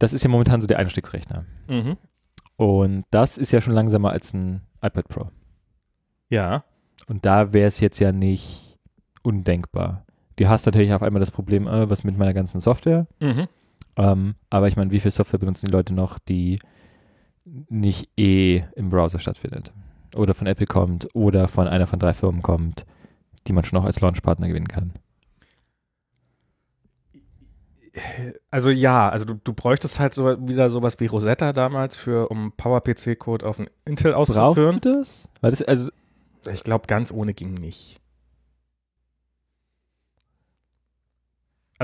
das 0.00 0.12
ist 0.12 0.24
ja 0.24 0.30
momentan 0.30 0.60
so 0.60 0.66
der 0.66 0.78
Einstiegsrechner. 0.78 1.44
Mhm. 1.68 1.96
Und 2.56 3.04
das 3.10 3.38
ist 3.38 3.52
ja 3.52 3.60
schon 3.60 3.74
langsamer 3.74 4.10
als 4.10 4.32
ein 4.34 4.62
iPad 4.82 5.08
Pro. 5.08 5.30
Ja. 6.28 6.64
Und 7.06 7.24
da 7.24 7.52
wäre 7.52 7.68
es 7.68 7.80
jetzt 7.80 7.98
ja 8.00 8.10
nicht 8.12 8.76
undenkbar. 9.22 10.04
Du 10.36 10.48
hast 10.48 10.66
natürlich 10.66 10.92
auf 10.92 11.02
einmal 11.02 11.20
das 11.20 11.30
Problem, 11.30 11.66
äh, 11.68 11.88
was 11.88 12.02
mit 12.02 12.18
meiner 12.18 12.34
ganzen 12.34 12.60
Software. 12.60 13.06
Mhm. 13.20 13.46
Ähm, 13.96 14.34
aber 14.50 14.68
ich 14.68 14.76
meine, 14.76 14.90
wie 14.90 15.00
viel 15.00 15.10
Software 15.10 15.38
benutzen 15.38 15.66
die 15.66 15.72
Leute 15.72 15.94
noch, 15.94 16.18
die 16.18 16.58
nicht 17.44 18.08
eh 18.16 18.62
im 18.74 18.90
Browser 18.90 19.18
stattfindet? 19.18 19.72
Oder 20.16 20.34
von 20.34 20.46
Apple 20.46 20.66
kommt 20.66 21.08
oder 21.14 21.48
von 21.48 21.68
einer 21.68 21.86
von 21.86 21.98
drei 21.98 22.14
Firmen 22.14 22.42
kommt, 22.42 22.86
die 23.46 23.52
man 23.52 23.64
schon 23.64 23.78
auch 23.78 23.84
als 23.84 24.00
Launchpartner 24.00 24.48
gewinnen 24.48 24.68
kann. 24.68 24.92
Also 28.50 28.70
ja, 28.70 29.08
also 29.08 29.24
du, 29.24 29.34
du 29.34 29.52
bräuchtest 29.52 30.00
halt 30.00 30.14
so 30.14 30.24
wieder 30.48 30.68
sowas 30.68 30.98
wie 30.98 31.06
Rosetta 31.06 31.52
damals 31.52 31.94
für, 31.94 32.28
um 32.28 32.52
PowerPC-Code 32.56 33.46
auf 33.46 33.60
ein 33.60 33.68
Intel 33.84 34.14
auszuführen. 34.14 34.80
Braucht 34.80 34.86
das? 34.86 35.28
Weil 35.40 35.50
das 35.52 35.62
also 35.62 35.90
Ich 36.50 36.64
glaube, 36.64 36.86
ganz 36.88 37.12
ohne 37.12 37.34
ging 37.34 37.54
nicht. 37.54 38.00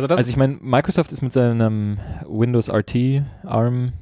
Also 0.01 0.09
das 0.09 0.19
Also 0.19 0.31
ich 0.31 0.37
meine, 0.39 0.57
Microsoft 0.63 1.13
ist 1.13 1.21
mit 1.21 1.33
seinem 1.33 1.99
Windows 2.27 2.71
RT 2.71 3.23
ARM 3.45 3.93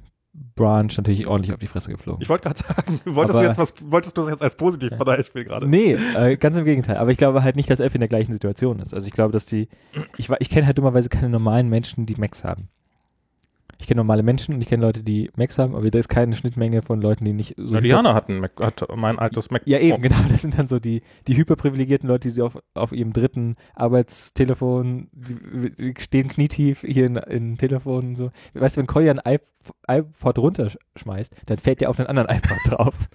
Branch 0.55 0.88
natürlich 0.96 1.26
ordentlich 1.26 1.53
auf 1.53 1.59
die 1.59 1.66
Fresse 1.66 1.90
geflogen. 1.90 2.22
ich 2.22 2.28
wollte 2.28 2.44
gerade 2.44 2.59
sagen, 2.61 3.01
wolltest 3.05 3.34
du 3.34 3.38
Aber- 3.38 3.46
jetzt 3.49 3.59
was, 3.59 3.74
wolltest 3.82 4.16
du 4.16 4.20
das 4.22 4.30
jetzt 4.30 4.42
als 4.42 4.55
Positivbeispiel 4.57 5.44
gerade? 5.44 5.66
Nee, 5.66 5.96
äh, 6.16 6.36
ganz 6.36 6.57
im 6.57 6.64
Gegenteil. 6.64 6.96
Aber 6.99 7.11
ich 7.11 7.18
glaube 7.18 7.42
halt 7.42 7.57
nicht, 7.57 7.68
dass 7.68 7.80
Apple 7.80 7.94
in 7.96 8.01
der 8.01 8.09
gleichen 8.09 8.30
Situation 8.32 8.78
ist. 8.78 8.94
Also 8.94 9.09
ich 9.09 9.12
glaube, 9.12 9.32
dass 9.32 9.46
die, 9.46 9.68
ich, 10.16 10.30
ich 10.38 10.51
kenne 10.51 10.66
halt 10.66 10.78
dummerweise 10.78 11.09
keine 11.09 11.28
normalen 11.28 11.68
Menschen, 11.68 12.07
die 12.07 12.14
Macs 12.14 12.44
haben. 12.44 12.68
Ich 13.81 13.87
kenne 13.87 13.99
normale 13.99 14.22
Menschen 14.22 14.55
und 14.55 14.61
ich 14.61 14.68
kenne 14.68 14.83
Leute, 14.83 15.03
die 15.03 15.31
Macs 15.37 15.59
haben, 15.59 15.76
aber 15.76 15.91
da 15.91 15.99
ist 15.99 16.09
keine 16.09 16.35
Schnittmenge 16.35 16.83
von 16.83 17.01
Leuten, 17.01 17.24
die 17.24 17.33
nicht 17.33 17.55
so. 17.57 17.74
Na, 17.74 17.81
Diana 17.81 18.12
hat, 18.12 18.29
ein 18.29 18.41
Mac, 18.41 18.53
hat 18.61 18.85
mein 18.97 19.18
altes 19.18 19.51
Mac. 19.51 19.62
ja, 19.66 19.79
eben, 19.79 20.03
genau. 20.03 20.16
Das 20.29 20.43
sind 20.43 20.59
dann 20.59 20.66
so 20.66 20.79
die, 20.79 21.03
die 21.29 21.37
hyperprivilegierten 21.37 22.09
Leute, 22.09 22.29
die 22.29 22.33
sie 22.33 22.43
auf, 22.43 22.59
auf 22.74 22.93
ihrem 22.93 23.12
dritten 23.12 23.57
Arbeitstelefon, 23.74 25.09
die, 25.12 25.74
die 25.74 25.95
stehen 26.01 26.29
knietief 26.29 26.81
hier 26.81 27.07
in, 27.07 27.16
in 27.16 27.57
Telefon 27.57 28.09
und 28.09 28.14
so. 28.16 28.31
Weißt 28.55 28.76
du, 28.76 28.81
wenn 28.81 28.87
Kolja 28.87 29.12
ein 29.12 29.35
iP 29.35 29.43
iPod 29.87 30.39
runterschmeißt, 30.39 31.35
dann 31.47 31.59
fällt 31.59 31.81
der 31.81 31.91
auf 31.91 31.99
einen 31.99 32.09
anderen 32.09 32.31
iPod 32.31 32.59
drauf. 32.64 33.09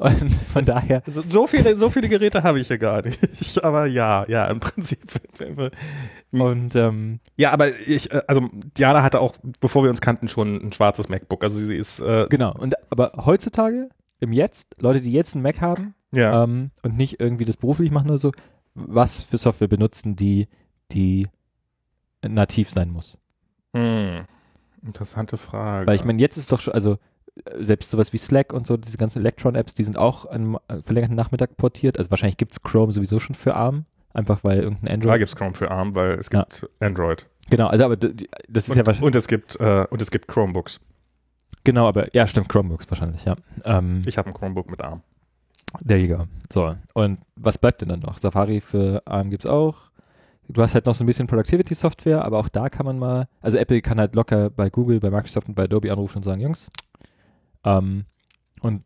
Und 0.00 0.32
von 0.32 0.64
daher, 0.64 1.02
So, 1.06 1.20
so 1.20 1.46
viele, 1.46 1.76
so 1.76 1.90
viele 1.90 2.08
Geräte 2.08 2.42
habe 2.42 2.58
ich 2.58 2.68
hier 2.68 2.78
gar 2.78 3.02
nicht. 3.02 3.18
Aber 3.62 3.84
ja, 3.84 4.24
ja, 4.28 4.46
im 4.46 4.58
Prinzip. 4.58 5.00
und 6.32 6.74
ähm, 6.74 7.20
Ja, 7.36 7.52
aber 7.52 7.78
ich, 7.86 8.10
äh, 8.10 8.22
also 8.26 8.48
Diana 8.78 9.02
hatte 9.02 9.20
auch, 9.20 9.34
bevor 9.60 9.82
wir 9.82 9.90
uns 9.90 10.00
kannten, 10.00 10.28
schon 10.28 10.56
ein 10.56 10.72
schwarzes 10.72 11.10
MacBook. 11.10 11.44
Also 11.44 11.58
sie 11.58 11.76
ist, 11.76 12.00
äh, 12.00 12.26
Genau, 12.30 12.54
und 12.54 12.74
aber 12.90 13.12
heutzutage, 13.26 13.90
im 14.20 14.32
Jetzt, 14.32 14.76
Leute, 14.80 15.02
die 15.02 15.12
jetzt 15.12 15.34
einen 15.34 15.42
Mac 15.42 15.60
haben 15.60 15.94
ja. 16.12 16.44
ähm, 16.44 16.70
und 16.82 16.96
nicht 16.96 17.20
irgendwie 17.20 17.44
das 17.44 17.58
beruflich 17.58 17.90
machen 17.90 18.08
oder 18.08 18.18
so, 18.18 18.32
was 18.74 19.24
für 19.24 19.36
Software 19.36 19.68
benutzen 19.68 20.16
die, 20.16 20.48
die 20.92 21.28
nativ 22.26 22.70
sein 22.70 22.90
muss? 22.90 23.18
Hm. 23.74 24.24
Interessante 24.82 25.36
Frage. 25.36 25.86
Weil 25.86 25.96
ich 25.96 26.04
meine, 26.04 26.20
jetzt 26.20 26.38
ist 26.38 26.52
doch 26.52 26.60
schon, 26.60 26.72
also 26.72 26.96
selbst 27.58 27.90
sowas 27.90 28.12
wie 28.12 28.18
Slack 28.18 28.52
und 28.52 28.66
so, 28.66 28.76
diese 28.76 28.96
ganzen 28.98 29.20
Electron-Apps, 29.20 29.74
die 29.74 29.84
sind 29.84 29.96
auch 29.98 30.26
einem 30.26 30.58
verlängerten 30.82 31.16
Nachmittag 31.16 31.56
portiert. 31.56 31.98
Also 31.98 32.10
wahrscheinlich 32.10 32.36
gibt 32.36 32.52
es 32.52 32.62
Chrome 32.62 32.92
sowieso 32.92 33.18
schon 33.18 33.34
für 33.34 33.54
ARM, 33.54 33.84
einfach 34.12 34.44
weil 34.44 34.60
irgendein 34.60 34.94
Android. 34.94 35.18
gibt 35.18 35.28
es 35.28 35.36
Chrome 35.36 35.54
für 35.54 35.70
ARM, 35.70 35.94
weil 35.94 36.12
es 36.18 36.28
Ja. 36.32 36.40
gibt 36.44 36.68
Android. 36.80 37.26
Genau, 37.50 37.66
also 37.68 37.84
aber 37.84 37.96
das 37.96 38.12
ist 38.12 38.70
Und, 38.70 38.76
ja 38.76 38.86
wahrscheinlich. 38.86 39.06
und 39.06 39.14
es 39.16 39.26
gibt 39.28 39.56
äh, 39.60 39.86
und 39.90 40.00
es 40.00 40.10
gibt 40.10 40.28
Chromebooks. 40.28 40.80
Genau, 41.64 41.86
aber 41.88 42.14
ja, 42.14 42.26
stimmt, 42.26 42.48
Chromebooks 42.48 42.88
wahrscheinlich, 42.90 43.24
ja. 43.24 43.34
Ähm, 43.64 44.02
Ich 44.06 44.16
habe 44.18 44.28
ein 44.30 44.34
Chromebook 44.34 44.70
mit 44.70 44.80
ARM. 44.82 45.02
There 45.86 46.00
you 46.00 46.16
go. 46.16 46.24
So, 46.52 46.74
und 46.94 47.20
was 47.36 47.58
bleibt 47.58 47.80
denn 47.82 47.88
dann 47.90 48.00
noch? 48.00 48.18
Safari 48.18 48.60
für 48.60 49.02
ARM 49.06 49.30
gibt's 49.30 49.46
auch. 49.46 49.90
Du 50.48 50.62
hast 50.62 50.74
halt 50.74 50.86
noch 50.86 50.96
so 50.96 51.04
ein 51.04 51.06
bisschen 51.06 51.28
Productivity-Software, 51.28 52.24
aber 52.24 52.38
auch 52.38 52.48
da 52.48 52.68
kann 52.68 52.84
man 52.86 52.98
mal, 52.98 53.28
also 53.40 53.56
Apple 53.56 53.80
kann 53.82 54.00
halt 54.00 54.16
locker 54.16 54.50
bei 54.50 54.68
Google, 54.68 54.98
bei 54.98 55.08
Microsoft 55.10 55.48
und 55.48 55.54
bei 55.54 55.64
Adobe 55.64 55.92
anrufen 55.92 56.18
und 56.18 56.22
sagen, 56.24 56.40
Jungs, 56.40 56.70
ähm, 57.64 58.04
und 58.60 58.84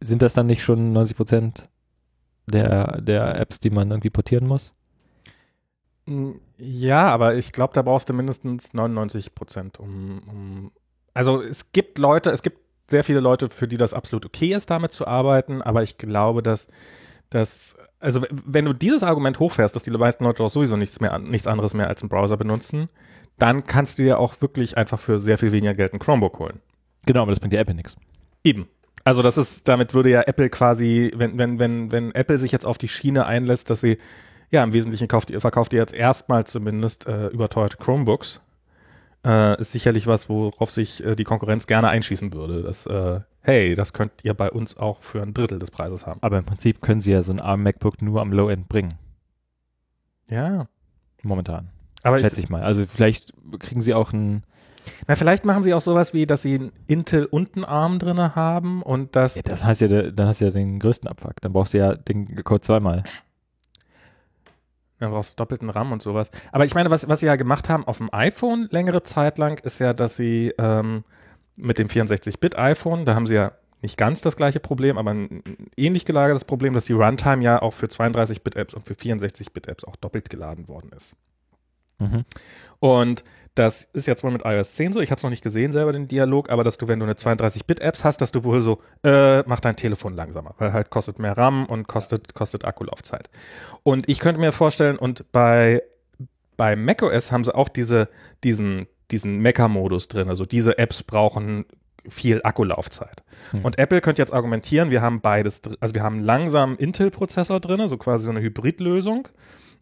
sind 0.00 0.22
das 0.22 0.34
dann 0.34 0.46
nicht 0.46 0.62
schon 0.62 0.92
90 0.92 1.16
Prozent 1.16 1.68
der, 2.46 3.00
der 3.00 3.38
Apps, 3.38 3.60
die 3.60 3.70
man 3.70 3.90
irgendwie 3.90 4.10
portieren 4.10 4.46
muss. 4.46 4.74
Mm, 6.06 6.32
Ja, 6.58 7.08
aber 7.08 7.34
ich 7.34 7.52
glaube, 7.52 7.74
da 7.74 7.82
brauchst 7.82 8.08
du 8.08 8.14
mindestens 8.14 8.72
99 8.74 9.34
Prozent, 9.34 9.78
um, 9.78 10.22
um. 10.28 10.72
Also 11.14 11.42
es 11.42 11.72
gibt 11.72 11.98
Leute, 11.98 12.30
es 12.30 12.42
gibt 12.42 12.60
sehr 12.90 13.04
viele 13.04 13.20
Leute, 13.20 13.50
für 13.50 13.66
die 13.68 13.76
das 13.78 13.94
absolut 13.94 14.26
okay 14.26 14.54
ist, 14.54 14.70
damit 14.70 14.92
zu 14.92 15.06
arbeiten, 15.06 15.62
aber 15.62 15.82
ich 15.82 15.98
glaube, 15.98 16.42
dass, 16.42 16.68
dass 17.30 17.76
also 17.98 18.22
wenn 18.30 18.64
du 18.66 18.72
dieses 18.72 19.02
Argument 19.02 19.38
hochfährst, 19.38 19.74
dass 19.74 19.82
die 19.82 19.90
meisten 19.90 20.24
Leute 20.24 20.42
auch 20.44 20.50
sowieso 20.50 20.76
nichts 20.76 21.00
mehr, 21.00 21.18
nichts 21.18 21.46
anderes 21.46 21.74
mehr 21.74 21.88
als 21.88 22.02
einen 22.02 22.10
Browser 22.10 22.36
benutzen, 22.36 22.88
dann 23.38 23.66
kannst 23.66 23.98
du 23.98 24.02
dir 24.04 24.18
auch 24.18 24.40
wirklich 24.40 24.76
einfach 24.76 25.00
für 25.00 25.18
sehr 25.20 25.38
viel 25.38 25.52
weniger 25.52 25.74
Geld 25.74 25.92
ein 25.94 25.98
Chromebook 25.98 26.38
holen. 26.38 26.60
Genau, 27.06 27.22
aber 27.22 27.32
das 27.32 27.40
bringt 27.40 27.54
ja 27.54 27.60
Apple 27.60 27.74
nichts. 27.74 27.96
Eben. 28.44 28.68
Also 29.04 29.22
das 29.22 29.38
ist, 29.38 29.68
damit 29.68 29.94
würde 29.94 30.10
ja 30.10 30.22
Apple 30.22 30.50
quasi, 30.50 31.12
wenn, 31.14 31.38
wenn, 31.38 31.58
wenn, 31.58 31.92
wenn 31.92 32.14
Apple 32.14 32.38
sich 32.38 32.52
jetzt 32.52 32.66
auf 32.66 32.76
die 32.76 32.88
Schiene 32.88 33.26
einlässt, 33.26 33.70
dass 33.70 33.80
sie, 33.80 33.98
ja, 34.50 34.62
im 34.64 34.72
Wesentlichen 34.72 35.08
kauft, 35.08 35.30
verkauft 35.30 35.72
ihr 35.72 35.78
jetzt 35.78 35.94
erstmal 35.94 36.44
zumindest 36.44 37.06
äh, 37.06 37.28
überteuerte 37.28 37.76
Chromebooks, 37.76 38.40
äh, 39.24 39.60
ist 39.60 39.72
sicherlich 39.72 40.06
was, 40.06 40.28
worauf 40.28 40.70
sich 40.70 41.04
äh, 41.04 41.14
die 41.14 41.24
Konkurrenz 41.24 41.66
gerne 41.66 41.88
einschießen 41.88 42.32
würde. 42.32 42.62
Dass, 42.62 42.86
äh, 42.86 43.20
hey, 43.42 43.74
das 43.74 43.92
könnt 43.92 44.12
ihr 44.24 44.34
bei 44.34 44.50
uns 44.50 44.76
auch 44.76 45.02
für 45.02 45.22
ein 45.22 45.34
Drittel 45.34 45.58
des 45.58 45.70
Preises 45.70 46.06
haben. 46.06 46.20
Aber 46.22 46.38
im 46.38 46.44
Prinzip 46.44 46.80
können 46.80 47.00
sie 47.00 47.12
ja 47.12 47.22
so 47.22 47.32
ein 47.32 47.40
ARM 47.40 47.62
MacBook 47.62 48.02
nur 48.02 48.20
am 48.20 48.32
Low-End 48.32 48.68
bringen. 48.68 48.94
Ja. 50.28 50.68
Momentan. 51.22 51.68
Aber 52.02 52.18
Schätze 52.18 52.38
ich, 52.38 52.44
ich 52.44 52.50
mal. 52.50 52.62
Also 52.62 52.84
vielleicht 52.86 53.32
kriegen 53.58 53.80
sie 53.80 53.94
auch 53.94 54.12
ein. 54.12 54.44
Na, 55.06 55.16
vielleicht 55.16 55.44
machen 55.44 55.62
sie 55.62 55.74
auch 55.74 55.80
sowas 55.80 56.14
wie, 56.14 56.26
dass 56.26 56.42
sie 56.42 56.54
einen 56.56 56.72
Intel 56.86 57.26
und 57.26 57.56
einen 57.56 57.64
ARM 57.64 57.98
drinne 57.98 58.34
haben 58.34 58.82
und 58.82 59.16
das 59.16 59.36
Ja, 59.36 59.42
das 59.42 59.64
heißt 59.64 59.80
ja, 59.82 59.88
dann 60.10 60.28
hast 60.28 60.40
du 60.40 60.46
ja 60.46 60.50
den 60.50 60.78
größten 60.78 61.08
Abfuck. 61.08 61.40
Dann 61.40 61.52
brauchst 61.52 61.74
du 61.74 61.78
ja 61.78 61.94
den 61.94 62.42
Code 62.44 62.60
zweimal. 62.60 63.04
Dann 64.98 65.10
brauchst 65.10 65.32
du 65.32 65.36
doppelten 65.36 65.68
RAM 65.68 65.92
und 65.92 66.00
sowas. 66.00 66.30
Aber 66.52 66.64
ich 66.64 66.74
meine, 66.74 66.90
was, 66.90 67.08
was 67.08 67.20
sie 67.20 67.26
ja 67.26 67.36
gemacht 67.36 67.68
haben 67.68 67.84
auf 67.86 67.98
dem 67.98 68.12
iPhone 68.12 68.68
längere 68.70 69.02
Zeit 69.02 69.38
lang, 69.38 69.58
ist 69.62 69.78
ja, 69.78 69.92
dass 69.92 70.16
sie 70.16 70.54
ähm, 70.58 71.04
mit 71.56 71.78
dem 71.78 71.88
64-Bit-iPhone, 71.88 73.04
da 73.04 73.14
haben 73.14 73.26
sie 73.26 73.34
ja 73.34 73.52
nicht 73.82 73.98
ganz 73.98 74.22
das 74.22 74.36
gleiche 74.36 74.58
Problem, 74.58 74.96
aber 74.96 75.12
ein 75.12 75.42
ähnlich 75.76 76.06
gelagertes 76.06 76.44
Problem, 76.44 76.72
dass 76.72 76.86
die 76.86 76.94
Runtime 76.94 77.42
ja 77.42 77.60
auch 77.60 77.72
für 77.72 77.86
32-Bit-Apps 77.86 78.74
und 78.74 78.86
für 78.86 78.94
64-Bit-Apps 78.94 79.84
auch 79.84 79.96
doppelt 79.96 80.30
geladen 80.30 80.68
worden 80.68 80.90
ist. 80.96 81.14
Mhm. 81.98 82.24
Und 82.78 83.24
das 83.56 83.84
ist 83.84 84.06
jetzt 84.06 84.22
wohl 84.22 84.30
mit 84.30 84.42
iOS 84.44 84.74
10 84.74 84.92
so. 84.92 85.00
Ich 85.00 85.10
habe 85.10 85.18
es 85.18 85.22
noch 85.22 85.30
nicht 85.30 85.42
gesehen 85.42 85.72
selber 85.72 85.92
den 85.92 86.08
Dialog, 86.08 86.50
aber 86.50 86.62
dass 86.62 86.76
du, 86.76 86.88
wenn 86.88 87.00
du 87.00 87.06
eine 87.06 87.14
32-Bit-Apps 87.14 88.04
hast, 88.04 88.20
dass 88.20 88.30
du 88.30 88.44
wohl 88.44 88.60
so, 88.60 88.82
äh, 89.02 89.40
mach 89.48 89.60
dein 89.60 89.76
Telefon 89.76 90.14
langsamer, 90.14 90.54
weil 90.58 90.74
halt 90.74 90.90
kostet 90.90 91.18
mehr 91.18 91.38
RAM 91.38 91.64
und 91.64 91.88
kostet, 91.88 92.34
kostet 92.34 92.66
Akkulaufzeit. 92.66 93.30
Und 93.82 94.10
ich 94.10 94.20
könnte 94.20 94.40
mir 94.40 94.52
vorstellen, 94.52 94.98
und 94.98 95.32
bei, 95.32 95.82
bei 96.58 96.76
macOS 96.76 97.32
haben 97.32 97.44
sie 97.44 97.54
auch 97.54 97.70
diese, 97.70 98.10
diesen, 98.44 98.88
diesen 99.10 99.38
Mecha-Modus 99.38 100.08
drin. 100.08 100.28
Also 100.28 100.44
diese 100.44 100.76
Apps 100.76 101.02
brauchen 101.02 101.64
viel 102.06 102.42
Akkulaufzeit. 102.44 103.24
Hm. 103.52 103.64
Und 103.64 103.78
Apple 103.78 104.02
könnte 104.02 104.20
jetzt 104.20 104.34
argumentieren, 104.34 104.90
wir 104.90 105.00
haben 105.00 105.22
beides, 105.22 105.62
also 105.80 105.94
wir 105.94 106.02
haben 106.02 106.16
einen 106.16 106.24
langsamen 106.24 106.76
Intel-Prozessor 106.76 107.60
drin, 107.60 107.88
so 107.88 107.96
quasi 107.96 108.26
so 108.26 108.30
eine 108.30 108.40
Hybridlösung. 108.40 109.28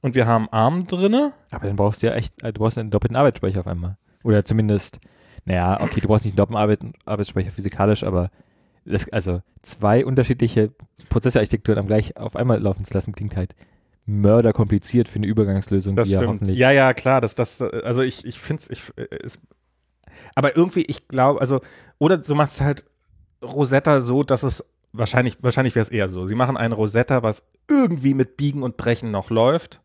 Und 0.05 0.15
wir 0.15 0.27
haben 0.27 0.51
ARM 0.51 0.87
drinne. 0.87 1.33
Aber 1.51 1.67
dann 1.67 1.77
brauchst 1.77 2.03
du 2.03 2.09
ja 2.09 2.13
echt, 2.13 2.35
also 2.45 2.53
du 2.53 2.59
brauchst 2.59 2.77
einen 2.77 2.91
doppelten 2.91 3.17
Arbeitsspeicher 3.17 3.61
auf 3.61 3.67
einmal. 3.67 3.97
Oder 4.23 4.45
zumindest, 4.45 5.01
naja, 5.47 5.81
okay, 5.81 5.99
du 6.03 6.09
brauchst 6.09 6.27
nicht 6.27 6.33
einen 6.33 6.37
doppelten 6.37 6.59
Arbeit, 6.59 6.81
Arbeitsspeicher 7.07 7.51
physikalisch, 7.51 8.05
aber 8.05 8.31
das, 8.85 9.11
also 9.15 9.41
zwei 9.63 10.05
unterschiedliche 10.05 10.73
Prozessorarchitekturen 11.09 11.79
am 11.79 11.87
gleich 11.87 12.19
auf 12.19 12.37
einmal 12.37 12.61
laufen 12.61 12.85
zu 12.85 12.93
lassen, 12.93 13.15
klingt 13.15 13.35
halt 13.35 13.55
mörderkompliziert 14.05 15.09
für 15.09 15.17
eine 15.17 15.27
Übergangslösung, 15.27 15.97
Das 15.97 16.07
die 16.07 16.13
ja 16.13 16.19
stimmt. 16.19 16.35
hoffentlich. 16.35 16.59
Ja, 16.59 16.71
ja, 16.71 16.93
klar, 16.93 17.23
das, 17.23 17.35
das, 17.35 17.63
äh, 17.63 17.81
also 17.83 18.03
ich, 18.03 18.27
ich 18.27 18.39
finde 18.39 18.61
es, 18.61 18.69
ich, 18.69 18.93
äh, 18.97 19.07
ist, 19.23 19.41
aber 20.35 20.55
irgendwie, 20.55 20.83
ich 20.83 21.09
glaube, 21.09 21.41
also, 21.41 21.63
oder 21.97 22.19
du 22.19 22.35
machst 22.35 22.61
halt 22.61 22.85
Rosetta 23.43 24.01
so, 24.01 24.23
dass 24.23 24.43
es, 24.43 24.63
wahrscheinlich, 24.93 25.39
wahrscheinlich 25.43 25.75
wäre 25.75 25.83
es 25.83 25.91
eher 25.91 26.11
so. 26.11 26.27
Sie 26.27 26.35
machen 26.35 26.59
ein 26.59 26.73
Rosetta, 26.73 27.23
was 27.23 27.43
irgendwie 27.71 28.13
mit 28.13 28.37
Biegen 28.37 28.63
und 28.63 28.77
Brechen 28.77 29.11
noch 29.11 29.31
läuft. 29.31 29.81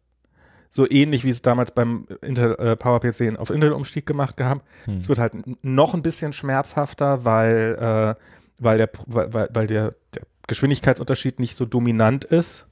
So 0.72 0.90
ähnlich 0.90 1.24
wie 1.24 1.30
es 1.30 1.42
damals 1.42 1.72
beim 1.72 2.08
Intel 2.22 2.56
äh, 2.56 2.76
PowerPC 2.76 3.38
auf 3.40 3.50
Intel-Umstieg 3.50 4.06
gemacht 4.06 4.40
haben. 4.40 4.62
Hm. 4.86 4.98
Es 4.98 5.10
wird 5.10 5.20
halt 5.20 5.34
noch 5.64 5.94
ein 5.94 6.02
bisschen 6.02 6.32
schmerzhafter, 6.32 7.26
weil, 7.26 7.78
äh, 7.80 8.64
weil, 8.64 8.78
der, 8.78 8.90
weil 9.08 9.50
weil 9.52 9.68
der, 9.68 9.96
der 10.14 10.24
Geschwindigkeitsunterschied 10.48 11.40
nicht 11.40 11.56
so 11.56 11.66
dominant 11.66 12.24
ist. 12.26 12.68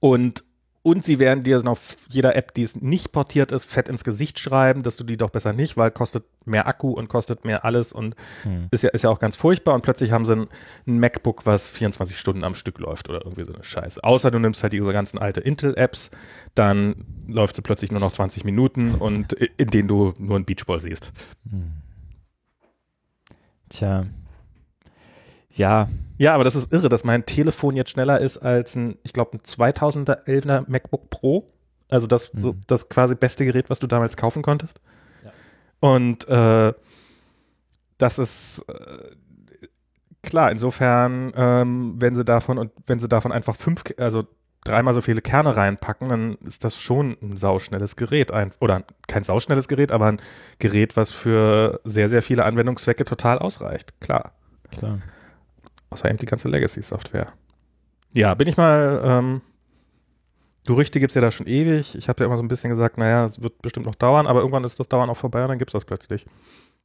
Und, 0.00 0.44
und 0.82 1.04
sie 1.04 1.18
werden 1.18 1.42
dir 1.44 1.60
noch 1.62 1.78
jeder 2.08 2.36
App, 2.36 2.54
die 2.54 2.62
es 2.62 2.80
nicht 2.80 3.12
portiert 3.12 3.52
ist, 3.52 3.70
fett 3.70 3.88
ins 3.88 4.04
Gesicht 4.04 4.38
schreiben, 4.38 4.82
dass 4.82 4.96
du 4.96 5.04
die 5.04 5.16
doch 5.16 5.30
besser 5.30 5.52
nicht, 5.52 5.76
weil 5.76 5.90
kostet 5.90 6.24
mehr 6.44 6.66
Akku 6.66 6.90
und 6.92 7.08
kostet 7.08 7.44
mehr 7.44 7.64
alles 7.64 7.92
und 7.92 8.14
Hm. 8.44 8.68
ist 8.70 8.82
ja, 8.82 8.90
ist 8.90 9.02
ja 9.02 9.10
auch 9.10 9.18
ganz 9.18 9.36
furchtbar. 9.36 9.74
Und 9.74 9.82
plötzlich 9.82 10.12
haben 10.12 10.24
sie 10.24 10.34
ein, 10.34 10.48
ein 10.86 10.98
MacBook, 10.98 11.46
was 11.46 11.68
24 11.70 12.18
Stunden 12.18 12.44
am 12.44 12.54
Stück 12.54 12.78
läuft 12.78 13.08
oder 13.08 13.22
irgendwie 13.24 13.44
so 13.44 13.52
eine 13.52 13.64
Scheiße. 13.64 14.02
Außer 14.02 14.30
du 14.30 14.38
nimmst 14.38 14.62
halt 14.62 14.72
diese 14.72 14.92
ganzen 14.92 15.18
alte 15.18 15.40
Intel-Apps, 15.40 16.10
dann 16.54 17.04
läuft 17.26 17.56
sie 17.56 17.62
plötzlich 17.62 17.90
nur 17.90 18.00
noch 18.00 18.12
20 18.12 18.44
Minuten 18.44 18.94
und 18.94 19.32
in 19.32 19.68
denen 19.68 19.88
du 19.88 20.14
nur 20.18 20.36
einen 20.36 20.44
Beachball 20.44 20.80
siehst. 20.80 21.12
Hm. 21.50 21.72
Tja. 23.68 24.06
Ja, 25.58 25.88
Ja, 26.16 26.34
aber 26.34 26.42
das 26.44 26.56
ist 26.56 26.72
irre, 26.72 26.88
dass 26.88 27.04
mein 27.04 27.26
Telefon 27.26 27.76
jetzt 27.76 27.90
schneller 27.90 28.20
ist 28.20 28.38
als 28.38 28.74
ein, 28.74 28.96
ich 29.04 29.12
glaube, 29.12 29.36
ein 29.36 29.40
2011er 29.40 30.64
MacBook 30.66 31.10
Pro. 31.10 31.48
Also 31.90 32.06
das, 32.06 32.32
so, 32.36 32.52
Mhm. 32.54 32.60
das 32.66 32.88
quasi 32.88 33.14
beste 33.14 33.44
Gerät, 33.44 33.70
was 33.70 33.78
du 33.78 33.86
damals 33.86 34.16
kaufen 34.16 34.42
konntest. 34.42 34.80
Ja. 35.24 35.30
Und 35.80 36.28
äh, 36.28 36.72
das 37.98 38.18
ist 38.18 38.64
äh, 38.68 39.16
klar, 40.22 40.50
insofern, 40.50 41.32
ähm, 41.36 41.94
wenn 41.98 42.14
sie 42.14 42.24
davon 42.24 42.58
und 42.58 42.72
wenn 42.86 42.98
sie 42.98 43.08
davon 43.08 43.30
einfach 43.32 43.54
fünf, 43.56 43.84
also 43.98 44.26
dreimal 44.64 44.92
so 44.94 45.00
viele 45.00 45.22
Kerne 45.22 45.56
reinpacken, 45.56 46.08
dann 46.08 46.34
ist 46.44 46.64
das 46.64 46.78
schon 46.78 47.16
ein 47.22 47.36
sauschnelles 47.36 47.96
Gerät. 47.96 48.32
Ein, 48.32 48.50
oder 48.60 48.82
kein 49.06 49.22
sauschnelles 49.22 49.68
Gerät, 49.68 49.92
aber 49.92 50.06
ein 50.06 50.20
Gerät, 50.58 50.96
was 50.96 51.10
für 51.12 51.80
sehr, 51.84 52.08
sehr 52.10 52.22
viele 52.22 52.44
Anwendungszwecke 52.44 53.04
total 53.04 53.38
ausreicht. 53.38 53.98
Klar. 54.00 54.32
klar. 54.70 54.98
Außer 55.90 56.08
eben 56.08 56.18
die 56.18 56.26
ganze 56.26 56.48
Legacy-Software. 56.48 57.32
Ja, 58.14 58.34
bin 58.34 58.48
ich 58.48 58.56
mal, 58.56 59.00
ähm, 59.04 59.40
Gerüchte 60.66 61.00
gibt 61.00 61.12
es 61.12 61.14
ja 61.14 61.20
da 61.20 61.30
schon 61.30 61.46
ewig. 61.46 61.94
Ich 61.94 62.08
habe 62.08 62.22
ja 62.22 62.26
immer 62.26 62.36
so 62.36 62.42
ein 62.42 62.48
bisschen 62.48 62.70
gesagt, 62.70 62.98
naja, 62.98 63.26
es 63.26 63.40
wird 63.42 63.62
bestimmt 63.62 63.86
noch 63.86 63.94
dauern, 63.94 64.26
aber 64.26 64.40
irgendwann 64.40 64.64
ist 64.64 64.78
das 64.78 64.88
Dauern 64.88 65.08
auch 65.08 65.16
vorbei 65.16 65.42
und 65.42 65.48
dann 65.48 65.58
gibt 65.58 65.70
es 65.70 65.72
das 65.72 65.84
plötzlich. 65.84 66.26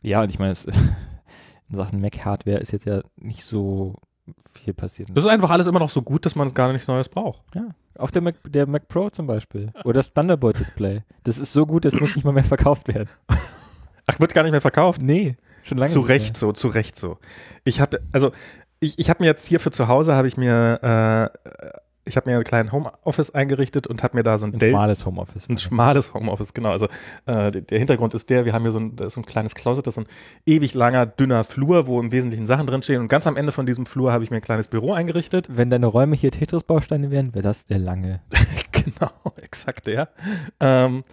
Ja, 0.01 0.21
und 0.21 0.29
ich 0.29 0.39
meine, 0.39 0.53
in 1.69 1.75
Sachen 1.75 1.99
Mac-Hardware 1.99 2.59
ist 2.59 2.71
jetzt 2.71 2.85
ja 2.85 3.01
nicht 3.17 3.43
so 3.43 3.95
viel 4.53 4.73
passiert. 4.73 5.09
Das 5.13 5.25
ist 5.25 5.29
einfach 5.29 5.49
alles 5.49 5.67
immer 5.67 5.79
noch 5.79 5.89
so 5.89 6.01
gut, 6.01 6.25
dass 6.25 6.35
man 6.35 6.53
gar 6.53 6.71
nichts 6.71 6.87
Neues 6.87 7.09
braucht. 7.09 7.41
Ja, 7.55 7.69
auf 7.97 8.11
der 8.11 8.21
Mac, 8.21 8.35
der 8.45 8.67
Mac 8.67 8.87
Pro 8.87 9.09
zum 9.09 9.27
Beispiel. 9.27 9.71
Oder 9.83 9.95
das 9.95 10.13
Thunderbolt-Display. 10.13 11.03
Das 11.23 11.37
ist 11.37 11.51
so 11.51 11.65
gut, 11.65 11.85
das 11.85 11.99
muss 11.99 12.15
nicht 12.15 12.23
mal 12.23 12.31
mehr 12.31 12.43
verkauft 12.43 12.87
werden. 12.87 13.09
Ach, 14.07 14.19
wird 14.19 14.33
gar 14.33 14.43
nicht 14.43 14.51
mehr 14.51 14.61
verkauft? 14.61 15.01
Nee, 15.01 15.35
schon 15.63 15.77
lange 15.77 15.91
zu 15.91 16.01
Recht 16.01 16.37
so, 16.37 16.51
zu 16.51 16.67
Recht 16.69 16.95
so. 16.95 17.17
Ich 17.63 17.81
habe, 17.81 18.01
also 18.11 18.31
ich, 18.83 18.99
ich 18.99 19.09
habe 19.09 19.23
mir 19.23 19.27
jetzt 19.27 19.47
hier 19.47 19.59
für 19.59 19.71
zu 19.71 19.87
Hause, 19.87 20.15
habe 20.15 20.27
ich 20.27 20.37
mir, 20.37 21.31
äh, 21.33 21.69
ich 22.05 22.17
habe 22.17 22.29
mir 22.29 22.35
einen 22.35 22.43
kleinen 22.43 22.71
Homeoffice 22.73 23.31
eingerichtet 23.31 23.87
und 23.87 24.03
habe 24.03 24.17
mir 24.17 24.23
da 24.23 24.37
so 24.37 24.45
ein. 24.45 24.53
Ein 24.53 24.59
schmales 24.59 25.05
Homeoffice. 25.05 25.47
Ein 25.49 25.57
schmales 25.57 26.13
Homeoffice, 26.13 26.53
genau. 26.53 26.71
Also 26.71 26.87
äh, 27.25 27.49
der, 27.49 27.79
Hintergrund 27.79 28.13
ist 28.13 28.29
der, 28.29 28.43
wir 28.43 28.53
haben 28.53 28.63
hier 28.63 28.73
so 28.73 28.79
ein, 28.79 28.95
so 29.07 29.21
ein 29.21 29.25
kleines 29.25 29.55
Closet, 29.55 29.87
das 29.87 29.93
ist 29.93 29.95
so 29.95 30.01
ein 30.01 30.07
ewig 30.45 30.73
langer, 30.73 31.05
dünner 31.05 31.45
Flur, 31.45 31.87
wo 31.87 31.99
im 32.01 32.11
Wesentlichen 32.11 32.45
Sachen 32.45 32.67
drinstehen. 32.67 33.01
Und 33.01 33.07
ganz 33.07 33.25
am 33.25 33.37
Ende 33.37 33.53
von 33.53 33.65
diesem 33.65 33.85
Flur 33.85 34.11
habe 34.11 34.23
ich 34.23 34.31
mir 34.31 34.37
ein 34.37 34.43
kleines 34.43 34.67
Büro 34.67 34.91
eingerichtet. 34.93 35.47
Wenn 35.49 35.69
deine 35.69 35.87
Räume 35.87 36.15
hier 36.15 36.31
Tetris-Bausteine 36.31 37.09
wären, 37.09 37.33
wäre 37.33 37.43
das 37.43 37.65
der 37.65 37.79
lange. 37.79 38.21
genau, 38.71 39.11
exakt 39.37 39.87
der. 39.87 40.09
Ähm, 40.59 41.03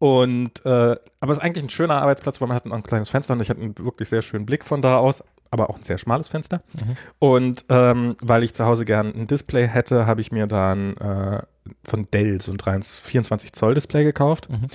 und 0.00 0.64
äh, 0.64 0.96
aber 1.20 1.32
es 1.32 1.38
ist 1.38 1.44
eigentlich 1.44 1.64
ein 1.64 1.70
schöner 1.70 2.00
Arbeitsplatz, 2.00 2.40
weil 2.40 2.48
man 2.48 2.56
hat 2.56 2.64
ein, 2.64 2.72
ein 2.72 2.82
kleines 2.82 3.10
Fenster 3.10 3.34
und 3.34 3.42
ich 3.42 3.50
hatte 3.50 3.60
einen 3.60 3.78
wirklich 3.78 4.08
sehr 4.08 4.22
schönen 4.22 4.46
Blick 4.46 4.64
von 4.64 4.82
da 4.82 4.96
aus, 4.96 5.22
aber 5.50 5.68
auch 5.70 5.76
ein 5.76 5.82
sehr 5.82 5.98
schmales 5.98 6.28
Fenster. 6.28 6.62
Mhm. 6.74 6.96
Und 7.18 7.64
ähm, 7.68 8.16
weil 8.20 8.44
ich 8.44 8.54
zu 8.54 8.64
Hause 8.66 8.84
gern 8.84 9.12
ein 9.14 9.26
Display 9.26 9.66
hätte, 9.68 10.06
habe 10.06 10.20
ich 10.20 10.30
mir 10.32 10.46
dann 10.46 10.96
äh, 10.96 11.42
von 11.84 12.08
Dell 12.12 12.40
so 12.40 12.52
ein 12.52 12.58
23 12.58 13.02
24 13.04 13.52
Zoll 13.52 13.74
Display 13.74 14.04
gekauft. 14.04 14.48
Mhm. 14.50 14.68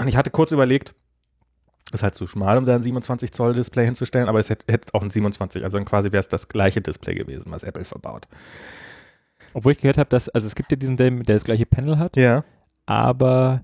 Und 0.00 0.08
ich 0.08 0.16
hatte 0.16 0.30
kurz 0.30 0.50
überlegt, 0.52 0.94
ist 1.92 2.02
halt 2.02 2.14
zu 2.16 2.26
schmal, 2.26 2.58
um 2.58 2.64
da 2.64 2.74
ein 2.74 2.82
27 2.82 3.32
Zoll 3.32 3.54
Display 3.54 3.84
hinzustellen, 3.86 4.28
aber 4.28 4.38
es 4.40 4.50
hätte, 4.50 4.70
hätte 4.70 4.92
auch 4.92 5.02
ein 5.02 5.08
27, 5.10 5.64
also 5.64 5.78
dann 5.78 5.86
quasi 5.86 6.12
wäre 6.12 6.20
es 6.20 6.28
das 6.28 6.48
gleiche 6.48 6.80
Display 6.82 7.14
gewesen, 7.14 7.50
was 7.50 7.62
Apple 7.62 7.84
verbaut. 7.84 8.28
Obwohl 9.54 9.72
ich 9.72 9.78
gehört 9.78 9.96
habe, 9.98 10.10
dass, 10.10 10.28
also 10.28 10.46
es 10.46 10.54
gibt 10.54 10.70
ja 10.70 10.76
diesen 10.76 10.96
Dell, 10.96 11.10
der 11.22 11.36
das 11.36 11.44
gleiche 11.44 11.64
Panel 11.64 11.98
hat, 11.98 12.16
Ja. 12.16 12.44
aber 12.86 13.62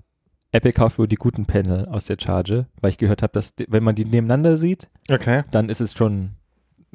Apple 0.51 0.73
kauft 0.73 0.97
wohl 0.97 1.07
die 1.07 1.17
guten 1.17 1.45
Panel 1.45 1.85
aus 1.87 2.05
der 2.05 2.17
Charge, 2.19 2.65
weil 2.81 2.89
ich 2.89 2.97
gehört 2.97 3.21
habe, 3.21 3.33
dass 3.33 3.53
wenn 3.67 3.83
man 3.83 3.93
die 3.93 4.05
nebeneinander 4.05 4.57
sieht, 4.57 4.89
Okay. 5.11 5.43
dann 5.51 5.69
ist 5.69 5.81
es 5.81 5.93
schon 5.93 6.31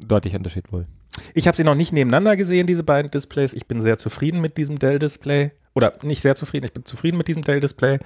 deutlicher 0.07 0.37
Unterschied 0.37 0.71
wohl. 0.71 0.87
Ich 1.33 1.47
habe 1.47 1.57
sie 1.57 1.63
noch 1.63 1.75
nicht 1.75 1.93
nebeneinander 1.93 2.35
gesehen, 2.35 2.67
diese 2.67 2.83
beiden 2.83 3.11
Displays. 3.11 3.53
Ich 3.53 3.67
bin 3.67 3.81
sehr 3.81 3.97
zufrieden 3.97 4.39
mit 4.41 4.57
diesem 4.57 4.79
Dell-Display. 4.79 5.51
Oder 5.73 5.93
nicht 6.03 6.21
sehr 6.21 6.35
zufrieden, 6.35 6.65
ich 6.65 6.73
bin 6.73 6.83
zufrieden 6.85 7.17
mit 7.17 7.27
diesem 7.27 7.43
Dell-Display. 7.43 7.99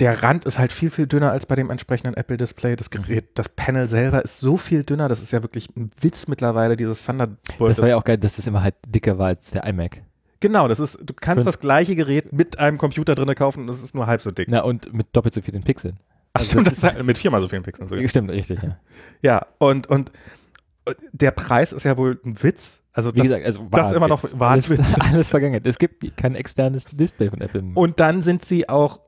Der 0.00 0.22
Rand 0.24 0.44
ist 0.44 0.58
halt 0.58 0.72
viel, 0.72 0.90
viel 0.90 1.06
dünner 1.06 1.30
als 1.30 1.46
bei 1.46 1.54
dem 1.54 1.70
entsprechenden 1.70 2.14
Apple-Display. 2.14 2.74
Das 2.74 2.90
Gerät, 2.90 3.26
das 3.34 3.48
Panel 3.48 3.86
selber 3.86 4.24
ist 4.24 4.40
so 4.40 4.56
viel 4.56 4.82
dünner. 4.82 5.08
Das 5.08 5.22
ist 5.22 5.32
ja 5.32 5.42
wirklich 5.42 5.68
ein 5.76 5.90
Witz 6.00 6.26
mittlerweile, 6.26 6.76
dieses 6.76 7.04
Thunderbolt. 7.06 7.70
Das 7.70 7.80
war 7.80 7.88
ja 7.88 7.96
auch 7.96 8.04
geil, 8.04 8.18
dass 8.18 8.36
das 8.36 8.46
immer 8.46 8.62
halt 8.62 8.74
dicker 8.88 9.18
war 9.18 9.28
als 9.28 9.52
der 9.52 9.64
iMac. 9.64 10.02
Genau, 10.40 10.66
das 10.68 10.80
ist, 10.80 10.98
du 11.02 11.14
kannst 11.14 11.40
Und- 11.42 11.46
das 11.46 11.60
gleiche 11.60 11.94
Gerät 11.94 12.32
mit 12.32 12.58
einem 12.58 12.76
Computer 12.76 13.14
drin 13.14 13.32
kaufen 13.36 13.60
und 13.62 13.68
es 13.68 13.82
ist 13.82 13.94
nur 13.94 14.06
halb 14.06 14.20
so 14.20 14.30
dick. 14.32 14.48
Na, 14.50 14.62
und 14.62 14.92
mit 14.92 15.06
doppelt 15.12 15.32
so 15.32 15.40
vielen 15.40 15.62
Pixeln. 15.62 15.96
Ach 16.32 16.40
also 16.40 16.50
stimmt, 16.50 16.66
das 16.66 16.78
ist 16.78 16.84
halt 16.84 17.02
mit 17.04 17.16
viermal 17.16 17.40
so 17.40 17.46
vielen 17.48 17.62
Pixeln 17.62 17.88
sogar. 17.88 18.06
Stimmt, 18.08 18.30
richtig, 18.32 18.60
ja. 18.62 18.76
Ja, 19.22 19.46
und 19.58 19.86
und 19.86 20.10
der 21.12 21.30
Preis 21.30 21.72
ist 21.72 21.84
ja 21.84 21.96
wohl 21.96 22.20
ein 22.24 22.42
Witz. 22.42 22.82
Also 22.92 23.12
Wie 23.14 23.18
das, 23.18 23.24
gesagt, 23.24 23.46
also 23.46 23.66
das 23.70 23.88
ist 23.88 23.96
immer 23.96 24.08
noch. 24.08 24.22
Wahnwitz. 24.38 24.70
Alles, 24.70 24.94
alles 25.00 25.28
Vergangenheit. 25.30 25.66
Es 25.66 25.78
gibt 25.78 26.16
kein 26.16 26.34
externes 26.34 26.86
Display 26.86 27.30
von 27.30 27.40
Apple. 27.40 27.64
Und 27.74 28.00
dann 28.00 28.22
sind 28.22 28.44
sie 28.44 28.68
auch, 28.68 29.00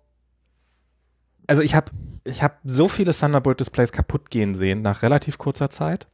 also 1.47 1.63
ich 1.63 1.75
habe 1.75 1.91
ich 2.25 2.43
hab 2.43 2.59
so 2.65 2.89
viele 2.89 3.13
Thunderbolt-Displays 3.13 3.93
kaputt 3.93 4.31
gehen 4.31 4.55
sehen 4.55 4.83
nach 4.83 5.03
relativ 5.03 5.39
kurzer 5.39 5.71
Zeit. 5.71 6.09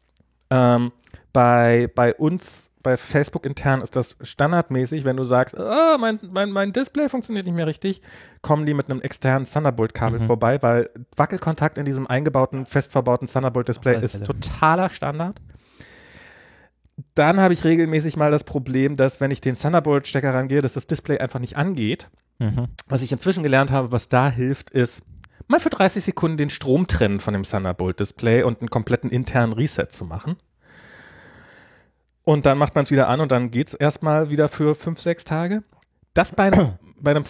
Ähm, 0.50 0.92
bei, 1.32 1.90
bei 1.94 2.14
uns, 2.14 2.70
bei 2.82 2.98
Facebook 2.98 3.46
intern 3.46 3.80
ist 3.80 3.96
das 3.96 4.16
standardmäßig, 4.20 5.04
wenn 5.04 5.16
du 5.16 5.24
sagst, 5.24 5.56
ah, 5.56 5.96
mein, 5.98 6.18
mein, 6.30 6.50
mein 6.50 6.72
Display 6.74 7.08
funktioniert 7.08 7.46
nicht 7.46 7.54
mehr 7.54 7.66
richtig, 7.66 8.02
kommen 8.42 8.66
die 8.66 8.74
mit 8.74 8.90
einem 8.90 9.00
externen 9.00 9.46
Thunderbolt-Kabel 9.46 10.20
Mhm. 10.20 10.26
vorbei, 10.26 10.62
weil 10.62 10.90
Wackelkontakt 11.16 11.78
in 11.78 11.86
diesem 11.86 12.06
eingebauten, 12.06 12.66
fest 12.66 12.92
verbauten 12.92 13.26
Thunderbolt-Display 13.26 14.02
ist 14.04 14.26
totaler 14.26 14.90
Standard. 14.90 15.40
Dann 17.14 17.40
habe 17.40 17.54
ich 17.54 17.64
regelmäßig 17.64 18.16
mal 18.16 18.30
das 18.30 18.44
Problem, 18.44 18.96
dass 18.96 19.20
wenn 19.20 19.30
ich 19.30 19.40
den 19.40 19.54
Thunderbolt-Stecker 19.54 20.34
rangehe, 20.34 20.62
dass 20.62 20.74
das 20.74 20.86
Display 20.86 21.18
einfach 21.18 21.40
nicht 21.40 21.56
angeht. 21.56 22.10
Mhm. 22.38 22.68
Was 22.88 23.02
ich 23.02 23.12
inzwischen 23.12 23.42
gelernt 23.42 23.70
habe, 23.70 23.92
was 23.92 24.08
da 24.08 24.30
hilft, 24.30 24.70
ist 24.70 25.02
mal 25.48 25.60
für 25.60 25.70
30 25.70 26.04
Sekunden 26.04 26.36
den 26.36 26.50
Strom 26.50 26.86
trennen 26.86 27.20
von 27.20 27.34
dem 27.34 27.44
Thunderbolt-Display 27.44 28.42
und 28.42 28.60
einen 28.60 28.70
kompletten 28.70 29.10
internen 29.10 29.52
Reset 29.52 29.86
zu 29.88 30.04
machen. 30.04 30.36
Und 32.24 32.46
dann 32.46 32.58
macht 32.58 32.74
man 32.74 32.82
es 32.82 32.90
wieder 32.90 33.08
an 33.08 33.20
und 33.20 33.32
dann 33.32 33.50
geht 33.50 33.68
es 33.68 33.74
erstmal 33.74 34.30
wieder 34.30 34.48
für 34.48 34.74
5, 34.74 35.00
6 35.00 35.24
Tage. 35.24 35.62
Das 36.14 36.32
bei 36.32 36.44
einem 36.44 36.78
bei 37.00 37.10
einem 37.10 37.24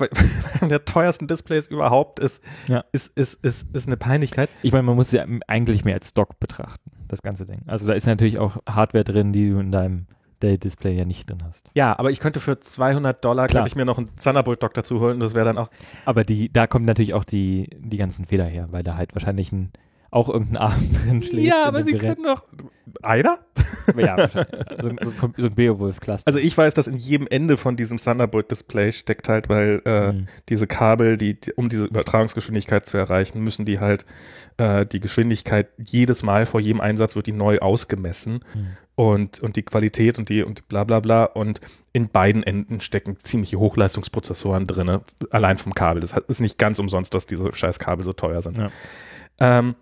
der 0.62 0.84
teuersten 0.84 1.26
Displays 1.26 1.66
überhaupt 1.66 2.20
ist, 2.20 2.42
Ja. 2.68 2.84
ist, 2.92 3.16
ist, 3.18 3.44
ist, 3.44 3.68
ist 3.74 3.86
eine 3.86 3.96
Peinlichkeit. 3.96 4.48
Ich 4.62 4.72
meine, 4.72 4.82
man 4.84 4.96
muss 4.96 5.06
es 5.08 5.12
ja 5.12 5.24
eigentlich 5.46 5.84
mehr 5.84 5.94
als 5.94 6.08
Stock 6.10 6.38
betrachten, 6.40 6.90
das 7.08 7.22
ganze 7.22 7.44
Ding. 7.46 7.60
Also 7.66 7.86
da 7.86 7.92
ist 7.92 8.06
natürlich 8.06 8.38
auch 8.38 8.58
Hardware 8.68 9.04
drin, 9.04 9.32
die 9.32 9.50
du 9.50 9.58
in 9.58 9.72
deinem 9.72 10.06
Dell-Display 10.42 10.94
ja 10.96 11.04
nicht 11.04 11.28
drin 11.28 11.38
hast. 11.44 11.70
Ja, 11.74 11.98
aber 11.98 12.10
ich 12.10 12.18
könnte 12.20 12.40
für 12.40 12.58
200 12.58 13.22
Dollar, 13.24 13.46
Klar. 13.46 13.60
könnte 13.62 13.68
ich 13.68 13.76
mir 13.76 13.84
noch 13.84 13.98
einen 13.98 14.08
Thunderbolt-Dock 14.16 14.72
dazu 14.72 14.98
holen. 15.00 15.20
Das 15.20 15.34
wäre 15.34 15.44
dann 15.44 15.58
auch, 15.58 15.68
Aber 16.06 16.24
die, 16.24 16.50
da 16.50 16.66
kommen 16.66 16.86
natürlich 16.86 17.12
auch 17.12 17.24
die, 17.24 17.68
die 17.78 17.98
ganzen 17.98 18.24
Fehler 18.24 18.46
her, 18.46 18.68
weil 18.70 18.82
da 18.82 18.96
halt 18.96 19.14
wahrscheinlich 19.14 19.52
ein, 19.52 19.70
auch 20.10 20.28
irgendein 20.28 20.56
Arm 20.58 20.88
drin 21.04 21.22
schlägt. 21.22 21.46
ja, 21.46 21.64
aber 21.64 21.82
sie 21.84 21.92
Gerät. 21.92 22.16
können 22.16 22.26
doch, 22.26 22.44
einer? 23.02 23.38
Ja, 23.96 24.16
wahrscheinlich. 24.18 24.48
So, 24.82 24.88
ein- 24.88 24.98
so, 25.38 25.46
ein- 25.46 25.54
Beowulf-Cluster. 25.54 26.26
Also 26.26 26.38
ich 26.38 26.56
weiß, 26.56 26.74
dass 26.74 26.86
in 26.88 26.96
jedem 26.96 27.26
Ende 27.28 27.56
von 27.56 27.76
diesem 27.76 27.98
Thunderbolt-Display 27.98 28.90
steckt 28.92 29.28
halt, 29.28 29.48
weil 29.48 29.80
äh, 29.84 30.12
Mhm. 30.12 30.26
diese 30.48 30.66
Kabel, 30.66 31.16
die, 31.16 31.38
die, 31.40 31.52
um 31.52 31.68
diese 31.68 31.84
Übertragungsgeschwindigkeit 31.84 32.86
zu 32.86 32.98
erreichen, 32.98 33.40
müssen 33.42 33.64
die 33.64 33.78
halt 33.80 34.04
äh, 34.56 34.84
die 34.86 35.00
Geschwindigkeit 35.00 35.68
jedes 35.78 36.22
Mal 36.22 36.46
vor 36.46 36.60
jedem 36.60 36.80
Einsatz 36.80 37.14
wird 37.16 37.26
die 37.26 37.32
neu 37.32 37.58
ausgemessen 37.60 38.40
Mhm. 38.54 38.66
und, 38.96 39.40
und 39.40 39.56
die 39.56 39.62
Qualität 39.62 40.18
und 40.18 40.28
die 40.28 40.42
und 40.42 40.66
bla 40.68 40.82
bla 40.84 40.98
bla 41.00 41.24
und 41.24 41.60
in 41.92 42.08
beiden 42.08 42.42
Enden 42.42 42.80
stecken 42.80 43.16
ziemliche 43.22 43.58
Hochleistungsprozessoren 43.58 44.66
drinne, 44.66 45.02
allein 45.30 45.58
vom 45.58 45.74
Kabel. 45.74 46.00
Das 46.00 46.12
ist 46.28 46.40
nicht 46.40 46.58
ganz 46.58 46.78
umsonst, 46.80 47.14
dass 47.14 47.26
diese 47.26 47.52
scheiß 47.52 47.78
Kabel 47.78 48.04
so 48.04 48.12
teuer 48.12 48.42
sind. 48.42 48.56
Ja. 48.58 48.70
Ähm, 49.40 49.74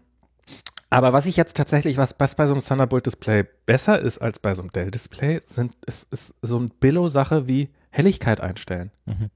aber 0.90 1.12
was 1.12 1.26
ich 1.26 1.36
jetzt 1.36 1.56
tatsächlich, 1.56 1.96
was, 1.98 2.14
was 2.18 2.34
bei 2.34 2.46
so 2.46 2.54
einem 2.54 2.62
Thunderbolt-Display 2.62 3.44
besser 3.66 3.98
ist 4.00 4.18
als 4.18 4.38
bei 4.38 4.54
so 4.54 4.62
einem 4.62 4.70
Dell-Display, 4.70 5.42
sind, 5.44 5.74
ist, 5.86 6.10
ist 6.12 6.34
so 6.42 6.58
ein 6.58 6.70
Billo-Sache 6.70 7.46
wie 7.46 7.68
Helligkeit 7.90 8.40
einstellen. 8.40 8.90
Mhm. 9.06 9.30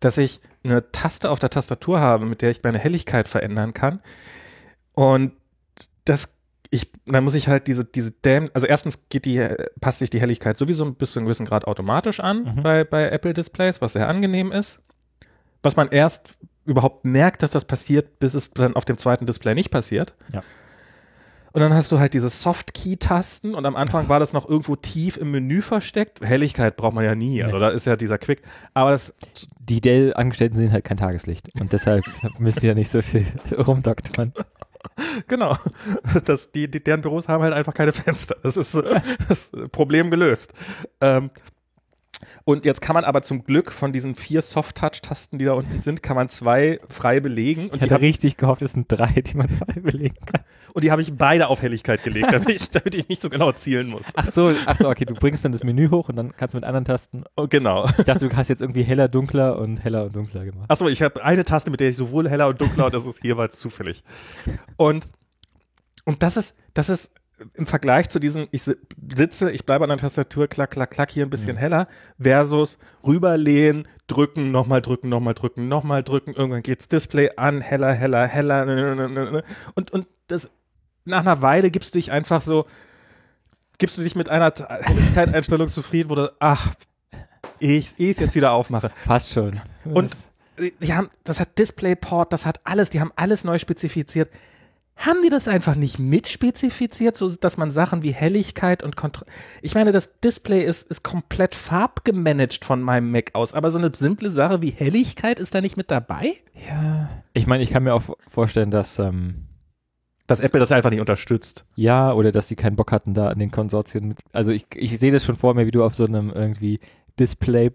Dass 0.00 0.18
ich 0.18 0.40
eine 0.64 0.90
Taste 0.92 1.30
auf 1.30 1.38
der 1.38 1.50
Tastatur 1.50 2.00
habe, 2.00 2.26
mit 2.26 2.42
der 2.42 2.50
ich 2.50 2.62
meine 2.62 2.78
Helligkeit 2.78 3.28
verändern 3.28 3.72
kann. 3.72 4.00
Und 4.94 5.32
das, 6.04 6.36
ich, 6.70 6.90
dann 7.06 7.22
muss 7.24 7.34
ich 7.34 7.48
halt 7.48 7.66
diese, 7.66 7.84
diese 7.84 8.10
Däm, 8.10 8.50
also 8.54 8.66
erstens 8.66 9.08
geht 9.10 9.26
die, 9.26 9.46
passt 9.80 10.00
sich 10.00 10.10
die 10.10 10.20
Helligkeit 10.20 10.56
sowieso 10.56 10.90
bis 10.92 11.12
zu 11.12 11.18
einem 11.20 11.26
gewissen 11.26 11.46
Grad 11.46 11.66
automatisch 11.66 12.18
an 12.20 12.56
Mhm. 12.56 12.62
bei, 12.62 12.84
bei 12.84 13.08
Apple-Displays, 13.10 13.80
was 13.80 13.92
sehr 13.92 14.08
angenehm 14.08 14.50
ist. 14.50 14.80
Was 15.62 15.76
man 15.76 15.88
erst 15.88 16.36
überhaupt 16.64 17.04
merkt, 17.04 17.42
dass 17.42 17.52
das 17.52 17.64
passiert, 17.64 18.18
bis 18.18 18.34
es 18.34 18.50
dann 18.50 18.74
auf 18.74 18.84
dem 18.84 18.98
zweiten 18.98 19.26
Display 19.26 19.54
nicht 19.54 19.70
passiert. 19.70 20.14
Ja. 20.32 20.42
Und 21.52 21.60
dann 21.60 21.74
hast 21.74 21.90
du 21.92 21.98
halt 21.98 22.14
diese 22.14 22.28
Soft-Key-Tasten 22.28 23.54
und 23.54 23.66
am 23.66 23.76
Anfang 23.76 24.08
war 24.08 24.20
das 24.20 24.32
noch 24.32 24.48
irgendwo 24.48 24.76
tief 24.76 25.16
im 25.16 25.30
Menü 25.30 25.62
versteckt. 25.62 26.20
Helligkeit 26.20 26.76
braucht 26.76 26.94
man 26.94 27.04
ja 27.04 27.14
nie, 27.14 27.42
also 27.42 27.58
da 27.58 27.70
ist 27.70 27.86
ja 27.86 27.96
dieser 27.96 28.18
Quick. 28.18 28.42
Aber 28.74 28.90
das, 28.92 29.14
Die 29.68 29.80
Dell-Angestellten 29.80 30.56
sehen 30.56 30.72
halt 30.72 30.84
kein 30.84 30.96
Tageslicht 30.96 31.48
und 31.60 31.72
deshalb 31.72 32.04
müssen 32.38 32.60
die 32.60 32.66
ja 32.66 32.74
nicht 32.74 32.90
so 32.90 33.02
viel 33.02 33.26
rumdoktern. 33.56 34.32
genau, 35.26 35.56
das, 36.24 36.52
die, 36.52 36.70
die, 36.70 36.82
deren 36.82 37.00
Büros 37.00 37.28
haben 37.28 37.42
halt 37.42 37.54
einfach 37.54 37.74
keine 37.74 37.92
Fenster. 37.92 38.36
Das 38.42 38.56
ist 38.56 38.76
das 39.28 39.52
Problem 39.72 40.10
gelöst. 40.10 40.54
Ähm, 41.00 41.30
und 42.44 42.64
jetzt 42.64 42.80
kann 42.80 42.94
man 42.94 43.04
aber 43.04 43.22
zum 43.22 43.44
Glück 43.44 43.72
von 43.72 43.92
diesen 43.92 44.14
vier 44.14 44.42
Soft-Touch-Tasten, 44.42 45.38
die 45.38 45.44
da 45.44 45.52
unten 45.54 45.80
sind, 45.80 46.02
kann 46.02 46.16
man 46.16 46.28
zwei 46.28 46.80
frei 46.88 47.20
belegen. 47.20 47.66
Ich 47.66 47.72
Und 47.72 47.82
hatte 47.82 47.94
hab, 47.94 48.00
richtig 48.00 48.36
gehofft, 48.36 48.62
es 48.62 48.72
sind 48.72 48.86
drei, 48.88 49.12
die 49.12 49.36
man 49.36 49.48
frei 49.48 49.80
belegen 49.80 50.16
kann. 50.26 50.42
und 50.74 50.84
die 50.84 50.90
habe 50.90 51.02
ich 51.02 51.14
beide 51.16 51.48
auf 51.48 51.62
Helligkeit 51.62 52.02
gelegt, 52.02 52.28
damit 52.32 52.50
ich, 52.50 52.70
damit 52.70 52.94
ich 52.94 53.08
nicht 53.08 53.20
so 53.20 53.30
genau 53.30 53.52
zielen 53.52 53.88
muss. 53.88 54.02
Ach 54.14 54.26
so, 54.26 54.52
ach 54.66 54.76
so, 54.76 54.88
okay, 54.88 55.04
du 55.04 55.14
bringst 55.14 55.44
dann 55.44 55.52
das 55.52 55.62
Menü 55.62 55.88
hoch 55.90 56.08
und 56.08 56.16
dann 56.16 56.36
kannst 56.36 56.54
du 56.54 56.58
mit 56.58 56.64
anderen 56.64 56.84
Tasten. 56.84 57.24
Oh, 57.36 57.46
genau. 57.48 57.86
Ich 57.98 58.04
dachte, 58.04 58.28
du 58.28 58.36
hast 58.36 58.48
jetzt 58.48 58.62
irgendwie 58.62 58.82
heller, 58.82 59.08
dunkler 59.08 59.58
und 59.58 59.82
heller 59.82 60.04
und 60.04 60.16
dunkler 60.16 60.44
gemacht. 60.44 60.70
Achso, 60.70 60.88
ich 60.88 61.02
habe 61.02 61.22
eine 61.24 61.44
Taste, 61.44 61.70
mit 61.70 61.80
der 61.80 61.88
ich 61.88 61.96
sowohl 61.96 62.28
heller 62.28 62.48
und 62.48 62.60
dunkler 62.60 62.86
und 62.86 62.94
das 62.94 63.06
ist 63.06 63.24
jeweils 63.24 63.58
zufällig. 63.58 64.04
Und, 64.76 65.08
und 66.04 66.22
das 66.22 66.36
ist, 66.36 66.56
das 66.74 66.88
ist 66.88 67.14
im 67.54 67.66
Vergleich 67.66 68.08
zu 68.08 68.18
diesem, 68.18 68.48
ich 68.50 68.62
si- 68.62 68.76
sitze, 69.14 69.50
ich 69.50 69.64
bleibe 69.64 69.84
an 69.84 69.88
der 69.90 69.98
Tastatur, 69.98 70.46
klack, 70.48 70.70
klack, 70.72 70.90
klack, 70.90 71.10
hier 71.10 71.24
ein 71.26 71.30
bisschen 71.30 71.56
heller, 71.56 71.88
versus 72.20 72.78
rüberlehnen, 73.06 73.88
drücken, 74.06 74.50
nochmal 74.50 74.82
drücken, 74.82 75.08
nochmal 75.08 75.34
drücken, 75.34 75.68
nochmal 75.68 76.02
drücken, 76.02 76.34
irgendwann 76.34 76.62
geht's 76.62 76.88
Display 76.88 77.30
an, 77.36 77.60
heller, 77.60 77.92
heller, 77.92 78.26
heller, 78.26 78.64
ne, 78.64 78.94
ne, 78.94 79.08
ne, 79.08 79.44
und, 79.74 79.90
und 79.90 80.06
das, 80.26 80.50
nach 81.04 81.20
einer 81.20 81.40
Weile 81.42 81.70
gibst 81.70 81.94
du 81.94 81.98
dich 81.98 82.12
einfach 82.12 82.42
so, 82.42 82.66
gibst 83.78 83.96
du 83.96 84.02
dich 84.02 84.14
mit 84.14 84.28
einer 84.28 84.52
Helligkeit-Einstellung 84.82 85.68
zufrieden, 85.68 86.10
wo 86.10 86.14
du, 86.14 86.32
ach, 86.40 86.74
ich, 87.58 87.94
ich 87.96 88.10
es 88.10 88.18
jetzt 88.18 88.34
wieder 88.34 88.52
aufmache. 88.52 88.90
Passt 89.06 89.32
schon. 89.32 89.60
Und 89.84 90.14
die 90.82 90.92
haben, 90.94 91.08
das 91.24 91.40
hat 91.40 91.58
DisplayPort, 91.58 92.32
das 92.32 92.44
hat 92.44 92.60
alles, 92.64 92.90
die 92.90 93.00
haben 93.00 93.12
alles 93.16 93.44
neu 93.44 93.58
spezifiziert. 93.58 94.30
Haben 95.00 95.22
die 95.22 95.30
das 95.30 95.48
einfach 95.48 95.76
nicht 95.76 95.98
mitspezifiziert, 95.98 97.16
so 97.16 97.28
dass 97.34 97.56
man 97.56 97.70
Sachen 97.70 98.02
wie 98.02 98.12
Helligkeit 98.12 98.82
und 98.82 98.96
Kontrolle. 98.96 99.30
Ich 99.62 99.74
meine, 99.74 99.92
das 99.92 100.20
Display 100.20 100.62
ist, 100.62 100.90
ist 100.90 101.02
komplett 101.02 101.54
farbgemanagt 101.54 102.64
von 102.64 102.82
meinem 102.82 103.10
Mac 103.10 103.30
aus, 103.34 103.54
aber 103.54 103.70
so 103.70 103.78
eine 103.78 103.90
simple 103.94 104.30
Sache 104.30 104.60
wie 104.60 104.70
Helligkeit 104.70 105.40
ist 105.40 105.54
da 105.54 105.60
nicht 105.60 105.76
mit 105.76 105.90
dabei? 105.90 106.34
ja. 106.68 107.08
Ich 107.32 107.46
meine, 107.46 107.62
ich 107.62 107.70
kann 107.70 107.84
mir 107.84 107.94
auch 107.94 108.02
vorstellen, 108.26 108.70
dass, 108.70 108.98
ähm, 108.98 109.46
Dass 110.26 110.40
Apple 110.40 110.58
das 110.60 110.72
einfach 110.72 110.90
nicht 110.90 111.00
unterstützt. 111.00 111.64
ja, 111.76 112.12
oder 112.12 112.32
dass 112.32 112.48
sie 112.48 112.56
keinen 112.56 112.76
Bock 112.76 112.92
hatten 112.92 113.14
da 113.14 113.28
an 113.28 113.38
den 113.38 113.50
Konsortien 113.52 114.08
mit. 114.08 114.18
Also 114.32 114.50
ich, 114.52 114.66
ich 114.74 114.98
sehe 114.98 115.12
das 115.12 115.24
schon 115.24 115.36
vor 115.36 115.54
mir, 115.54 115.66
wie 115.66 115.70
du 115.70 115.84
auf 115.84 115.94
so 115.94 116.04
einem 116.04 116.30
irgendwie 116.30 116.80
Display 117.18 117.70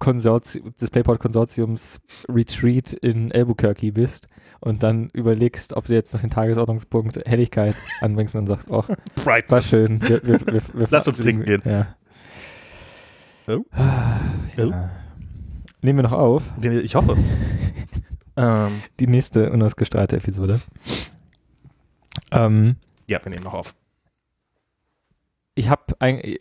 Konsortium, 0.00 0.74
DisplayPort 0.80 1.20
Konsortiums 1.20 2.00
Retreat 2.28 2.94
in 2.94 3.30
Albuquerque 3.30 3.92
bist 3.92 4.28
und 4.58 4.82
dann 4.82 5.10
überlegst, 5.12 5.74
ob 5.74 5.86
du 5.86 5.94
jetzt 5.94 6.12
noch 6.12 6.22
den 6.22 6.30
Tagesordnungspunkt 6.30 7.20
Helligkeit 7.26 7.76
anbringst 8.00 8.34
und 8.34 8.46
sagst, 8.46 8.68
ach, 8.72 8.88
war 9.24 9.60
schön. 9.60 10.00
Wir, 10.02 10.22
wir, 10.24 10.40
wir, 10.40 10.62
wir 10.72 10.88
Lass 10.90 11.06
uns 11.06 11.18
trinken 11.18 11.44
gehen. 11.44 11.62
Ja. 11.64 11.94
Oh. 13.46 13.64
ja. 14.56 14.90
Nehmen 15.82 15.98
wir 15.98 16.02
noch 16.02 16.12
auf. 16.12 16.52
Ich 16.62 16.94
hoffe. 16.94 17.16
ähm, 18.36 18.82
Die 19.00 19.06
nächste 19.06 19.50
unausgestrahlte 19.50 20.16
Episode. 20.16 20.60
Ähm, 22.32 22.76
ja, 23.06 23.22
wir 23.22 23.30
nehmen 23.30 23.44
noch 23.44 23.54
auf. 23.54 23.74
ich 25.54 25.68
habe 25.68 25.82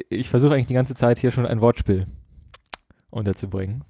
ich 0.09 0.29
versuche 0.29 0.53
eigentlich 0.53 0.67
die 0.67 0.73
ganze 0.73 0.95
Zeit 0.95 1.19
hier 1.19 1.31
schon 1.31 1.45
ein 1.45 1.61
Wortspiel 1.61 2.07
unterzubringen. 3.09 3.83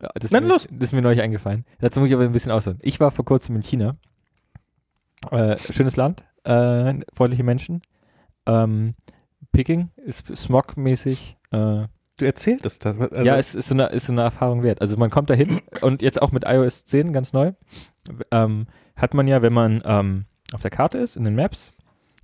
Ja, 0.00 0.08
Das, 0.14 0.24
ist 0.26 0.32
Na, 0.32 0.40
mir, 0.40 0.48
los. 0.48 0.68
das 0.70 0.90
ist 0.90 0.92
mir 0.92 1.02
neulich 1.02 1.22
eingefallen. 1.22 1.64
Dazu 1.80 2.00
muss 2.00 2.08
ich 2.08 2.14
aber 2.14 2.24
ein 2.24 2.32
bisschen 2.32 2.52
ausholen. 2.52 2.78
Ich 2.82 3.00
war 3.00 3.10
vor 3.10 3.24
kurzem 3.24 3.56
in 3.56 3.62
China. 3.62 3.96
Äh, 5.30 5.58
schönes 5.58 5.96
Land, 5.96 6.24
äh, 6.44 6.94
freundliche 7.14 7.42
Menschen. 7.42 7.82
Ähm, 8.46 8.94
Peking 9.52 9.90
ist 9.96 10.34
smogmäßig. 10.36 11.36
Äh, 11.50 11.86
Du 12.18 12.24
erzähltest 12.24 12.84
das. 12.84 12.98
Also, 12.98 13.22
ja, 13.24 13.36
es 13.36 13.54
ist 13.54 13.68
so, 13.68 13.74
eine, 13.74 13.86
ist 13.86 14.06
so 14.06 14.12
eine 14.12 14.22
Erfahrung 14.22 14.64
wert. 14.64 14.80
Also 14.80 14.96
man 14.96 15.08
kommt 15.08 15.30
da 15.30 15.34
hin 15.34 15.60
und 15.82 16.02
jetzt 16.02 16.20
auch 16.20 16.32
mit 16.32 16.44
iOS 16.46 16.84
10 16.84 17.12
ganz 17.12 17.32
neu, 17.32 17.52
ähm, 18.32 18.66
hat 18.96 19.14
man 19.14 19.28
ja, 19.28 19.40
wenn 19.40 19.52
man 19.52 19.82
ähm, 19.84 20.24
auf 20.52 20.62
der 20.62 20.72
Karte 20.72 20.98
ist, 20.98 21.16
in 21.16 21.22
den 21.24 21.36
Maps, 21.36 21.72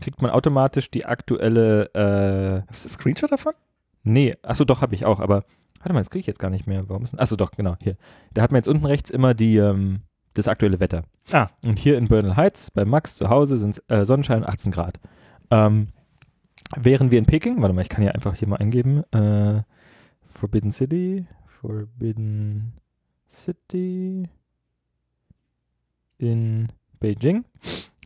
kriegt 0.00 0.20
man 0.20 0.32
automatisch 0.32 0.90
die 0.90 1.04
aktuelle, 1.04 1.84
äh, 1.94 2.66
hast 2.68 2.84
du 2.84 2.88
einen 2.88 2.94
Screenshot 2.98 3.30
davon? 3.30 3.54
nee, 4.02 4.34
achso, 4.42 4.64
doch, 4.64 4.82
habe 4.82 4.94
ich 4.94 5.06
auch, 5.06 5.20
aber, 5.20 5.44
warte 5.84 5.92
mal, 5.92 6.00
das 6.00 6.08
kriege 6.08 6.20
ich 6.20 6.26
jetzt 6.26 6.38
gar 6.38 6.50
nicht 6.50 6.66
mehr. 6.66 6.88
Warum 6.88 7.04
ist 7.04 7.12
denn, 7.12 7.20
achso, 7.20 7.36
doch, 7.36 7.50
genau, 7.50 7.76
hier. 7.82 7.96
Da 8.32 8.42
hat 8.42 8.52
man 8.52 8.58
jetzt 8.58 8.68
unten 8.68 8.86
rechts 8.86 9.10
immer 9.10 9.34
die, 9.34 9.58
ähm, 9.58 10.00
das 10.32 10.48
aktuelle 10.48 10.80
Wetter. 10.80 11.04
Ah. 11.30 11.48
Und 11.62 11.78
hier 11.78 11.98
in 11.98 12.08
Bernal 12.08 12.36
Heights, 12.36 12.70
bei 12.70 12.86
Max 12.86 13.16
zu 13.16 13.28
Hause, 13.28 13.58
sind 13.58 13.82
äh, 13.88 14.06
Sonnenschein 14.06 14.44
18 14.48 14.72
Grad. 14.72 14.98
Ähm, 15.50 15.88
wären 16.74 17.10
wir 17.10 17.18
in 17.18 17.26
Peking, 17.26 17.60
warte 17.60 17.74
mal, 17.74 17.82
ich 17.82 17.90
kann 17.90 18.02
ja 18.02 18.12
einfach 18.12 18.34
hier 18.34 18.48
mal 18.48 18.56
eingeben, 18.56 19.04
äh, 19.12 19.62
Forbidden 20.22 20.72
City, 20.72 21.26
Forbidden 21.60 22.72
City 23.28 24.28
in 26.16 26.68
Beijing. 26.98 27.44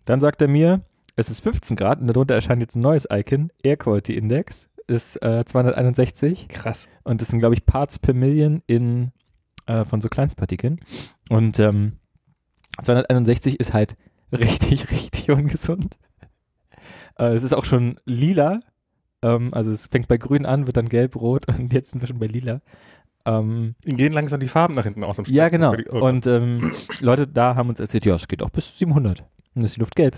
Dann 0.05 0.21
sagt 0.21 0.43
er 0.43 0.49
mir, 0.49 0.81
es 1.15 1.31
ist 1.31 1.43
15 1.43 1.77
Grad 1.77 2.01
und 2.01 2.09
darunter 2.09 2.35
erscheint 2.35 2.61
jetzt 2.61 2.75
ein 2.75 2.81
neues 2.81 3.07
Icon, 3.11 3.51
Air 3.63 3.77
Quality 3.77 4.17
Index 4.17 4.69
ist 4.89 5.23
äh, 5.23 5.45
261 5.45 6.49
Krass. 6.49 6.89
und 7.05 7.21
das 7.21 7.29
sind, 7.29 7.39
glaube 7.39 7.55
ich, 7.55 7.65
Parts 7.67 7.99
per 7.99 8.15
Million 8.15 8.63
in, 8.67 9.13
äh, 9.67 9.85
von 9.85 10.01
so 10.01 10.09
Kleinstpartikeln. 10.09 10.81
Und 11.29 11.59
ähm, 11.61 11.93
261 12.83 13.61
ist 13.61 13.73
halt 13.73 13.97
richtig, 14.33 14.91
richtig 14.91 15.31
ungesund. 15.31 15.99
Äh, 17.19 17.35
es 17.35 17.43
ist 17.43 17.53
auch 17.53 17.65
schon 17.65 18.01
lila. 18.05 18.61
Ähm, 19.23 19.53
also 19.53 19.71
es 19.71 19.87
fängt 19.87 20.09
bei 20.09 20.17
grün 20.17 20.47
an, 20.47 20.67
wird 20.67 20.77
dann 20.77 20.89
gelb, 20.89 21.17
rot 21.17 21.47
und 21.59 21.73
jetzt 21.73 21.91
sind 21.91 22.01
wir 22.01 22.09
schon 22.09 22.19
bei 22.19 22.27
lila. 22.27 22.61
Ähm, 23.25 23.75
gehen 23.85 24.15
langsam 24.15 24.41
die 24.41 24.49
Farben 24.49 24.75
nach 24.75 24.85
hinten 24.85 25.05
aus 25.05 25.17
dem 25.17 25.27
ja, 25.27 25.51
genau. 25.51 25.75
Oh, 25.91 26.07
Und 26.07 26.27
ähm, 26.27 26.73
Leute 27.01 27.27
da 27.27 27.57
haben 27.57 27.69
uns 27.69 27.81
erzählt, 27.81 28.07
ja, 28.07 28.15
es 28.15 28.27
geht 28.27 28.43
auch 28.43 28.51
bis 28.51 28.79
700. 28.79 29.25
Und 29.55 29.63
ist 29.63 29.77
die 29.77 29.81
Luft 29.81 29.97
gelb. 29.97 30.17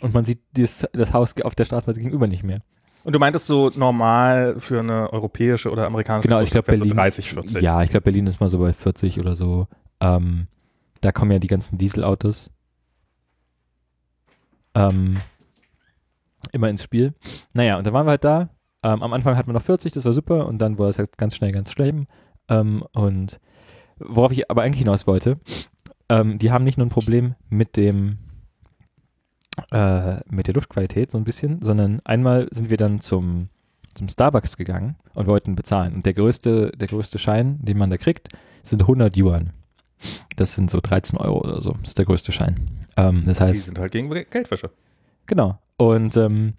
Und 0.00 0.14
man 0.14 0.24
sieht 0.24 0.40
das, 0.54 0.88
das 0.92 1.12
Haus 1.12 1.34
auf 1.42 1.54
der 1.54 1.64
Straßenseite 1.64 2.00
gegenüber 2.00 2.26
nicht 2.26 2.42
mehr. 2.42 2.60
Und 3.04 3.14
du 3.14 3.18
meintest 3.18 3.46
so 3.46 3.70
normal 3.74 4.58
für 4.58 4.80
eine 4.80 5.12
europäische 5.12 5.70
oder 5.70 5.86
amerikanische 5.86 6.28
Genau, 6.28 6.40
ich 6.40 6.50
glaube 6.50 6.68
wären 6.68 6.78
so 6.78 6.84
Berlin. 6.84 6.96
30, 6.96 7.30
40. 7.30 7.62
Ja, 7.62 7.82
ich 7.82 7.90
glaube 7.90 8.04
Berlin 8.04 8.26
ist 8.26 8.40
mal 8.40 8.48
so 8.48 8.58
bei 8.58 8.72
40 8.72 9.18
oder 9.18 9.34
so. 9.34 9.66
Ähm, 10.00 10.46
da 11.00 11.12
kommen 11.12 11.32
ja 11.32 11.38
die 11.38 11.48
ganzen 11.48 11.78
Dieselautos 11.78 12.50
ähm, 14.74 15.14
immer 16.52 16.68
ins 16.68 16.82
Spiel. 16.82 17.14
Naja, 17.52 17.76
und 17.78 17.86
dann 17.86 17.92
waren 17.94 18.06
wir 18.06 18.10
halt 18.10 18.24
da. 18.24 18.50
Ähm, 18.82 19.02
am 19.02 19.12
Anfang 19.12 19.36
hatten 19.36 19.48
wir 19.48 19.52
noch 19.54 19.62
40, 19.62 19.92
das 19.92 20.04
war 20.04 20.12
super. 20.12 20.46
Und 20.46 20.58
dann 20.58 20.78
wurde 20.78 20.90
es 20.90 20.98
halt 20.98 21.18
ganz 21.18 21.36
schnell 21.36 21.52
ganz 21.52 21.72
schlimm. 21.72 22.06
Ähm, 22.48 22.84
und 22.92 23.40
worauf 23.98 24.32
ich 24.32 24.50
aber 24.50 24.62
eigentlich 24.62 24.80
hinaus 24.80 25.06
wollte, 25.06 25.38
ähm, 26.08 26.38
die 26.38 26.50
haben 26.50 26.64
nicht 26.64 26.78
nur 26.78 26.86
ein 26.86 26.90
Problem 26.90 27.34
mit 27.48 27.76
dem 27.76 28.18
äh, 29.70 30.16
mit 30.30 30.46
der 30.46 30.54
Luftqualität 30.54 31.10
so 31.10 31.18
ein 31.18 31.24
bisschen, 31.24 31.60
sondern 31.62 32.00
einmal 32.04 32.48
sind 32.50 32.70
wir 32.70 32.76
dann 32.76 33.00
zum 33.00 33.48
zum 33.94 34.08
Starbucks 34.08 34.56
gegangen 34.56 34.96
und 35.12 35.26
wollten 35.26 35.54
bezahlen. 35.54 35.92
Und 35.94 36.06
der 36.06 36.14
größte, 36.14 36.72
der 36.74 36.88
größte 36.88 37.18
Schein, 37.18 37.58
den 37.62 37.76
man 37.76 37.90
da 37.90 37.98
kriegt, 37.98 38.28
sind 38.62 38.80
100 38.80 39.14
Yuan. 39.18 39.50
Das 40.36 40.54
sind 40.54 40.70
so 40.70 40.80
13 40.80 41.18
Euro 41.18 41.40
oder 41.42 41.60
so. 41.60 41.72
Das 41.72 41.90
ist 41.90 41.98
der 41.98 42.06
größte 42.06 42.32
Schein. 42.32 42.60
Ähm, 42.96 43.24
das 43.26 43.36
Die 43.36 43.44
heißt, 43.44 43.64
sind 43.66 43.78
halt 43.78 43.92
gegen 43.92 44.08
Geldwäsche. 44.08 44.70
genau. 45.26 45.58
Und 45.76 46.16
ähm, 46.16 46.54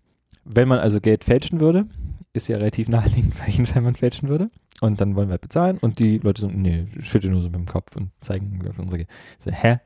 wenn 0.46 0.68
man 0.68 0.78
also 0.78 1.02
Geld 1.02 1.24
fälschen 1.24 1.60
würde, 1.60 1.88
ist 2.34 2.48
ja 2.50 2.58
relativ 2.58 2.88
naheliegend, 2.88 3.34
welchen 3.44 3.66
Schein 3.66 3.84
man 3.84 3.96
fälschen 3.96 4.30
würde. 4.30 4.48
Und 4.82 5.02
dann 5.02 5.16
wollen 5.16 5.30
wir 5.30 5.34
halt 5.34 5.42
bezahlen 5.42 5.80
und 5.80 5.98
die 5.98 6.20
Leute 6.20 6.42
so, 6.42 6.48
nee, 6.50 6.86
schütteln 7.00 7.34
nur 7.34 7.42
so 7.42 7.50
mit 7.50 7.58
dem 7.58 7.66
Kopf 7.66 7.96
und 7.96 8.12
zeigen 8.20 8.62
auf 8.70 8.78
unsere 8.78 9.00
Ge- 9.00 9.08
so, 9.40 9.50
hä? 9.50 9.80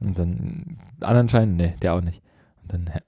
Und 0.00 0.18
dann 0.18 0.78
anderen 1.00 1.28
Schein, 1.28 1.54
nee, 1.54 1.74
der 1.80 1.94
auch 1.94 2.00
nicht. 2.00 2.22
Und 2.70 2.88
dann 2.88 3.00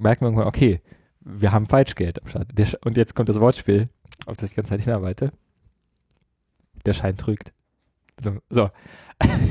merken 0.00 0.20
wir 0.22 0.28
irgendwann, 0.28 0.46
okay, 0.46 0.80
wir 1.20 1.52
haben 1.52 1.66
Falschgeld 1.66 2.20
am 2.22 2.28
Start. 2.28 2.48
Und 2.84 2.96
jetzt 2.96 3.14
kommt 3.14 3.28
das 3.28 3.40
Wortspiel, 3.40 3.88
auf 4.26 4.36
das 4.36 4.44
ich 4.46 4.50
die 4.50 4.56
ganze 4.56 4.70
Zeit 4.70 4.80
hinarbeite. 4.82 5.32
Der 6.84 6.92
Schein 6.94 7.16
trügt. 7.16 7.52
So. 8.50 8.70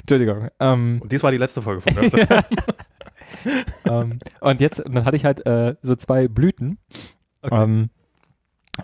Entschuldigung. 0.00 0.48
Ähm, 0.60 0.98
Und 1.02 1.10
dies 1.12 1.22
war 1.22 1.30
die 1.32 1.38
letzte 1.38 1.62
Folge 1.62 1.80
von 1.80 1.94
Nerdist. 1.94 2.16
ja. 2.30 4.00
ähm, 4.02 4.18
und 4.40 4.60
jetzt, 4.60 4.80
und 4.80 4.94
dann 4.94 5.04
hatte 5.04 5.16
ich 5.16 5.24
halt 5.24 5.44
äh, 5.46 5.74
so 5.82 5.94
zwei 5.96 6.28
Blüten. 6.28 6.78
Okay. 7.42 7.62
Ähm, 7.62 7.90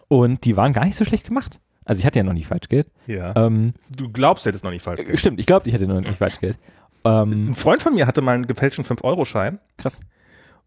und 0.09 0.45
die 0.45 0.57
waren 0.57 0.73
gar 0.73 0.85
nicht 0.85 0.97
so 0.97 1.05
schlecht 1.05 1.27
gemacht. 1.27 1.61
Also 1.85 2.01
ich 2.01 2.07
hatte 2.07 2.19
ja 2.19 2.23
noch 2.23 2.33
nicht 2.33 2.47
Falschgeld. 2.47 2.91
ja. 3.07 3.35
Ähm, 3.37 3.75
Du 3.91 4.09
glaubst, 4.11 4.45
du 4.47 4.49
hättest 4.49 4.65
noch 4.65 4.71
nicht 4.71 4.83
falsch. 4.83 5.01
äh, 5.01 5.17
stimmt, 5.17 5.39
ich 5.41 5.47
glaube, 5.47 5.69
ich 5.69 5.75
hatte 5.75 5.87
noch 5.87 6.01
nicht 6.01 6.19
Falschgeld. 6.19 6.59
Ähm, 7.05 7.51
Ein 7.51 7.55
Freund 7.55 7.83
von 7.83 7.95
mir 7.95 8.07
hatte 8.07 8.21
mal 8.23 8.35
einen 8.35 8.47
gefälschten 8.47 8.85
5-Euro-Schein 8.85 9.59
krass. 9.77 10.01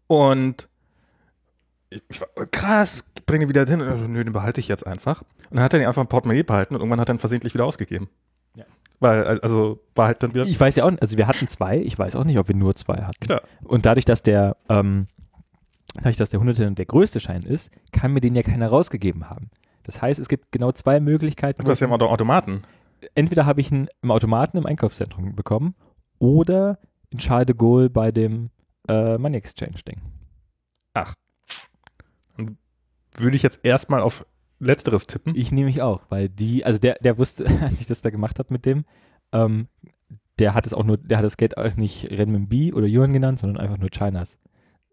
und 0.06 0.68
ich, 1.90 2.02
ich 2.08 2.20
war, 2.20 2.28
krass, 2.50 3.04
bring 3.26 3.40
den 3.40 3.48
wieder 3.48 3.64
hin. 3.66 3.80
Und 3.80 3.98
so, 3.98 4.06
nö, 4.06 4.22
den 4.22 4.32
behalte 4.32 4.60
ich 4.60 4.68
jetzt 4.68 4.86
einfach. 4.86 5.22
Und 5.50 5.56
dann 5.56 5.62
hat 5.64 5.72
er 5.72 5.78
den 5.78 5.88
einfach 5.88 6.02
im 6.02 6.08
Portemonnaie 6.08 6.42
behalten 6.42 6.74
und 6.74 6.80
irgendwann 6.80 7.00
hat 7.00 7.08
er 7.08 7.14
ihn 7.14 7.18
versehentlich 7.18 7.54
wieder 7.54 7.64
ausgegeben. 7.64 8.08
Ja. 8.58 8.64
Weil, 9.00 9.24
also, 9.40 9.80
war 9.94 10.06
halt 10.08 10.22
dann 10.22 10.34
wieder. 10.34 10.44
Ich 10.44 10.58
weiß 10.58 10.76
ja 10.76 10.84
auch, 10.84 10.90
nicht, 10.90 11.00
also 11.02 11.16
wir 11.16 11.26
hatten 11.28 11.48
zwei, 11.48 11.78
ich 11.78 11.98
weiß 11.98 12.16
auch 12.16 12.24
nicht, 12.24 12.38
ob 12.38 12.48
wir 12.48 12.54
nur 12.56 12.74
zwei 12.74 13.02
hatten. 13.02 13.24
Klar. 13.24 13.42
Und 13.64 13.86
dadurch, 13.86 14.04
dass 14.04 14.22
der, 14.22 14.56
ähm, 14.68 15.06
dadurch, 15.94 16.16
dass 16.16 16.30
der 16.30 16.40
Hunderte 16.40 16.70
der 16.72 16.86
größte 16.86 17.20
Schein 17.20 17.42
ist, 17.42 17.70
kann 17.92 18.12
mir 18.12 18.20
den 18.20 18.34
ja 18.34 18.42
keiner 18.42 18.68
rausgegeben 18.68 19.30
haben. 19.30 19.50
Das 19.84 20.02
heißt, 20.02 20.18
es 20.18 20.28
gibt 20.28 20.50
genau 20.50 20.72
zwei 20.72 20.98
Möglichkeiten. 20.98 21.62
Du 21.64 21.70
hast 21.70 21.80
ja 21.80 21.86
im 21.86 21.92
Auto- 21.92 22.06
Automaten. 22.06 22.62
entweder 23.14 23.46
habe 23.46 23.60
ich 23.60 23.70
ihn 23.70 23.88
im 24.02 24.10
Automaten 24.10 24.56
im 24.58 24.66
Einkaufszentrum 24.66 25.36
bekommen 25.36 25.76
oder 26.18 26.78
in 27.10 27.18
Charles 27.18 27.46
de 27.46 27.56
Gaulle 27.56 27.90
bei 27.90 28.10
dem 28.10 28.50
äh, 28.88 29.18
Money 29.18 29.36
Exchange 29.36 29.76
Ding. 29.86 30.00
Würde 33.18 33.36
ich 33.36 33.42
jetzt 33.42 33.60
erstmal 33.62 34.00
auf 34.02 34.26
Letzteres 34.58 35.06
tippen. 35.06 35.34
Ich 35.34 35.52
nehme 35.52 35.66
mich 35.66 35.82
auch, 35.82 36.02
weil 36.08 36.28
die, 36.28 36.64
also 36.64 36.78
der, 36.78 36.96
der 37.00 37.18
wusste, 37.18 37.46
als 37.62 37.80
ich 37.80 37.86
das 37.86 38.02
da 38.02 38.10
gemacht 38.10 38.38
habe 38.38 38.52
mit 38.52 38.64
dem, 38.64 38.84
ähm, 39.32 39.68
der 40.38 40.54
hat 40.54 40.66
es 40.66 40.74
auch 40.74 40.84
nur, 40.84 40.98
der 40.98 41.18
hat 41.18 41.24
das 41.24 41.36
Geld 41.36 41.56
auch 41.56 41.76
nicht 41.76 42.10
Renminbi 42.10 42.72
oder 42.72 42.86
Yuan 42.86 43.12
genannt, 43.12 43.38
sondern 43.38 43.62
einfach 43.62 43.78
nur 43.78 43.90
Chinas. 43.90 44.38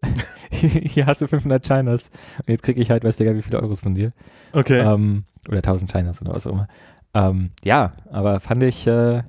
Hier 0.50 1.06
hast 1.06 1.22
du 1.22 1.28
500 1.28 1.66
Chinas 1.66 2.10
und 2.38 2.48
jetzt 2.48 2.62
kriege 2.62 2.80
ich 2.80 2.90
halt, 2.90 3.04
weiß 3.04 3.16
der 3.16 3.26
gar 3.26 3.34
wie 3.34 3.42
viele 3.42 3.60
Euros 3.60 3.80
von 3.80 3.94
dir. 3.94 4.12
Okay. 4.52 4.80
Ähm, 4.80 5.24
oder 5.48 5.58
1000 5.58 5.90
Chinas 5.90 6.22
oder 6.22 6.34
was 6.34 6.46
auch 6.46 6.52
immer. 6.52 6.68
Ähm, 7.14 7.50
ja, 7.62 7.92
aber 8.10 8.40
fand 8.40 8.62
ich, 8.62 8.86
äh, 8.86 9.22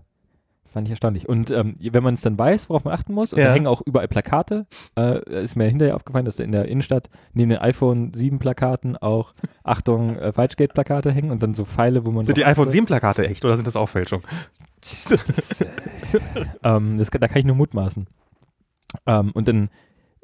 fand 0.76 0.88
ich 0.88 0.92
erstaunlich. 0.92 1.28
Und 1.28 1.52
ähm, 1.52 1.76
wenn 1.80 2.04
man 2.04 2.14
es 2.14 2.22
dann 2.22 2.38
weiß, 2.38 2.70
worauf 2.70 2.84
man 2.84 2.94
achten 2.94 3.14
muss, 3.14 3.32
und 3.34 3.40
Ja. 3.40 3.48
da 3.48 3.54
hängen 3.54 3.66
auch 3.66 3.82
überall 3.86 4.08
Plakate, 4.08 4.68
äh, 4.98 5.42
ist 5.42 5.56
mir 5.56 5.66
hinterher 5.66 5.96
aufgefallen, 5.96 6.26
dass 6.26 6.36
da 6.36 6.44
in 6.44 6.52
der 6.52 6.66
Innenstadt 6.66 7.10
neben 7.34 7.50
den 7.50 7.60
iPhone 7.60 8.14
7 8.14 8.40
Plakaten 8.40 8.98
auch 8.98 9.34
Achtung, 9.64 10.18
äh, 10.18 10.34
Falschgeld-Plakate 10.34 11.12
hängen 11.12 11.32
und 11.32 11.42
dann 11.42 11.54
so 11.54 11.64
Pfeile, 11.66 12.06
wo 12.06 12.12
man 12.12 12.26
sind 12.26 12.38
die 12.38 12.46
iPhone 12.46 12.64
achtet. 12.66 12.74
7 12.74 12.86
Plakate 12.86 13.28
echt 13.28 13.44
oder 13.46 13.56
sind 13.56 13.66
das 13.68 13.76
auch 13.78 13.88
Fälschung? 13.88 14.22
ähm, 16.64 16.98
das, 16.98 17.10
da 17.10 17.28
kann 17.28 17.38
ich 17.40 17.46
nur 17.46 17.56
mutmaßen. 17.56 18.08
Ähm, 19.06 19.32
und 19.32 19.48
dann, 19.48 19.70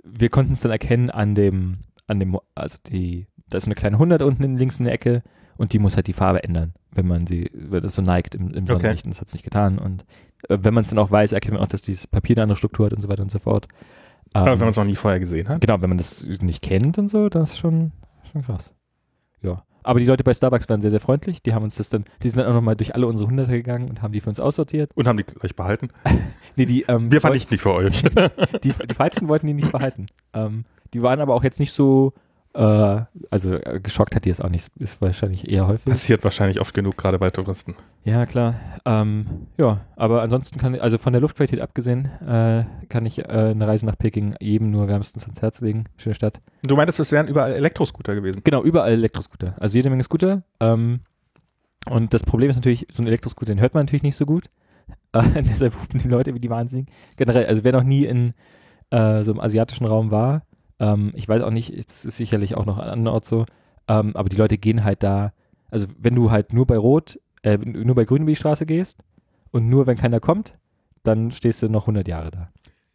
wir 0.03 0.30
konnten 0.30 0.53
es 0.53 0.61
dann 0.61 0.72
erkennen 0.72 1.10
an 1.10 1.36
dem, 1.36 1.80
an 2.07 2.19
dem, 2.19 2.38
also 2.56 2.78
die, 2.88 3.28
da 3.49 3.57
ist 3.57 3.65
eine 3.65 3.76
kleine 3.76 3.95
100 3.95 4.22
unten 4.22 4.44
in, 4.44 4.57
links 4.57 4.80
in 4.80 4.86
der 4.86 4.94
Ecke 4.94 5.23
und 5.57 5.73
die 5.73 5.80
muss 5.80 5.95
halt 5.95 6.07
die 6.07 6.14
Farbe 6.14 6.44
ändern, 6.44 6.73
wenn 6.91 7.07
man 7.07 7.28
sie, 7.28 7.49
wenn 7.53 7.82
das 7.82 7.95
so 7.95 8.02
neigt 8.02 8.36
im, 8.36 8.49
im 8.52 8.64
Okay. 8.64 8.73
Sonnenlicht 8.73 9.06
und 9.06 9.11
das 9.11 9.22
hat 9.22 9.28
es 9.28 9.34
nicht 9.34 9.44
getan. 9.44 9.78
Und 9.78 10.06
wenn 10.50 10.74
man 10.74 10.84
es 10.84 10.90
dann 10.90 11.00
auch 11.00 11.12
weiß, 11.12 11.34
erkennt 11.34 11.56
man 11.56 11.64
auch, 11.64 11.68
dass 11.68 11.82
dieses 11.82 12.08
Papier 12.08 12.36
eine 12.38 12.44
andere 12.44 12.58
Struktur 12.58 12.88
hat 12.88 12.94
und 12.94 13.02
so 13.02 13.10
weiter 13.10 13.24
und 13.24 13.32
so 13.32 13.40
fort. 13.40 13.68
Ähm, 14.34 14.42
Aber 14.42 14.52
wenn 14.52 14.60
man 14.60 14.70
es 14.70 14.78
noch 14.78 14.86
nie 14.86 14.96
vorher 14.96 15.20
gesehen 15.20 15.50
hat. 15.50 15.62
genau, 15.62 15.82
wenn 15.82 15.90
man 15.90 15.98
das 15.98 16.26
nicht 16.42 16.62
kennt 16.62 16.98
und 16.98 17.08
so, 17.08 17.30
das 17.30 17.52
ist 17.52 17.60
schon, 17.60 17.92
schon 18.32 18.44
krass. 18.44 18.74
Ja. 19.42 19.64
Aber 19.84 20.00
die 20.00 20.06
Leute 20.06 20.24
bei 20.24 20.34
Starbucks 20.34 20.70
waren 20.70 20.82
sehr, 20.82 20.92
sehr 20.92 21.00
freundlich. 21.00 21.42
Die 21.42 21.54
haben 21.54 21.64
uns 21.64 21.76
das 21.76 21.90
dann, 21.90 22.04
die 22.22 22.30
sind 22.30 22.40
dann 22.40 22.48
auch 22.48 22.54
nochmal 22.54 22.76
durch 22.76 22.94
alle 22.94 23.08
unsere 23.08 23.28
Hunderte 23.28 23.54
gegangen 23.54 23.90
und 23.90 24.02
haben 24.02 24.12
die 24.12 24.22
für 24.22 24.30
uns 24.30 24.40
aussortiert. 24.40 24.92
Und 24.96 25.08
haben 25.08 25.18
die 25.18 25.24
gleich 25.24 25.56
behalten. 25.56 25.90
Nee, 26.58 26.66
die, 26.66 26.82
ähm, 26.90 27.10
Wir 27.10 27.22
vernichten 27.22 27.54
nicht 27.54 27.62
für 27.62 27.74
euch. 27.74 28.02
die, 28.64 28.74
die 28.74 28.94
Falschen 28.94 29.30
wollten 29.30 29.48
die 29.48 29.54
nicht 29.54 29.72
behalten. 29.72 30.08
Ähm, 30.34 30.66
die 30.94 31.02
waren 31.02 31.22
aber 31.22 31.34
auch 31.34 31.46
jetzt 31.46 31.62
nicht 31.62 31.72
so, 31.72 32.12
äh, 32.53 33.02
also 33.30 33.53
äh, 33.53 33.80
geschockt 33.82 34.15
hat 34.15 34.26
die 34.26 34.30
es 34.30 34.41
auch 34.41 34.49
nicht. 34.49 34.69
Ist 34.78 35.02
wahrscheinlich 35.02 35.49
eher 35.49 35.68
häufig. 35.68 35.86
Passiert 35.86 36.23
wahrscheinlich 36.23 36.60
oft 36.60 36.73
genug, 36.73 36.98
gerade 36.98 37.18
bei 37.18 37.30
Touristen. 37.30 37.76
Ja, 38.03 38.26
klar. 38.26 38.56
Ähm, 38.86 39.48
ja, 39.57 39.82
aber 39.95 40.22
ansonsten 40.22 40.60
kann 40.60 40.73
ich, 40.73 40.82
also 40.82 40.98
von 40.98 41.14
der 41.14 41.22
Luftqualität 41.22 41.61
abgesehen, 41.61 42.06
äh, 42.28 42.65
kann 42.90 43.06
ich 43.06 43.19
äh, 43.19 43.23
eine 43.23 43.68
Reise 43.68 43.86
nach 43.86 43.98
Peking 43.98 44.36
jedem 44.40 44.72
nur 44.72 44.88
wärmstens 44.88 45.23
ans 45.23 45.41
Herz 45.41 45.61
legen. 45.61 45.86
Schöne 45.98 46.15
Stadt. 46.15 46.41
Du 46.65 46.76
meintest, 46.76 46.99
es 46.99 47.11
wären 47.11 47.28
überall 47.28 47.53
Elektroscooter 47.53 48.15
gewesen. 48.15 48.41
Genau, 48.44 48.64
überall 48.64 48.91
Elektroscooter. 48.91 49.56
Also 49.60 49.78
jede 49.78 49.90
Menge 49.90 50.03
Scooter. 50.03 50.44
Ähm, 50.60 51.02
und 51.90 52.14
das 52.14 52.23
Problem 52.23 52.49
ist 52.49 52.57
natürlich, 52.57 52.88
so 52.91 53.02
ein 53.02 53.07
Elektroscooter, 53.07 53.53
den 53.53 53.61
hört 53.61 53.73
man 53.73 53.86
natürlich 53.86 54.03
nicht 54.03 54.15
so 54.15 54.26
gut. 54.26 54.49
Deshalb 55.14 55.73
hupen 55.82 55.99
die 55.99 56.07
Leute 56.07 56.34
wie 56.34 56.40
die 56.40 56.49
Wahnsinnigen. 56.49 56.94
Generell, 57.18 57.45
also 57.45 57.64
wer 57.64 57.72
noch 57.72 57.84
nie 57.84 58.06
in 58.06 58.34
äh, 58.91 59.23
so 59.23 59.32
im 59.32 59.40
asiatischen 59.40 59.86
Raum 59.86 60.11
war, 60.11 60.44
Ähm, 60.82 61.14
ich 61.16 61.30
weiß 61.30 61.44
auch 61.44 61.52
nicht, 61.52 61.70
es 61.70 62.03
ist 62.03 62.18
sicherlich 62.18 62.58
auch 62.58 62.66
noch 62.66 62.80
an 62.80 62.90
anderen 62.90 63.14
Ort 63.14 63.24
so, 63.24 63.45
ähm, 63.88 64.16
aber 64.16 64.28
die 64.28 64.36
Leute 64.36 64.58
gehen 64.58 64.84
halt 64.84 65.03
da, 65.03 65.32
also 65.70 65.88
wenn 65.98 66.16
du 66.16 66.32
halt 66.32 66.53
nur 66.53 66.66
bei 66.66 66.78
Rot, 66.78 67.20
äh, 67.44 67.58
nur 67.58 67.95
bei 67.95 68.03
Grün 68.03 68.24
über 68.24 68.32
die 68.32 68.36
Straße 68.36 68.66
gehst 68.66 68.98
und 69.52 69.70
nur 69.70 69.86
wenn 69.86 69.98
keiner 69.98 70.20
kommt, 70.20 70.58
dann 71.03 71.32
stehst 71.32 71.62
du 71.62 71.70
noch 71.70 71.84
100 71.84 72.08
Jahre 72.08 72.32
da. 72.32 72.49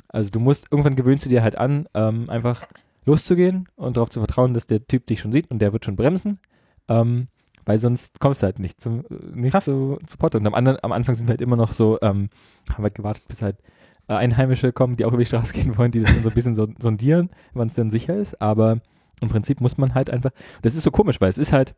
Also 0.09 0.31
du 0.31 0.41
musst, 0.41 0.67
irgendwann 0.71 0.97
gewöhnst 0.97 1.25
du 1.27 1.31
dir 1.31 1.43
halt 1.43 1.57
an, 1.57 1.89
ähm, 1.95 2.29
einfach 2.29 2.67
loszugehen 3.05 3.69
und 3.77 3.97
darauf 3.97 4.11
zu 4.11 4.21
vertrauen, 4.21 4.53
dass 4.53 4.67
der 4.67 4.87
Typ 4.87 5.07
dich 5.07 5.21
schon 5.21 5.33
sieht 5.33 5.51
und 5.51 5.61
der 5.61 5.73
wird 5.73 5.85
schon 5.85 5.97
bremsen. 5.97 6.41
Ähm, 6.89 7.29
weil 7.65 7.79
sonst 7.79 8.21
kommst 8.21 8.43
du 8.43 8.47
halt 8.47 8.61
nicht 8.61 8.81
zum 8.81 9.05
nicht 9.35 9.53
Krass. 9.53 9.65
zu, 9.65 9.99
zu 10.07 10.19
Potte. 10.19 10.39
Und 10.39 10.47
am, 10.47 10.55
anderen, 10.55 10.79
am 10.83 10.93
Anfang 10.93 11.17
sind 11.17 11.29
halt 11.29 11.41
immer 11.41 11.57
noch 11.57 11.73
so, 11.73 11.99
ähm, 12.01 12.31
haben 12.73 12.85
halt 12.85 12.95
gewartet, 12.95 13.27
bis 13.27 13.43
halt 13.43 13.57
äh, 13.61 13.63
Einheimische 14.09 14.73
kommen, 14.73 14.97
die 14.97 15.05
auch 15.05 15.09
über 15.13 15.19
die 15.19 15.27
Straße 15.27 15.53
gehen 15.53 15.77
wollen, 15.77 15.91
die 15.91 16.01
das 16.01 16.13
dann 16.15 16.23
so 16.23 16.29
ein 16.29 16.35
bisschen 16.35 16.55
so, 16.55 16.69
sondieren, 16.79 17.31
wann 17.55 17.69
es 17.69 17.75
denn 17.75 17.91
sicher 17.91 18.15
ist. 18.17 18.41
Aber 18.41 18.79
im 19.21 19.29
Prinzip 19.29 19.61
muss 19.61 19.79
man 19.79 19.95
halt 19.95 20.11
einfach, 20.11 20.31
das 20.63 20.75
ist 20.77 20.83
so 20.85 20.91
komisch, 20.91 21.21
weil 21.21 21.31
es 21.31 21.39
ist 21.39 21.53
halt 21.53 21.75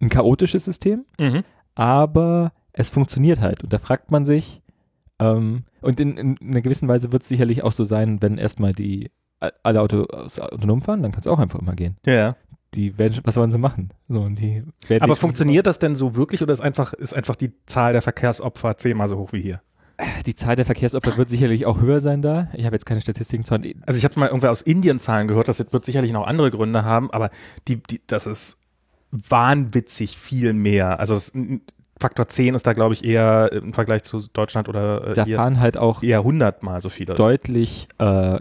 ein 0.00 0.08
chaotisches 0.08 0.64
System, 0.64 1.04
Mhm. 1.18 1.42
aber 1.74 2.52
es 2.72 2.90
funktioniert 2.90 3.40
halt. 3.40 3.64
Und 3.64 3.72
da 3.72 3.78
fragt 3.78 4.10
man 4.10 4.24
sich, 4.24 4.62
ähm, 5.18 5.64
und 5.80 5.98
in, 5.98 6.16
in 6.18 6.36
einer 6.42 6.60
gewissen 6.60 6.88
Weise 6.88 7.10
wird 7.12 7.22
es 7.22 7.28
sicherlich 7.28 7.62
auch 7.62 7.72
so 7.72 7.84
sein, 7.84 8.20
wenn 8.22 8.36
erstmal 8.38 8.72
die 8.72 9.10
alle 9.62 9.80
Autos 9.82 10.38
autonom 10.40 10.80
fahren, 10.82 11.02
dann 11.02 11.12
kann 11.12 11.20
es 11.20 11.26
auch 11.26 11.38
einfach 11.38 11.58
immer 11.58 11.74
gehen. 11.74 11.96
Ja. 12.06 12.36
Die 12.74 12.98
werden, 12.98 13.20
was 13.24 13.34
sollen 13.34 13.52
sie 13.52 13.58
machen? 13.58 13.90
So, 14.08 14.22
und 14.22 14.38
die 14.38 14.62
werden 14.88 15.02
Aber 15.04 15.14
funktioniert 15.16 15.66
das 15.66 15.78
denn 15.78 15.94
so 15.94 16.16
wirklich 16.16 16.42
oder 16.42 16.52
ist 16.52 16.60
einfach, 16.60 16.92
ist 16.94 17.14
einfach 17.14 17.36
die 17.36 17.52
Zahl 17.66 17.92
der 17.92 18.02
Verkehrsopfer 18.02 18.76
zehnmal 18.76 19.08
so 19.08 19.16
hoch 19.18 19.32
wie 19.32 19.40
hier? 19.42 19.62
Die 20.26 20.34
Zahl 20.34 20.56
der 20.56 20.66
Verkehrsopfer 20.66 21.16
wird 21.16 21.30
sicherlich 21.30 21.64
auch 21.64 21.80
höher 21.80 22.00
sein 22.00 22.20
da. 22.20 22.48
Ich 22.54 22.66
habe 22.66 22.76
jetzt 22.76 22.84
keine 22.84 23.00
Statistiken 23.00 23.44
zu. 23.44 23.54
Also 23.54 23.96
ich 23.96 24.04
habe 24.04 24.20
mal 24.20 24.26
irgendwer 24.26 24.50
aus 24.50 24.60
Indien 24.60 24.98
Zahlen 24.98 25.26
gehört, 25.28 25.48
das 25.48 25.58
wird 25.58 25.84
sicherlich 25.84 26.12
noch 26.12 26.26
andere 26.26 26.50
Gründe 26.50 26.84
haben, 26.84 27.10
aber 27.10 27.30
die, 27.66 27.82
die, 27.82 28.02
das 28.06 28.26
ist 28.26 28.58
wahnwitzig 29.10 30.18
viel 30.18 30.52
mehr. 30.52 31.00
Also 31.00 31.14
das, 31.14 31.32
Faktor 31.98 32.28
10 32.28 32.54
ist 32.54 32.66
da, 32.66 32.74
glaube 32.74 32.92
ich, 32.92 33.04
eher 33.04 33.50
im 33.52 33.72
Vergleich 33.72 34.02
zu 34.02 34.20
Deutschland 34.32 34.68
oder 34.68 35.08
äh, 35.08 35.14
Da 35.14 35.24
fahren 35.24 35.60
halt 35.60 35.78
auch 35.78 36.02
eher 36.02 36.22
hundertmal 36.24 36.80
so 36.80 36.90
viele. 36.90 37.14
deutlich 37.14 37.88
äh, 37.98 38.38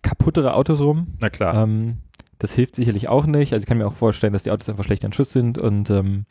kaputtere 0.00 0.54
Autos 0.54 0.80
rum. 0.80 1.08
Na 1.20 1.28
klar. 1.28 1.54
Ähm, 1.62 1.98
das 2.38 2.54
hilft 2.54 2.76
sicherlich 2.76 3.08
auch 3.08 3.26
nicht. 3.26 3.52
Also 3.52 3.62
ich 3.62 3.68
kann 3.68 3.78
mir 3.78 3.86
auch 3.86 3.94
vorstellen, 3.94 4.32
dass 4.32 4.42
die 4.42 4.50
Autos 4.50 4.68
einfach 4.68 4.84
schlecht 4.84 5.04
an 5.04 5.12
Schuss 5.12 5.32
sind 5.32 5.58
und 5.58 5.90
ähm, 5.90 6.24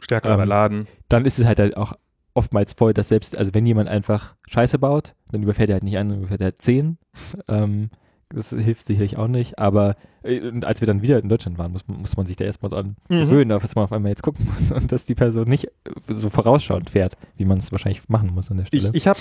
Stärker 0.00 0.30
ähm, 0.30 0.34
überladen. 0.34 0.86
dann 1.08 1.24
ist 1.24 1.38
es 1.38 1.46
halt, 1.46 1.60
halt 1.60 1.76
auch 1.76 1.94
oftmals 2.34 2.72
voll, 2.74 2.92
dass 2.94 3.08
selbst, 3.08 3.36
also 3.38 3.54
wenn 3.54 3.64
jemand 3.66 3.88
einfach 3.88 4.34
Scheiße 4.48 4.78
baut, 4.78 5.14
dann 5.30 5.42
überfährt 5.42 5.70
er 5.70 5.74
halt 5.74 5.84
nicht 5.84 5.96
einen, 5.98 6.10
dann 6.10 6.18
überfährt 6.18 6.40
er 6.40 6.46
halt 6.46 6.60
zehn. 6.62 6.98
Ähm, 7.48 7.90
das 8.30 8.50
hilft 8.50 8.84
sicherlich 8.84 9.16
auch 9.16 9.28
nicht, 9.28 9.58
aber 9.60 9.94
äh, 10.24 10.50
als 10.62 10.80
wir 10.80 10.86
dann 10.86 11.02
wieder 11.02 11.20
in 11.20 11.28
Deutschland 11.28 11.56
waren, 11.58 11.70
muss, 11.70 11.86
man- 11.86 12.00
muss 12.00 12.16
man 12.16 12.26
sich 12.26 12.34
da 12.36 12.44
erstmal 12.44 12.70
dran 12.70 12.96
Mhm. 13.08 13.20
gewöhnen, 13.20 13.52
auf 13.52 13.62
was 13.62 13.76
man 13.76 13.84
auf 13.84 13.92
einmal 13.92 14.10
jetzt 14.10 14.22
gucken 14.24 14.46
muss 14.52 14.72
und 14.72 14.90
dass 14.90 15.06
die 15.06 15.14
Person 15.14 15.46
nicht 15.48 15.66
äh, 15.66 15.70
so 16.08 16.30
vorausschauend 16.30 16.90
fährt, 16.90 17.16
wie 17.36 17.44
man 17.44 17.58
es 17.58 17.70
wahrscheinlich 17.70 18.08
machen 18.08 18.30
muss 18.34 18.50
an 18.50 18.56
der 18.56 18.64
Stelle. 18.66 18.88
Ich, 18.88 18.94
ich 18.94 19.06
habe 19.06 19.20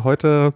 äh, 0.00 0.04
heute, 0.04 0.54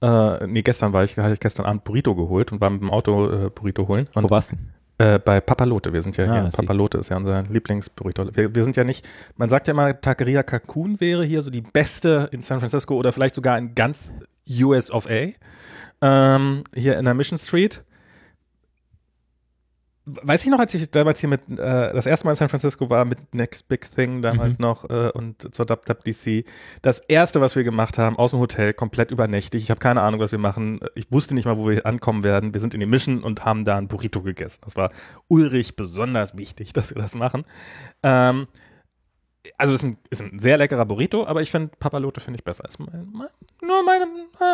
äh, 0.00 0.46
nee, 0.46 0.62
gestern 0.62 0.92
war 0.92 1.02
ich, 1.04 1.16
hatte 1.18 1.32
ich 1.34 1.40
gestern 1.40 1.66
Abend 1.66 1.82
Burrito 1.84 2.14
geholt 2.14 2.52
und 2.52 2.60
war 2.60 2.70
mit 2.70 2.82
dem 2.82 2.90
Auto 2.90 3.28
äh, 3.30 3.50
Burrito 3.52 3.88
holen. 3.88 4.08
Und 4.14 4.24
Wo 4.24 4.30
warst 4.30 4.52
du? 4.52 4.56
Äh, 4.98 5.18
bei 5.18 5.40
Papalote, 5.40 5.92
wir 5.92 6.02
sind 6.02 6.16
ja 6.16 6.24
Ah, 6.26 6.42
hier. 6.42 6.50
Papalote 6.50 6.98
ist 6.98 7.08
ja 7.08 7.16
unser 7.16 7.42
Lieblingsburrito. 7.42 8.28
Wir, 8.34 8.54
wir 8.54 8.62
sind 8.62 8.76
ja 8.76 8.84
nicht, 8.84 9.06
man 9.36 9.48
sagt 9.48 9.66
ja 9.66 9.72
immer, 9.72 10.00
Taqueria 10.00 10.42
Cancun 10.44 11.00
wäre 11.00 11.24
hier 11.24 11.42
so 11.42 11.50
die 11.50 11.62
beste 11.62 12.28
in 12.30 12.40
San 12.40 12.60
Francisco 12.60 12.94
oder 12.94 13.12
vielleicht 13.12 13.34
sogar 13.34 13.58
in 13.58 13.74
ganz 13.74 14.14
US 14.48 14.90
of 14.92 15.08
A. 15.08 15.32
Ähm, 16.00 16.64
hier 16.74 16.98
in 16.98 17.04
der 17.04 17.14
Mission 17.14 17.38
Street. 17.38 17.82
Weiß 20.06 20.44
ich 20.44 20.50
noch, 20.50 20.58
als 20.58 20.74
ich 20.74 20.90
damals 20.90 21.20
hier 21.20 21.30
mit, 21.30 21.40
äh, 21.48 21.56
das 21.56 22.04
erste 22.04 22.26
Mal 22.26 22.32
in 22.32 22.36
San 22.36 22.50
Francisco 22.50 22.90
war 22.90 23.06
mit 23.06 23.34
Next 23.34 23.68
Big 23.68 23.90
Thing 23.90 24.20
damals 24.20 24.58
Mhm. 24.58 24.62
noch 24.62 24.90
äh, 24.90 25.10
und 25.10 25.54
zur 25.54 25.66
WWDC. 25.66 26.44
Das 26.82 26.98
erste, 27.00 27.40
was 27.40 27.56
wir 27.56 27.64
gemacht 27.64 27.96
haben, 27.96 28.18
aus 28.18 28.32
dem 28.32 28.38
Hotel, 28.40 28.74
komplett 28.74 29.10
übernächtig. 29.10 29.62
Ich 29.62 29.70
habe 29.70 29.80
keine 29.80 30.02
Ahnung, 30.02 30.20
was 30.20 30.30
wir 30.30 30.38
machen. 30.38 30.80
Ich 30.94 31.10
wusste 31.10 31.34
nicht 31.34 31.46
mal, 31.46 31.56
wo 31.56 31.70
wir 31.70 31.86
ankommen 31.86 32.22
werden. 32.22 32.52
Wir 32.52 32.60
sind 32.60 32.74
in 32.74 32.80
die 32.80 32.86
Mission 32.86 33.22
und 33.24 33.46
haben 33.46 33.64
da 33.64 33.78
ein 33.78 33.88
Burrito 33.88 34.20
gegessen. 34.20 34.60
Das 34.64 34.76
war 34.76 34.90
Ulrich 35.28 35.74
besonders 35.74 36.36
wichtig, 36.36 36.74
dass 36.74 36.94
wir 36.94 37.00
das 37.00 37.14
machen. 37.14 37.44
Ähm, 38.02 38.46
also 39.58 39.72
ist 39.72 39.82
ein, 39.84 39.98
ist 40.10 40.22
ein 40.22 40.38
sehr 40.38 40.56
leckerer 40.58 40.84
Burrito, 40.86 41.26
aber 41.26 41.42
ich 41.42 41.50
finde 41.50 41.70
Papalote 41.78 42.20
finde 42.20 42.38
ich 42.38 42.44
besser. 42.44 42.64
Ist 42.68 42.78
mein, 42.78 43.08
mein, 43.12 43.28
nur 43.62 43.84
meine, 43.84 44.06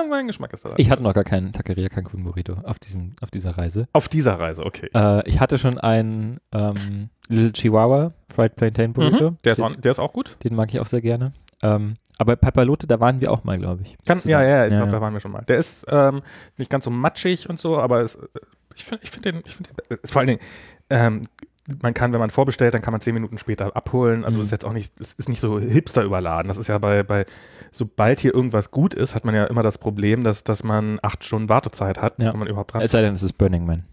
mein 0.09 0.27
Geschmack 0.27 0.53
ist 0.53 0.65
da. 0.65 0.75
Ich 0.77 0.91
hatte 0.91 1.03
noch 1.03 1.15
gar 1.15 1.25
keinen 1.25 1.53
Taqueria 1.53 1.89
Cancun 1.89 2.25
Burrito 2.25 2.55
auf, 2.65 2.79
diesem, 2.79 3.15
auf 3.23 3.31
dieser 3.31 3.57
Reise. 3.57 3.89
Auf 3.93 4.09
dieser 4.09 4.39
Reise, 4.39 4.65
okay. 4.65 4.91
Äh, 4.95 5.29
ich 5.29 5.41
hatte 5.41 5.59
schon 5.59 5.79
einen 5.79 6.39
ähm, 6.53 7.11
Little 7.29 7.53
Chihuahua 7.53 8.13
Fried 8.33 8.57
Plantain 8.57 8.93
Burrito. 8.93 9.33
Mhm, 9.33 9.39
der, 9.45 9.53
ist 9.53 9.59
den, 9.59 9.65
auch, 9.65 9.77
der 9.77 9.91
ist 9.91 9.99
auch 9.99 10.13
gut. 10.13 10.37
den 10.45 10.55
mag 10.55 10.73
ich 10.73 10.81
auch 10.81 10.87
sehr 10.87 11.01
gerne. 11.01 11.33
Ähm, 11.63 11.95
aber 12.19 12.37
Papalote, 12.37 12.87
da 12.87 13.01
waren 13.01 13.21
wir 13.21 13.31
auch 13.33 13.45
mal, 13.45 13.59
glaube 13.59 13.83
ich. 13.83 13.97
Ganz, 14.07 14.25
ja, 14.25 14.43
ja, 14.43 14.67
ich 14.67 14.73
Ja, 14.73 14.79
glaube, 14.79 14.93
ja. 14.93 14.97
da 14.99 15.01
waren 15.01 15.13
wir 15.13 15.21
schon 15.21 15.33
mal. 15.33 15.43
Der 15.43 15.57
ist 15.59 15.87
ähm, 15.89 16.23
nicht 16.57 16.71
ganz 16.71 16.85
so 16.85 16.91
matschig 16.91 17.49
und 17.49 17.59
so, 17.59 17.79
aber 17.79 18.01
es, 18.03 18.17
äh, 18.17 18.27
ich 18.75 18.85
finde 18.85 19.03
ich 19.05 19.11
find 19.11 19.25
den, 19.25 19.43
ich 19.45 19.55
find 19.57 19.69
den 19.69 19.99
ist 20.03 20.13
vor 20.13 20.21
allen 20.21 20.29
Dingen, 20.29 20.41
ähm, 20.91 21.23
man 21.83 21.95
kann, 21.95 22.13
wenn 22.13 22.21
man 22.21 22.31
vorbestellt, 22.31 22.75
dann 22.75 22.83
kann 22.83 22.93
man 22.93 23.01
zehn 23.01 23.15
Minuten 23.15 23.39
später 23.39 23.77
abholen. 23.77 24.25
Also 24.25 24.39
Mhm. 24.39 24.43
ist 24.43 24.51
jetzt 24.51 24.65
auch 24.65 24.73
nicht, 24.73 24.99
es 25.01 25.13
ist 25.13 25.29
nicht 25.29 25.41
so 25.41 25.59
hipster 25.61 26.03
überladen. 26.03 26.49
Das 26.49 26.57
ist 26.57 26.69
ja 26.69 26.79
bei, 26.79 27.03
bei, 27.03 27.27
sobald 27.71 28.21
hier 28.21 28.35
irgendwas 28.35 28.71
gut 28.71 28.95
ist, 28.95 29.15
hat 29.15 29.25
man 29.25 29.35
ja 29.35 29.45
immer 29.45 29.63
das 29.63 29.79
Problem, 29.79 30.25
dass, 30.25 30.43
dass 30.45 30.65
man 30.65 30.99
acht 31.03 31.23
Stunden 31.25 31.49
Wartezeit 31.49 32.01
hat, 32.01 32.15
Ja. 32.19 32.33
wenn 32.33 32.39
man 32.39 32.49
überhaupt 32.49 32.73
dran 32.73 32.83
Es 32.83 32.91
sei 32.93 33.03
denn, 33.03 33.13
es 33.13 33.23
ist 33.23 33.35
Burning 33.35 33.67
Man. 33.67 33.85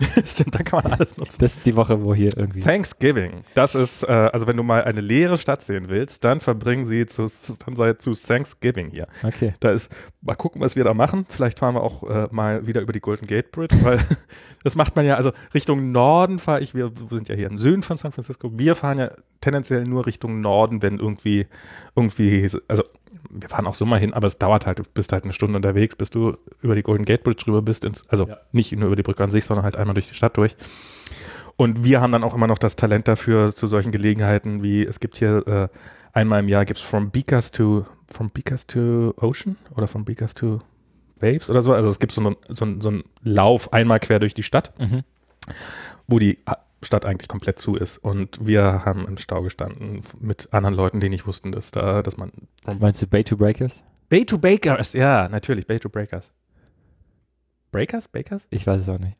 Stimmt, 0.24 0.54
da 0.54 0.62
kann 0.62 0.82
man 0.82 0.92
alles 0.92 1.16
nutzen. 1.16 1.40
Das 1.40 1.54
ist 1.54 1.66
die 1.66 1.76
Woche, 1.76 2.02
wo 2.02 2.14
hier 2.14 2.36
irgendwie. 2.36 2.60
Thanksgiving. 2.60 3.44
Das 3.54 3.76
ist, 3.76 4.02
äh, 4.02 4.06
also 4.06 4.46
wenn 4.48 4.56
du 4.56 4.64
mal 4.64 4.82
eine 4.84 5.00
leere 5.00 5.38
Stadt 5.38 5.62
sehen 5.62 5.88
willst, 5.88 6.24
dann 6.24 6.40
verbringen 6.40 6.84
sie 6.84 7.06
zu, 7.06 7.26
dann 7.64 7.76
sei 7.76 7.92
zu 7.94 8.12
Thanksgiving 8.12 8.90
hier. 8.90 9.06
Okay. 9.22 9.54
Da 9.60 9.70
ist, 9.70 9.94
mal 10.20 10.34
gucken, 10.34 10.60
was 10.60 10.74
wir 10.74 10.82
da 10.82 10.94
machen. 10.94 11.26
Vielleicht 11.28 11.60
fahren 11.60 11.74
wir 11.76 11.82
auch 11.82 12.02
äh, 12.10 12.28
mal 12.32 12.66
wieder 12.66 12.80
über 12.80 12.92
die 12.92 13.00
Golden 13.00 13.26
Gate 13.26 13.52
Bridge, 13.52 13.76
weil 13.82 14.00
das 14.64 14.74
macht 14.74 14.96
man 14.96 15.06
ja, 15.06 15.14
also 15.14 15.30
Richtung 15.54 15.92
Norden 15.92 16.40
fahre 16.40 16.60
ich, 16.60 16.74
wir 16.74 16.90
sind 17.10 17.28
ja 17.28 17.36
hier 17.36 17.46
im 17.46 17.58
Süden 17.58 17.82
von 17.82 17.96
San 17.96 18.10
Francisco, 18.10 18.50
wir 18.58 18.74
fahren 18.74 18.98
ja 18.98 19.10
tendenziell 19.40 19.84
nur 19.84 20.06
Richtung 20.06 20.40
Norden, 20.40 20.82
wenn 20.82 20.98
irgendwie, 20.98 21.46
irgendwie, 21.94 22.48
also 22.66 22.82
wir 23.34 23.48
fahren 23.48 23.66
auch 23.66 23.74
so 23.74 23.84
mal 23.84 23.98
hin, 23.98 24.14
aber 24.14 24.26
es 24.28 24.38
dauert 24.38 24.64
halt, 24.66 24.78
du 24.78 24.82
bist 24.94 25.12
halt 25.12 25.24
eine 25.24 25.32
Stunde 25.32 25.56
unterwegs, 25.56 25.96
bis 25.96 26.10
du 26.10 26.36
über 26.62 26.74
die 26.74 26.82
Golden 26.82 27.04
Gate 27.04 27.22
Bridge 27.24 27.44
rüber 27.46 27.62
bist, 27.62 27.84
ins, 27.84 28.08
also 28.08 28.28
Ja. 28.28 28.38
nicht 28.52 28.72
nur 28.72 28.86
über 28.86 28.96
die 28.96 29.02
Brücke 29.02 29.22
an 29.24 29.30
sich, 29.30 29.44
sondern 29.44 29.64
halt 29.64 29.76
einmal 29.76 29.94
durch 29.94 30.08
die 30.08 30.14
Stadt 30.14 30.36
durch. 30.36 30.56
Und 31.56 31.84
wir 31.84 32.00
haben 32.00 32.10
dann 32.12 32.24
auch 32.24 32.34
immer 32.34 32.46
noch 32.46 32.58
das 32.58 32.76
Talent 32.76 33.06
dafür, 33.08 33.52
zu 33.54 33.66
solchen 33.66 33.92
Gelegenheiten 33.92 34.62
wie, 34.62 34.84
es 34.84 34.98
gibt 35.00 35.16
hier 35.16 35.46
äh, 35.46 35.68
einmal 36.12 36.40
im 36.40 36.48
Jahr 36.48 36.64
gibt 36.64 36.78
es 36.80 36.84
From 36.84 37.10
Beakers 37.10 37.50
to 37.50 37.84
From 38.12 38.30
Beakers 38.30 38.66
to 38.66 39.14
Ocean 39.18 39.56
oder 39.76 39.86
From 39.88 40.04
Beakers 40.04 40.34
to 40.34 40.60
Waves 41.20 41.48
oder 41.50 41.62
so. 41.62 41.72
Also 41.72 41.88
es 41.90 41.98
gibt 41.98 42.12
so 42.12 42.20
einen, 42.20 42.36
so 42.48 42.64
einen, 42.64 42.80
so 42.80 42.88
einen 42.90 43.04
Lauf 43.22 43.72
einmal 43.72 44.00
quer 44.00 44.18
durch 44.18 44.34
die 44.34 44.42
Stadt, 44.42 44.72
Mhm. 44.78 45.02
wo 46.06 46.18
die 46.18 46.38
Stadt 46.84 47.04
eigentlich 47.04 47.28
komplett 47.28 47.58
zu 47.58 47.74
ist. 47.76 47.98
Und 47.98 48.44
wir 48.46 48.84
haben 48.84 49.06
im 49.06 49.16
Stau 49.18 49.42
gestanden 49.42 50.02
mit 50.20 50.52
anderen 50.52 50.74
Leuten, 50.74 51.00
die 51.00 51.08
nicht 51.08 51.26
wussten, 51.26 51.52
dass 51.52 51.70
da, 51.70 52.02
dass 52.02 52.16
man 52.16 52.32
Meinst 52.78 53.02
du 53.02 53.06
Bay 53.06 53.24
to 53.24 53.36
Breakers? 53.36 53.84
Bay 54.08 54.24
to 54.24 54.38
Bakers, 54.38 54.92
ja, 54.92 55.28
natürlich, 55.28 55.66
Bay 55.66 55.78
to 55.80 55.88
Breakers. 55.88 56.32
Breakers? 57.72 58.08
Bakers? 58.08 58.46
Ich 58.50 58.66
weiß 58.66 58.82
es 58.82 58.88
auch 58.88 58.98
nicht. 58.98 59.16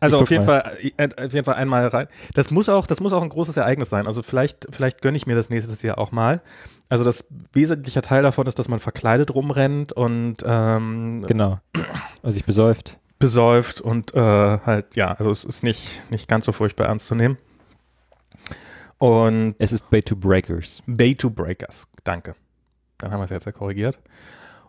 Also 0.00 0.18
Ich 0.18 0.22
auf 0.22 0.30
jeden, 0.30 0.46
mal. 0.46 0.62
Fall, 0.62 0.78
äh, 0.96 1.08
auf 1.26 1.32
jeden 1.32 1.44
Fall 1.44 1.54
einmal 1.56 1.88
rein. 1.88 2.06
Das 2.34 2.50
muss 2.50 2.68
auch, 2.68 2.86
das 2.86 3.00
muss 3.00 3.12
auch 3.12 3.22
ein 3.22 3.30
großes 3.30 3.56
Ereignis 3.56 3.90
sein. 3.90 4.06
Also 4.06 4.22
vielleicht, 4.22 4.68
vielleicht 4.70 5.02
gönne 5.02 5.16
ich 5.16 5.26
mir 5.26 5.34
das 5.34 5.50
nächstes 5.50 5.82
Jahr 5.82 5.98
auch 5.98 6.12
mal. 6.12 6.40
Also 6.88 7.02
das 7.02 7.26
wesentliche 7.52 8.00
Teil 8.00 8.22
davon 8.22 8.46
ist, 8.46 8.58
dass 8.58 8.68
man 8.68 8.78
verkleidet 8.78 9.34
rumrennt 9.34 9.92
und 9.92 10.36
ähm, 10.46 11.24
Genau. 11.26 11.58
Also 12.22 12.34
sich 12.34 12.44
besäuft. 12.44 12.98
Besäuft 13.18 13.80
und 13.80 14.14
äh, 14.14 14.20
halt, 14.20 14.96
ja, 14.96 15.12
also 15.12 15.30
es 15.30 15.44
ist 15.44 15.62
nicht, 15.62 16.02
nicht 16.10 16.28
ganz 16.28 16.44
so 16.44 16.52
furchtbar 16.52 16.86
ernst 16.86 17.06
zu 17.06 17.14
nehmen. 17.14 17.38
Und 18.98 19.54
Es 19.58 19.72
ist 19.72 19.88
Bay 19.90 20.02
to 20.02 20.16
Breakers. 20.16 20.82
Bay 20.86 21.14
to 21.14 21.30
Breakers, 21.30 21.86
danke. 22.04 22.34
Dann 22.98 23.12
haben 23.12 23.20
wir 23.20 23.24
es 23.24 23.30
jetzt 23.30 23.46
ja 23.46 23.52
korrigiert. 23.52 24.00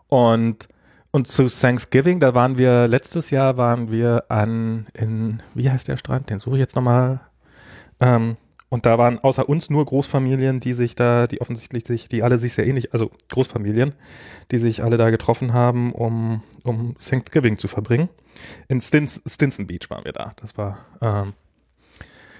Und, 0.06 0.68
und 1.10 1.26
zu 1.26 1.48
Thanksgiving, 1.48 2.20
da 2.20 2.34
waren 2.34 2.56
wir, 2.56 2.86
letztes 2.86 3.30
Jahr 3.30 3.56
waren 3.56 3.90
wir 3.90 4.24
an, 4.28 4.86
in, 4.94 5.42
wie 5.54 5.68
heißt 5.68 5.88
der 5.88 5.96
Strand? 5.96 6.30
Den 6.30 6.38
suche 6.38 6.56
ich 6.56 6.60
jetzt 6.60 6.76
nochmal. 6.76 7.20
Ähm, 7.98 8.36
und 8.68 8.86
da 8.86 8.98
waren 8.98 9.18
außer 9.18 9.48
uns 9.48 9.68
nur 9.68 9.84
Großfamilien, 9.84 10.60
die 10.60 10.74
sich 10.74 10.94
da, 10.94 11.26
die 11.26 11.40
offensichtlich 11.40 11.84
sich, 11.84 12.06
die 12.06 12.22
alle 12.22 12.38
sich 12.38 12.54
sehr 12.54 12.68
ähnlich, 12.68 12.92
also 12.92 13.10
Großfamilien, 13.30 13.94
die 14.52 14.58
sich 14.60 14.84
alle 14.84 14.96
da 14.96 15.10
getroffen 15.10 15.52
haben, 15.52 15.92
um, 15.92 16.44
um 16.62 16.94
Thanksgiving 16.98 17.58
zu 17.58 17.66
verbringen. 17.66 18.08
In 18.68 18.80
Stins, 18.80 19.20
Stinson 19.26 19.66
Beach 19.66 19.88
waren 19.90 20.04
wir 20.04 20.12
da. 20.12 20.32
Das 20.36 20.56
war, 20.56 20.78
ähm, 21.00 21.34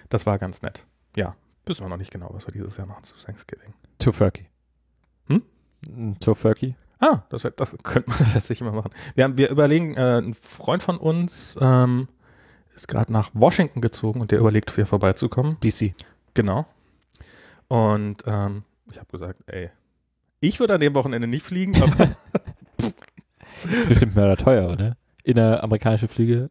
das 0.08 0.26
war 0.26 0.38
ganz 0.38 0.62
nett. 0.62 0.86
Ja, 1.16 1.34
wissen 1.66 1.84
wir 1.84 1.88
noch 1.88 1.96
nicht 1.96 2.10
genau, 2.10 2.30
was 2.32 2.46
wir 2.46 2.52
dieses 2.52 2.76
Jahr 2.76 2.86
machen 2.86 3.04
zu 3.04 3.14
Thanksgiving. 3.16 3.74
Tofurkey. 3.98 4.46
Hm? 5.28 5.42
Tofurkey. 6.20 6.74
Ah, 7.00 7.22
das, 7.30 7.44
wär, 7.44 7.50
das 7.52 7.74
könnte 7.82 8.10
man 8.10 8.18
tatsächlich 8.32 8.60
mal 8.60 8.72
machen. 8.72 8.90
Wir, 9.14 9.24
haben, 9.24 9.38
wir 9.38 9.50
überlegen, 9.50 9.94
äh, 9.96 10.18
ein 10.18 10.34
Freund 10.34 10.82
von 10.82 10.98
uns 10.98 11.56
ähm, 11.60 12.08
ist 12.74 12.88
gerade 12.88 13.12
nach 13.12 13.30
Washington 13.32 13.80
gezogen 13.80 14.20
und 14.20 14.30
der 14.30 14.38
überlegt, 14.38 14.74
hier 14.74 14.86
vorbeizukommen. 14.86 15.56
DC. 15.60 15.94
Genau. 16.34 16.66
Und 17.68 18.24
ähm, 18.26 18.64
ich 18.90 18.98
habe 18.98 19.08
gesagt, 19.10 19.40
ey, 19.46 19.70
ich 20.40 20.60
würde 20.60 20.74
an 20.74 20.80
dem 20.80 20.94
Wochenende 20.94 21.28
nicht 21.28 21.44
fliegen, 21.44 21.82
aber 21.82 22.16
Das 22.76 23.72
ist 23.72 23.88
bestimmt 23.88 24.16
mehr 24.16 24.36
teuer, 24.36 24.70
oder? 24.70 24.96
Inneramerikanische 25.24 26.08
Flüge. 26.08 26.50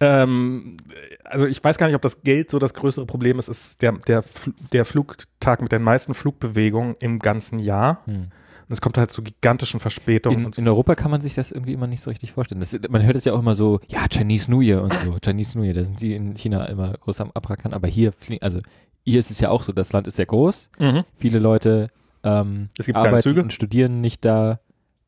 ähm, 0.00 0.76
also 1.24 1.46
ich 1.46 1.62
weiß 1.62 1.78
gar 1.78 1.86
nicht, 1.86 1.96
ob 1.96 2.02
das 2.02 2.22
Geld 2.22 2.50
so 2.50 2.58
das 2.58 2.74
größere 2.74 3.06
Problem 3.06 3.38
ist. 3.38 3.48
Es 3.48 3.66
ist 3.66 3.82
der, 3.82 3.92
der, 3.92 4.24
der 4.72 4.84
Flugtag 4.84 5.62
mit 5.62 5.72
den 5.72 5.82
meisten 5.82 6.14
Flugbewegungen 6.14 6.96
im 7.00 7.18
ganzen 7.18 7.58
Jahr. 7.58 8.02
Hm. 8.06 8.28
Und 8.70 8.74
es 8.74 8.80
kommt 8.80 8.98
halt 8.98 9.10
zu 9.10 9.22
gigantischen 9.22 9.80
Verspätungen. 9.80 10.38
In, 10.38 10.46
und 10.46 10.54
so. 10.54 10.62
in 10.62 10.68
Europa 10.68 10.94
kann 10.94 11.10
man 11.10 11.20
sich 11.20 11.34
das 11.34 11.50
irgendwie 11.50 11.72
immer 11.72 11.88
nicht 11.88 12.00
so 12.00 12.08
richtig 12.08 12.30
vorstellen. 12.32 12.60
Das, 12.60 12.78
man 12.88 13.02
hört 13.02 13.16
es 13.16 13.24
ja 13.24 13.32
auch 13.32 13.40
immer 13.40 13.56
so, 13.56 13.80
ja, 13.88 14.06
Chinese 14.08 14.48
New 14.48 14.60
Year 14.60 14.80
und 14.82 14.92
so. 14.92 15.16
Chinese 15.24 15.58
New 15.58 15.64
Year, 15.64 15.74
da 15.74 15.82
sind 15.82 16.00
die 16.00 16.14
in 16.14 16.36
China 16.36 16.66
immer 16.66 16.92
groß 16.92 17.20
am 17.20 17.32
Abrackern. 17.32 17.74
Aber 17.74 17.88
hier 17.88 18.12
fliegen, 18.12 18.42
also 18.44 18.60
hier 19.04 19.18
ist 19.18 19.30
es 19.30 19.40
ja 19.40 19.50
auch 19.50 19.64
so, 19.64 19.72
das 19.72 19.92
Land 19.92 20.06
ist 20.06 20.16
sehr 20.16 20.26
groß. 20.26 20.70
Mhm. 20.78 21.02
Viele 21.16 21.40
Leute 21.40 21.88
ähm, 22.22 22.68
Es 22.78 22.86
gibt 22.86 22.96
arbeiten 22.96 23.22
Züge. 23.22 23.42
und 23.42 23.52
studieren 23.52 24.00
nicht 24.00 24.24
da, 24.24 24.60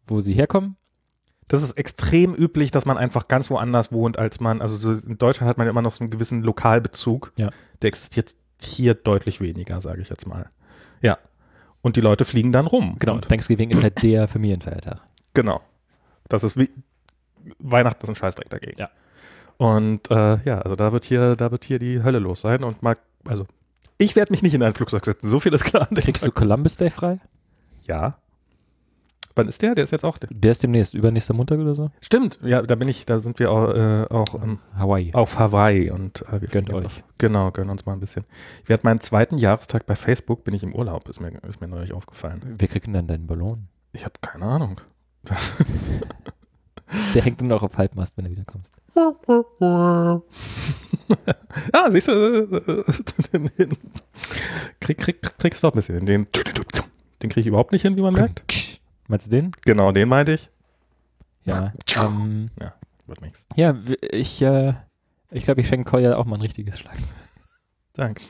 wo 0.06 0.20
sie 0.20 0.32
herkommen. 0.32 0.76
Das 1.48 1.62
ist 1.62 1.72
extrem 1.72 2.34
üblich, 2.34 2.70
dass 2.70 2.86
man 2.86 2.96
einfach 2.96 3.28
ganz 3.28 3.50
woanders 3.50 3.92
wohnt, 3.92 4.18
als 4.18 4.40
man, 4.40 4.62
also 4.62 4.76
so 4.76 5.06
in 5.06 5.18
Deutschland 5.18 5.48
hat 5.48 5.58
man 5.58 5.66
immer 5.66 5.82
noch 5.82 5.92
so 5.92 6.02
einen 6.02 6.10
gewissen 6.10 6.42
Lokalbezug. 6.42 7.32
Ja. 7.36 7.50
Der 7.82 7.88
existiert 7.88 8.34
hier 8.60 8.94
deutlich 8.94 9.40
weniger, 9.40 9.80
sage 9.80 10.00
ich 10.00 10.08
jetzt 10.08 10.26
mal. 10.26 10.50
Ja. 11.00 11.18
Und 11.82 11.96
die 11.96 12.00
Leute 12.00 12.24
fliegen 12.24 12.52
dann 12.52 12.66
rum. 12.66 12.96
Genau, 12.98 13.14
Und, 13.14 13.28
Thanksgiving 13.28 13.70
ist 13.70 13.82
halt 13.82 14.02
der 14.02 14.28
Familienfeiertag. 14.28 15.00
genau. 15.34 15.60
Das 16.28 16.44
ist 16.44 16.56
wie 16.56 16.70
Weihnachten 17.58 18.02
ist 18.04 18.08
ein 18.08 18.14
Scheißdreck 18.14 18.48
dagegen. 18.48 18.78
Ja. 18.78 18.90
Und 19.56 20.10
äh, 20.10 20.38
ja, 20.44 20.60
also 20.60 20.76
da 20.76 20.92
wird 20.92 21.04
hier, 21.04 21.36
da 21.36 21.50
wird 21.50 21.64
hier 21.64 21.78
die 21.78 22.02
Hölle 22.02 22.18
los 22.18 22.40
sein 22.40 22.64
und 22.64 22.82
mag, 22.82 22.98
also 23.26 23.46
ich 23.98 24.16
werde 24.16 24.32
mich 24.32 24.42
nicht 24.42 24.54
in 24.54 24.62
ein 24.62 24.74
Flugzeug 24.74 25.04
setzen, 25.04 25.28
so 25.28 25.38
viel 25.40 25.52
ist 25.52 25.64
klar. 25.64 25.86
Kriegst 25.94 26.24
du. 26.24 26.32
Columbus 26.32 26.76
Day 26.76 26.90
frei? 26.90 27.20
Ja. 27.82 28.18
Wann 29.34 29.48
ist 29.48 29.62
der? 29.62 29.74
Der 29.74 29.84
ist 29.84 29.90
jetzt 29.90 30.04
auch. 30.04 30.18
Der 30.18 30.52
ist 30.52 30.62
demnächst, 30.62 30.94
übernächster 30.94 31.34
Montag 31.34 31.58
oder 31.58 31.74
so? 31.74 31.90
Stimmt, 32.00 32.38
ja, 32.42 32.62
da 32.62 32.74
bin 32.74 32.88
ich, 32.88 33.06
da 33.06 33.18
sind 33.18 33.38
wir 33.38 33.50
auch, 33.50 33.74
äh, 33.74 34.06
auch 34.10 34.34
ähm, 34.42 34.58
Hawaii. 34.76 35.12
auf 35.14 35.38
Hawaii 35.38 35.90
und 35.90 36.22
äh, 36.28 36.40
wir 36.40 36.48
Gönnt 36.48 36.72
euch. 36.72 36.84
Auf, 36.84 37.04
genau, 37.18 37.50
gönnen 37.50 37.70
uns 37.70 37.86
mal 37.86 37.94
ein 37.94 38.00
bisschen. 38.00 38.24
Ich 38.62 38.68
werde 38.68 38.84
meinen 38.84 39.00
zweiten 39.00 39.38
Jahrestag 39.38 39.86
bei 39.86 39.96
Facebook, 39.96 40.44
bin 40.44 40.54
ich 40.54 40.62
im 40.62 40.74
Urlaub, 40.74 41.08
ist 41.08 41.20
mir, 41.20 41.32
ist 41.48 41.60
mir 41.60 41.68
neulich 41.68 41.92
aufgefallen. 41.92 42.42
Wer 42.58 42.68
kriegt 42.68 42.86
denn 42.86 42.94
dann 42.94 43.06
deinen 43.06 43.26
Ballon? 43.26 43.68
Ich 43.92 44.04
habe 44.04 44.14
keine 44.20 44.44
Ahnung. 44.44 44.80
Der 47.14 47.22
hängt 47.22 47.40
dann 47.40 47.50
auch 47.52 47.62
auf 47.62 47.78
Halbmast, 47.78 48.18
wenn 48.18 48.26
du 48.26 48.30
wiederkommst. 48.32 48.74
ah, 51.72 51.90
siehst 51.90 52.08
du, 52.08 52.46
den, 53.32 53.50
den, 53.58 53.76
krieg, 54.80 54.98
krieg, 54.98 55.22
kriegst 55.38 55.62
du 55.62 55.68
auch 55.68 55.72
ein 55.72 55.76
bisschen. 55.76 56.04
Den, 56.04 56.26
den 57.22 57.30
kriege 57.30 57.40
ich 57.40 57.46
überhaupt 57.46 57.72
nicht 57.72 57.82
hin, 57.82 57.96
wie 57.96 58.02
man 58.02 58.12
merkt. 58.12 58.44
Meinst 59.08 59.26
du 59.26 59.30
den? 59.30 59.50
Genau, 59.64 59.92
den 59.92 60.08
meinte 60.08 60.32
ich. 60.32 60.50
Ja. 61.44 61.72
ähm, 62.00 62.50
Wird 63.06 63.20
nichts. 63.20 63.46
ja, 63.56 63.74
ich, 64.12 64.40
äh, 64.42 64.74
ich 65.30 65.44
glaube, 65.44 65.60
ich 65.60 65.68
schenke 65.68 65.90
Koya 65.90 66.16
auch 66.16 66.24
mal 66.24 66.36
ein 66.36 66.42
richtiges 66.42 66.78
Schlagzeug. 66.78 67.16
Danke. 67.94 68.22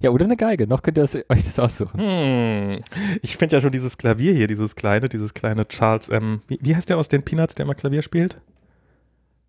Ja, 0.00 0.10
oder 0.10 0.24
eine 0.24 0.36
Geige. 0.36 0.66
Noch 0.66 0.82
könnt 0.82 0.96
ihr 0.98 1.02
das, 1.02 1.14
euch 1.14 1.44
das 1.44 1.58
aussuchen. 1.58 2.00
Hm. 2.00 2.82
Ich 3.22 3.36
finde 3.36 3.56
ja 3.56 3.60
schon 3.60 3.70
dieses 3.70 3.98
Klavier 3.98 4.32
hier, 4.34 4.46
dieses 4.46 4.74
kleine, 4.74 5.08
dieses 5.08 5.34
kleine 5.34 5.68
Charles, 5.68 6.08
ähm, 6.08 6.42
wie, 6.48 6.58
wie 6.62 6.74
heißt 6.74 6.88
der 6.88 6.96
aus 6.98 7.08
den 7.08 7.22
Peanuts, 7.22 7.54
der 7.54 7.64
immer 7.66 7.74
Klavier 7.74 8.02
spielt? 8.02 8.40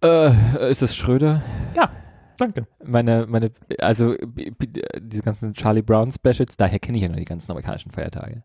Äh, 0.04 0.70
ist 0.70 0.82
es 0.82 0.96
Schröder? 0.96 1.42
Danke. 2.38 2.66
Meine, 2.84 3.28
meine, 3.30 3.52
also 3.80 4.16
b- 4.26 4.52
diese 5.00 5.22
ganzen 5.22 5.54
Charlie 5.54 5.84
Brown 5.84 6.12
Specials, 6.12 6.58
daher 6.58 6.80
kenne 6.80 6.98
ich 6.98 7.04
ja 7.04 7.10
noch 7.10 7.18
die 7.18 7.26
ganzen 7.26 7.52
amerikanischen 7.52 7.92
Feiertage. 7.92 8.42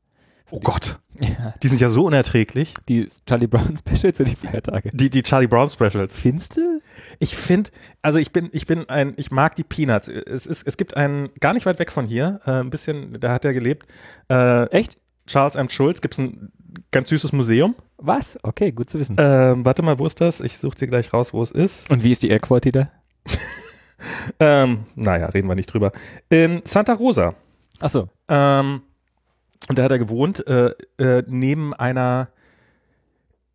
Oh 0.51 0.61
Gott, 0.61 1.01
Ja. 1.21 1.55
die 1.63 1.69
sind 1.69 1.81
ja 1.81 1.89
so 1.89 2.05
unerträglich. 2.05 2.75
Die 2.89 3.09
Charlie 3.27 3.49
Brown 3.49 3.77
Specials 3.77 4.21
oder 4.21 4.31
die 4.31 4.37
Feiertage? 4.37 4.91
Die, 4.93 5.11
die 5.11 5.23
Charlie 5.23 5.49
Brown 5.49 5.69
Specials. 5.69 6.17
Findest 6.17 6.57
du? 6.57 6.81
Ich 7.19 7.37
finde, 7.37 7.71
also 8.03 8.19
ich 8.21 8.33
bin, 8.33 8.49
ich 8.53 8.67
bin 8.67 8.89
ein, 8.89 9.15
ich 9.17 9.31
mag 9.33 9.57
die 9.57 9.65
Peanuts. 9.65 10.07
Es 10.09 10.47
ist, 10.47 10.67
es 10.67 10.77
gibt 10.77 10.97
einen, 10.97 11.31
gar 11.41 11.53
nicht 11.53 11.67
weit 11.67 11.79
weg 11.81 11.91
von 11.91 12.07
hier, 12.07 12.41
äh, 12.47 12.53
ein 12.61 12.71
bisschen, 12.71 13.19
da 13.19 13.33
hat 13.33 13.45
er 13.45 13.55
gelebt, 13.55 13.87
äh, 14.31 14.67
Echt? 14.71 14.99
Charles 15.27 15.57
M. 15.57 15.69
Schulz, 15.69 16.01
gibt 16.01 16.15
es 16.15 16.19
ein 16.19 16.53
ganz 16.93 17.09
süßes 17.09 17.33
Museum. 17.33 17.75
Was? 17.97 18.39
Okay, 18.45 18.71
gut 18.71 18.89
zu 18.89 19.01
wissen. 19.01 19.17
Ähm, 19.19 19.65
warte 19.65 19.83
mal, 19.83 19.99
wo 19.99 20.07
ist 20.07 20.21
das? 20.21 20.39
Ich 20.41 20.59
suche 20.59 20.77
dir 20.77 20.87
gleich 20.87 21.13
raus, 21.13 21.33
wo 21.35 21.43
es 21.43 21.51
ist. 21.51 21.91
Und 21.91 22.05
wie 22.05 22.13
ist 22.13 22.23
die 22.23 22.29
Air 22.31 22.39
Quality 22.41 22.71
da? 22.73 22.91
Ähm, 24.39 24.85
naja, 24.95 25.27
reden 25.27 25.49
wir 25.49 25.55
nicht 25.55 25.73
drüber. 25.73 25.91
In 26.29 26.61
Santa 26.65 26.93
Rosa. 26.93 27.35
Achso. 27.81 28.09
Ähm, 28.29 28.83
und 29.69 29.79
da 29.79 29.85
hat 29.85 29.91
er 29.91 29.99
gewohnt, 29.99 30.47
äh, 30.47 30.71
äh, 30.99 31.23
neben 31.27 31.75
einer, 31.75 32.29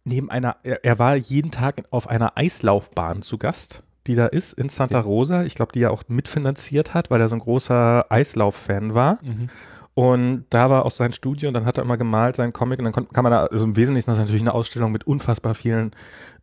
neben 0.04 0.30
einer, 0.32 0.58
er, 0.64 0.84
er 0.84 1.00
war 1.00 1.16
jeden 1.16 1.52
Tag 1.52 1.84
auf 1.92 2.08
einer 2.10 2.38
Eislaufbahn 2.38 3.22
zu 3.22 3.38
Gast, 3.38 3.84
die 4.08 4.16
da 4.16 4.26
ist 4.26 4.54
in 4.54 4.70
Santa. 4.70 5.00
Rosa. 5.00 5.44
Ich 5.44 5.56
glaube, 5.56 5.72
die 5.74 5.82
er 5.84 5.92
auch 5.92 6.04
mitfinanziert 6.08 6.94
hat, 6.94 7.12
weil 7.12 7.22
er 7.22 7.30
so 7.30 7.36
ein 7.36 7.40
großer 7.40 8.06
Eislauf-Fan 8.10 8.94
war. 8.96 9.20
Mhm. 9.22 9.50
Und 9.94 10.46
da 10.50 10.70
war 10.70 10.86
auch 10.86 10.92
sein 10.92 11.12
Studio 11.12 11.50
und 11.50 11.54
dann 11.54 11.66
hat 11.66 11.78
er 11.78 11.84
immer 11.84 11.98
gemalt, 11.98 12.38
seinen 12.38 12.54
Comic 12.54 12.80
und 12.80 12.86
dann 12.86 12.94
kon- 12.94 13.10
kann 13.10 13.24
man 13.24 13.32
da, 13.32 13.46
also 13.48 13.66
im 13.66 13.76
Wesentlichen 13.76 14.00
ist 14.00 14.08
das 14.08 14.18
natürlich 14.18 14.42
eine 14.42 14.54
Ausstellung 14.54 14.92
mit 14.94 15.06
unfassbar 15.06 15.54
vielen 15.54 15.92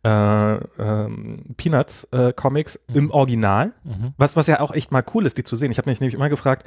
äh, 0.05 0.53
ähm, 0.79 1.37
Peanuts-Comics 1.57 2.79
Mhm. 2.87 2.95
im 2.95 3.11
Original. 3.11 3.73
Mhm. 3.83 4.13
Was, 4.17 4.35
was 4.35 4.45
ja 4.47 4.59
auch 4.61 4.71
echt 4.71 4.91
mal 4.91 5.03
cool 5.13 5.25
ist, 5.25 5.37
die 5.37 5.43
zu 5.43 5.55
sehen. 5.55 5.71
Ich 5.71 5.77
habe 5.79 5.89
mich 5.89 5.99
nämlich 5.99 6.13
immer 6.13 6.29
gefragt, 6.29 6.65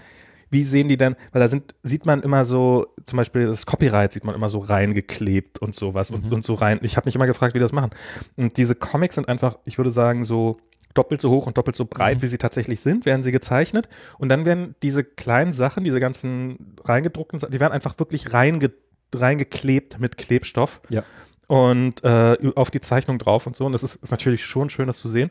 wie 0.52 0.62
sehen 0.64 0.86
die 0.86 0.96
denn, 0.96 1.16
weil 1.32 1.40
da 1.40 1.48
sind, 1.48 1.74
sieht 1.82 2.06
man 2.06 2.22
immer 2.22 2.44
so, 2.44 2.86
zum 3.02 3.16
Beispiel 3.16 3.46
das 3.46 3.66
Copyright 3.66 4.12
sieht 4.12 4.22
man 4.24 4.34
immer 4.34 4.48
so 4.48 4.58
reingeklebt 4.60 5.58
und 5.58 5.74
sowas 5.74 6.10
und, 6.10 6.26
Mhm. 6.26 6.32
und 6.34 6.44
so 6.44 6.54
rein. 6.54 6.78
Ich 6.82 6.96
habe 6.96 7.06
mich 7.06 7.14
immer 7.16 7.26
gefragt, 7.26 7.54
wie 7.54 7.58
die 7.58 7.62
das 7.64 7.72
machen. 7.72 7.90
Und 8.36 8.56
diese 8.58 8.74
Comics 8.74 9.16
sind 9.16 9.28
einfach, 9.28 9.58
ich 9.64 9.78
würde 9.78 9.90
sagen, 9.90 10.22
so 10.24 10.58
doppelt 10.94 11.22
so 11.22 11.30
hoch 11.30 11.46
und 11.46 11.56
doppelt 11.56 11.74
so 11.74 11.86
breit, 11.86 12.18
Mhm. 12.18 12.22
wie 12.22 12.26
sie 12.26 12.38
tatsächlich 12.38 12.80
sind, 12.80 13.06
werden 13.06 13.22
sie 13.22 13.32
gezeichnet. 13.32 13.88
Und 14.18 14.28
dann 14.28 14.44
werden 14.44 14.74
diese 14.82 15.02
kleinen 15.04 15.54
Sachen, 15.54 15.84
diese 15.84 16.00
ganzen 16.00 16.74
reingedruckten 16.84 17.38
Sachen, 17.40 17.50
die 17.52 17.60
werden 17.60 17.72
einfach 17.72 17.98
wirklich 17.98 18.34
reinge, 18.34 18.70
reingeklebt 19.14 19.98
mit 20.00 20.16
Klebstoff. 20.18 20.80
Ja. 20.90 21.02
Und 21.48 22.02
äh, 22.04 22.36
auf 22.54 22.70
die 22.70 22.80
Zeichnung 22.80 23.18
drauf 23.18 23.46
und 23.46 23.56
so. 23.56 23.64
Und 23.66 23.72
das 23.72 23.82
ist, 23.82 23.96
ist 23.96 24.10
natürlich 24.10 24.44
schon 24.44 24.70
schön, 24.70 24.86
das 24.86 24.98
zu 24.98 25.08
sehen. 25.08 25.30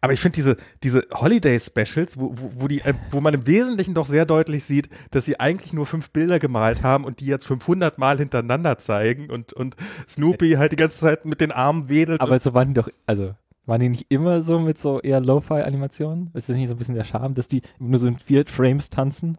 Aber 0.00 0.12
ich 0.12 0.20
finde 0.20 0.36
diese, 0.36 0.56
diese 0.82 1.06
Holiday-Specials, 1.12 2.18
wo, 2.18 2.32
wo, 2.36 2.50
wo, 2.62 2.68
die, 2.68 2.80
äh, 2.80 2.94
wo 3.10 3.20
man 3.20 3.34
im 3.34 3.46
Wesentlichen 3.46 3.94
doch 3.94 4.06
sehr 4.06 4.26
deutlich 4.26 4.64
sieht, 4.64 4.88
dass 5.10 5.24
sie 5.24 5.40
eigentlich 5.40 5.72
nur 5.72 5.86
fünf 5.86 6.10
Bilder 6.10 6.38
gemalt 6.38 6.82
haben 6.82 7.04
und 7.04 7.20
die 7.20 7.26
jetzt 7.26 7.46
500 7.46 7.98
Mal 7.98 8.18
hintereinander 8.18 8.78
zeigen 8.78 9.30
und, 9.30 9.52
und 9.52 9.76
Snoopy 10.08 10.52
halt 10.52 10.72
die 10.72 10.76
ganze 10.76 10.98
Zeit 10.98 11.24
mit 11.24 11.40
den 11.40 11.52
Armen 11.52 11.88
wedelt. 11.88 12.20
Aber 12.20 12.38
so 12.38 12.54
waren 12.54 12.68
die 12.68 12.74
doch, 12.74 12.88
also 13.06 13.34
waren 13.66 13.80
die 13.80 13.88
nicht 13.88 14.06
immer 14.10 14.42
so 14.42 14.60
mit 14.60 14.78
so 14.78 15.00
eher 15.00 15.20
Lo-Fi-Animationen? 15.20 16.30
Ist 16.34 16.48
das 16.48 16.56
nicht 16.56 16.68
so 16.68 16.74
ein 16.74 16.78
bisschen 16.78 16.94
der 16.94 17.04
Charme, 17.04 17.34
dass 17.34 17.48
die 17.48 17.62
nur 17.78 17.98
so 17.98 18.06
in 18.06 18.16
vier 18.16 18.44
Frames 18.46 18.90
tanzen? 18.90 19.38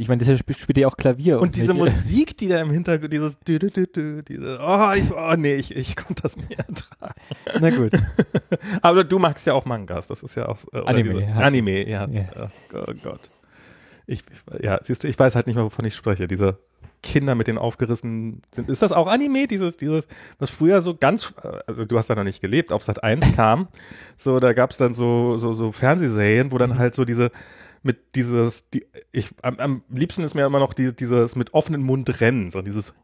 Ich 0.00 0.08
meine, 0.08 0.24
das 0.24 0.38
spielt, 0.38 0.78
ja 0.78 0.86
auch 0.86 0.96
Klavier. 0.96 1.40
und 1.40 1.56
diese 1.56 1.74
nicht- 1.74 1.96
Musik, 1.96 2.36
die 2.36 2.48
da 2.48 2.60
im 2.60 2.70
Hintergrund, 2.70 3.12
dieses 3.12 3.38
dü, 3.40 3.58
dü, 3.58 3.70
dü, 3.70 3.86
dü, 3.86 4.22
diese, 4.22 4.58
oh, 4.62 4.92
ich, 4.94 5.10
oh 5.12 5.34
nee, 5.36 5.54
ich, 5.56 5.74
ich 5.74 5.96
konnte 5.96 6.22
das 6.22 6.36
nicht 6.36 6.56
ertragen. 6.56 7.14
Na 7.60 7.70
gut. 7.70 7.92
Aber 8.82 9.04
du 9.04 9.18
magst 9.18 9.46
ja 9.46 9.54
auch 9.54 9.64
Mangas, 9.64 10.06
das 10.06 10.22
ist 10.22 10.34
ja 10.36 10.46
auch 10.48 10.58
äh, 10.72 10.78
Anime, 10.86 11.10
Diese, 11.14 11.22
ja. 11.24 11.34
Anime, 11.34 11.88
ja. 11.88 12.08
Ja. 12.08 12.24
Oh, 12.74 12.78
oh 12.86 12.92
Gott. 13.02 13.20
Ich, 14.06 14.22
ich, 14.54 14.62
ja, 14.64 14.78
siehst 14.82 15.04
du, 15.04 15.08
ich 15.08 15.18
weiß 15.18 15.34
halt 15.34 15.46
nicht 15.46 15.56
mehr, 15.56 15.64
wovon 15.64 15.84
ich 15.84 15.94
spreche. 15.94 16.26
Diese 16.26 16.58
Kinder 17.02 17.34
mit 17.34 17.46
den 17.46 17.58
aufgerissenen 17.58 18.40
sind. 18.52 18.68
Ist 18.70 18.82
das 18.82 18.90
auch 18.92 19.06
Anime, 19.06 19.46
dieses, 19.46 19.76
dieses, 19.76 20.08
was 20.38 20.50
früher 20.50 20.80
so 20.80 20.96
ganz, 20.96 21.32
also 21.66 21.84
du 21.84 21.96
hast 21.98 22.08
da 22.10 22.14
noch 22.14 22.24
nicht 22.24 22.40
gelebt, 22.40 22.72
auf 22.72 22.82
Sat 22.82 23.02
1 23.04 23.34
kam. 23.36 23.68
So, 24.16 24.40
da 24.40 24.52
gab 24.52 24.70
es 24.70 24.78
dann 24.78 24.94
so, 24.94 25.36
so, 25.36 25.52
so 25.52 25.70
Fernsehserien, 25.72 26.50
wo 26.52 26.58
dann 26.58 26.70
Mhm. 26.70 26.78
halt 26.78 26.94
so 26.94 27.04
diese, 27.04 27.30
mit 27.82 28.14
dieses, 28.14 28.70
die, 28.70 28.84
ich, 29.12 29.30
am, 29.42 29.58
am 29.58 29.82
liebsten 29.90 30.22
ist 30.24 30.34
mir 30.34 30.44
immer 30.46 30.58
noch 30.58 30.74
die, 30.74 30.94
dieses 30.94 31.36
mit 31.36 31.54
offenen 31.54 31.82
Mund 31.82 32.20
rennen, 32.20 32.50
so 32.50 32.62
dieses 32.62 32.94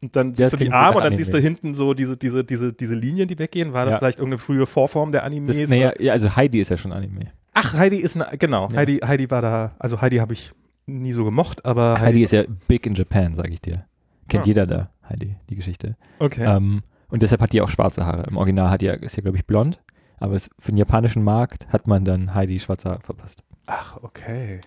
und 0.00 0.14
dann 0.14 0.28
siehst 0.34 0.38
du 0.38 0.42
das 0.44 0.50
die 0.52 0.56
klingt 0.58 0.74
so 0.74 0.78
Arme 0.78 0.88
und 0.90 1.02
dann 1.02 1.06
Anime. 1.08 1.16
siehst 1.16 1.34
du 1.34 1.38
hinten 1.38 1.74
so 1.74 1.92
diese, 1.92 2.16
diese, 2.16 2.44
diese, 2.44 2.72
diese 2.72 2.94
Linien, 2.94 3.26
die 3.26 3.36
weggehen. 3.38 3.72
War 3.72 3.84
das 3.84 3.92
Ja. 3.92 3.98
vielleicht 3.98 4.18
irgendeine 4.20 4.38
frühe 4.38 4.64
Vorform 4.66 5.10
der 5.10 5.24
Animes? 5.24 5.56
Das, 5.56 5.68
naja, 5.70 5.92
ja, 5.98 6.12
also 6.12 6.36
Heidi 6.36 6.60
ist 6.60 6.68
ja 6.70 6.76
schon 6.76 6.92
Anime. 6.92 7.32
Ach, 7.52 7.74
Heidi 7.74 7.96
ist 7.96 8.14
eine, 8.14 8.38
genau, 8.38 8.68
Ja. 8.70 8.76
Heidi, 8.76 8.98
Heidi 8.98 9.28
war 9.30 9.42
da, 9.42 9.74
also 9.80 10.00
Heidi 10.00 10.18
habe 10.18 10.32
ich 10.34 10.52
nie 10.86 11.12
so 11.12 11.24
gemocht, 11.24 11.64
aber 11.66 12.00
Heidi 12.00 12.22
ist 12.22 12.30
ja 12.30 12.44
big 12.68 12.86
in 12.86 12.94
Japan, 12.94 13.34
sag 13.34 13.50
ich 13.50 13.60
dir. 13.60 13.86
Kennt 14.28 14.44
Ah. 14.44 14.46
jeder 14.46 14.66
da, 14.68 14.90
Heidi, 15.08 15.34
die 15.50 15.56
Geschichte. 15.56 15.96
okay. 16.20 16.44
Ähm, 16.44 16.82
und 17.08 17.22
deshalb 17.22 17.40
hat 17.40 17.52
die 17.52 17.60
auch 17.60 17.68
schwarze 17.70 18.06
Haare. 18.06 18.24
Im 18.30 18.36
Original 18.36 18.70
hat 18.70 18.82
die, 18.82 18.86
ja- 18.86 18.92
ist 18.94 19.16
ja, 19.16 19.22
glaube 19.22 19.36
ich, 19.38 19.46
blond. 19.46 19.80
Aber 20.18 20.34
es, 20.34 20.48
für 20.60 20.70
den 20.72 20.76
japanischen 20.78 21.24
Markt 21.24 21.66
hat 21.70 21.86
man 21.88 22.04
dann 22.04 22.34
Heidi 22.34 22.60
schwarze 22.60 22.90
Haare 22.90 23.00
verpasst. 23.02 23.42
Ach, 23.70 23.98
okay. 24.02 24.60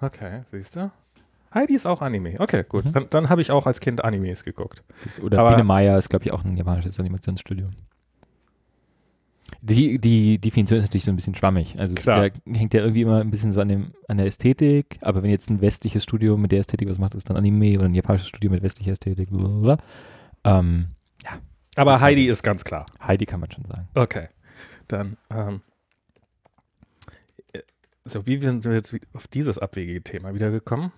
Okay, 0.00 0.42
siehst 0.50 0.76
du? 0.76 0.90
Heidi 1.52 1.74
ist 1.74 1.84
auch 1.86 2.00
Anime. 2.00 2.34
Okay, 2.38 2.64
gut. 2.68 2.84
Mhm. 2.84 2.92
Dann, 2.92 3.06
dann 3.10 3.28
habe 3.28 3.40
ich 3.42 3.50
auch 3.50 3.66
als 3.66 3.80
Kind 3.80 4.04
Animes 4.04 4.44
geguckt. 4.44 4.82
Oder 5.20 5.40
Aber- 5.40 5.50
Biene 5.50 5.64
Meier 5.64 5.98
ist, 5.98 6.08
glaube 6.10 6.24
ich, 6.24 6.32
auch 6.32 6.44
ein 6.44 6.56
japanisches 6.56 6.98
Animationsstudio. 7.00 7.68
Die, 9.60 9.98
die 9.98 10.38
Definition 10.38 10.78
ist 10.78 10.84
natürlich 10.84 11.04
so 11.04 11.10
ein 11.12 11.16
bisschen 11.16 11.34
schwammig. 11.34 11.76
Also 11.78 11.94
es 11.96 12.02
Klar. 12.02 12.26
ja, 12.26 12.30
hängt 12.52 12.74
ja 12.74 12.80
irgendwie 12.80 13.02
immer 13.02 13.20
ein 13.20 13.30
bisschen 13.30 13.50
so 13.52 13.60
an, 13.60 13.68
dem, 13.68 13.92
an 14.08 14.16
der 14.18 14.26
Ästhetik, 14.26 14.98
aber 15.00 15.22
wenn 15.22 15.30
jetzt 15.30 15.48
ein 15.50 15.60
westliches 15.60 16.02
Studio 16.02 16.36
mit 16.36 16.52
der 16.52 16.60
Ästhetik 16.60 16.88
was 16.88 16.98
macht, 16.98 17.14
ist 17.14 17.28
dann 17.30 17.36
Anime 17.36 17.76
oder 17.78 17.86
ein 17.86 17.94
japanisches 17.94 18.28
Studio 18.28 18.50
mit 18.50 18.62
westlicher 18.62 18.92
Ästhetik. 18.92 19.30
Blablabla. 19.30 19.78
Ähm, 20.44 20.88
Aber 21.76 22.00
Heidi 22.00 22.26
ist 22.26 22.42
ganz 22.42 22.64
klar. 22.64 22.86
Heidi 23.06 23.26
kann 23.26 23.40
man 23.40 23.50
schon 23.50 23.64
sagen. 23.64 23.88
Okay. 23.94 24.28
Dann, 24.88 25.16
ähm, 25.30 25.56
äh, 25.56 25.58
so, 28.06 28.26
wie 28.26 28.40
sind 28.40 28.64
wir 28.64 28.72
jetzt 28.74 28.94
auf 29.14 29.26
dieses 29.28 29.58
abwegige 29.58 30.02
Thema 30.02 30.34
wiedergekommen? 30.34 30.92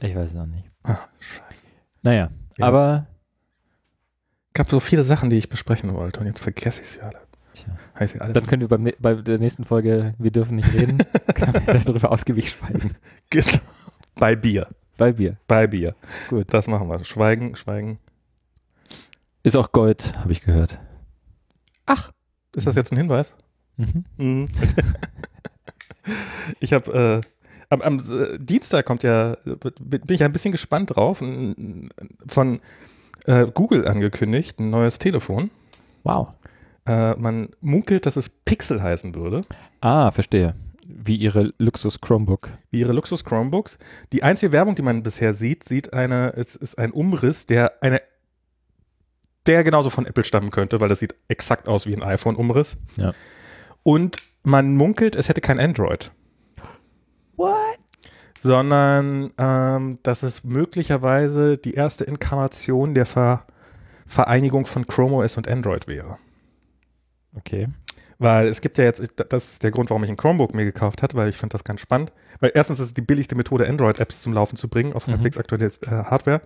Ich 0.00 0.14
weiß 0.14 0.30
es 0.30 0.34
noch 0.34 0.46
nicht. 0.46 0.70
Ah, 0.84 0.98
scheiße. 1.18 1.66
Naja, 2.02 2.30
Ja. 2.58 2.66
aber 2.66 3.06
gab 4.52 4.68
so 4.70 4.78
viele 4.80 5.04
Sachen, 5.04 5.30
die 5.30 5.38
ich 5.38 5.48
besprechen 5.48 5.92
wollte 5.94 6.20
und 6.20 6.26
jetzt 6.26 6.40
vergesse 6.40 6.82
ich 6.82 6.88
sie 6.90 7.00
alle. 7.00 7.20
tja, 7.52 7.66
Heißt 7.98 8.20
alle? 8.20 8.32
dann 8.32 8.46
können 8.46 8.60
wir 8.62 8.68
beim, 8.68 8.82
ne- 8.82 8.94
bei 8.98 9.14
der 9.14 9.38
nächsten 9.38 9.64
Folge, 9.64 10.14
wir 10.18 10.30
dürfen 10.30 10.56
nicht 10.56 10.72
reden, 10.72 10.98
können 11.34 11.54
wir 11.66 11.74
darüber 11.80 12.12
ausgiebig 12.12 12.50
schweigen. 12.50 12.94
Genau. 13.30 13.58
Bei 14.16 14.36
Bier. 14.36 14.68
Bei 14.96 15.12
Bier. 15.12 15.36
Bei 15.48 15.66
Bier. 15.66 15.96
Gut. 16.28 16.52
Das 16.54 16.68
machen 16.68 16.88
wir. 16.88 17.04
Schweigen, 17.04 17.56
schweigen. 17.56 17.98
Ist 19.42 19.56
auch 19.56 19.72
Gold, 19.72 20.16
habe 20.18 20.30
ich 20.30 20.42
gehört. 20.42 20.78
Ach, 21.86 22.12
ist 22.54 22.66
das 22.68 22.76
jetzt 22.76 22.92
ein 22.92 22.98
Hinweis? 22.98 23.34
Mhm. 23.76 24.04
Mhm. 24.18 24.48
ich 26.60 26.72
habe 26.72 27.22
äh, 27.22 27.26
am, 27.70 27.80
am 27.82 27.98
äh, 27.98 28.38
Dienstag 28.38 28.84
kommt 28.86 29.02
ja, 29.02 29.36
bin 29.80 30.02
ich 30.08 30.22
ein 30.22 30.32
bisschen 30.32 30.52
gespannt 30.52 30.94
drauf, 30.94 31.18
von 31.18 32.60
äh, 33.26 33.46
Google 33.52 33.86
angekündigt, 33.88 34.58
ein 34.60 34.70
neues 34.70 34.98
Telefon. 34.98 35.50
Wow. 36.02 36.30
Äh, 36.86 37.14
man 37.14 37.48
munkelt, 37.60 38.06
dass 38.06 38.16
es 38.16 38.28
Pixel 38.28 38.82
heißen 38.82 39.14
würde, 39.14 39.42
Ah, 39.80 40.10
verstehe. 40.10 40.54
Wie 40.86 41.16
ihre 41.16 41.52
Luxus 41.58 42.00
Chromebook. 42.00 42.50
wie 42.70 42.80
ihre 42.80 42.92
Luxus 42.92 43.24
Chromebooks. 43.24 43.78
Die 44.12 44.22
einzige 44.22 44.52
Werbung, 44.52 44.74
die 44.74 44.82
man 44.82 45.02
bisher 45.02 45.32
sieht, 45.32 45.64
sieht 45.64 45.92
eine, 45.94 46.28
ist, 46.30 46.56
ist 46.56 46.78
ein 46.78 46.90
Umriss, 46.92 47.46
der 47.46 47.82
eine 47.82 48.00
der 49.46 49.62
genauso 49.64 49.90
von 49.90 50.06
Apple 50.06 50.24
stammen 50.24 50.50
könnte, 50.50 50.80
weil 50.80 50.88
das 50.88 51.00
sieht 51.00 51.14
exakt 51.28 51.68
aus 51.68 51.86
wie 51.86 51.94
ein 51.94 52.02
iPhone-Umriss. 52.02 52.78
Ja. 52.96 53.12
Und 53.82 54.16
man 54.44 54.76
munkelt, 54.76 55.16
es 55.16 55.28
hätte 55.28 55.40
kein 55.40 55.58
Android. 55.58 56.12
What? 57.36 57.78
sondern 58.44 59.32
ähm, 59.38 59.98
dass 60.02 60.22
es 60.22 60.44
möglicherweise 60.44 61.56
die 61.56 61.72
erste 61.74 62.04
Inkarnation 62.04 62.94
der 62.94 63.06
Ver 63.06 63.46
Vereinigung 64.06 64.66
von 64.66 64.86
Chrome 64.86 65.16
OS 65.16 65.38
und 65.38 65.48
Android 65.48 65.88
wäre. 65.88 66.18
Okay. 67.34 67.68
Weil 68.18 68.48
es 68.48 68.60
gibt 68.60 68.76
ja 68.76 68.84
jetzt, 68.84 69.02
das 69.30 69.52
ist 69.54 69.62
der 69.62 69.70
Grund, 69.70 69.88
warum 69.88 70.04
ich 70.04 70.10
ein 70.10 70.18
Chromebook 70.18 70.54
mir 70.54 70.66
gekauft 70.66 71.02
habe, 71.02 71.14
weil 71.14 71.30
ich 71.30 71.38
finde 71.38 71.54
das 71.54 71.64
ganz 71.64 71.80
spannend. 71.80 72.12
Weil 72.38 72.52
erstens 72.54 72.80
ist 72.80 72.88
es 72.88 72.94
die 72.94 73.00
billigste 73.00 73.34
Methode, 73.34 73.66
Android-Apps 73.66 74.20
zum 74.20 74.34
Laufen 74.34 74.56
zu 74.56 74.68
bringen 74.68 74.92
auf 74.92 75.06
Mhm. 75.06 75.12
halbwegs 75.12 75.38
aktuelle 75.38 75.66
äh, 75.66 75.88
Hardware. 75.88 76.42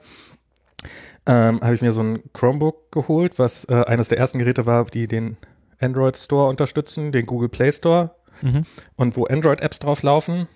Ähm, 1.27 1.61
habe 1.61 1.75
ich 1.75 1.83
mir 1.83 1.91
so 1.91 2.01
ein 2.03 2.20
Chromebook 2.33 2.93
geholt, 2.93 3.41
was 3.41 3.65
äh, 3.65 3.85
eines 3.87 4.07
der 4.09 4.19
ersten 4.19 4.39
Geräte 4.39 4.66
war, 4.66 4.85
die 4.85 5.09
den 5.09 5.37
Android 5.81 6.17
Store 6.17 6.49
unterstützen, 6.49 7.13
den 7.13 7.27
Google 7.27 7.49
Play 7.49 7.73
Store 7.73 8.15
Mhm. 8.43 8.65
und 8.97 9.17
wo 9.17 9.25
Android-Apps 9.27 9.81
drauf 9.81 10.03
laufen. 10.03 10.47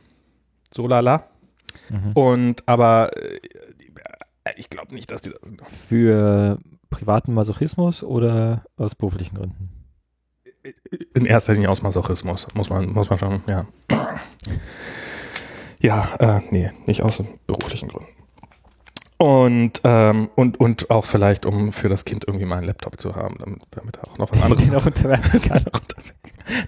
So 0.72 0.86
lala. 0.86 1.26
Mhm. 1.90 2.12
Und 2.12 2.68
aber 2.68 3.10
äh, 3.16 3.40
ich 4.56 4.70
glaube 4.70 4.94
nicht, 4.94 5.10
dass 5.10 5.22
die 5.22 5.30
das. 5.30 5.52
Für 5.68 6.58
privaten 6.90 7.34
Masochismus 7.34 8.04
oder 8.04 8.64
aus 8.76 8.94
beruflichen 8.94 9.36
Gründen? 9.36 9.70
In 11.14 11.24
erster 11.24 11.54
Linie 11.54 11.70
aus 11.70 11.82
Masochismus, 11.82 12.46
muss 12.54 12.70
man, 12.70 12.90
muss 12.92 13.10
man 13.10 13.18
schon, 13.18 13.42
ja. 13.48 13.66
Ja, 15.80 16.14
äh, 16.20 16.40
nee, 16.50 16.70
nicht 16.86 17.02
aus 17.02 17.22
beruflichen 17.46 17.88
Gründen. 17.88 18.10
Und, 19.22 19.80
ähm, 19.84 20.30
und, 20.34 20.58
und 20.58 20.90
auch 20.90 21.04
vielleicht, 21.04 21.46
um 21.46 21.72
für 21.72 21.88
das 21.88 22.04
Kind 22.04 22.24
irgendwie 22.26 22.44
mal 22.46 22.56
einen 22.56 22.66
Laptop 22.66 22.98
zu 23.00 23.14
haben, 23.14 23.36
damit, 23.38 23.62
damit 23.70 23.96
er 23.98 24.08
auch 24.10 24.18
noch 24.18 24.30
was 24.32 24.42
anderes 24.42 24.68
auch 24.74 24.86
unterwerfen 24.86 25.40
kann. 25.48 25.64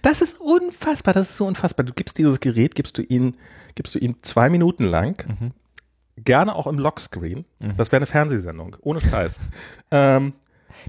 Das 0.02 0.22
ist 0.22 0.40
unfassbar, 0.40 1.14
das 1.14 1.30
ist 1.30 1.36
so 1.36 1.46
unfassbar. 1.46 1.84
Du 1.84 1.92
gibst 1.92 2.16
dieses 2.16 2.38
Gerät, 2.38 2.76
gibst 2.76 2.96
du 2.96 3.02
ihm, 3.02 3.34
gibst 3.74 3.94
du 3.94 3.98
ihm 3.98 4.16
zwei 4.22 4.50
Minuten 4.50 4.84
lang, 4.84 5.24
Mhm. 5.26 5.50
gerne 6.22 6.54
auch 6.54 6.68
im 6.68 6.78
Lockscreen. 6.78 7.44
Mhm. 7.58 7.76
Das 7.76 7.90
wäre 7.90 7.98
eine 7.98 8.06
Fernsehsendung, 8.06 8.76
ohne 8.82 9.00
Scheiß. 9.00 9.40
ähm, 9.90 10.32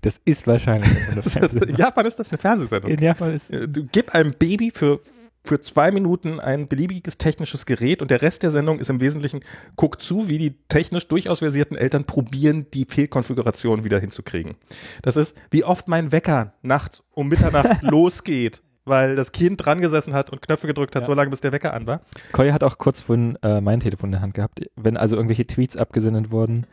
Das 0.03 0.21
ist 0.23 0.45
wahrscheinlich 0.45 0.89
eine 1.11 1.23
Fernsehsendung. 1.23 1.69
in 1.69 1.75
Japan 1.77 2.05
ist 2.05 2.19
das 2.19 2.29
eine 2.29 2.37
Fernsehsendung. 2.37 2.91
In 2.91 3.01
Japan 3.01 3.33
ist 3.33 3.49
Äh, 3.51 3.67
Du 3.67 3.85
gib 3.91 4.13
einem 4.13 4.33
Baby 4.37 4.69
für, 4.71 4.99
für 5.45 5.59
zwei 5.59 5.91
Minuten 5.91 6.39
ein 6.39 6.67
beliebiges 6.67 7.17
technisches 7.17 7.65
Gerät 7.65 8.01
und 8.01 8.11
der 8.11 8.21
Rest 8.21 8.43
der 8.43 8.51
Sendung 8.51 8.79
ist 8.79 8.89
im 8.89 8.99
Wesentlichen, 8.99 9.41
guck 9.75 10.01
zu, 10.01 10.27
wie 10.27 10.37
die 10.37 10.55
technisch 10.67 11.07
durchaus 11.07 11.39
versierten 11.39 11.77
Eltern 11.77 12.05
probieren, 12.05 12.67
die 12.73 12.85
Fehlkonfiguration 12.85 13.83
wieder 13.83 13.99
hinzukriegen. 13.99 14.55
Das 15.01 15.17
ist, 15.17 15.35
wie 15.51 15.63
oft 15.63 15.87
mein 15.87 16.11
Wecker 16.11 16.53
nachts 16.61 17.03
um 17.11 17.27
Mitternacht 17.27 17.81
losgeht, 17.83 18.61
weil 18.85 19.15
das 19.15 19.31
Kind 19.31 19.65
dran 19.65 19.81
gesessen 19.81 20.13
hat 20.13 20.31
und 20.31 20.41
Knöpfe 20.41 20.67
gedrückt 20.67 20.95
hat, 20.95 21.03
Ja. 21.03 21.07
so 21.07 21.13
lange 21.13 21.29
bis 21.29 21.41
der 21.41 21.51
Wecker 21.51 21.73
an 21.73 21.87
war. 21.87 22.01
Koya 22.31 22.53
hat 22.53 22.63
auch 22.63 22.77
kurz 22.77 23.01
vorhin 23.01 23.37
äh, 23.41 23.61
mein 23.61 23.79
Telefon 23.79 24.09
in 24.09 24.13
der 24.13 24.21
Hand 24.21 24.33
gehabt, 24.33 24.61
wenn 24.75 24.97
also 24.97 25.15
irgendwelche 25.15 25.45
Tweets 25.45 25.77
abgesendet 25.77 26.31
wurden 26.31 26.65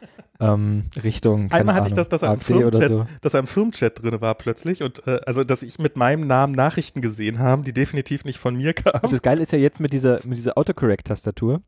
ähm, 0.42 0.84
Richtung 1.02 1.50
Einmal 1.52 1.76
hatte 1.76 1.86
ich 1.86 1.92
Ahnung, 1.92 1.96
das, 1.96 2.08
dass 2.08 2.22
er 2.22 2.34
im 2.34 2.40
Firmenchat, 2.40 2.90
so. 2.90 3.06
dass 3.20 3.34
er 3.34 3.40
im 3.40 3.46
Firmenchat 3.46 4.02
drin 4.02 4.20
war 4.20 4.34
plötzlich 4.34 4.82
und 4.82 5.06
äh, 5.06 5.20
also, 5.24 5.44
dass 5.44 5.62
ich 5.62 5.78
mit 5.78 5.96
meinem 5.96 6.26
Namen 6.26 6.54
Nachrichten 6.54 7.00
gesehen 7.00 7.38
habe, 7.38 7.62
die 7.62 7.72
definitiv 7.72 8.24
nicht 8.24 8.38
von 8.38 8.56
mir 8.56 8.74
kamen. 8.74 9.00
Und 9.02 9.12
das 9.12 9.22
Geile 9.22 9.40
ist 9.40 9.52
ja 9.52 9.58
jetzt 9.58 9.78
mit 9.78 9.92
dieser, 9.92 10.20
mit 10.24 10.38
dieser 10.38 10.58
Autocorrect-Tastatur, 10.58 11.62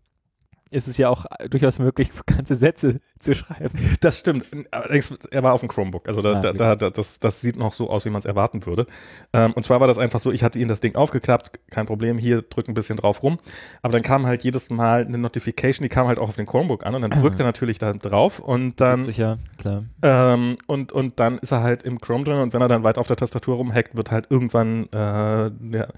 ist 0.74 0.88
es 0.88 0.98
ja 0.98 1.08
auch 1.08 1.24
durchaus 1.48 1.78
möglich, 1.78 2.10
ganze 2.26 2.54
Sätze 2.54 3.00
zu 3.18 3.34
schreiben. 3.34 3.78
Das 4.00 4.18
stimmt. 4.18 4.46
Allerdings, 4.70 5.10
er 5.30 5.42
war 5.42 5.54
auf 5.54 5.60
dem 5.60 5.68
Chromebook. 5.68 6.06
Also 6.08 6.20
da, 6.20 6.34
Ah, 6.34 6.40
da, 6.40 6.52
da, 6.52 6.76
da, 6.76 6.90
das, 6.90 7.20
das 7.20 7.40
sieht 7.40 7.56
noch 7.56 7.72
so 7.72 7.88
aus, 7.88 8.04
wie 8.04 8.10
man 8.10 8.18
es 8.18 8.24
erwarten 8.24 8.66
würde. 8.66 8.86
Ähm, 9.32 9.52
und 9.52 9.64
zwar 9.64 9.80
war 9.80 9.86
das 9.86 9.98
einfach 9.98 10.20
so, 10.20 10.32
ich 10.32 10.42
hatte 10.42 10.58
ihn 10.58 10.68
das 10.68 10.80
Ding 10.80 10.96
aufgeklappt, 10.96 11.52
kein 11.70 11.86
Problem, 11.86 12.18
hier 12.18 12.42
drück 12.42 12.68
ein 12.68 12.74
bisschen 12.74 12.96
drauf 12.96 13.22
rum. 13.22 13.38
Aber 13.82 13.92
dann 13.92 14.02
kam 14.02 14.26
halt 14.26 14.42
jedes 14.44 14.68
Mal 14.68 15.06
eine 15.06 15.16
Notification, 15.18 15.84
die 15.84 15.88
kam 15.88 16.06
halt 16.08 16.18
auch 16.18 16.28
auf 16.28 16.36
den 16.36 16.46
Chromebook 16.46 16.84
an 16.84 16.94
und 16.96 17.02
dann 17.02 17.10
drückt 17.12 17.38
er 17.38 17.46
natürlich 17.46 17.78
da 17.78 17.92
drauf 17.92 18.40
und 18.40 18.80
dann 18.80 19.04
Sicher, 19.04 19.38
klar. 19.58 19.84
ähm, 20.02 20.58
und, 20.66 20.92
und 20.92 21.20
dann 21.20 21.38
ist 21.38 21.52
er 21.52 21.62
halt 21.62 21.84
im 21.84 22.00
Chrome 22.00 22.24
drin 22.24 22.38
und 22.38 22.52
wenn 22.52 22.60
er 22.60 22.68
dann 22.68 22.82
weiter 22.84 23.00
auf 23.00 23.06
der 23.06 23.16
Tastatur 23.16 23.56
rumhackt, 23.56 23.96
wird 23.96 24.10
halt 24.10 24.26
irgendwann 24.30 24.84
äh, 24.92 25.50
der 25.52 25.88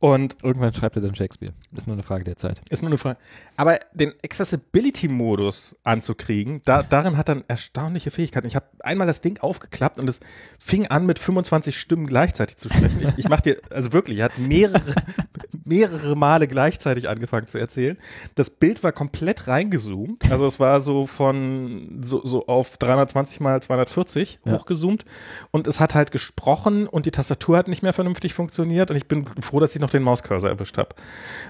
und 0.00 0.38
Irgendwann 0.42 0.72
schreibt 0.72 0.96
er 0.96 1.02
dann 1.02 1.14
Shakespeare. 1.14 1.52
Ist 1.76 1.86
nur 1.86 1.94
eine 1.94 2.02
Frage 2.02 2.24
der 2.24 2.36
Zeit. 2.36 2.62
ist 2.70 2.80
nur 2.80 2.88
eine 2.88 2.96
Frage. 2.96 3.18
Aber 3.56 3.78
den 3.92 4.14
Accessibility-Modus 4.24 5.76
anzukriegen, 5.84 6.62
da, 6.64 6.82
darin 6.82 7.18
hat 7.18 7.28
er 7.28 7.36
eine 7.36 7.44
erstaunliche 7.48 8.10
Fähigkeiten. 8.10 8.46
Ich 8.46 8.56
habe 8.56 8.64
einmal 8.80 9.06
das 9.06 9.20
Ding 9.20 9.38
aufgeklappt 9.40 9.98
und 10.00 10.08
es 10.08 10.20
fing 10.58 10.86
an, 10.86 11.04
mit 11.04 11.18
25 11.18 11.78
Stimmen 11.78 12.06
gleichzeitig 12.06 12.56
zu 12.56 12.70
sprechen. 12.70 13.02
Ich, 13.02 13.18
ich 13.18 13.28
mach 13.28 13.42
dir, 13.42 13.60
also 13.70 13.92
wirklich, 13.92 14.18
er 14.20 14.24
hat 14.26 14.38
mehrere, 14.38 14.94
mehrere 15.70 16.16
Male 16.16 16.48
gleichzeitig 16.48 17.08
angefangen 17.08 17.46
zu 17.46 17.56
erzählen. 17.56 17.96
Das 18.34 18.50
Bild 18.50 18.82
war 18.84 18.92
komplett 18.92 19.46
reingezoomt. 19.48 20.30
Also 20.30 20.44
es 20.44 20.60
war 20.60 20.80
so 20.80 21.06
von, 21.06 22.00
so, 22.02 22.24
so 22.24 22.46
auf 22.46 22.76
320 22.76 23.40
mal 23.40 23.62
240 23.62 24.40
Ja. 24.44 24.52
hochgezoomt. 24.52 25.04
Und 25.52 25.66
es 25.66 25.80
hat 25.80 25.94
halt 25.94 26.10
gesprochen 26.10 26.86
und 26.86 27.06
die 27.06 27.10
Tastatur 27.10 27.56
hat 27.56 27.68
nicht 27.68 27.82
mehr 27.82 27.92
vernünftig 27.92 28.34
funktioniert. 28.34 28.90
Und 28.90 28.96
ich 28.96 29.06
bin 29.06 29.24
froh, 29.40 29.60
dass 29.60 29.74
ich 29.74 29.80
noch 29.80 29.90
den 29.90 30.02
Mauscursor 30.02 30.50
erwischt 30.50 30.76
habe. 30.76 30.90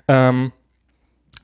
Ähm, 0.06 0.52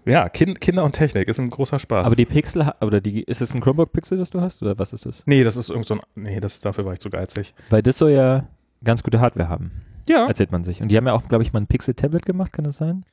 ja, 0.04 0.28
kind, 0.28 0.60
Kinder 0.60 0.84
und 0.84 0.92
Technik 0.92 1.26
ist 1.26 1.40
ein 1.40 1.50
großer 1.50 1.78
Spaß. 1.80 2.06
Aber 2.06 2.14
die 2.14 2.26
Pixel, 2.26 2.70
oder 2.80 3.00
die, 3.00 3.22
ist 3.24 3.40
es 3.40 3.54
ein 3.54 3.60
Chromebook 3.60 3.92
Pixel, 3.92 4.18
das 4.18 4.30
du 4.30 4.40
hast, 4.40 4.62
oder 4.62 4.78
was 4.78 4.92
ist 4.92 5.04
das? 5.04 5.22
nee, 5.26 5.42
das 5.42 5.56
ist 5.56 5.68
irgend 5.70 5.86
so 5.86 5.94
ein, 5.94 6.00
nee, 6.14 6.38
das, 6.38 6.60
dafür 6.60 6.84
war 6.84 6.92
ich 6.92 7.00
zu 7.00 7.10
geizig. 7.10 7.54
Weil 7.70 7.82
das 7.82 7.98
soll 7.98 8.10
ja 8.12 8.46
ganz 8.84 9.02
gute 9.02 9.18
Hardware 9.20 9.48
haben, 9.48 9.72
Ja. 10.08 10.26
erzählt 10.26 10.52
man 10.52 10.64
sich. 10.64 10.80
Und 10.82 10.88
die 10.88 10.96
haben 10.96 11.06
ja 11.06 11.12
auch, 11.12 11.28
glaube 11.28 11.42
ich, 11.44 11.52
mal 11.52 11.60
ein 11.60 11.66
Pixel-Tablet 11.66 12.24
gemacht, 12.26 12.52
kann 12.52 12.64
das 12.64 12.76
sein? 12.76 13.04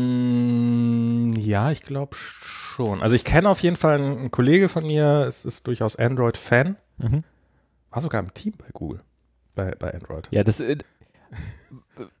Ähm, 0.00 1.32
ja, 1.36 1.70
ich 1.70 1.82
glaube 1.82 2.14
schon. 2.16 3.02
Also 3.02 3.16
ich 3.16 3.24
kenne 3.24 3.48
auf 3.48 3.60
jeden 3.60 3.76
Fall 3.76 4.00
einen, 4.00 4.30
Kollege 4.30 4.68
von 4.68 4.86
mir, 4.86 5.24
es 5.26 5.44
ist 5.44 5.66
durchaus 5.66 5.96
Android-Fan, 5.96 6.76
Mhm. 6.98 7.24
war 7.90 8.02
sogar 8.02 8.20
im 8.20 8.32
Team 8.34 8.52
bei 8.58 8.66
Google, 8.72 9.00
bei, 9.54 9.72
bei 9.78 9.92
Android. 9.92 10.28
Ja, 10.30 10.44
das, 10.44 10.60
äh, 10.60 10.78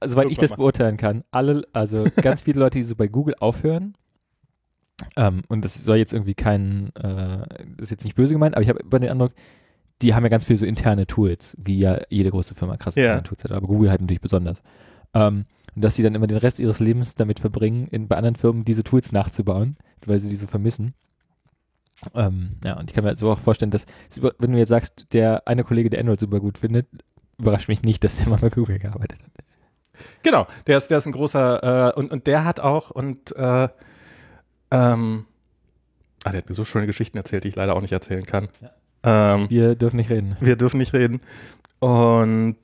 also 0.00 0.16
weil 0.16 0.30
ich 0.32 0.38
das 0.38 0.52
beurteilen 0.52 0.96
kann, 0.96 1.22
alle, 1.30 1.66
also 1.72 2.04
ganz 2.22 2.42
viele 2.42 2.60
Leute, 2.60 2.78
die 2.78 2.84
so 2.84 2.96
bei 2.96 3.06
Google 3.08 3.34
aufhören, 3.40 3.94
ähm, 5.16 5.42
und 5.48 5.64
das 5.64 5.74
soll 5.74 5.96
jetzt 5.98 6.12
irgendwie 6.12 6.34
kein, 6.34 6.94
äh, 6.96 7.46
das 7.76 7.84
ist 7.84 7.90
jetzt 7.90 8.04
nicht 8.04 8.16
böse 8.16 8.32
gemeint, 8.34 8.54
aber 8.54 8.62
ich 8.62 8.68
habe 8.68 8.80
über 8.80 8.98
den 8.98 9.10
Eindruck, 9.10 9.32
die 10.02 10.14
haben 10.14 10.22
ja 10.22 10.28
ganz 10.28 10.46
viel 10.46 10.56
so 10.56 10.66
interne 10.66 11.06
Tools, 11.06 11.56
wie 11.60 11.78
ja 11.78 12.00
jede 12.08 12.30
große 12.30 12.54
Firma 12.54 12.76
krass 12.76 12.96
interne 12.96 13.22
Tools 13.22 13.44
hat, 13.44 13.52
aber 13.52 13.66
Google 13.66 13.90
halt 13.90 14.00
natürlich 14.00 14.20
besonders. 14.20 14.62
Ähm, 15.14 15.44
Und 15.74 15.82
dass 15.84 15.96
sie 15.96 16.02
dann 16.02 16.14
immer 16.14 16.26
den 16.26 16.38
Rest 16.38 16.58
ihres 16.58 16.80
Lebens 16.80 17.14
damit 17.14 17.40
verbringen, 17.40 17.86
in, 17.88 18.08
bei 18.08 18.16
anderen 18.16 18.36
Firmen 18.36 18.64
diese 18.64 18.82
Tools 18.82 19.12
nachzubauen, 19.12 19.76
weil 20.06 20.18
sie 20.18 20.28
die 20.28 20.36
so 20.36 20.46
vermissen. 20.46 20.94
Ähm, 22.14 22.56
ja, 22.64 22.78
und 22.78 22.90
ich 22.90 22.94
kann 22.94 23.04
mir 23.04 23.14
so 23.14 23.30
auch 23.30 23.38
vorstellen, 23.38 23.70
dass, 23.70 23.86
wenn 24.38 24.52
du 24.52 24.58
jetzt 24.58 24.68
sagst, 24.68 25.06
der 25.12 25.46
eine 25.46 25.64
Kollege, 25.64 25.90
der 25.90 26.00
Android 26.00 26.18
super 26.18 26.40
gut 26.40 26.58
findet, 26.58 26.86
überrascht 27.38 27.68
mich 27.68 27.82
nicht, 27.82 28.02
dass 28.02 28.16
der 28.16 28.28
mal 28.28 28.38
bei 28.38 28.48
Google 28.48 28.78
gearbeitet 28.78 29.18
hat. 29.22 29.32
Genau, 30.22 30.46
der 30.66 30.78
ist, 30.78 30.90
der 30.90 30.98
ist 30.98 31.06
ein 31.06 31.12
großer, 31.12 31.90
äh, 31.90 31.98
und, 31.98 32.10
und 32.10 32.26
der 32.26 32.44
hat 32.44 32.58
auch, 32.58 32.90
und, 32.90 33.36
äh, 33.36 33.68
ähm, 34.70 35.26
ach, 36.24 36.30
der 36.30 36.38
hat 36.38 36.48
mir 36.48 36.54
so 36.54 36.64
schöne 36.64 36.86
Geschichten 36.86 37.18
erzählt, 37.18 37.44
die 37.44 37.48
ich 37.48 37.56
leider 37.56 37.74
auch 37.76 37.82
nicht 37.82 37.92
erzählen 37.92 38.24
kann. 38.24 38.48
Ja. 38.62 38.70
Ähm, 39.02 39.46
Wir 39.48 39.74
dürfen 39.74 39.96
nicht 39.96 40.10
reden. 40.10 40.36
wir 40.40 40.56
dürfen 40.56 40.78
nicht 40.78 40.92
reden. 40.92 41.20
Und 41.78 42.56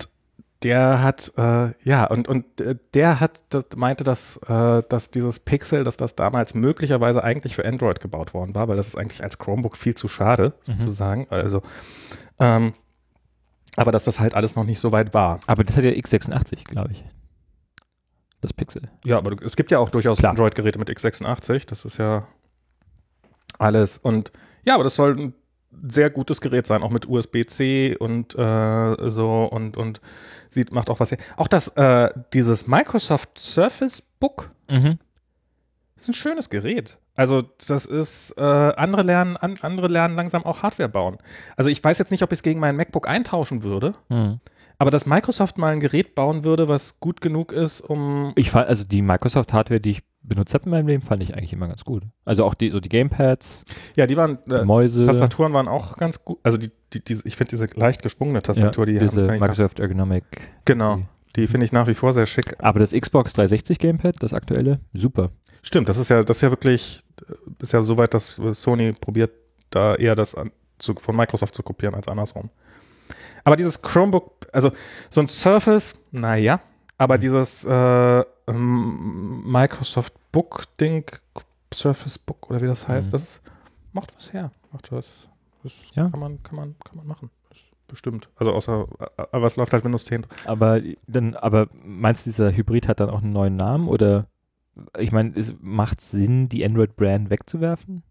der 0.63 1.03
hat, 1.03 1.33
äh, 1.37 1.71
ja, 1.85 2.05
und, 2.07 2.29
und 2.29 2.61
äh, 2.61 2.77
der 2.95 3.21
hat, 3.21 3.43
das, 3.51 3.67
meinte, 3.77 4.05
dass, 4.05 4.39
äh, 4.49 4.83
dass 4.89 5.11
dieses 5.11 5.39
Pixel, 5.39 5.85
dass 5.85 5.97
das 5.97 6.15
damals 6.17 6.55
möglicherweise 6.55 7.23
eigentlich 7.23 7.55
für 7.55 7.65
Android 7.67 8.01
gebaut 8.01 8.35
worden 8.35 8.55
war, 8.55 8.67
weil 8.69 8.77
das 8.77 8.89
ist 8.89 8.97
eigentlich 8.97 9.23
als 9.23 9.39
Chromebook 9.39 9.77
viel 9.77 9.95
zu 9.95 10.09
schade, 10.09 10.55
Mhm. 10.67 10.81
sozusagen. 10.81 11.27
Also, 11.31 11.63
ähm, 12.41 12.73
aber 13.77 13.93
dass 13.93 14.05
das 14.05 14.19
halt 14.19 14.35
alles 14.35 14.57
noch 14.57 14.65
nicht 14.65 14.81
so 14.81 14.93
weit 14.93 15.13
war. 15.15 15.41
Aber 15.47 15.63
das 15.63 15.77
hat 15.77 15.85
ja 15.85 15.91
x86, 15.91 16.65
glaube 16.65 16.93
ich. 16.93 17.05
Das 18.41 18.53
Pixel. 18.55 18.83
Ja, 19.05 19.19
aber 19.19 19.37
es 19.43 19.57
gibt 19.57 19.71
ja 19.71 19.79
auch 19.79 19.91
durchaus. 19.91 20.23
Android-Geräte 20.25 20.79
mit 20.79 20.89
x86, 20.91 21.67
das 21.67 21.85
ist 21.85 21.99
ja 21.99 22.27
alles. 23.59 23.99
Und 23.99 24.33
ja, 24.65 24.75
aber 24.75 24.85
das 24.85 24.97
soll 24.97 25.19
ein 25.19 25.35
sehr 25.89 26.11
gutes 26.11 26.41
Gerät 26.41 26.67
sein, 26.67 26.83
auch 26.83 26.91
mit 26.91 27.09
USB-C 27.09 27.97
und 27.97 28.35
äh, 28.39 29.11
so 29.11 29.45
und, 29.45 29.77
und 29.77 30.01
sieht, 30.49 30.73
macht 30.73 30.91
auch 30.91 31.01
was 31.01 31.11
her. 31.11 31.19
Auch 31.37 31.49
das, 31.49 31.69
äh, 31.77 32.11
dieses 32.33 32.67
Microsoft 32.67 33.39
Surface 33.39 34.03
Book 34.21 34.51
Mhm. 34.71 34.99
ist 35.99 36.09
ein 36.09 36.15
schönes 36.15 36.51
Gerät. 36.51 36.99
Also 37.15 37.43
das 37.67 37.87
ist, 37.87 38.33
äh, 38.37 38.41
andere 38.43 39.03
lernen, 39.03 39.37
an, 39.37 39.55
andere 39.63 39.89
lernen 39.89 40.17
langsam 40.17 40.45
auch 40.45 40.63
Hardware 40.63 40.89
bauen. 40.89 41.19
Also 41.57 41.71
ich 41.71 41.83
weiß 41.83 41.99
jetzt 41.99 42.11
nicht, 42.11 42.23
ob 42.23 42.33
ich 42.33 42.39
es 42.39 42.43
gegen 42.43 42.61
meinen 42.61 42.77
MacBook 42.77 43.09
eintauschen 43.09 43.63
würde, 43.63 43.95
Mhm. 44.11 44.41
aber 44.79 44.91
dass 44.91 45.07
Microsoft 45.07 45.57
mal 45.57 45.73
ein 45.73 45.81
Gerät 45.81 46.15
bauen 46.15 46.45
würde, 46.45 46.69
was 46.69 47.01
gut 47.01 47.21
genug 47.21 47.53
ist, 47.53 47.81
um 47.81 48.33
Ich 48.37 48.51
fand, 48.51 48.69
also 48.69 48.85
die 48.85 49.01
Microsoft-Hardware, 49.03 49.81
die 49.81 49.93
ich 49.93 50.03
benutzt 50.29 50.55
habe 50.55 50.65
in 50.65 50.71
meinem 50.71 50.87
Leben, 50.89 51.03
fand 51.03 51.23
ich 51.23 51.35
eigentlich 51.35 51.53
immer 51.53 51.69
ganz 51.69 51.85
gut. 51.85 52.03
Also 52.25 52.45
auch 52.45 52.55
die, 52.55 52.71
so 52.71 52.81
die 52.81 52.89
Gamepads, 52.89 53.65
ja, 53.95 54.07
die 54.07 54.17
waren 54.17 54.39
die 54.47 54.53
äh, 54.55 54.65
Mäuse, 54.65 55.05
Tastaturen 55.05 55.55
waren 55.55 55.69
auch 55.69 55.97
ganz 55.97 56.25
gut. 56.25 56.39
Also 56.43 56.59
die, 56.59 56.71
die, 56.93 57.03
diese, 57.05 57.27
ich 57.27 57.37
finde 57.37 57.51
diese 57.51 57.67
leicht 57.79 58.03
geschwungene 58.03 58.43
Tastatur, 58.43 58.87
die 58.87 58.93
ja, 58.95 59.01
diese 59.01 59.23
haben- 59.29 59.39
Microsoft 59.39 59.79
Ergonomic. 59.81 60.25
genau, 60.65 60.97
Die. 61.37 61.43
die 61.43 61.47
finde 61.47 61.65
ich 61.67 61.73
nach 61.73 61.87
wie 61.87 61.95
vor 61.95 62.13
sehr 62.13 62.27
schick. 62.27 62.55
Aber 62.59 62.79
das 62.81 62.93
Xbox 62.93 63.33
360 63.35 63.79
Gamepad, 63.79 64.17
das 64.23 64.33
aktuelle, 64.33 64.81
super. 64.93 65.31
Stimmt, 65.63 65.89
das 65.89 65.97
ist 65.99 66.11
ja, 66.11 66.23
das 66.23 66.39
ist 66.39 66.43
ja 66.43 66.51
wirklich, 66.51 67.01
äh, 67.29 67.35
ist 67.63 67.73
ja 67.73 67.83
so 67.83 67.99
weit, 67.99 68.15
dass 68.15 68.41
Sony 68.53 68.93
probiert, 68.93 69.31
da 69.71 69.95
eher 69.97 70.15
das 70.15 70.35
an, 70.35 70.51
zu, 70.79 70.95
von 70.95 71.17
Microsoft 71.17 71.55
zu 71.55 71.63
kopieren 71.63 71.95
als 71.95 72.07
andersrum. 72.09 72.51
Aber 73.45 73.57
dieses 73.57 73.81
Chromebook, 73.83 74.33
also 74.53 74.73
so 75.11 75.21
ein 75.21 75.27
Surface, 75.29 75.95
naja, 76.11 76.61
aber 76.99 77.17
Mhm. 77.17 77.21
dieses 77.21 77.65
äh, 77.65 78.25
Microsoft 78.53 80.15
Book-Ding, 80.33 81.05
Surface 81.73 82.19
Book 82.19 82.51
oder 82.51 82.61
wie 82.61 82.67
das 82.67 82.87
heißt, 82.89 83.09
Mhm. 83.09 83.13
das 83.13 83.23
ist, 83.23 83.43
macht 83.93 84.15
was 84.17 84.33
her. 84.33 84.51
Macht 84.73 84.93
was. 84.93 85.29
Das 85.63 85.73
Ja. 85.95 86.09
kann 86.11 86.21
man, 86.21 86.43
kann 86.43 86.57
man, 86.57 86.75
kann 86.85 86.97
man 86.97 87.07
machen. 87.07 87.31
Das 87.49 87.59
ist 87.59 87.87
bestimmt. 87.89 88.29
Also 88.37 88.53
außer, 88.53 88.87
aber 89.33 89.47
es 89.47 89.57
läuft 89.57 89.73
halt 89.73 89.85
Windows 89.85 90.05
10 90.05 90.23
drin. 90.23 90.33
Aber 90.47 90.81
dann, 91.07 91.35
aber 91.35 91.69
meinst 91.85 92.27
du, 92.27 92.31
dieser 92.31 92.53
Hybrid 92.55 92.89
hat 92.89 93.01
dann 93.01 93.11
auch 93.11 93.23
einen 93.23 93.33
neuen 93.33 93.57
Namen 93.57 93.89
oder 93.89 94.29
ich 94.99 95.11
meine, 95.11 95.33
macht 95.61 96.01
Sinn, 96.03 96.49
die 96.51 96.65
Android-Brand 96.65 97.31
wegzuwerfen? 97.31 98.03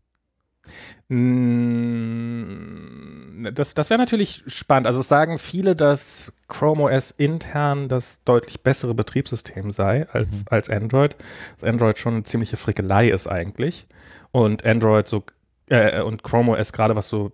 Mm, 2.46 3.52
Das, 3.54 3.74
das 3.76 3.90
wäre 3.90 4.00
natürlich 4.00 4.44
spannend. 4.48 4.88
Also 4.88 5.02
es 5.02 5.08
sagen 5.08 5.38
viele, 5.38 5.76
dass 5.76 6.34
Chrome 6.48 6.84
OS 6.84 7.12
intern 7.12 7.90
das 7.90 8.20
deutlich 8.26 8.62
bessere 8.62 8.94
Betriebssystem 8.96 9.72
sei 9.72 10.08
als, 10.10 10.42
Mhm. 10.42 10.46
als 10.50 10.70
Android. 10.70 11.16
Dass 11.60 11.70
Android 11.70 12.00
schon 12.00 12.14
eine 12.16 12.24
ziemliche 12.24 12.58
Frickelei 12.58 13.10
ist 13.10 13.28
eigentlich. 13.28 13.88
Und 14.32 14.66
Android 14.66 15.08
so 15.08 15.24
äh, 15.70 16.02
und 16.02 16.24
Chrome 16.24 16.54
OS 16.58 16.74
gerade 16.74 16.96
was 16.96 17.08
so 17.08 17.32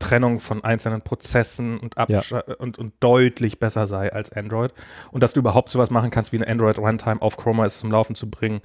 Trennung 0.00 0.40
von 0.40 0.62
einzelnen 0.64 1.00
Prozessen 1.02 1.78
und, 1.78 1.96
Absch 1.96 2.32
und, 2.58 2.78
und 2.78 2.92
deutlich 3.00 3.58
besser 3.58 3.86
sei 3.86 4.12
als 4.12 4.32
Android. 4.32 4.74
Und 5.12 5.22
dass 5.22 5.32
du 5.32 5.40
überhaupt 5.40 5.70
sowas 5.72 5.90
machen 5.90 6.10
kannst, 6.10 6.32
wie 6.32 6.36
eine 6.36 6.48
Android 6.48 6.78
Runtime 6.78 7.22
auf 7.22 7.36
Chrome 7.36 7.62
OS 7.62 7.78
zum 7.78 7.90
Laufen 7.90 8.14
zu 8.14 8.28
bringen, 8.28 8.60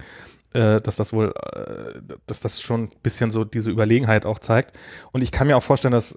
äh, 0.52 0.80
dass 0.80 0.96
das 0.96 1.12
wohl, 1.12 1.32
äh, 1.54 2.00
dass 2.26 2.40
das 2.40 2.60
schon 2.60 2.84
ein 2.84 2.90
bisschen 3.02 3.30
so 3.30 3.44
diese 3.44 3.70
Überlegenheit 3.70 4.26
auch 4.26 4.38
zeigt. 4.38 4.76
Und 5.12 5.22
ich 5.22 5.32
kann 5.32 5.46
mir 5.46 5.56
auch 5.56 5.62
vorstellen, 5.62 5.92
dass 5.92 6.16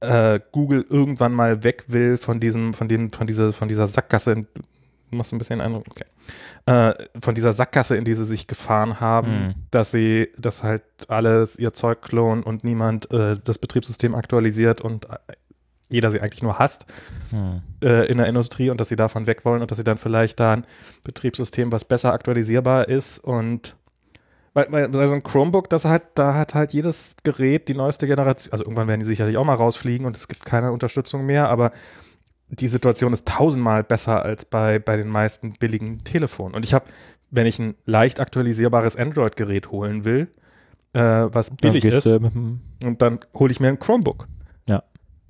äh, 0.00 0.38
Google 0.52 0.84
irgendwann 0.88 1.32
mal 1.32 1.64
weg 1.64 1.84
will 1.88 2.16
von 2.16 2.38
diesem, 2.40 2.72
von 2.74 2.88
den, 2.88 3.10
von 3.12 3.26
dieser, 3.26 3.52
von 3.52 3.68
dieser 3.68 3.86
Sackgasse. 3.86 4.32
In, 4.32 4.46
du 5.10 5.16
machst 5.16 5.32
ein 5.32 5.38
bisschen 5.38 5.60
Eindruck, 5.60 5.86
okay. 5.90 6.04
Äh, 6.66 6.94
von 7.20 7.34
dieser 7.34 7.52
Sackgasse, 7.52 7.96
in 7.96 8.04
die 8.04 8.14
sie 8.14 8.26
sich 8.26 8.46
gefahren 8.46 9.00
haben, 9.00 9.30
Mhm. 9.30 9.54
dass 9.70 9.90
sie, 9.90 10.28
dass 10.38 10.62
halt 10.62 10.82
alles 11.08 11.56
ihr 11.56 11.72
Zeug 11.72 12.02
klonen 12.02 12.42
und 12.44 12.62
niemand 12.62 13.08
das 13.10 13.58
Betriebssystem 13.58 14.14
aktualisiert 14.14 14.80
und 14.82 15.06
jeder 15.88 16.10
sie 16.10 16.20
eigentlich 16.20 16.42
nur 16.42 16.58
hasst 16.58 16.86
Hm. 17.30 17.60
äh, 17.82 18.06
in 18.06 18.18
der 18.18 18.26
Industrie 18.26 18.70
und 18.70 18.80
dass 18.80 18.88
sie 18.88 18.96
davon 18.96 19.26
weg 19.26 19.44
wollen 19.44 19.60
und 19.60 19.70
dass 19.70 19.78
sie 19.78 19.84
dann 19.84 19.98
vielleicht 19.98 20.40
da 20.40 20.54
ein 20.54 20.66
Betriebssystem, 21.04 21.72
was 21.72 21.84
besser 21.84 22.12
aktualisierbar 22.12 22.88
ist 22.88 23.18
und 23.18 23.76
weil, 24.54 24.92
weil 24.92 25.08
so 25.08 25.14
ein 25.14 25.22
Chromebook, 25.22 25.68
das 25.70 25.84
hat, 25.84 26.02
da 26.18 26.34
hat 26.34 26.54
halt 26.54 26.72
jedes 26.72 27.16
Gerät 27.22 27.68
die 27.68 27.74
neueste 27.74 28.06
Generation, 28.06 28.52
also 28.52 28.64
irgendwann 28.64 28.88
werden 28.88 29.00
die 29.00 29.06
sicherlich 29.06 29.36
auch 29.36 29.44
mal 29.44 29.54
rausfliegen 29.54 30.06
und 30.06 30.16
es 30.16 30.26
gibt 30.26 30.44
keine 30.44 30.72
Unterstützung 30.72 31.26
mehr, 31.26 31.48
aber 31.48 31.70
die 32.48 32.66
Situation 32.66 33.12
ist 33.12 33.28
tausendmal 33.28 33.84
besser 33.84 34.22
als 34.22 34.46
bei, 34.46 34.78
bei 34.78 34.96
den 34.96 35.08
meisten 35.08 35.52
billigen 35.52 36.02
Telefonen. 36.02 36.54
Und 36.54 36.64
ich 36.64 36.72
habe, 36.72 36.86
wenn 37.30 37.46
ich 37.46 37.58
ein 37.58 37.74
leicht 37.84 38.20
aktualisierbares 38.20 38.96
Android-Gerät 38.96 39.70
holen 39.70 40.04
will, 40.04 40.28
äh, 40.94 41.00
was 41.00 41.50
billig 41.50 41.84
ist, 41.84 42.06
und 42.06 42.96
dann 42.98 43.20
hole 43.34 43.52
ich 43.52 43.60
mir 43.60 43.68
ein 43.68 43.78
Chromebook. 43.78 44.26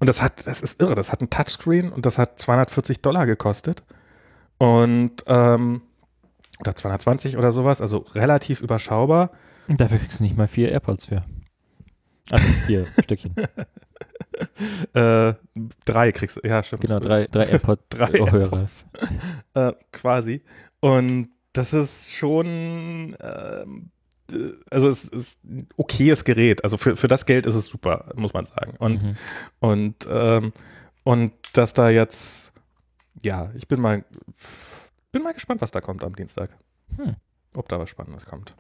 Und 0.00 0.06
das 0.06 0.22
hat, 0.22 0.46
das 0.46 0.60
ist 0.60 0.80
irre, 0.80 0.94
das 0.94 1.10
hat 1.12 1.20
ein 1.20 1.30
Touchscreen 1.30 1.90
und 1.92 2.06
das 2.06 2.18
hat 2.18 2.38
240 2.38 3.00
Dollar 3.02 3.26
gekostet. 3.26 3.82
Und, 4.58 5.24
ähm, 5.26 5.82
oder 6.60 6.74
220 6.74 7.36
oder 7.36 7.52
sowas, 7.52 7.80
also 7.80 7.98
relativ 8.14 8.60
überschaubar. 8.60 9.30
Dafür 9.68 9.98
kriegst 9.98 10.20
du 10.20 10.24
nicht 10.24 10.36
mal 10.36 10.48
vier 10.48 10.70
AirPods 10.72 11.06
für. 11.06 11.24
Also 12.30 12.46
vier 12.66 12.86
Stückchen. 13.02 13.34
Äh, 14.94 15.34
drei 15.84 16.12
kriegst 16.12 16.36
du, 16.36 16.48
ja, 16.48 16.62
stimmt. 16.62 16.82
Genau, 16.82 17.00
drei, 17.00 17.26
drei 17.26 17.44
AirPod 17.44 17.80
drei 17.88 18.20
Ohrhörer. 18.20 18.52
AirPods. 18.52 18.86
äh, 19.54 19.72
quasi. 19.92 20.42
Und 20.80 21.30
das 21.52 21.74
ist 21.74 22.14
schon, 22.14 23.16
ähm, 23.20 23.90
äh, 23.90 23.97
also 24.70 24.88
es 24.88 25.04
ist 25.04 25.44
ein 25.44 25.68
okayes 25.76 26.24
Gerät. 26.24 26.62
Also 26.64 26.76
für, 26.76 26.96
für 26.96 27.06
das 27.06 27.26
Geld 27.26 27.46
ist 27.46 27.54
es 27.54 27.66
super, 27.66 28.12
muss 28.14 28.32
man 28.32 28.44
sagen. 28.46 28.74
Und 28.78 29.02
Mhm. 29.02 29.16
Und, 29.60 30.08
ähm, 30.10 30.52
und 31.04 31.32
dass 31.54 31.72
da 31.74 31.88
jetzt, 31.90 32.52
ja, 33.22 33.50
ich 33.54 33.68
bin 33.68 33.80
mal, 33.80 34.04
bin 35.12 35.22
mal 35.22 35.32
gespannt, 35.32 35.60
was 35.60 35.70
da 35.70 35.80
kommt 35.80 36.04
am 36.04 36.14
Dienstag. 36.14 36.50
Hm. 36.96 37.16
Ob 37.54 37.68
da 37.68 37.78
was 37.78 37.88
Spannendes 37.88 38.26
kommt. 38.26 38.54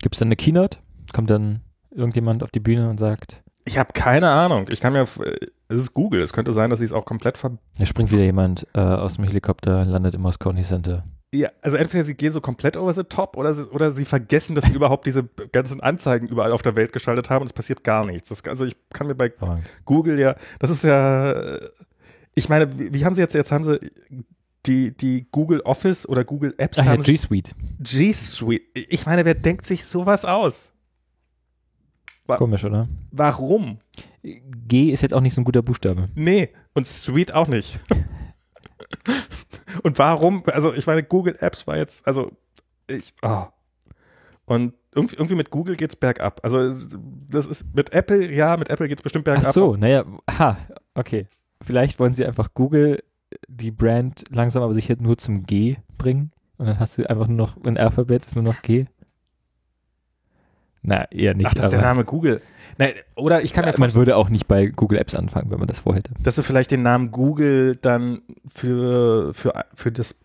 Gibt 0.00 0.14
es 0.14 0.18
dann 0.18 0.28
eine 0.28 0.36
Keynote? 0.36 0.78
Kommt 1.12 1.30
dann 1.30 1.60
irgendjemand 1.90 2.42
auf 2.42 2.50
die 2.50 2.60
Bühne 2.60 2.88
und 2.90 2.98
sagt, 2.98 3.42
Ich 3.64 3.78
habe 3.78 3.92
keine 3.92 4.30
Ahnung. 4.30 4.66
Ich 4.70 4.80
kann 4.80 4.92
mir, 4.92 5.02
es 5.02 5.78
ist 5.78 5.94
Google. 5.94 6.22
Es 6.22 6.32
könnte 6.32 6.52
sein, 6.52 6.70
dass 6.70 6.80
sie 6.80 6.84
es 6.84 6.92
auch 6.92 7.04
komplett 7.04 7.38
ver. 7.38 7.58
da 7.78 7.86
springt 7.86 8.10
wieder 8.10 8.24
jemand 8.24 8.66
äh, 8.74 8.80
aus 8.80 9.14
dem 9.14 9.24
Helikopter, 9.24 9.84
landet 9.84 10.14
im 10.16 10.22
Moscone 10.22 10.62
Center. 10.62 11.04
Ja, 11.34 11.48
also 11.62 11.78
entweder 11.78 12.04
sie 12.04 12.14
gehen 12.14 12.30
so 12.30 12.42
komplett 12.42 12.76
over 12.76 12.92
the 12.92 13.04
top 13.04 13.38
oder 13.38 13.54
sie, 13.54 13.64
oder 13.70 13.90
sie 13.90 14.04
vergessen, 14.04 14.54
dass 14.54 14.66
sie 14.66 14.72
überhaupt 14.72 15.06
diese 15.06 15.24
ganzen 15.52 15.80
Anzeigen 15.80 16.26
überall 16.28 16.52
auf 16.52 16.60
der 16.60 16.76
Welt 16.76 16.92
geschaltet 16.92 17.30
haben 17.30 17.40
und 17.40 17.46
es 17.46 17.54
passiert 17.54 17.82
gar 17.84 18.04
nichts. 18.04 18.28
Das, 18.28 18.44
also 18.44 18.66
ich 18.66 18.76
kann 18.92 19.06
mir 19.06 19.14
bei 19.14 19.30
Hervorragend. 19.30 19.64
Google 19.86 20.18
ja, 20.20 20.36
das 20.58 20.68
ist 20.68 20.84
ja, 20.84 21.58
ich 22.34 22.50
meine, 22.50 22.78
wie, 22.78 22.92
wie 22.92 23.04
haben 23.06 23.14
sie 23.14 23.22
jetzt, 23.22 23.32
jetzt 23.34 23.50
haben 23.50 23.64
sie 23.64 23.78
die, 24.66 24.94
die 24.94 25.26
Google 25.32 25.60
Office 25.62 26.06
oder 26.06 26.22
Google 26.22 26.54
Apps 26.58 26.78
Ach 26.78 26.84
ja, 26.84 26.90
haben 26.92 27.02
sie 27.02 27.12
G 27.12 27.16
Suite. 27.16 27.54
G 27.80 28.12
Suite. 28.12 28.62
Ich 28.74 29.06
meine, 29.06 29.24
wer 29.24 29.34
denkt 29.34 29.64
sich 29.64 29.86
sowas 29.86 30.26
aus? 30.26 30.70
Wa- 32.26 32.36
Komisch, 32.36 32.64
oder? 32.64 32.88
Warum? 33.10 33.78
G 34.22 34.90
ist 34.90 35.00
jetzt 35.00 35.14
auch 35.14 35.20
nicht 35.22 35.34
so 35.34 35.40
ein 35.40 35.44
guter 35.44 35.62
Buchstabe. 35.62 36.10
Nee, 36.14 36.50
und 36.74 36.86
Suite 36.86 37.32
auch 37.34 37.48
nicht. 37.48 37.80
und 39.82 39.98
warum? 39.98 40.42
Also, 40.46 40.72
ich 40.72 40.86
meine, 40.86 41.02
Google 41.02 41.36
Apps 41.40 41.66
war 41.66 41.76
jetzt, 41.76 42.06
also, 42.06 42.32
ich, 42.86 43.14
oh. 43.22 43.44
Und 44.44 44.74
irgendwie, 44.94 45.34
mit 45.34 45.50
Google 45.50 45.76
geht's 45.76 45.96
bergab. 45.96 46.40
Also, 46.42 46.68
das 47.30 47.46
ist 47.46 47.74
mit 47.74 47.92
Apple, 47.92 48.30
ja, 48.32 48.56
mit 48.56 48.68
Apple 48.68 48.88
geht's 48.88 49.02
bestimmt 49.02 49.24
bergab. 49.24 49.46
Ach 49.46 49.52
so, 49.52 49.76
naja, 49.76 50.04
ha, 50.38 50.58
okay. 50.94 51.26
Vielleicht 51.64 52.00
wollen 52.00 52.14
sie 52.14 52.26
einfach 52.26 52.52
Google 52.54 53.02
die 53.48 53.70
Brand 53.70 54.24
langsam 54.30 54.62
aber 54.62 54.74
sicher 54.74 54.96
nur 54.98 55.16
zum 55.16 55.44
G 55.44 55.76
bringen 55.96 56.32
Und 56.58 56.66
dann 56.66 56.78
hast 56.78 56.98
du 56.98 57.08
einfach 57.08 57.28
nur 57.28 57.36
noch, 57.36 57.56
ein 57.64 57.78
Alphabet 57.78 58.26
ist 58.26 58.34
nur 58.34 58.44
noch 58.44 58.60
G. 58.62 58.86
Na, 60.82 61.10
eher 61.10 61.34
nicht. 61.34 61.46
Ach, 61.46 61.54
das 61.54 61.66
ist 61.66 61.72
der 61.72 61.80
Name 61.80 62.04
Google. 62.04 62.42
Nein, 62.78 62.92
oder 63.16 63.42
ich 63.42 63.52
kann 63.52 63.64
mir 63.64 63.74
man 63.78 63.94
würde 63.94 64.16
auch 64.16 64.30
nicht 64.30 64.48
bei 64.48 64.66
Google 64.66 64.98
Apps 64.98 65.14
anfangen, 65.14 65.50
wenn 65.50 65.58
man 65.58 65.68
das 65.68 65.80
vorhätte. 65.80 66.12
dass 66.22 66.36
du 66.36 66.42
vielleicht 66.42 66.70
den 66.70 66.82
Namen 66.82 67.10
Google 67.10 67.76
dann 67.76 68.22
für, 68.48 69.32
für, 69.34 69.52
für 69.74 69.92
das 69.92 70.18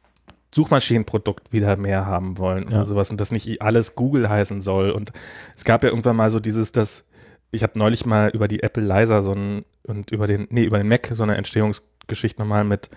Suchmaschinenprodukt 0.55 1.51
wieder 1.51 1.75
mehr 1.75 2.05
haben 2.05 2.37
wollen 2.37 2.63
Ja. 2.63 2.77
oder 2.77 2.85
sowas 2.85 3.11
und 3.11 3.19
das 3.21 3.31
nicht 3.31 3.61
alles 3.61 3.95
Google 3.95 4.29
heißen 4.29 4.61
soll. 4.61 4.91
Und 4.91 5.11
es 5.55 5.65
gab 5.65 5.83
ja 5.83 5.89
irgendwann 5.89 6.15
mal 6.15 6.29
so 6.29 6.39
dieses, 6.39 6.71
dass 6.71 7.03
ich 7.51 7.63
habe 7.63 7.77
neulich 7.77 8.05
mal 8.05 8.29
über 8.29 8.47
die 8.47 8.63
Apple 8.63 8.83
Leiser 8.83 9.23
so 9.23 9.33
ein 9.33 9.65
und 9.83 10.11
über 10.11 10.25
den, 10.25 10.47
nee, 10.49 10.63
über 10.63 10.77
den 10.77 10.87
Mac 10.87 11.09
so 11.13 11.23
eine 11.23 11.35
Entstehungsgeschichte 11.37 12.41
nochmal 12.41 12.63
mit 12.63 12.89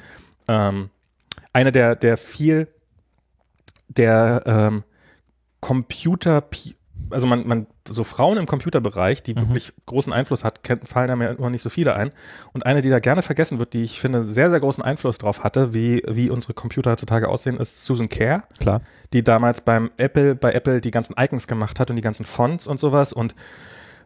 ähm, 0.48 0.90
einer 1.52 1.72
der, 1.72 1.96
der 1.96 2.16
viel 2.16 2.68
der 3.88 4.42
ähm, 4.46 4.84
Computer, 5.60 6.40
also 7.10 7.26
man, 7.26 7.46
man, 7.46 7.66
so 7.88 8.04
Frauen 8.04 8.38
im 8.38 8.46
Computerbereich, 8.46 9.22
die 9.22 9.34
Mhm. 9.34 9.40
wirklich 9.48 9.72
großen 9.86 10.12
Einfluss 10.12 10.44
hat, 10.44 10.62
kennt, 10.62 10.88
fallen 10.88 11.08
da 11.08 11.16
mir 11.16 11.30
immer 11.30 11.50
nicht 11.50 11.62
so 11.62 11.68
viele 11.68 11.94
ein. 11.96 12.12
Und 12.52 12.66
eine, 12.66 12.82
die 12.82 12.90
da 12.90 12.98
gerne 12.98 13.22
vergessen 13.22 13.58
wird, 13.58 13.72
die 13.72 13.82
ich 13.84 14.00
finde 14.00 14.22
sehr, 14.22 14.50
sehr 14.50 14.60
großen 14.60 14.82
Einfluss 14.82 15.18
drauf 15.18 15.44
hatte, 15.44 15.74
wie, 15.74 16.02
wie 16.08 16.30
unsere 16.30 16.54
Computer 16.54 16.92
heutzutage 16.92 17.28
aussehen, 17.28 17.56
ist 17.58 17.84
Susan 17.84 18.08
Kerr, 18.08 18.44
Klar. 18.58 18.80
die 19.12 19.22
damals 19.24 19.60
beim 19.60 19.90
Apple, 19.98 20.34
bei 20.34 20.52
Apple 20.52 20.80
die 20.80 20.90
ganzen 20.90 21.14
Icons 21.18 21.46
gemacht 21.46 21.80
hat 21.80 21.90
und 21.90 21.96
die 21.96 22.02
ganzen 22.02 22.24
Fonts 22.24 22.66
und 22.66 22.78
sowas 22.80 23.12
und 23.12 23.34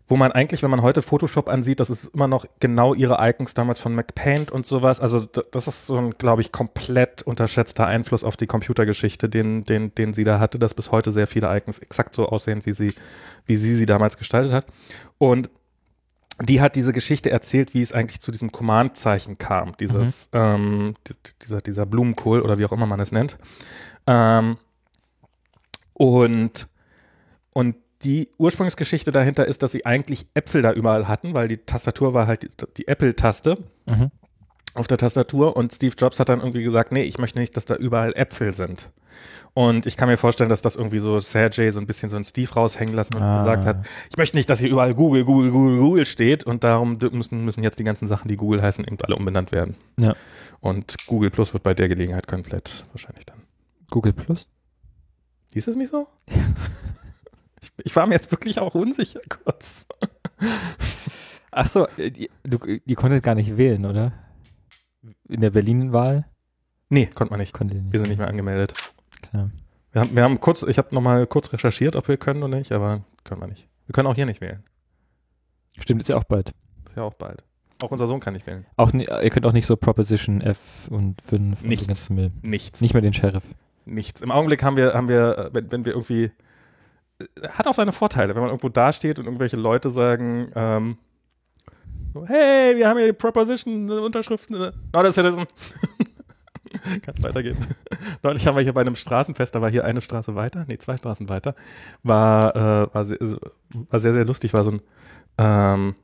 wo 0.06 0.16
man 0.16 0.32
eigentlich, 0.32 0.62
wenn 0.62 0.70
man 0.70 0.82
heute 0.82 1.00
Photoshop 1.00 1.48
ansieht, 1.48 1.80
das 1.80 1.88
ist 1.88 2.06
immer 2.14 2.28
noch 2.28 2.44
genau 2.60 2.92
ihre 2.92 3.16
Icons 3.20 3.54
damals 3.54 3.80
von 3.80 3.94
MacPaint 3.94 4.50
und 4.50 4.66
sowas. 4.66 5.00
Also 5.00 5.24
das 5.24 5.66
ist 5.66 5.86
so 5.86 5.96
ein, 5.96 6.10
glaube 6.18 6.42
ich, 6.42 6.52
komplett 6.52 7.22
unterschätzter 7.22 7.86
Einfluss 7.86 8.22
auf 8.22 8.36
die 8.36 8.46
Computergeschichte, 8.46 9.30
den, 9.30 9.64
den, 9.64 9.94
den 9.94 10.12
sie 10.12 10.24
da 10.24 10.38
hatte, 10.38 10.58
dass 10.58 10.74
bis 10.74 10.90
heute 10.92 11.10
sehr 11.10 11.26
viele 11.26 11.56
Icons 11.56 11.78
exakt 11.78 12.14
so 12.14 12.26
aussehen, 12.26 12.60
wie 12.64 12.74
sie, 12.74 12.92
wie 13.46 13.56
sie 13.56 13.74
sie 13.76 13.86
damals 13.86 14.18
gestaltet 14.18 14.52
hat. 14.52 14.66
Und 15.16 15.48
die 16.42 16.60
hat 16.60 16.76
diese 16.76 16.92
Geschichte 16.92 17.30
erzählt, 17.30 17.72
wie 17.72 17.80
es 17.80 17.92
eigentlich 17.92 18.20
zu 18.20 18.30
diesem 18.32 18.52
Command-Zeichen 18.52 19.38
kam, 19.38 19.76
dieses, 19.78 20.28
ähm, 20.32 20.94
di- 21.08 21.14
dieser, 21.40 21.60
dieser 21.60 21.86
Blumenkohl 21.86 22.42
oder 22.42 22.58
wie 22.58 22.66
auch 22.66 22.72
immer 22.72 22.86
man 22.86 23.00
es 23.00 23.12
nennt. 23.12 23.38
Ähm, 24.06 24.58
und, 25.94 26.66
und 27.54 27.76
die 28.04 28.28
Ursprungsgeschichte 28.38 29.10
dahinter 29.12 29.46
ist, 29.46 29.62
dass 29.62 29.72
sie 29.72 29.84
eigentlich 29.86 30.26
Äpfel 30.34 30.62
da 30.62 30.72
überall 30.72 31.08
hatten, 31.08 31.34
weil 31.34 31.48
die 31.48 31.56
Tastatur 31.58 32.14
war 32.14 32.26
halt 32.26 32.42
die, 32.42 32.48
die 32.76 32.88
Apple-Taste 32.88 33.58
Mhm. 33.86 34.10
auf 34.74 34.86
der 34.86 34.98
Tastatur 34.98 35.56
und 35.56 35.72
Steve 35.72 35.94
Jobs 35.98 36.18
hat 36.20 36.28
dann 36.28 36.40
irgendwie 36.40 36.62
gesagt, 36.62 36.92
nee, 36.92 37.02
ich 37.02 37.18
möchte 37.18 37.38
nicht, 37.38 37.56
dass 37.56 37.64
da 37.64 37.74
überall 37.76 38.12
Äpfel 38.16 38.52
sind. 38.54 38.90
Und 39.56 39.86
ich 39.86 39.96
kann 39.96 40.08
mir 40.08 40.16
vorstellen, 40.16 40.50
dass 40.50 40.62
das 40.62 40.74
irgendwie 40.74 40.98
so 40.98 41.20
Sergey 41.20 41.70
so 41.70 41.78
ein 41.78 41.86
bisschen 41.86 42.08
so 42.10 42.16
einen 42.16 42.24
Steve 42.24 42.50
raushängen 42.52 42.92
lassen 42.94 43.14
und 43.14 43.22
Ah. 43.22 43.38
gesagt 43.38 43.64
hat, 43.66 43.86
ich 44.10 44.16
möchte 44.16 44.36
nicht, 44.36 44.50
dass 44.50 44.58
hier 44.58 44.68
überall 44.68 44.94
Google, 44.94 45.24
Google, 45.24 45.52
Google, 45.52 45.78
Google 45.78 46.06
steht 46.06 46.42
und 46.44 46.64
darum 46.64 46.98
müssen, 47.12 47.44
müssen 47.44 47.62
jetzt 47.62 47.78
die 47.78 47.84
ganzen 47.84 48.08
Sachen, 48.08 48.26
die 48.28 48.36
Google 48.36 48.60
heißen, 48.62 48.84
eben 48.84 48.96
alle 49.02 49.14
umbenannt 49.14 49.52
werden. 49.52 49.76
Ja. 49.98 50.16
Und 50.60 50.96
Google 51.06 51.30
Plus 51.30 51.52
wird 51.52 51.62
bei 51.62 51.72
der 51.74 51.88
Gelegenheit 51.88 52.26
komplett 52.26 52.84
wahrscheinlich 52.92 53.26
dann. 53.26 53.42
Google 53.90 54.12
Plus? 54.12 54.48
Hieß 55.52 55.68
es 55.68 55.76
nicht 55.76 55.90
so? 55.90 56.08
ich, 57.64 57.72
ich 57.84 57.96
war 57.96 58.06
mir 58.06 58.14
jetzt 58.14 58.30
wirklich 58.30 58.58
auch 58.58 58.74
unsicher 58.74 59.20
kurz. 59.44 59.86
Ach 61.50 61.66
so, 61.66 61.86
äh, 61.96 62.10
die, 62.10 62.30
du, 62.42 62.58
die 62.58 62.94
konntet 62.94 63.22
gar 63.22 63.34
nicht 63.34 63.56
wählen, 63.56 63.84
oder? 63.86 64.12
In 65.28 65.40
der 65.40 65.50
Berlin-Wahl? 65.50 66.26
Nee, 66.88 67.06
konnte 67.06 67.32
man 67.32 67.40
nicht. 67.40 67.52
Konnte 67.52 67.74
nicht. 67.74 67.92
Wir 67.92 67.98
sind 67.98 68.08
nicht 68.08 68.18
mehr 68.18 68.28
angemeldet. 68.28 68.72
Klar. 69.22 69.50
Wir 69.92 70.00
haben, 70.02 70.16
wir 70.16 70.22
haben 70.22 70.40
kurz, 70.40 70.62
ich 70.64 70.78
habe 70.78 70.94
nochmal 70.94 71.26
kurz 71.26 71.52
recherchiert, 71.52 71.96
ob 71.96 72.08
wir 72.08 72.16
können 72.16 72.42
oder 72.42 72.56
nicht, 72.58 72.72
aber 72.72 73.04
können 73.22 73.40
wir 73.40 73.46
nicht. 73.46 73.68
Wir 73.86 73.92
können 73.92 74.08
auch 74.08 74.14
hier 74.14 74.26
nicht 74.26 74.40
wählen. 74.40 74.64
Stimmt, 75.78 76.00
ist 76.00 76.08
ja 76.08 76.16
auch 76.16 76.24
bald. 76.24 76.52
ist 76.86 76.96
ja 76.96 77.02
auch 77.02 77.14
bald. 77.14 77.44
Auch 77.82 77.90
unser 77.90 78.06
Sohn 78.06 78.20
kann 78.20 78.34
nicht 78.34 78.46
wählen. 78.46 78.66
Auch, 78.76 78.92
ihr 78.92 79.30
könnt 79.30 79.46
auch 79.46 79.52
nicht 79.52 79.66
so 79.66 79.76
Proposition 79.76 80.40
F 80.40 80.88
und 80.88 81.20
5 81.22 81.62
und 81.62 81.68
Nichts. 81.68 82.06
so. 82.06 82.14
Nichts. 82.42 82.80
Nicht 82.80 82.94
mehr 82.94 83.02
den 83.02 83.12
Sheriff. 83.12 83.44
Nichts. 83.84 84.20
Im 84.20 84.30
Augenblick 84.30 84.62
haben 84.62 84.76
wir, 84.76 84.94
haben 84.94 85.08
wir, 85.08 85.38
äh, 85.38 85.50
wenn, 85.52 85.70
wenn 85.70 85.84
wir 85.84 85.92
irgendwie, 85.92 86.30
hat 87.50 87.66
auch 87.66 87.74
seine 87.74 87.92
Vorteile, 87.92 88.34
wenn 88.34 88.42
man 88.42 88.50
irgendwo 88.50 88.68
dasteht 88.68 89.18
und 89.18 89.26
irgendwelche 89.26 89.56
Leute 89.56 89.90
sagen, 89.90 90.50
ähm, 90.54 90.98
so, 92.12 92.26
hey, 92.26 92.76
wir 92.76 92.88
haben 92.88 92.98
hier 92.98 93.12
Proposition, 93.12 93.88
äh, 93.88 93.92
Unterschriften, 93.92 94.54
äh, 94.56 94.72
not 94.92 95.06
a 95.06 95.12
citizen. 95.12 95.46
Kann 97.02 97.14
es 97.16 97.22
weitergehen. 97.22 97.56
Neulich 98.22 98.46
haben 98.46 98.56
wir 98.56 98.62
hier 98.62 98.72
bei 98.72 98.80
einem 98.80 98.96
Straßenfest, 98.96 99.54
da 99.54 99.62
war 99.62 99.70
hier 99.70 99.84
eine 99.84 100.00
Straße 100.00 100.34
weiter, 100.34 100.64
nee, 100.68 100.78
zwei 100.78 100.96
Straßen 100.96 101.28
weiter, 101.28 101.54
war, 102.02 102.54
äh, 102.56 102.94
war, 102.94 103.04
sehr, 103.04 103.18
war 103.90 104.00
sehr, 104.00 104.14
sehr 104.14 104.24
lustig, 104.24 104.52
war 104.54 104.64
so 104.64 104.72
ein, 104.72 104.82
ähm, 105.38 105.94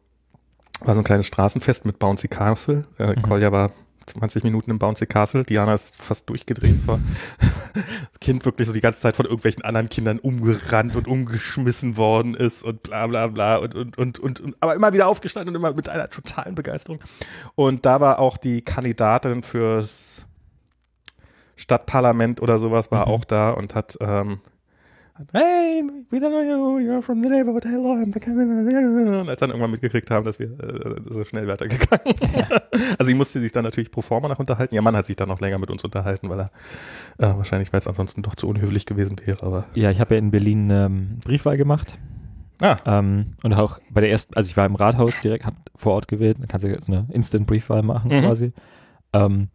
war 0.81 0.95
so 0.95 1.01
ein 1.01 1.05
kleines 1.05 1.27
Straßenfest 1.27 1.85
mit 1.85 1.99
Bouncy 1.99 2.28
Castle. 2.28 2.87
Äh, 2.99 3.16
Mhm. 3.16 3.23
Kolja 3.23 3.53
war 3.53 3.73
20 4.11 4.45
Minuten 4.45 4.70
im 4.70 4.78
Bouncy 4.78 5.07
Castle. 5.07 5.45
Diana 5.45 5.74
ist 5.74 6.01
fast 6.01 6.28
durchgedreht 6.28 6.77
vor. 6.85 6.99
Das 7.73 8.19
Kind 8.20 8.45
wirklich 8.45 8.66
so 8.66 8.74
die 8.74 8.81
ganze 8.81 9.01
Zeit 9.01 9.15
von 9.15 9.27
irgendwelchen 9.27 9.62
anderen 9.62 9.89
Kindern 9.89 10.19
umgerannt 10.19 10.97
und 10.97 11.07
umgeschmissen 11.07 11.97
worden 11.97 12.35
ist 12.35 12.65
und 12.65 12.82
bla 12.82 13.07
bla 13.07 13.28
bla 13.28 13.57
und, 13.59 13.77
und, 13.77 13.97
und, 13.97 14.19
und, 14.19 14.41
und 14.41 14.57
aber 14.59 14.74
immer 14.74 14.93
wieder 14.93 15.07
aufgestanden 15.07 15.55
und 15.55 15.61
immer 15.61 15.73
mit 15.73 15.89
einer 15.89 16.11
totalen 16.11 16.57
Begeisterung. 16.57 16.99
Und 17.55 17.87
da 17.87 18.01
war 18.01 18.19
auch 18.19 18.39
die 18.39 18.62
Kandidatin 18.62 19.45
fürs 19.45 20.27
Stadtparlament 21.55 22.43
oder 22.43 22.59
sowas 22.59 22.91
war 22.91 23.07
Mhm. 23.07 23.12
auch 23.12 23.24
da 23.24 23.51
und 23.51 23.74
hat 23.74 23.97
ähm, 24.01 24.41
Hey, 25.32 25.82
we 26.10 26.18
don't 26.18 26.30
know 26.30 26.40
you, 26.40 26.78
you're 26.78 27.02
from 27.02 27.22
the 27.22 27.28
neighborhood, 27.28 27.64
hello, 27.64 27.92
I'm 27.94 28.12
the 28.12 29.20
Und 29.20 29.28
als 29.28 29.40
dann 29.40 29.51
irgendwann 29.51 29.70
mitgekriegt 29.70 30.10
haben, 30.10 30.24
dass 30.24 30.38
wir 30.38 30.48
äh, 30.59 31.01
so 31.09 31.24
schnell 31.24 31.47
weitergegangen. 31.47 32.14
also 32.98 33.05
sie 33.09 33.14
musste 33.14 33.38
sich 33.40 33.52
dann 33.52 33.64
natürlich 33.64 33.90
pro 33.90 34.01
forma 34.01 34.28
noch 34.28 34.38
unterhalten. 34.38 34.74
Ihr 34.74 34.82
Mann 34.82 34.97
hat 34.97 35.06
sich 35.06 35.16
dann 35.16 35.28
noch 35.28 35.40
länger 35.40 35.59
mit 35.59 35.70
uns 35.70 35.84
unterhalten, 35.84 36.28
weil 36.30 36.40
er 36.40 36.51
äh, 37.18 37.36
wahrscheinlich, 37.36 37.72
weil 37.72 37.80
es 37.80 37.86
ansonsten 37.86 38.22
doch 38.22 38.34
zu 38.34 38.48
unhöflich 38.48 38.86
gewesen 38.86 39.16
wäre, 39.24 39.44
aber 39.47 39.66
Ja, 39.74 39.90
ich 39.90 40.01
habe 40.01 40.14
ja 40.14 40.18
in 40.18 40.30
Berlin 40.30 40.70
ähm, 40.70 41.18
Briefwahl 41.24 41.59
gemacht. 41.59 41.98
Ah. 42.62 42.76
Ähm, 42.86 43.34
und 43.42 43.55
auch 43.55 43.78
bei 43.90 44.01
der 44.01 44.10
ersten, 44.10 44.34
also 44.34 44.48
ich 44.48 44.56
war 44.56 44.66
im 44.66 44.74
Rathaus 44.74 45.20
direkt, 45.20 45.44
hab 45.44 45.55
vor 45.76 45.94
Ort 45.94 46.09
gewählt, 46.09 46.38
dann 46.38 46.48
kannst 46.48 46.64
du 46.64 46.80
so 46.80 46.92
eine 46.92 47.06
Instant-Briefwahl 47.12 47.82
machen 47.82 48.10
Mhm. 48.10 48.20
quasi. 48.22 48.52
Ähm, 49.12 49.48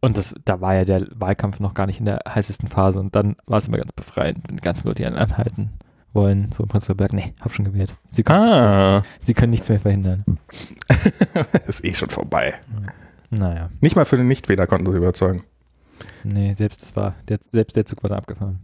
und 0.00 0.16
das, 0.16 0.34
da 0.44 0.60
war 0.60 0.74
ja 0.74 0.84
der 0.84 1.06
Wahlkampf 1.14 1.60
noch 1.60 1.74
gar 1.74 1.86
nicht 1.86 1.98
in 2.00 2.04
der 2.06 2.20
heißesten 2.28 2.68
Phase 2.68 3.00
und 3.00 3.14
dann 3.16 3.36
war 3.46 3.58
es 3.58 3.68
immer 3.68 3.78
ganz 3.78 3.92
befreiend, 3.92 4.40
wenn 4.46 4.56
die 4.56 4.62
ganzen 4.62 4.86
Leute 4.88 5.06
einen 5.06 5.16
anhalten 5.16 5.70
wollen, 6.12 6.50
so 6.52 6.62
im 6.62 6.68
Prenzlauer 6.68 6.96
Berg, 6.96 7.12
nee, 7.12 7.34
hab 7.40 7.52
schon 7.52 7.64
gewählt. 7.66 7.94
Sie 8.10 8.22
können, 8.22 8.38
Ah, 8.48 9.02
sie 9.18 9.34
können 9.34 9.50
nichts 9.50 9.68
mehr 9.68 9.80
verhindern. 9.80 10.24
ist 11.66 11.84
eh 11.84 11.94
schon 11.94 12.10
vorbei. 12.10 12.54
Naja, 13.30 13.70
Nicht 13.80 13.96
mal 13.96 14.04
für 14.04 14.16
den 14.16 14.28
Nichtwähler 14.28 14.66
konnten 14.66 14.90
sie 14.90 14.96
überzeugen. 14.96 15.44
nee, 16.24 16.52
selbst 16.52 16.82
das 16.82 16.94
war, 16.96 17.14
der, 17.28 17.38
selbst 17.50 17.76
der 17.76 17.84
Zug 17.86 18.02
war 18.02 18.10
da 18.10 18.16
abgefahren. 18.16 18.60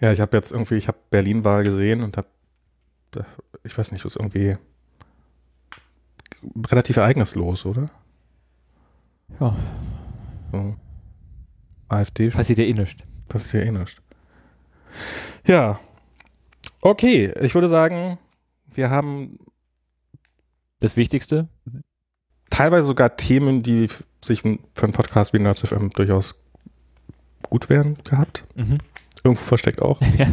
Ja, 0.00 0.10
ich 0.12 0.20
habe 0.20 0.36
jetzt 0.36 0.50
irgendwie, 0.50 0.74
ich 0.76 0.88
habe 0.88 0.98
Berlin-Wahl 1.10 1.62
gesehen 1.62 2.02
und 2.02 2.16
habe, 2.16 2.26
ich 3.62 3.76
weiß 3.78 3.92
nicht, 3.92 4.04
was 4.04 4.16
irgendwie 4.16 4.56
relativ 6.70 6.96
ereignislos, 6.96 7.66
oder? 7.66 7.90
Ja, 9.40 9.54
So. 10.52 10.76
AfD 11.88 12.28
passiert 12.30 12.58
ja 12.58 12.64
eh 12.66 12.72
nichts. 12.72 13.02
passiert 13.28 13.64
ja 13.64 13.68
eh 13.70 13.72
nichts. 13.78 13.96
Ja. 15.46 15.80
Okay, 16.80 17.32
ich 17.40 17.54
würde 17.54 17.68
sagen, 17.68 18.18
wir 18.74 18.90
haben 18.90 19.38
Das 20.80 20.96
Wichtigste, 20.96 21.48
teilweise 22.50 22.86
sogar 22.88 23.16
Themen, 23.16 23.62
die 23.62 23.88
sich 24.22 24.42
für 24.42 24.58
einen 24.82 24.92
Podcast 24.92 25.32
wie 25.32 25.38
Nerds 25.38 25.66
FM 25.66 25.90
durchaus 25.90 26.42
gut 27.48 27.68
wären 27.70 27.96
gehabt. 28.04 28.44
mhm. 28.54 28.78
Irgendwo 29.24 29.44
versteckt 29.44 29.80
auch. 29.82 30.00
Ja. 30.18 30.26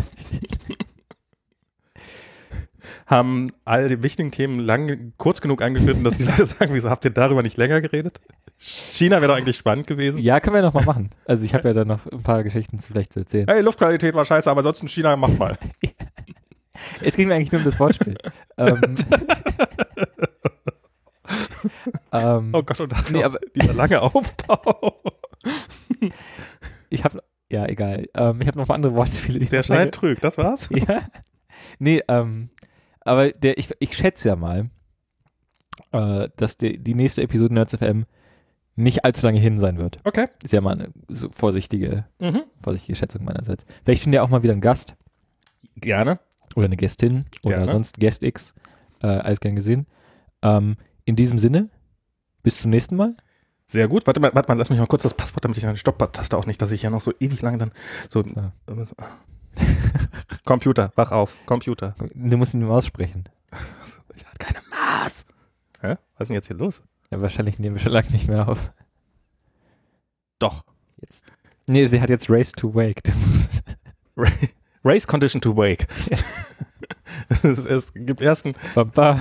haben 3.06 3.52
all 3.66 3.88
die 3.88 4.04
wichtigen 4.04 4.32
Themen 4.32 4.60
lang, 4.60 5.14
kurz 5.18 5.42
genug 5.42 5.62
angeschnitten, 5.62 6.04
dass 6.04 6.18
die 6.20 6.24
Leute 6.26 6.46
sagen, 6.46 6.74
wieso 6.74 6.90
habt 6.90 7.06
ihr 7.06 7.12
darüber 7.12 7.42
nicht 7.42 7.58
länger 7.58 7.82
geredet? 7.82 8.22
China 8.62 9.22
wäre 9.22 9.32
doch 9.32 9.38
eigentlich 9.38 9.56
spannend 9.56 9.88
gewesen. 9.88 10.20
Ja, 10.20 10.40
können 10.42 10.56
wir 10.56 10.62
noch 10.62 10.74
mal 10.74 10.84
machen. 10.84 11.10
Also 11.26 11.46
ich 11.46 11.54
habe 11.54 11.70
ja 11.70 11.74
da 11.74 11.86
noch 11.86 12.06
ein 12.08 12.22
paar 12.22 12.44
Geschichten 12.44 12.78
zu 12.78 12.92
vielleicht 12.92 13.14
zu 13.14 13.22
erzählen. 13.22 13.48
Hey, 13.50 13.62
Luftqualität 13.62 14.14
war 14.16 14.26
scheiße, 14.26 14.52
aber 14.52 14.60
ansonsten 14.60 14.88
China, 14.88 15.16
mach 15.16 15.30
mal. 15.30 15.58
Es 17.02 17.18
ging 17.18 17.28
mir 17.28 17.36
eigentlich 17.36 17.52
nur 17.52 17.60
um 17.60 17.66
das 17.66 17.78
Wortspiel. 17.78 18.16
ähm, 18.58 18.80
ähm, 22.14 22.50
Oh 22.54 22.64
Gott, 22.64 22.80
und 22.80 22.92
dafür 22.92 23.18
Nee, 23.18 23.24
aber- 23.24 23.40
dieser 23.56 23.74
lange 23.74 24.02
Aufbau. 24.02 25.02
ich 26.90 27.04
habe, 27.04 27.22
ja 27.50 27.66
egal. 27.68 28.08
Ähm, 28.16 28.42
ich 28.42 28.48
habe 28.48 28.58
noch 28.58 28.68
mal 28.68 28.76
andere 28.76 28.94
Wortspiele. 28.96 29.40
Der 29.46 29.64
Schein 29.64 29.92
trügt, 29.92 30.24
das 30.24 30.38
war's? 30.38 30.70
Ja. 30.72 31.02
Nee, 31.80 32.02
ähm, 32.08 32.50
aber 33.02 33.32
der, 33.32 33.58
ich, 33.58 33.70
ich 33.80 33.96
schätze 33.98 34.30
ja 34.30 34.36
mal, 34.36 34.70
äh, 35.92 36.30
dass 36.38 36.58
die, 36.58 36.78
die 36.82 36.96
nächste 36.96 37.22
Episode 37.24 37.54
Nerds 37.54 37.76
FM 37.76 38.06
nicht 38.80 39.06
allzu 39.06 39.26
lange 39.26 39.40
hin 39.40 39.58
sein 39.58 39.78
wird. 39.78 39.98
Okay. 40.04 40.28
Ist 40.44 40.54
ja 40.54 40.62
mal 40.62 40.74
eine 40.74 40.90
so 41.08 41.30
vorsichtige, 41.32 42.06
Mhm. 42.20 42.44
vorsichtige 42.62 42.96
Schätzung 42.96 43.24
meinerseits. 43.24 43.66
Vielleicht 43.84 44.02
finden 44.04 44.14
wir 44.14 44.24
auch 44.24 44.30
mal 44.30 44.44
wieder 44.44 44.54
einen 44.54 44.62
Gast 44.62 44.96
Gerne. 45.76 46.20
oder 46.56 46.66
eine 46.66 46.78
Gästin 46.78 47.26
oder 47.44 47.58
Gerne. 47.58 47.72
sonst 47.74 48.00
Guest 48.00 48.24
X. 48.24 48.54
Äh, 49.02 49.08
alles 49.08 49.40
gern 49.40 49.56
gesehen. 49.56 49.88
Ähm, 50.42 50.76
in 51.06 51.16
diesem 51.16 51.40
Sinne, 51.40 51.70
bis 52.44 52.60
zum 52.60 52.72
nächsten 52.72 52.96
Mal. 52.96 53.16
Sehr 53.66 53.88
gut. 53.88 54.08
Warte 54.08 54.20
mal, 54.20 54.34
warte 54.34 54.50
mal, 54.52 54.58
lass 54.58 54.70
mich 54.70 54.80
mal 54.80 54.88
kurz 54.88 55.04
das 55.04 55.14
Passwort, 55.14 55.46
damit 55.46 55.58
ich 55.58 55.66
eine 55.66 55.78
Stopp-Taste 55.78 56.36
auch 56.38 56.46
nicht, 56.46 56.62
dass 56.62 56.72
ich 56.72 56.82
ja 56.84 56.90
noch 56.90 57.02
so 57.02 57.14
ewig 57.20 57.42
lange 57.42 57.58
dann 57.60 57.72
so. 58.10 58.24
So. 58.24 58.96
Computer, 60.46 60.92
wach 60.96 61.12
auf. 61.12 61.36
Computer. 61.46 61.96
Du 62.16 62.38
musst 62.38 62.54
ihn 62.54 62.64
aussprechen. 62.64 63.26
Ich 64.16 64.26
hatte 64.26 64.38
keine 64.40 64.60
Maß. 64.70 65.26
Hä? 65.82 65.96
Was 66.18 66.26
ist 66.26 66.28
denn 66.30 66.36
jetzt 66.36 66.48
hier 66.48 66.58
los? 66.58 66.82
Ja, 67.12 67.22
wahrscheinlich 67.22 67.60
nehmen 67.60 67.76
wir 67.76 67.82
schon 67.82 67.92
lange 67.92 68.12
nicht 68.12 68.28
mehr 68.28 68.48
auf. 68.48 68.72
Doch. 70.40 70.64
Jetzt. 71.02 71.26
Nee, 71.68 71.86
sie 71.86 72.02
hat 72.02 72.10
jetzt 72.10 72.30
Race 72.30 72.52
to 72.52 72.74
Wake. 72.74 73.02
Race 74.84 75.08
Condition 75.08 75.42
to 75.42 75.56
Wake. 75.56 75.88
es, 77.44 77.66
es 77.66 77.94
gibt 77.94 78.22
ersten. 78.22 78.54
Bam, 78.76 78.92
bam. 78.92 79.20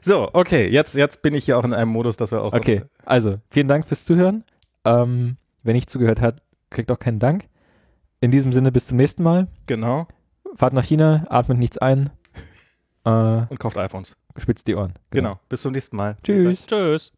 So, 0.00 0.30
okay, 0.32 0.68
jetzt, 0.68 0.94
jetzt 0.96 1.22
bin 1.22 1.34
ich 1.34 1.44
hier 1.44 1.58
auch 1.58 1.64
in 1.64 1.74
einem 1.74 1.90
Modus, 1.90 2.16
dass 2.16 2.30
wir 2.30 2.42
auch. 2.42 2.52
Okay, 2.52 2.84
also 3.04 3.38
vielen 3.50 3.68
Dank 3.68 3.86
fürs 3.86 4.04
Zuhören. 4.04 4.44
Ähm, 4.84 5.36
wer 5.62 5.74
nicht 5.74 5.90
zugehört 5.90 6.20
hat, 6.20 6.42
kriegt 6.70 6.90
auch 6.90 6.98
keinen 6.98 7.18
Dank. 7.18 7.48
In 8.20 8.30
diesem 8.30 8.52
Sinne, 8.52 8.72
bis 8.72 8.86
zum 8.86 8.96
nächsten 8.96 9.22
Mal. 9.22 9.48
Genau. 9.66 10.06
Fahrt 10.54 10.72
nach 10.72 10.84
China, 10.84 11.24
atmet 11.28 11.58
nichts 11.58 11.78
ein, 11.78 12.10
äh, 13.04 13.10
Und 13.10 13.60
kauft 13.60 13.76
iPhones. 13.76 14.16
Spitzt 14.40 14.68
die 14.68 14.74
Ohren. 14.74 14.94
Genau. 15.10 15.38
Bis 15.48 15.62
zum 15.62 15.72
nächsten 15.72 15.96
Mal. 15.96 16.16
Tschüss. 16.22 16.66
Tschüss. 16.66 17.12